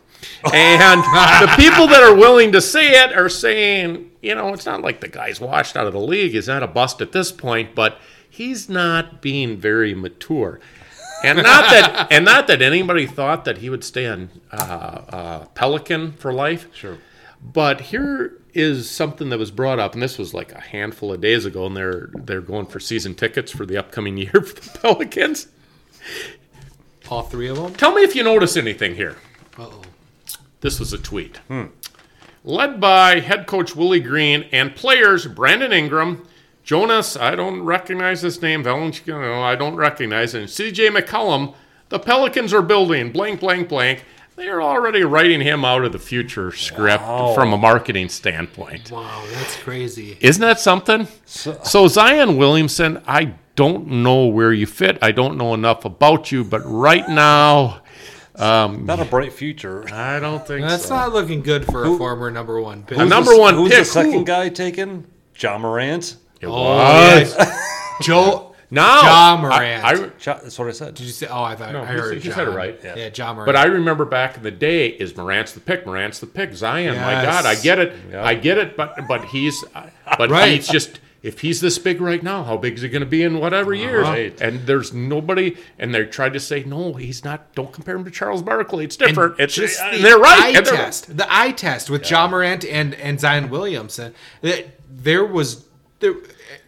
[0.53, 4.81] And the people that are willing to say it are saying, you know, it's not
[4.81, 6.31] like the guy's washed out of the league.
[6.31, 10.59] He's not a bust at this point, but he's not being very mature.
[11.23, 15.45] And not that, and not that anybody thought that he would stay on uh, uh,
[15.55, 16.67] Pelican for life.
[16.73, 16.97] Sure.
[17.41, 21.21] But here is something that was brought up, and this was like a handful of
[21.21, 24.79] days ago, and they're they're going for season tickets for the upcoming year for the
[24.79, 25.47] Pelicans.
[27.09, 27.73] All three of them.
[27.75, 29.17] Tell me if you notice anything here.
[29.57, 29.81] Uh-oh.
[30.65, 31.39] This was a tweet.
[32.43, 36.27] Led by head coach Willie Green and players Brandon Ingram,
[36.63, 41.53] Jonas, I don't recognize this name, Valanciunas, I don't recognize it, and CJ McCollum,
[41.89, 44.05] the Pelicans are building blank, blank, blank.
[44.37, 48.89] They are already writing him out of the future script from a marketing standpoint.
[48.89, 50.17] Wow, that's crazy.
[50.19, 51.07] Isn't that something?
[51.25, 54.97] So, Zion Williamson, I don't know where you fit.
[55.03, 57.81] I don't know enough about you, but right now,
[58.37, 59.87] Um, not a bright future.
[59.93, 60.95] I don't think That's so.
[60.95, 62.97] not looking good for a former number one pick.
[62.97, 63.79] A number one Who's pick.
[63.79, 64.25] the second Who?
[64.25, 65.07] guy taken?
[65.33, 66.17] John Morant.
[66.41, 67.35] It Oh, was.
[67.37, 67.97] yes.
[68.01, 68.51] Joe.
[68.71, 69.83] No, Ja Morant.
[69.85, 70.95] I, I, Ja- That's what I said.
[70.95, 71.27] Did you say?
[71.27, 72.13] Oh, I thought No, I he heard.
[72.15, 72.77] said- he said it right.
[72.83, 73.09] Yeah, Yeah.
[73.09, 73.45] John Morant.
[73.45, 75.85] but I remember back in the day, is Morant's the pick?
[75.85, 76.53] Morant's the pick.
[76.55, 77.25] Zion, my Yes.
[77.25, 78.25] God, I get it, Yeah.
[78.25, 78.75] I get it.
[78.75, 79.83] But but he's uh,
[80.17, 80.53] but Right.
[80.55, 83.23] he's just if he's this big right now, how big is he going to be
[83.23, 84.03] in whatever years?
[84.03, 84.39] Right.
[84.39, 87.53] And there's nobody, and they tried to say no, he's not.
[87.55, 88.85] Don't compare him to Charles Barkley.
[88.85, 89.39] It's different.
[89.39, 90.39] it's just the they're right.
[90.39, 94.13] eye and they're- test, the eye test with John Morant and and Zion Williamson.
[94.41, 95.65] That there was
[95.99, 96.13] there.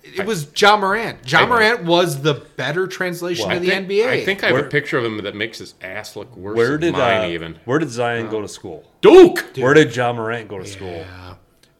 [0.03, 1.23] It was John Morant.
[1.23, 4.07] John Morant was the better translation Well, of the think- NBA.
[4.09, 6.55] I think I have Where- a picture of him that makes his ass look worse.
[6.57, 8.89] Where than did mine uh, even Where did Zion go to school?
[9.01, 9.45] Duke?
[9.57, 11.05] Where did John Morant go to school?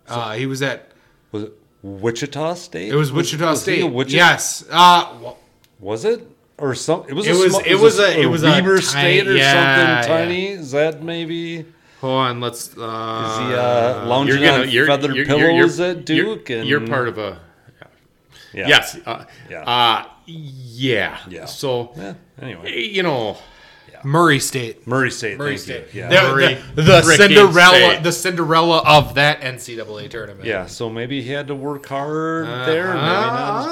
[0.08, 0.92] uh, he was at
[1.32, 1.54] Was it
[2.02, 2.92] Wichita State?
[2.92, 3.82] it was Wichita was State.
[3.84, 4.66] a Wichita- Yes.
[4.70, 5.34] Uh,
[5.80, 6.28] Was it
[6.58, 7.06] or some?
[7.08, 7.28] It was.
[7.28, 10.02] It a was- small- it was a- it was a Weber tiny- State or yeah,
[10.02, 10.48] something tiny.
[10.48, 11.66] Is that maybe?
[12.02, 12.42] hold on.
[12.42, 12.70] Let's.
[12.78, 12.82] Uh,
[13.32, 16.50] Is he uh, lounging You're gonna on you're, feather you're, pillows you're, at Duke?
[16.50, 17.40] You're, and you're part of a
[18.54, 18.68] yeah.
[18.68, 18.98] yes.
[19.06, 19.62] Uh, Yeah.
[19.64, 21.18] Uh, yeah.
[21.30, 21.46] Yeah.
[21.46, 23.38] So Yeah, anyway, you know,
[24.04, 24.86] Murray State.
[24.88, 25.38] Murray State.
[25.38, 25.94] Murray thank State.
[25.94, 26.02] you.
[26.02, 26.10] Yeah.
[26.10, 28.04] The, Murray the, the Cinderella, State.
[28.04, 30.46] the Cinderella of that NCAA tournament.
[30.46, 32.66] Yeah, so maybe he had to work hard Uh-huh.
[32.66, 32.88] there.
[32.88, 33.66] Maybe not as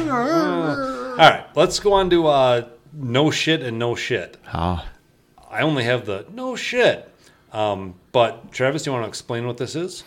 [0.00, 0.10] much.
[0.10, 4.36] All right, let's go on to uh, no shit and no shit.
[4.52, 4.86] Ah.
[5.50, 7.06] I only have the no shit.
[7.52, 10.04] Um, but Travis, do you want to explain what this is?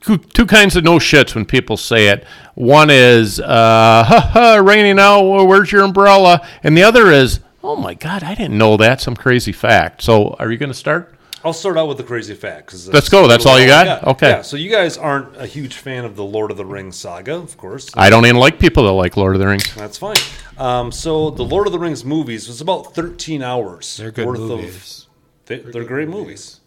[0.00, 2.24] two, two kinds of no shits when people say it.
[2.54, 3.44] One is, uh,
[4.06, 6.46] ha ha, raining out, where's your umbrella?
[6.62, 10.02] And the other is, oh my God, I didn't know that, some crazy fact.
[10.02, 11.12] So are you going to start?
[11.44, 12.68] I'll start out with the crazy fact.
[12.68, 13.28] 'cause Let's go.
[13.28, 14.04] That's all you I got?
[14.06, 14.30] Okay.
[14.30, 17.34] Yeah, so you guys aren't a huge fan of the Lord of the Rings saga,
[17.36, 17.88] of course.
[17.94, 19.72] I don't even like people that like Lord of the Rings.
[19.74, 20.16] That's fine.
[20.58, 24.40] Um, so the Lord of the Rings movies was about 13 hours They're good worth
[24.40, 25.06] movies.
[25.08, 25.46] of.
[25.46, 26.60] They, they're great movies.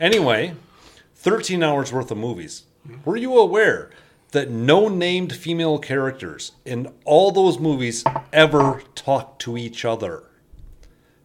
[0.00, 0.54] Anyway,
[1.16, 2.64] 13 hours worth of movies.
[3.04, 3.90] Were you aware
[4.32, 8.02] that no named female characters in all those movies
[8.32, 10.24] ever talk to each other?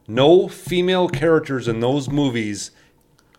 [0.07, 2.71] No female characters in those movies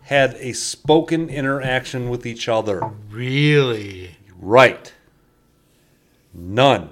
[0.02, 2.82] had a spoken interaction with each other.
[3.10, 4.16] Really?
[4.38, 4.92] Right.
[6.32, 6.90] None.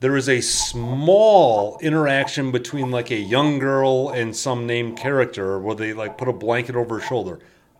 [0.00, 5.74] There is a small interaction between like a young girl and some named character where
[5.74, 7.38] they like put a blanket over her shoulder.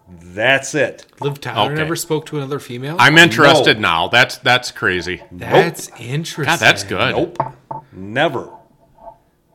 [0.08, 1.04] That's it.
[1.20, 1.74] Liv Tyler Okay.
[1.82, 2.96] never spoke to another female?
[2.98, 3.88] I'm interested No.
[3.88, 4.08] now.
[4.08, 5.22] That's that's crazy.
[5.30, 6.44] That's interesting.
[6.44, 7.14] God, that's good.
[7.14, 7.38] Nope.
[7.92, 8.50] Never.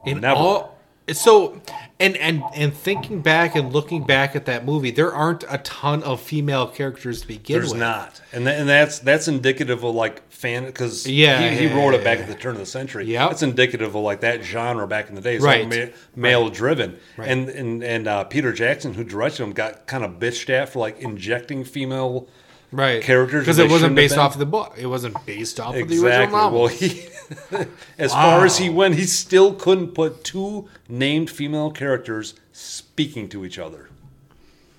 [0.05, 0.35] In Never.
[0.39, 0.70] all-
[1.15, 1.61] so,
[1.99, 6.03] and and and thinking back and looking back at that movie, there aren't a ton
[6.03, 7.63] of female characters to begin with.
[7.63, 7.79] There's with.
[7.79, 11.75] not, and tha- and that's that's indicative of like fan because Yeah, he, he yeah,
[11.77, 12.23] wrote it back yeah.
[12.23, 13.05] at the turn of the century.
[13.05, 15.67] Yeah, it's indicative of like that genre back in the day, so Right.
[15.69, 17.29] ma- male driven, Right.
[17.29, 20.79] and and and uh, Peter Jackson who directed him got kind of bitched at for
[20.79, 22.27] like injecting female
[22.71, 24.73] right characters because it wasn't based off of the book.
[24.77, 26.09] It wasn't based off of the exactly.
[26.09, 26.59] original novel.
[26.61, 27.07] Well, he
[27.97, 33.45] as far as he went, he still couldn't put two named female characters speaking to
[33.45, 33.89] each other.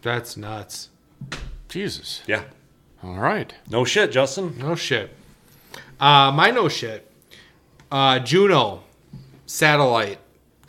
[0.02, 0.88] That's nuts.
[1.68, 2.22] Jesus.
[2.26, 2.44] Yeah,
[3.02, 3.54] All right.
[3.70, 4.58] no shit, Justin.
[4.58, 5.14] No shit.
[5.98, 7.10] Uh, my no shit.
[7.90, 8.82] Uh, Juno
[9.46, 10.18] satellite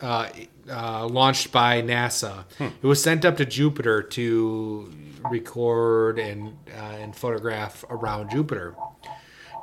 [0.01, 0.30] uh,
[0.69, 2.45] uh, launched by NASA.
[2.60, 4.93] It was sent up to Jupiter to
[5.31, 8.76] record and uh, and photograph around Jupiter.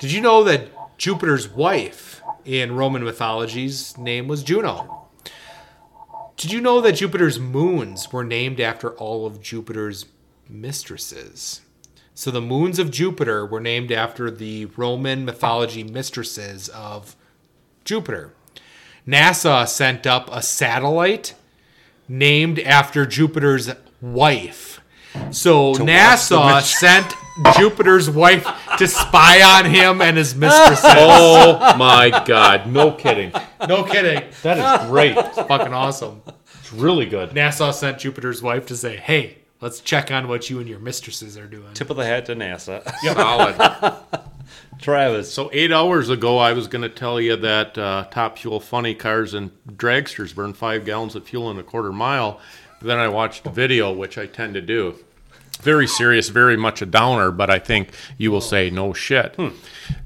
[0.01, 0.69] Did you know that
[1.01, 5.07] Jupiter's wife in Roman mythology's name was Juno.
[6.37, 10.05] Did you know that Jupiter's moons were named after all of Jupiter's
[10.47, 11.63] mistresses?
[12.13, 17.17] So the moons of Jupiter were named after the Roman mythology mistresses of
[17.83, 18.35] Jupiter.
[19.09, 21.33] NASA sent up a satellite
[22.09, 23.71] named after Jupiter's
[24.03, 24.80] wife.
[25.31, 27.15] So NASA sent
[27.57, 28.47] Jupiter's wife
[28.79, 30.85] to spy on him and his mistresses.
[30.97, 32.67] Oh my God!
[32.67, 33.33] No kidding.
[33.69, 34.25] No kidding.
[34.43, 35.17] That is great.
[35.17, 36.23] It's fucking awesome.
[36.61, 37.31] It's really good.
[37.31, 41.37] NASA sent Jupiter's wife to say, "Hey, let's check on what you and your mistresses
[41.39, 42.83] are doing." Tip of the hat to NASA.
[43.03, 43.97] Solid.
[44.81, 45.33] Travis.
[45.33, 48.95] So eight hours ago, I was going to tell you that uh, Top Fuel funny
[48.95, 52.41] cars and dragsters burn five gallons of fuel in a quarter mile.
[52.81, 54.97] Then I watched video, which I tend to do.
[55.63, 59.35] Very serious, very much a downer, but I think you will say no shit.
[59.37, 59.49] Hmm.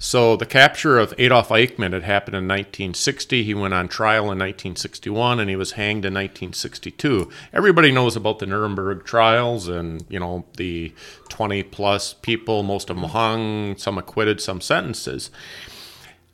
[0.01, 3.45] So the capture of Adolf Eichmann had happened in 1960.
[3.45, 7.31] He went on trial in 1961, and he was hanged in 1962.
[7.53, 10.93] Everybody knows about the Nuremberg trials, and you know the
[11.29, 15.31] 20 plus people, most of them hung, some acquitted, some sentences.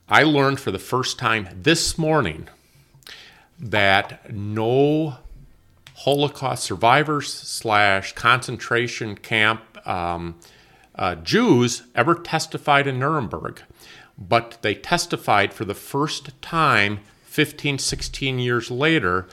[0.08, 2.48] I learned for the first time this morning
[3.58, 5.18] that no
[6.04, 10.36] Holocaust survivors slash concentration camp um,
[10.94, 13.60] uh, Jews ever testified in Nuremberg,
[14.16, 19.28] but they testified for the first time 15, 16 years later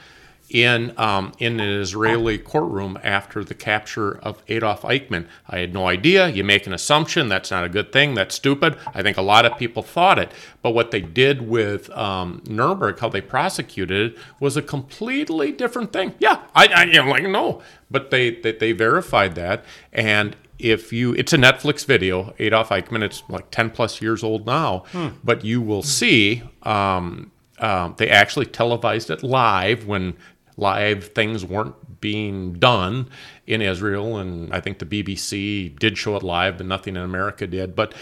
[0.50, 5.26] in um, in an Israeli courtroom after the capture of Adolf Eichmann.
[5.48, 6.28] I had no idea.
[6.28, 7.28] You make an assumption.
[7.28, 8.14] That's not a good thing.
[8.14, 8.76] That's stupid.
[8.94, 10.32] I think a lot of people thought it.
[10.62, 15.92] But what they did with um, Nuremberg, how they prosecuted it, was a completely different
[15.92, 16.14] thing.
[16.18, 20.36] Yeah, I, I am like no, but they, they they verified that and.
[20.60, 23.04] If you, it's a Netflix video, Adolf Eichmann.
[23.04, 24.82] It's like ten plus years old now,
[25.22, 27.30] but you will see um,
[27.60, 30.16] um, they actually televised it live when
[30.58, 33.08] live things weren't being done
[33.46, 37.46] in Israel, and I think the BBC did show it live, but nothing in America
[37.46, 37.74] did.
[37.74, 37.94] But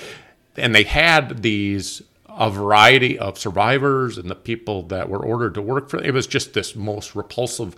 [0.57, 2.03] and they had these
[2.37, 6.03] a variety of survivors and the people that were ordered to work for.
[6.03, 7.75] It was just this most repulsive.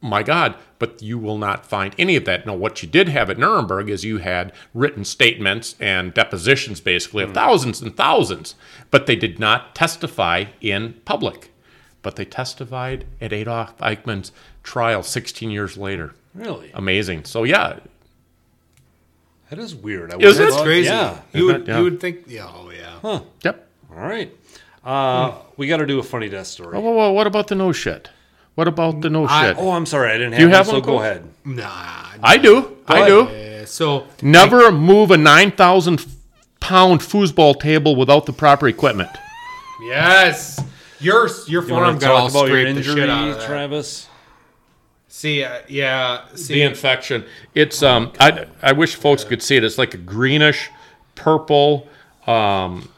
[0.00, 2.44] My God, but you will not find any of that.
[2.44, 7.22] Now, what you did have at Nuremberg is you had written statements and depositions, basically,
[7.22, 7.34] of hmm.
[7.34, 8.56] thousands and thousands,
[8.90, 11.51] but they did not testify in public.
[12.02, 16.14] But they testified at Adolf Eichmann's trial 16 years later.
[16.34, 16.70] Really?
[16.74, 17.24] Amazing.
[17.24, 17.78] So, yeah,
[19.50, 20.12] That is weird.
[20.12, 20.50] I Is would've it?
[20.50, 20.88] That's crazy.
[20.88, 21.18] Yeah.
[21.34, 21.78] You would, Yeah.
[21.78, 22.98] you would think, yeah, oh yeah.
[23.02, 23.20] Huh.
[23.44, 23.68] yep.
[23.90, 24.32] All right.
[24.84, 26.76] Uh, We got to do a funny death story.
[26.76, 28.08] Oh, well, well, what about the no shit?
[28.54, 29.56] What about the no I- shit?
[29.58, 30.10] Oh, I'm sorry.
[30.10, 31.00] I didn't have, you one, have so one, go Cole?
[31.02, 31.22] ahead.
[31.44, 32.02] Nah.
[32.22, 32.78] I do.
[32.88, 33.20] I do.
[33.28, 36.04] Uh, so Never move a 9,000
[36.60, 39.10] pound foosball table without the proper equipment.
[39.86, 40.58] yes,
[41.02, 43.28] your your You forearm to got all talk about your scraped the injury, shit out
[43.28, 43.46] of that.
[43.46, 44.08] Travis?
[45.08, 47.24] See, uh, yeah, see, The infection.
[47.54, 48.12] It's um.
[48.18, 49.64] I I wish folks could see it.
[49.64, 50.70] It's like a greenish,
[51.14, 51.86] purple.
[52.26, 52.88] Um,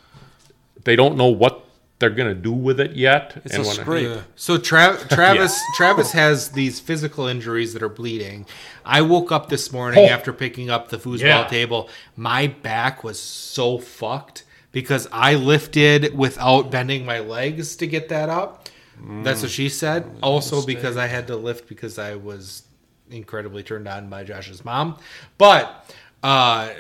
[0.84, 1.62] they don't know what
[1.98, 3.40] they're gonna do with it yet.
[3.44, 4.18] It's a when I- scrape.
[4.36, 8.46] So Tra- Travis Travis has these physical injuries that are bleeding.
[8.84, 10.12] I woke up this morning Oh.
[10.12, 11.46] after picking up the foosball Yeah.
[11.48, 11.88] table.
[12.16, 14.43] My back was so fucked
[14.74, 18.68] because I lifted without bending my legs to get that up.
[19.22, 20.04] That's what she said.
[20.22, 22.64] Also because I had to lift because I was
[23.10, 24.98] incredibly turned on by Josh's mom.
[25.38, 25.90] But
[26.22, 26.70] uh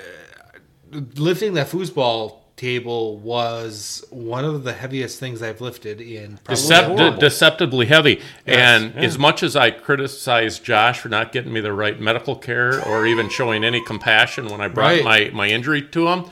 [1.16, 7.18] lifting that foosball table was one of the heaviest things I've lifted in probably Decept-
[7.18, 8.22] deceptively heavy.
[8.46, 9.00] and yeah.
[9.02, 13.06] as much as I criticize Josh for not getting me the right medical care or
[13.06, 15.04] even showing any compassion when I brought Right.
[15.04, 16.24] my, my injury to him,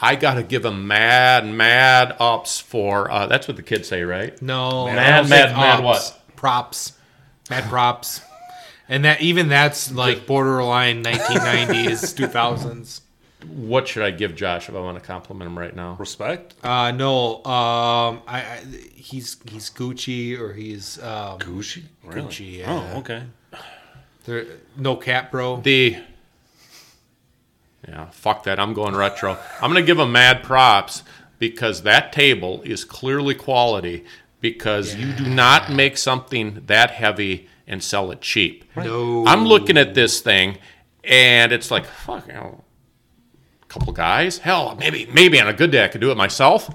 [0.00, 4.02] I got to give him mad, mad ups for uh, that's what the kids say,
[4.04, 4.40] right?
[4.40, 6.10] No, Mad, I mad, mad ops.
[6.10, 6.22] what?
[6.36, 6.92] Props,
[7.50, 8.20] mad props,
[8.88, 13.00] and that even that's like borderline 1990s, 2000s.
[13.46, 15.94] What should I give Josh if I want to compliment him right now?
[16.00, 16.54] Respect?
[16.62, 18.60] Uh, no, um, I, I
[18.94, 21.84] he's he's Gucci or he's um, Gucci?
[22.02, 22.20] Really?
[22.22, 22.92] Gucci, yeah.
[22.94, 23.22] Oh, okay.
[24.24, 24.44] there,
[24.76, 25.60] no cap, bro.
[25.60, 25.98] The
[27.86, 28.58] yeah, fuck that.
[28.58, 29.38] I'm going retro.
[29.60, 31.02] I'm going to give him mad props
[31.38, 34.04] because that table is clearly quality
[34.40, 38.64] because you do not make something that heavy and sell it cheap.
[38.76, 40.58] No, I'm looking at this thing
[41.04, 42.64] and it's like, fuck, you know,
[43.62, 44.38] a couple guys.
[44.38, 46.68] Hell, maybe maybe on a good day I could do it myself.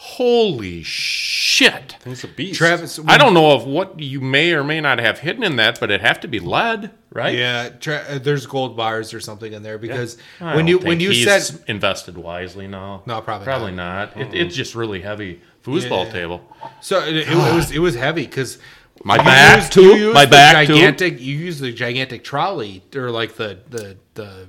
[0.00, 1.96] Holy shit!
[2.06, 2.56] It's a beast.
[2.56, 5.80] Travis, I don't know of what you may or may not have hidden in that,
[5.80, 7.34] but it have to be lead, right?
[7.36, 10.86] Yeah, tra- uh, there's gold bars or something in there because I when you think
[10.88, 14.16] when you he's said invested wisely, no, No, probably probably not.
[14.16, 16.12] It, it's just really heavy foosball Yeah.
[16.12, 16.56] table.
[16.80, 18.58] so, it, it was it was heavy because
[19.02, 20.12] My back, too.
[20.12, 20.74] My the back, too.
[20.74, 21.20] gigantic.
[21.20, 24.48] You use the gigantic trolley or like the the the.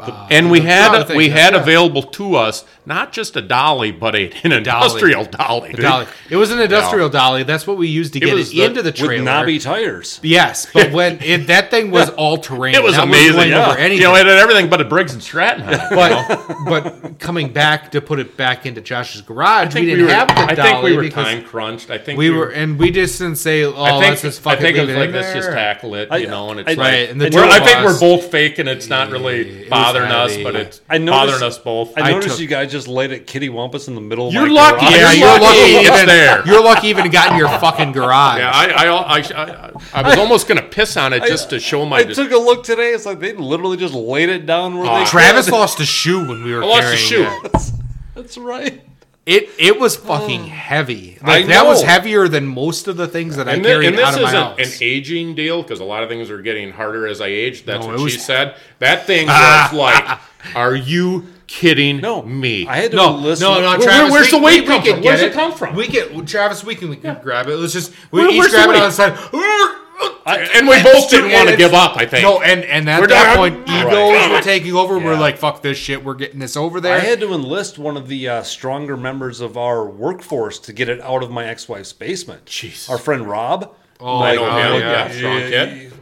[0.00, 1.60] Uh, And we had we had yeah.
[1.60, 5.70] available to us not just a dolly, but a, an industrial dolly.
[5.72, 6.06] A dolly.
[6.28, 7.44] It was an industrial dolly.
[7.44, 9.24] That's what we used to get it the- into the with trailer.
[9.24, 10.20] knobby tires.
[10.22, 13.50] Yes, but when it, that thing was all terrain, It was That amazing.
[13.50, 13.86] yeah.
[13.86, 15.62] You know, it had everything but a Briggs and Stratton.
[15.62, 19.90] on but but coming back to put it back into Josh's garage, I think we
[19.90, 21.90] didn't we were, have the I dolly think we were time crunched.
[21.90, 24.50] I think we were, and we just didn't say, "Oh, I think, let's just I
[24.56, 26.26] fucking think it leave was it like in let's there." just tackle it, I- you
[26.26, 30.12] know, and it's Right, and I think we're both fake, and it's not really bothering
[30.12, 31.92] us, but it's I noticed- bothering us both.
[31.96, 34.46] I noticed took- you guys just laid it kitty wampus in the middle of You're
[34.46, 34.80] my lucky.
[34.86, 34.92] garage.
[34.92, 35.60] Yeah, You're you're lucky lucky.
[35.86, 36.42] it's even, there.
[36.46, 38.38] You're lucky even got in your fucking garage.
[38.38, 41.84] yeah, I, I, I, I, I was almost gonna piss on it just to show
[41.86, 41.98] my.
[41.98, 42.90] I took a look today.
[42.92, 45.52] It's like they literally just laid it down where they Travis could.
[45.54, 47.40] lost a shoe when we were I lost a carrying shoe.
[47.44, 47.72] it.
[48.14, 48.82] That's right.
[49.26, 50.00] It it was oh.
[50.00, 51.18] fucking heavy.
[51.22, 53.98] Like that was heavier than most of the things that I and, thi- carried and
[53.98, 54.76] this out of my isn't house.
[54.80, 57.64] an aging deal because a lot of things are getting harder as I age.
[57.64, 58.56] That's No, what it she was- said.
[58.80, 60.18] That thing was like,
[60.54, 63.48] "Are you kidding No, me?" I had to no, listen.
[63.48, 64.12] no, no, Where- Travis.
[64.12, 65.02] where's we, the weight we, come we can from?
[65.02, 65.74] get Where's it it come from?
[65.74, 66.62] We get Travis.
[66.62, 67.56] We can, we can grab it.
[67.56, 69.80] Let's just we Where- each where's the grab it on the side.
[70.26, 71.96] and we both didn't want to give up.
[71.96, 72.22] I think.
[72.22, 73.36] No, and and at We're that done.
[73.36, 73.86] point, Right.
[73.86, 74.98] egos were taking over.
[74.98, 76.04] We're like, fuck this shit.
[76.04, 76.96] We're getting this over there.
[76.96, 80.88] I had to enlist one of the uh, stronger members of our workforce to get
[80.88, 82.46] it out of my ex-wife's basement.
[82.46, 82.88] Jeez.
[82.88, 83.74] Our friend Rob.
[84.00, 84.80] oh, I know oh, him.
[84.80, 85.06] yeah.
[85.06, 85.92] Yeah, strong kid.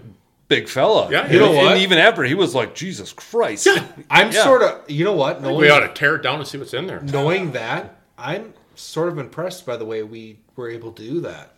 [0.49, 1.11] Big fella.
[1.11, 1.77] Yeah, you know and what?
[1.79, 3.67] even after he was like, Jesus Christ.
[4.11, 4.45] I'm Yeah.
[4.45, 4.89] sort of.
[4.91, 5.41] You know what?
[5.43, 7.01] Knowing, We ought to tear it down and see what's in there.
[7.01, 11.52] knowing that, I'm sort of impressed by the way we were able to do that.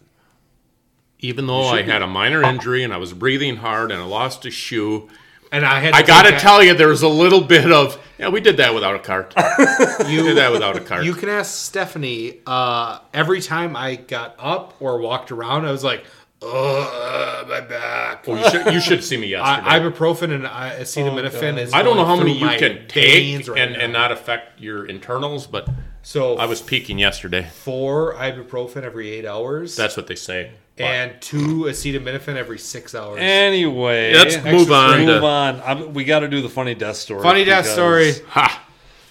[1.25, 4.45] Even though I had a minor injury and I was breathing hard and I lost
[4.47, 5.09] a shoe,
[5.53, 5.95] And I had.
[5.95, 8.29] I got to take tell you, there was a little bit of yeah.
[8.29, 9.33] We did that without a cart.
[9.37, 11.05] that- We did that without a cart.
[11.05, 12.41] You can ask Stephanie.
[12.47, 16.05] Uh, every time I got up or walked around, I was like,
[16.43, 19.69] "Oh, my back." Oh, you, should, you should see me yesterday.
[19.69, 21.73] I, ibuprofen and I- acetaminophen is.
[21.73, 23.79] I don't know how many you can take right and, now.
[23.81, 25.69] and not affect your internals, but
[26.03, 27.49] So I was peaking yesterday.
[27.63, 29.77] four ibuprofen every eight hours.
[29.77, 30.51] That's what they say.
[30.77, 33.19] But and two acetaminophen every six hours.
[33.21, 34.99] Anyway, let's move on.
[35.07, 35.61] move To, on.
[35.65, 37.23] I'm, we got to do the funny death story.
[37.23, 38.13] Funny death because- story.
[38.29, 38.61] ha.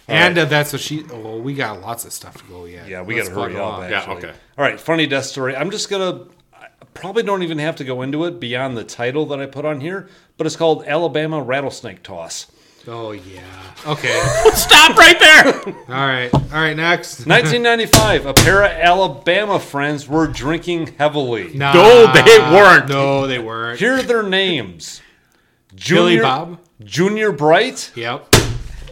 [0.09, 1.05] And uh, that's what she.
[1.11, 2.89] Oh, well, we got lots of stuff to go yet.
[2.89, 3.61] Yeah, we got to hurry up.
[3.79, 3.89] along.
[3.89, 4.33] Yeah, okay.
[4.57, 5.55] All right, funny death story.
[5.55, 6.25] I'm just gonna.
[6.53, 9.63] I probably don't even have to go into it beyond the title that I put
[9.63, 12.47] on here, but it's called Alabama Rattlesnake Toss.
[12.87, 13.41] Oh yeah.
[13.87, 14.19] Okay.
[14.53, 15.55] Stop right there.
[15.65, 16.33] All right.
[16.33, 16.75] All right.
[16.75, 17.19] Next.
[17.27, 18.25] 1995.
[18.25, 21.53] a pair of Alabama friends were drinking heavily.
[21.53, 22.89] Nah, No, they weren't.
[22.89, 23.79] No, they weren't.
[23.79, 25.01] Here are their names:
[25.69, 25.79] Billy
[26.15, 26.59] Junior, Bob.
[26.83, 28.35] Junior Bright, Yep.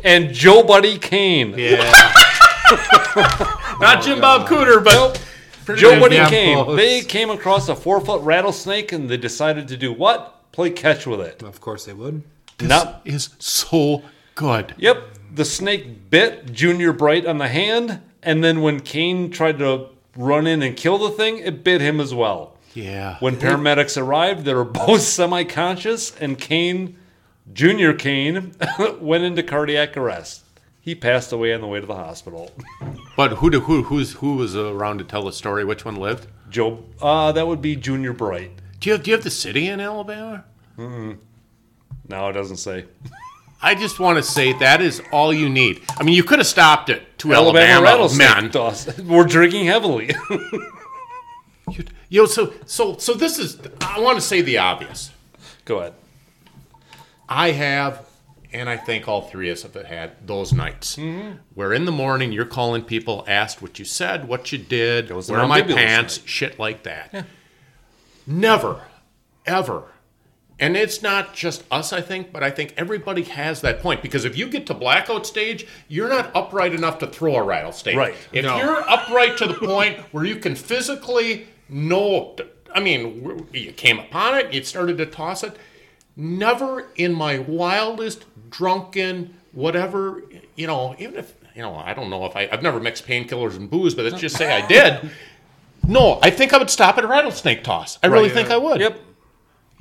[0.04, 1.54] and Joe Buddy Kane.
[1.58, 1.92] Yeah.
[3.82, 5.22] Not oh, Jim Bob Cooter, but
[5.78, 6.64] Joe Buddy damn Kane.
[6.64, 6.78] close.
[6.78, 10.52] They came across a four foot rattlesnake and they decided to do what?
[10.52, 11.44] Play catch with it.
[11.44, 12.24] of course they would.
[12.68, 14.04] Not is so
[14.36, 14.76] good.
[14.78, 19.90] Yep, the snake bit Junior Bright on the hand, and then when Kane tried to
[20.16, 22.58] run in and kill the thing, it bit him as well.
[22.74, 23.18] Yeah.
[23.20, 26.98] When paramedics arrived, they were both semi conscious, and Kane,
[27.54, 28.54] Junior Kane,
[29.00, 30.46] went into cardiac arrest.
[30.80, 32.52] He passed away on the way to the hospital.
[33.18, 35.66] But who do, who who's who was around to tell the story?
[35.66, 36.28] Which one lived?
[36.50, 38.52] Joe, uh, that would be Junior Bright.
[38.80, 40.46] Do you have, do you have the city in Alabama?
[42.12, 42.86] No, it doesn't say.
[43.62, 45.82] I just want to say that is all you need.
[45.98, 48.52] I mean, you could have stopped it to Alabama, Alabama, rattlesnake men.
[48.52, 49.00] toss.
[49.00, 50.14] We're drinking heavily.
[51.70, 53.60] You, you know, so so so this is.
[53.80, 55.12] I want to say the obvious.
[55.64, 55.94] Go ahead.
[57.30, 58.10] I have,
[58.52, 61.38] and I think all three of us have had those nights mm-hmm.
[61.54, 65.40] where in the morning you're calling people, asked what you said, what you did, where
[65.40, 66.28] are my pants, night.
[66.28, 67.26] shit like that.
[68.28, 68.82] Never,
[69.46, 69.84] ever.
[70.62, 74.26] And it's not just us, I think, but I think everybody has that point because
[74.26, 77.98] if you get to blackout stage, you're not upright enough to throw a rattlesnake.
[77.98, 78.14] Right.
[78.32, 78.58] If No.
[78.58, 82.36] you're upright to the point where you can physically know,
[82.74, 85.58] I mean, you came upon it, you started to toss it.
[86.16, 90.22] Never in my wildest drunken whatever,
[90.56, 93.58] you know, even if you know, I don't know if I, I've never mixed painkillers
[93.58, 95.10] and booze, but let's just say I did.
[95.88, 97.98] No, I think I would stop at a rattlesnake toss.
[98.04, 98.34] I really Right.
[98.36, 98.80] think I would.
[98.80, 99.00] Yep,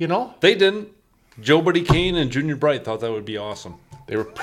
[0.01, 0.89] You know, they didn't.
[1.39, 3.75] Joe Buddy Kane and Junior Bright thought that would be awesome.
[4.07, 4.23] they were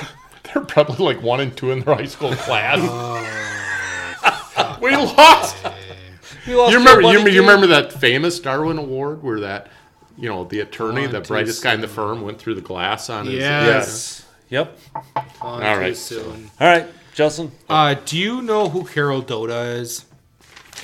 [0.45, 2.78] they were probably like one and two in their high school class.
[4.81, 5.57] we lost.
[6.47, 7.01] We lost You remember?
[7.03, 9.67] You, remember- you remember that famous Darwin Award where that,
[10.17, 12.61] you know, the attorney, Gone the too brightest guy in the firm, went through the
[12.61, 13.35] glass on his.
[13.35, 13.67] Yes.
[13.67, 14.27] Yes.
[14.51, 14.78] Yep.
[15.43, 15.97] On All too right.
[15.97, 16.53] soon.
[16.61, 17.51] All right, Justin.
[17.69, 20.05] Uh, do you know who Carol Doda is?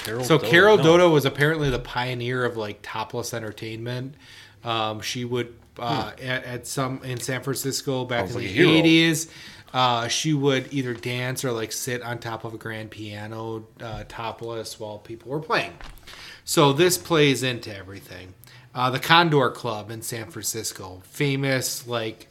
[0.02, 0.50] Carol So Doe.
[0.50, 0.82] Carol No.
[0.82, 4.16] Doda was apparently the pioneer of like topless entertainment.
[4.64, 8.78] Um, she would uh, at, at some in San Francisco back Sounds in like the
[8.78, 9.30] eighties.
[9.72, 14.04] Uh, she would either dance or like sit on top of a grand piano uh,
[14.08, 15.72] topless while people were playing.
[16.44, 18.34] So this plays into everything.
[18.72, 22.28] Uh, the Condor Club in San Francisco, famous like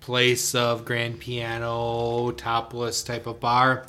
[0.00, 3.86] place of grand piano, topless type of bar.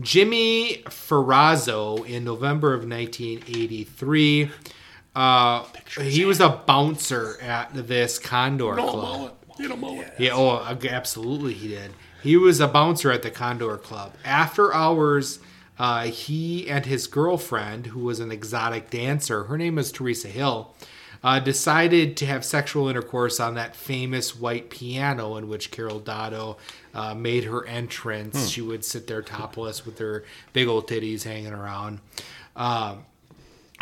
[0.00, 4.50] Jimmy Ferrozzo in November of 1983.
[5.14, 5.64] Uh,
[6.00, 9.34] he was a bouncer at this Condor Club.
[10.18, 11.92] Yeah, oh, absolutely, he did.
[12.22, 14.14] He was a bouncer at the Condor Club.
[14.24, 15.40] After hours,
[15.78, 20.74] uh, he and his girlfriend, who was an exotic dancer, her name was Teresa Hill,
[21.22, 26.56] uh, decided to have sexual intercourse on that famous white piano in which Carol Doda
[26.94, 28.48] uh, made her entrance.
[28.48, 32.00] She would sit there topless with her big old titties hanging around.
[32.56, 33.04] Um,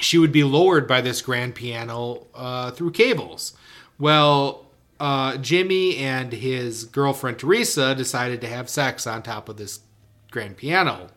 [0.01, 3.55] she would be lowered by this grand piano uh, through cables.
[3.99, 4.67] Well,
[5.01, 9.81] uh, Jimmy and his girlfriend Teresa decided to have sex on top of this
[10.31, 11.09] grand piano.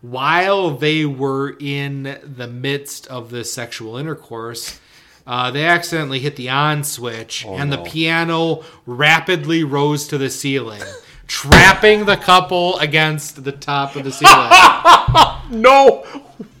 [0.00, 4.78] While they were in the midst of this sexual intercourse,
[5.26, 7.76] uh, they accidentally hit the on switch, and no.
[7.76, 10.82] the piano rapidly rose to the ceiling,
[11.26, 14.50] trapping the couple against the top of the ceiling.
[15.48, 16.04] No.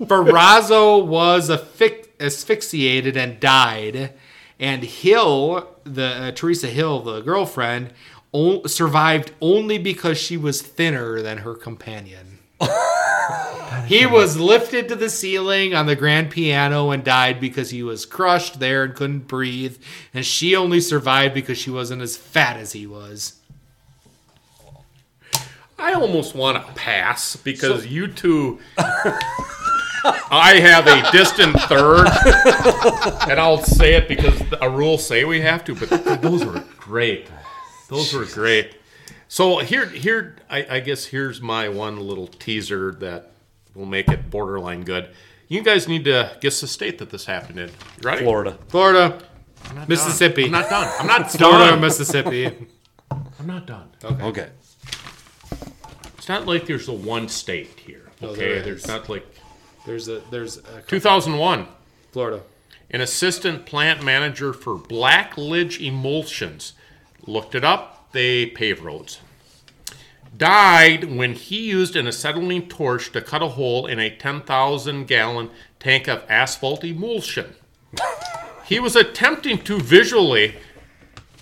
[0.00, 4.14] Barrazzo was affix- asphyxiated and died,
[4.58, 7.92] and Hill, the uh, Teresa Hill, the girlfriend,
[8.32, 12.38] o- survived only because she was thinner than her companion.
[13.86, 18.06] he was lifted to the ceiling on the grand piano and died because he was
[18.06, 19.76] crushed there and couldn't breathe,
[20.14, 23.34] and she only survived because she wasn't as fat as he was.
[25.78, 28.58] I almost want to pass because you two.
[30.30, 32.06] I have a distant third,
[33.28, 35.74] and I'll say it because a rule say we have to.
[35.74, 37.28] But those were great.
[37.88, 38.76] Those were great.
[39.28, 43.32] So here, here, I, I guess here's my one little teaser that
[43.74, 45.10] will make it borderline good.
[45.48, 47.68] You guys need to guess the state that this happened in.
[47.68, 48.22] You ready?
[48.22, 48.58] Florida.
[48.68, 49.22] Florida,
[49.88, 50.44] Mississippi.
[50.46, 50.88] I'm not Mississippi.
[50.90, 51.00] Done.
[51.00, 51.30] I'm not done.
[51.30, 51.80] I'm not Florida, done.
[51.80, 52.66] Mississippi.
[53.10, 53.88] I'm not done.
[54.04, 54.24] Okay.
[54.24, 54.48] Okay.
[56.18, 58.10] It's not like there's a one state here.
[58.22, 58.88] Oh, no, Okay, there there's is.
[58.88, 59.26] not like
[59.86, 61.68] There's a there's a 2001.
[62.10, 62.42] Florida.
[62.90, 66.72] an assistant plant manager for Black Blacklidge Emulsions.
[67.26, 69.20] Looked it up, they pave roads.
[70.36, 75.50] Died when he used an acetylene torch to cut a hole in a 10,000 gallon
[75.78, 77.54] tank of asphalt emulsion.
[78.64, 80.54] he was attempting to visually,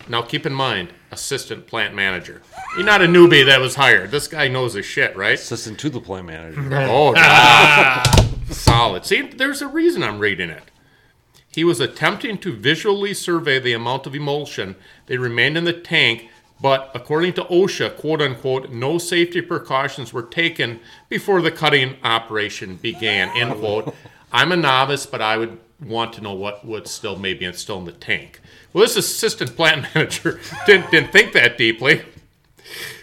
[0.09, 2.43] now keep in mind, assistant plant manager.
[2.77, 4.11] He's not a newbie that was hired.
[4.11, 5.35] This guy knows his shit, right?
[5.35, 6.61] Assistant to the plant manager.
[6.89, 8.31] Oh, God.
[8.51, 9.05] solid.
[9.05, 10.71] See, there's a reason I'm reading it.
[11.49, 14.75] He was attempting to visually survey the amount of emulsion
[15.07, 16.29] that remained in the tank,
[16.61, 22.77] but according to OSHA, quote unquote, no safety precautions were taken before the cutting operation
[22.77, 23.95] began, end quote.
[24.33, 27.79] I'm a novice, but I would want to know what what's still maybe it's still
[27.79, 28.41] in the tank.
[28.73, 32.03] Well, this assistant plant manager didn't, didn't think that deeply.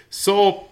[0.09, 0.67] So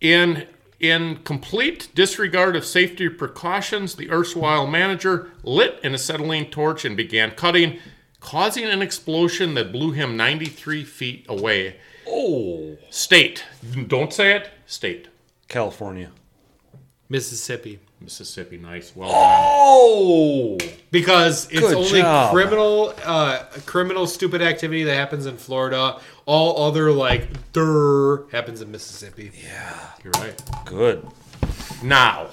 [0.00, 0.48] in
[0.82, 7.30] in complete disregard of safety precautions, the erstwhile manager lit an acetylene torch and began
[7.30, 7.78] cutting,
[8.20, 11.76] causing an explosion that blew him 93 feet away.
[12.06, 12.76] Oh.
[12.90, 13.44] State.
[13.86, 14.50] Don't say it.
[14.66, 15.06] State.
[15.48, 16.10] California.
[17.08, 17.78] Mississippi.
[18.00, 18.56] Mississippi.
[18.56, 18.96] Nice.
[18.96, 19.18] Well done.
[19.20, 20.58] Oh.
[20.90, 22.32] Because it's Good only job.
[22.32, 26.00] criminal, uh, criminal stupid activity that happens in Florida.
[26.32, 29.32] All other like der happens in Mississippi.
[29.44, 30.40] Yeah, you're right.
[30.64, 31.06] Good.
[31.82, 32.28] Now,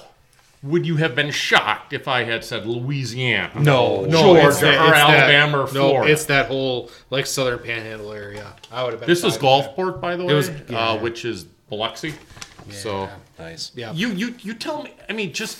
[0.62, 3.60] would you have been shocked if I had said Louisiana?
[3.60, 7.26] No, no, Georgia it's that- or it's that- Alabama or No, it's that whole like
[7.26, 8.54] southern panhandle area.
[8.72, 9.06] I would have been.
[9.08, 9.36] This is.
[9.36, 10.94] Gulfport, by the way, was- uh, yeah.
[10.94, 12.14] which is Biloxi.
[12.70, 13.06] So
[13.38, 13.70] Nice.
[13.74, 13.92] Yeah.
[13.92, 14.94] you you you tell me.
[15.10, 15.58] I mean, just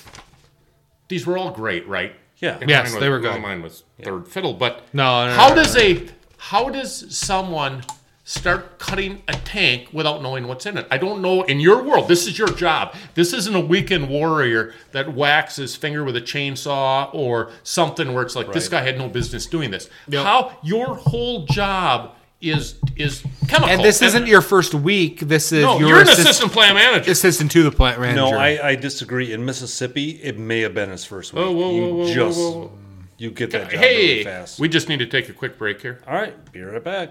[1.09, 2.15] these were all great, right?
[2.39, 2.57] Yeah.
[2.59, 3.43] And Yes, mine they was- were good.
[3.43, 6.07] Mine was third fiddle, but No, no, how no, does a
[6.39, 7.83] how does someone
[8.31, 10.87] start cutting a tank without knowing what's in it?
[10.89, 11.43] I don't know.
[11.43, 12.95] In your world, this is your job.
[13.15, 18.23] This isn't a weekend warrior that whacks his finger with a chainsaw or something where
[18.23, 19.91] it's like this guy had no business doing this.
[20.09, 20.25] Yep.
[20.25, 23.69] How your whole job is is chemical.
[23.69, 25.21] And this isn't your first week.
[25.21, 25.81] This is no.
[25.81, 27.11] your You're an assist- assistant plant manager.
[27.11, 28.17] assistant to the plant manager.
[28.17, 29.33] No, I, I disagree.
[29.33, 31.43] In Mississippi, it may have been his first week.
[31.45, 32.73] Whoa, whoa, you whoa, whoa, whoa, just whoa, whoa.
[33.19, 34.61] you get that job hey, really fast.
[34.61, 36.01] we just need to take a quick break here.
[36.07, 37.11] All right, be right back.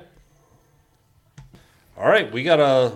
[1.99, 2.93] All right, we gotta.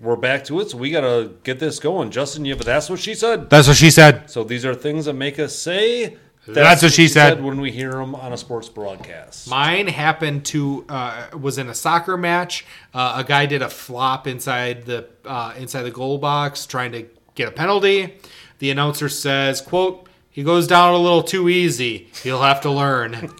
[0.00, 2.10] We're back to it, so we gotta get this going.
[2.10, 3.48] Justin, you have that's what she said.
[3.48, 4.28] That's what she said.
[4.28, 6.16] So these are things that make us say.
[6.44, 7.40] That's what she said.
[7.44, 9.48] when we hear them on a sports broadcast.
[9.48, 12.66] Mine happened to uh, was in a soccer match.
[12.92, 17.06] Uh, a guy did a flop inside the uh, inside the goal box, trying to
[17.36, 18.16] get a penalty.
[18.58, 22.08] The announcer says, "quote He goes down a little too easy.
[22.24, 23.12] He'll have to learn."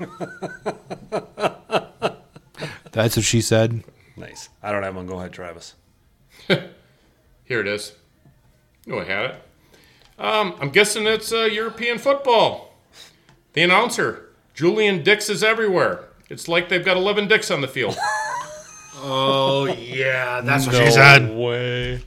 [2.92, 3.82] That's what she said.
[4.18, 4.48] Nice.
[4.62, 5.06] I don't have one.
[5.06, 5.74] Go ahead, Travis.
[6.48, 7.92] Here it is.
[8.90, 9.42] Oh, I had it.
[10.18, 12.74] Um, I'm guessing it's uh, European football.
[13.52, 16.04] The announcer, Julian Dicks is everywhere.
[16.28, 17.96] It's like they've got 11 dicks on the field.
[19.00, 21.30] Oh yeah, that's what No she said.
[21.36, 22.02] way.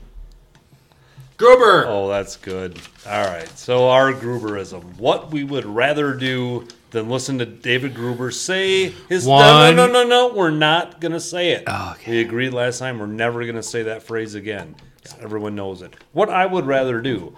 [1.38, 1.86] Gruber.
[1.88, 2.78] Oh, that's good.
[3.08, 3.48] All right.
[3.58, 4.98] So our Gruberism.
[4.98, 9.86] What we would rather do than listen to David Gruber say his One- no no
[9.86, 10.34] no no no.
[10.34, 11.64] We're not gonna say it.
[11.66, 12.12] Oh, okay.
[12.12, 12.98] We agreed last time.
[12.98, 14.76] We're never gonna say that phrase again.
[15.20, 15.94] Everyone knows it.
[16.12, 17.36] What I would rather do.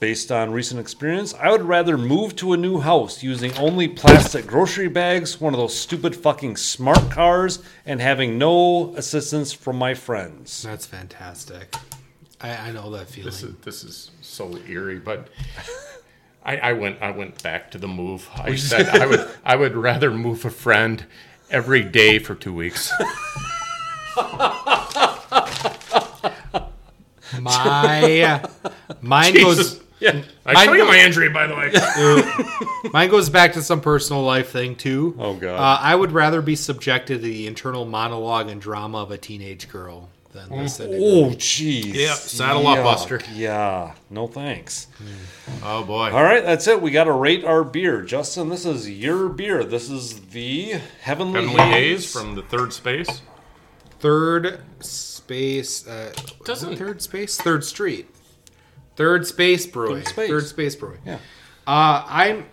[0.00, 4.46] Based on recent experience, I would rather move to a new house using only plastic
[4.46, 9.94] grocery bags, one of those stupid fucking smart cars, and having no assistance from my
[9.94, 10.62] friends.
[10.62, 11.74] That's fantastic.
[12.40, 13.30] I, I know that feeling.
[13.30, 15.30] this is this is so eerie, but
[16.48, 18.26] I, I went I went back to the move.
[18.34, 21.04] I said I would I would rather move a friend
[21.50, 22.90] every day for two weeks.
[27.38, 28.42] My
[29.02, 29.80] mine goes Jesus.
[30.00, 32.90] Yeah, I Mine show you my injury, by the way.
[32.92, 35.16] mine goes back to some personal life thing too.
[35.18, 35.56] Oh, God.
[35.56, 39.68] Uh, I would rather be subjected to the internal monologue and drama of a teenage
[39.68, 40.90] girl than listen.
[40.90, 41.94] to- Oh, jeez.
[41.94, 43.20] Yep, saddle up, Buster.
[43.34, 44.86] Yeah, no thanks.
[45.62, 46.10] Oh boy.
[46.10, 46.80] All right, that's it.
[46.82, 48.02] We got to rate our beer.
[48.02, 49.64] Justin, this is your beer.
[49.64, 52.02] This is the Heavenly, Heavenly Haze.
[52.04, 53.22] Haze from the third space.
[54.00, 55.86] Third space.
[55.86, 56.12] Uh,
[56.44, 57.36] Doesn't- third space?
[57.36, 58.08] Third street.
[58.96, 60.02] Third space brewing.
[60.02, 60.28] Third space.
[60.30, 61.00] Third space brewing.
[61.06, 61.18] Yeah.
[61.66, 62.46] Uh, I'm.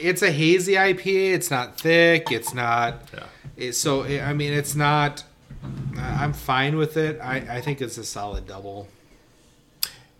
[0.00, 1.32] It's a hazy IPA.
[1.34, 2.30] It's not thick.
[2.32, 3.02] It's not.
[3.14, 3.24] Yeah.
[3.56, 5.24] It, so it, I mean, it's not.
[5.96, 7.20] I'm fine with it.
[7.20, 8.88] I, I think it's a solid double.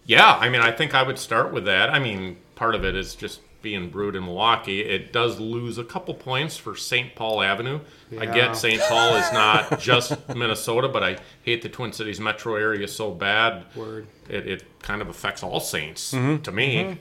[0.05, 1.91] Yeah, I mean, I think I would start with that.
[1.91, 4.81] I mean, part of it is just being brewed in Milwaukee.
[4.81, 7.15] It does lose a couple points for St.
[7.15, 7.81] Paul Avenue.
[8.19, 8.81] I get St.
[8.83, 13.65] Paul is not just Minnesota, but I hate the Twin Cities metro area so bad.
[13.77, 14.09] Word.
[14.29, 16.99] It, it kind of affects all Saints to me.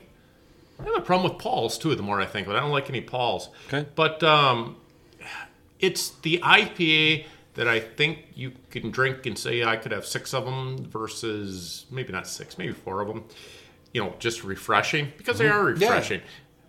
[0.80, 1.94] I have a problem with Pauls too.
[1.94, 3.48] The more I think of it, I don't like any Pauls.
[3.66, 3.86] Okay.
[3.94, 4.76] But um,
[5.80, 10.32] it's the IPA that I think you can drink and say I could have six
[10.32, 13.24] of them versus maybe not six, maybe four of them.
[13.92, 16.22] You know, just refreshing because they are refreshing.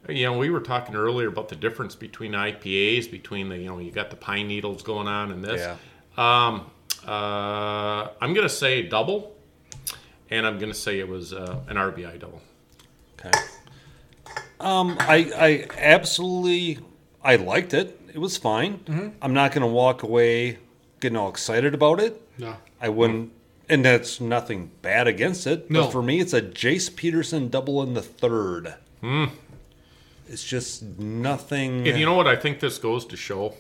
[0.10, 3.80] You know, we were talking earlier about the difference between IPAs, between the you know
[3.80, 5.62] you got the pine needles going on and this.
[5.62, 5.78] Yeah.
[6.18, 6.70] Um,
[7.08, 9.38] uh, I'm gonna say double,
[10.30, 12.42] and I'm gonna say it was uh, an RBI double.
[13.18, 13.32] Okay.
[14.60, 16.80] Um, I I absolutely
[17.24, 17.98] I liked it.
[18.14, 18.80] It was fine.
[18.80, 19.10] Mm-hmm.
[19.22, 20.60] I'm not gonna walk away
[21.04, 22.20] getting all excited about it.
[22.40, 22.56] No.
[22.82, 23.32] I wouldn't,
[23.70, 25.70] and that's nothing bad against it.
[25.70, 25.84] No.
[25.84, 28.74] But for me, it's a Jace Peterson double in the third.
[29.02, 29.26] Hmm.
[30.28, 31.88] It's just nothing.
[31.88, 33.54] And you know what I think this goes to show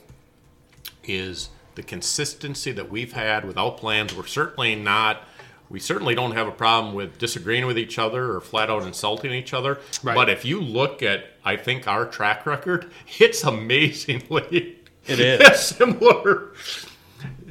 [1.03, 4.15] is the consistency that we've had without plans.
[4.15, 5.21] We're certainly not.
[5.69, 9.31] We certainly don't have a problem with disagreeing with each other or flat out insulting
[9.31, 9.79] each other.
[10.01, 10.15] Right.
[10.15, 12.89] But if you look at, I think our track record,
[13.19, 15.59] it's amazingly It is.
[15.65, 16.53] similar.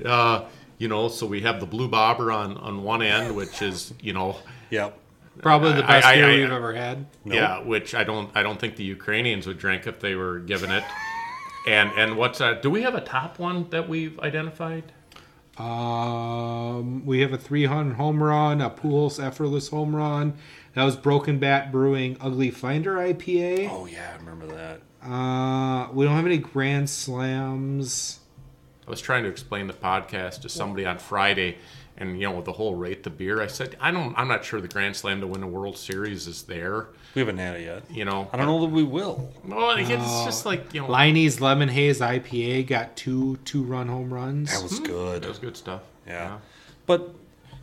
[0.05, 0.44] Uh,
[0.78, 4.12] you know, so we have the blue bobber on on one end, which is you
[4.12, 4.36] know
[4.70, 4.98] Yep.
[5.40, 7.06] Probably the best I- beer I- we've ever had.
[7.24, 10.70] Yeah, which I don't I don't think the Ukrainians would drink if they were given
[10.70, 10.84] it.
[11.68, 14.92] And and what's uh do we have a top one that we've identified?
[15.58, 20.34] Um, we have a 300 home run, a Pools effortless home run.
[20.74, 23.68] That was Broken Bat Brewing Ugly Finder IPA.
[23.70, 24.81] Oh yeah, I remember that.
[25.06, 28.20] Uh, we don't have any Grand Slams.
[28.86, 31.59] I was trying to explain the podcast to somebody on Friday
[31.97, 33.41] and you know with the whole rate the beer.
[33.41, 36.27] I said I don't I'm not sure the Grand Slam to win a World Series
[36.27, 37.91] is there, We haven't had it yet.
[37.91, 38.28] you know.
[38.33, 39.33] I don't know that we will.
[39.44, 44.12] Well, it's just like, you know, Leinie's Lemon Haze IPA got two two run home
[44.12, 44.52] runs.
[44.52, 44.85] That was hmm.
[44.85, 45.23] good.
[45.23, 45.83] that was good stuff.
[46.07, 46.39] Yeah.
[46.86, 47.15] But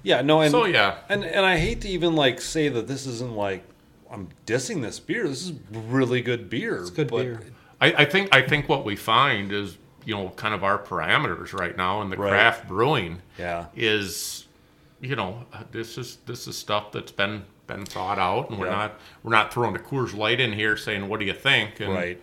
[0.04, 1.00] yeah, no, and So, yeah.
[1.10, 3.64] and and I hate to even like say that this isn't like
[4.10, 5.28] I'm dissing this beer.
[5.28, 6.78] This is really good beer.
[6.78, 7.42] It's good but beer.
[7.82, 11.53] I, I think I think what we find is you know, kind of our parameters
[11.53, 12.30] right now in the Right.
[12.30, 13.22] craft brewing.
[13.38, 13.66] Yeah.
[13.76, 14.45] is
[15.02, 18.66] you know uh, this is this is stuff that's been been thought out, and we're
[18.68, 18.76] Yeah.
[18.76, 21.80] not we're not throwing a Coors Light in here saying what do you think?
[21.80, 22.22] And Right.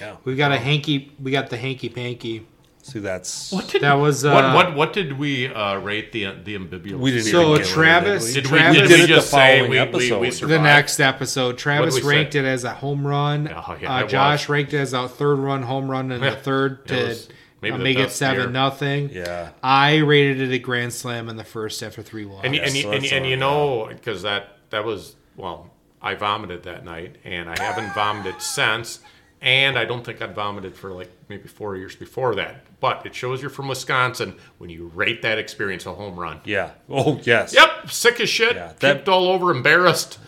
[0.00, 0.16] Yeah.
[0.24, 1.12] We got a hanky.
[1.20, 2.46] We got the hanky panky.
[2.82, 6.32] See, that's What did That was, what uh, what what did we uh, rate the
[6.44, 7.02] the ambibulous?
[7.02, 9.30] we didn't So even get Travis- Rid did we, Travis- did we did we just
[9.30, 9.78] the say following we, we,
[10.12, 10.20] episode.
[10.20, 12.06] we The next episode, Travis we say?
[12.08, 13.48] ranked it as a home run.
[13.54, 14.48] Oh, yeah, uh, Josh was.
[14.48, 17.28] ranked it as a third run home run and Yeah, the third it to was
[17.60, 18.50] maybe uh, the make it seven year.
[18.50, 19.10] nothing.
[19.10, 19.50] Yeah.
[19.62, 22.44] I rated it a grand slam in the first after three one.
[22.46, 25.70] and you, and, you, so and, that's and you know because that that was well
[26.00, 29.00] I vomited that night and I haven't vomited since
[29.42, 33.14] and I don't think I'd vomited for like maybe four years before that but it
[33.14, 36.70] shows you're from Wisconsin when you rate that experience a home run Yeah.
[36.88, 37.54] Oh yes.
[37.54, 40.18] yep sick as shit Yeah, that- kicked all over embarrassed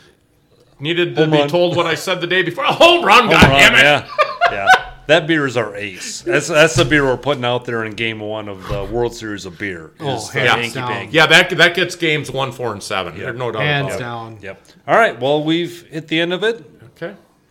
[0.80, 1.48] needed to Home be run.
[1.48, 3.82] told what I said the day before a home run Home god run, damn it
[3.82, 4.08] Yeah.
[4.50, 4.66] Yeah.
[5.08, 6.20] That beer is our ace.
[6.22, 9.46] That's that's the beer we're putting out there in Game One of the World Series
[9.46, 9.92] of beer.
[9.98, 10.88] Oh, is the hands Hanky down.
[10.88, 11.12] Panky.
[11.16, 14.00] yeah that that gets games one four and seven there's no doubt hands about it.
[14.00, 14.38] down.
[14.42, 14.62] Yep.
[14.86, 15.18] All right.
[15.20, 16.64] Well, we've hit the end of it.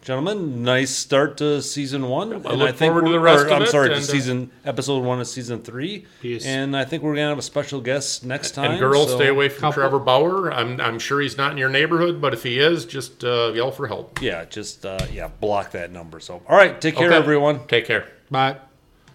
[0.01, 2.33] Okay Gentlemen, nice start to season one.
[2.33, 4.51] and look forward to we're- the rest or, of I'm it, sorry, to uh, season
[4.65, 6.05] episode one of season three.
[6.21, 6.45] Peace.
[6.45, 8.71] And I think we're gonna have a special guest next time.
[8.71, 10.51] And girls, so- stay away from Couple- Trevor Bauer.
[10.51, 13.71] I'm, I'm sure he's not in your neighborhood, but if he is, just uh, yell
[13.71, 14.21] for help.
[14.21, 16.19] Yeah, just uh, yeah, block that number.
[16.19, 17.15] So, all right, take care, Okay.
[17.17, 17.67] everyone.
[17.67, 18.07] Take care.
[18.30, 18.67] But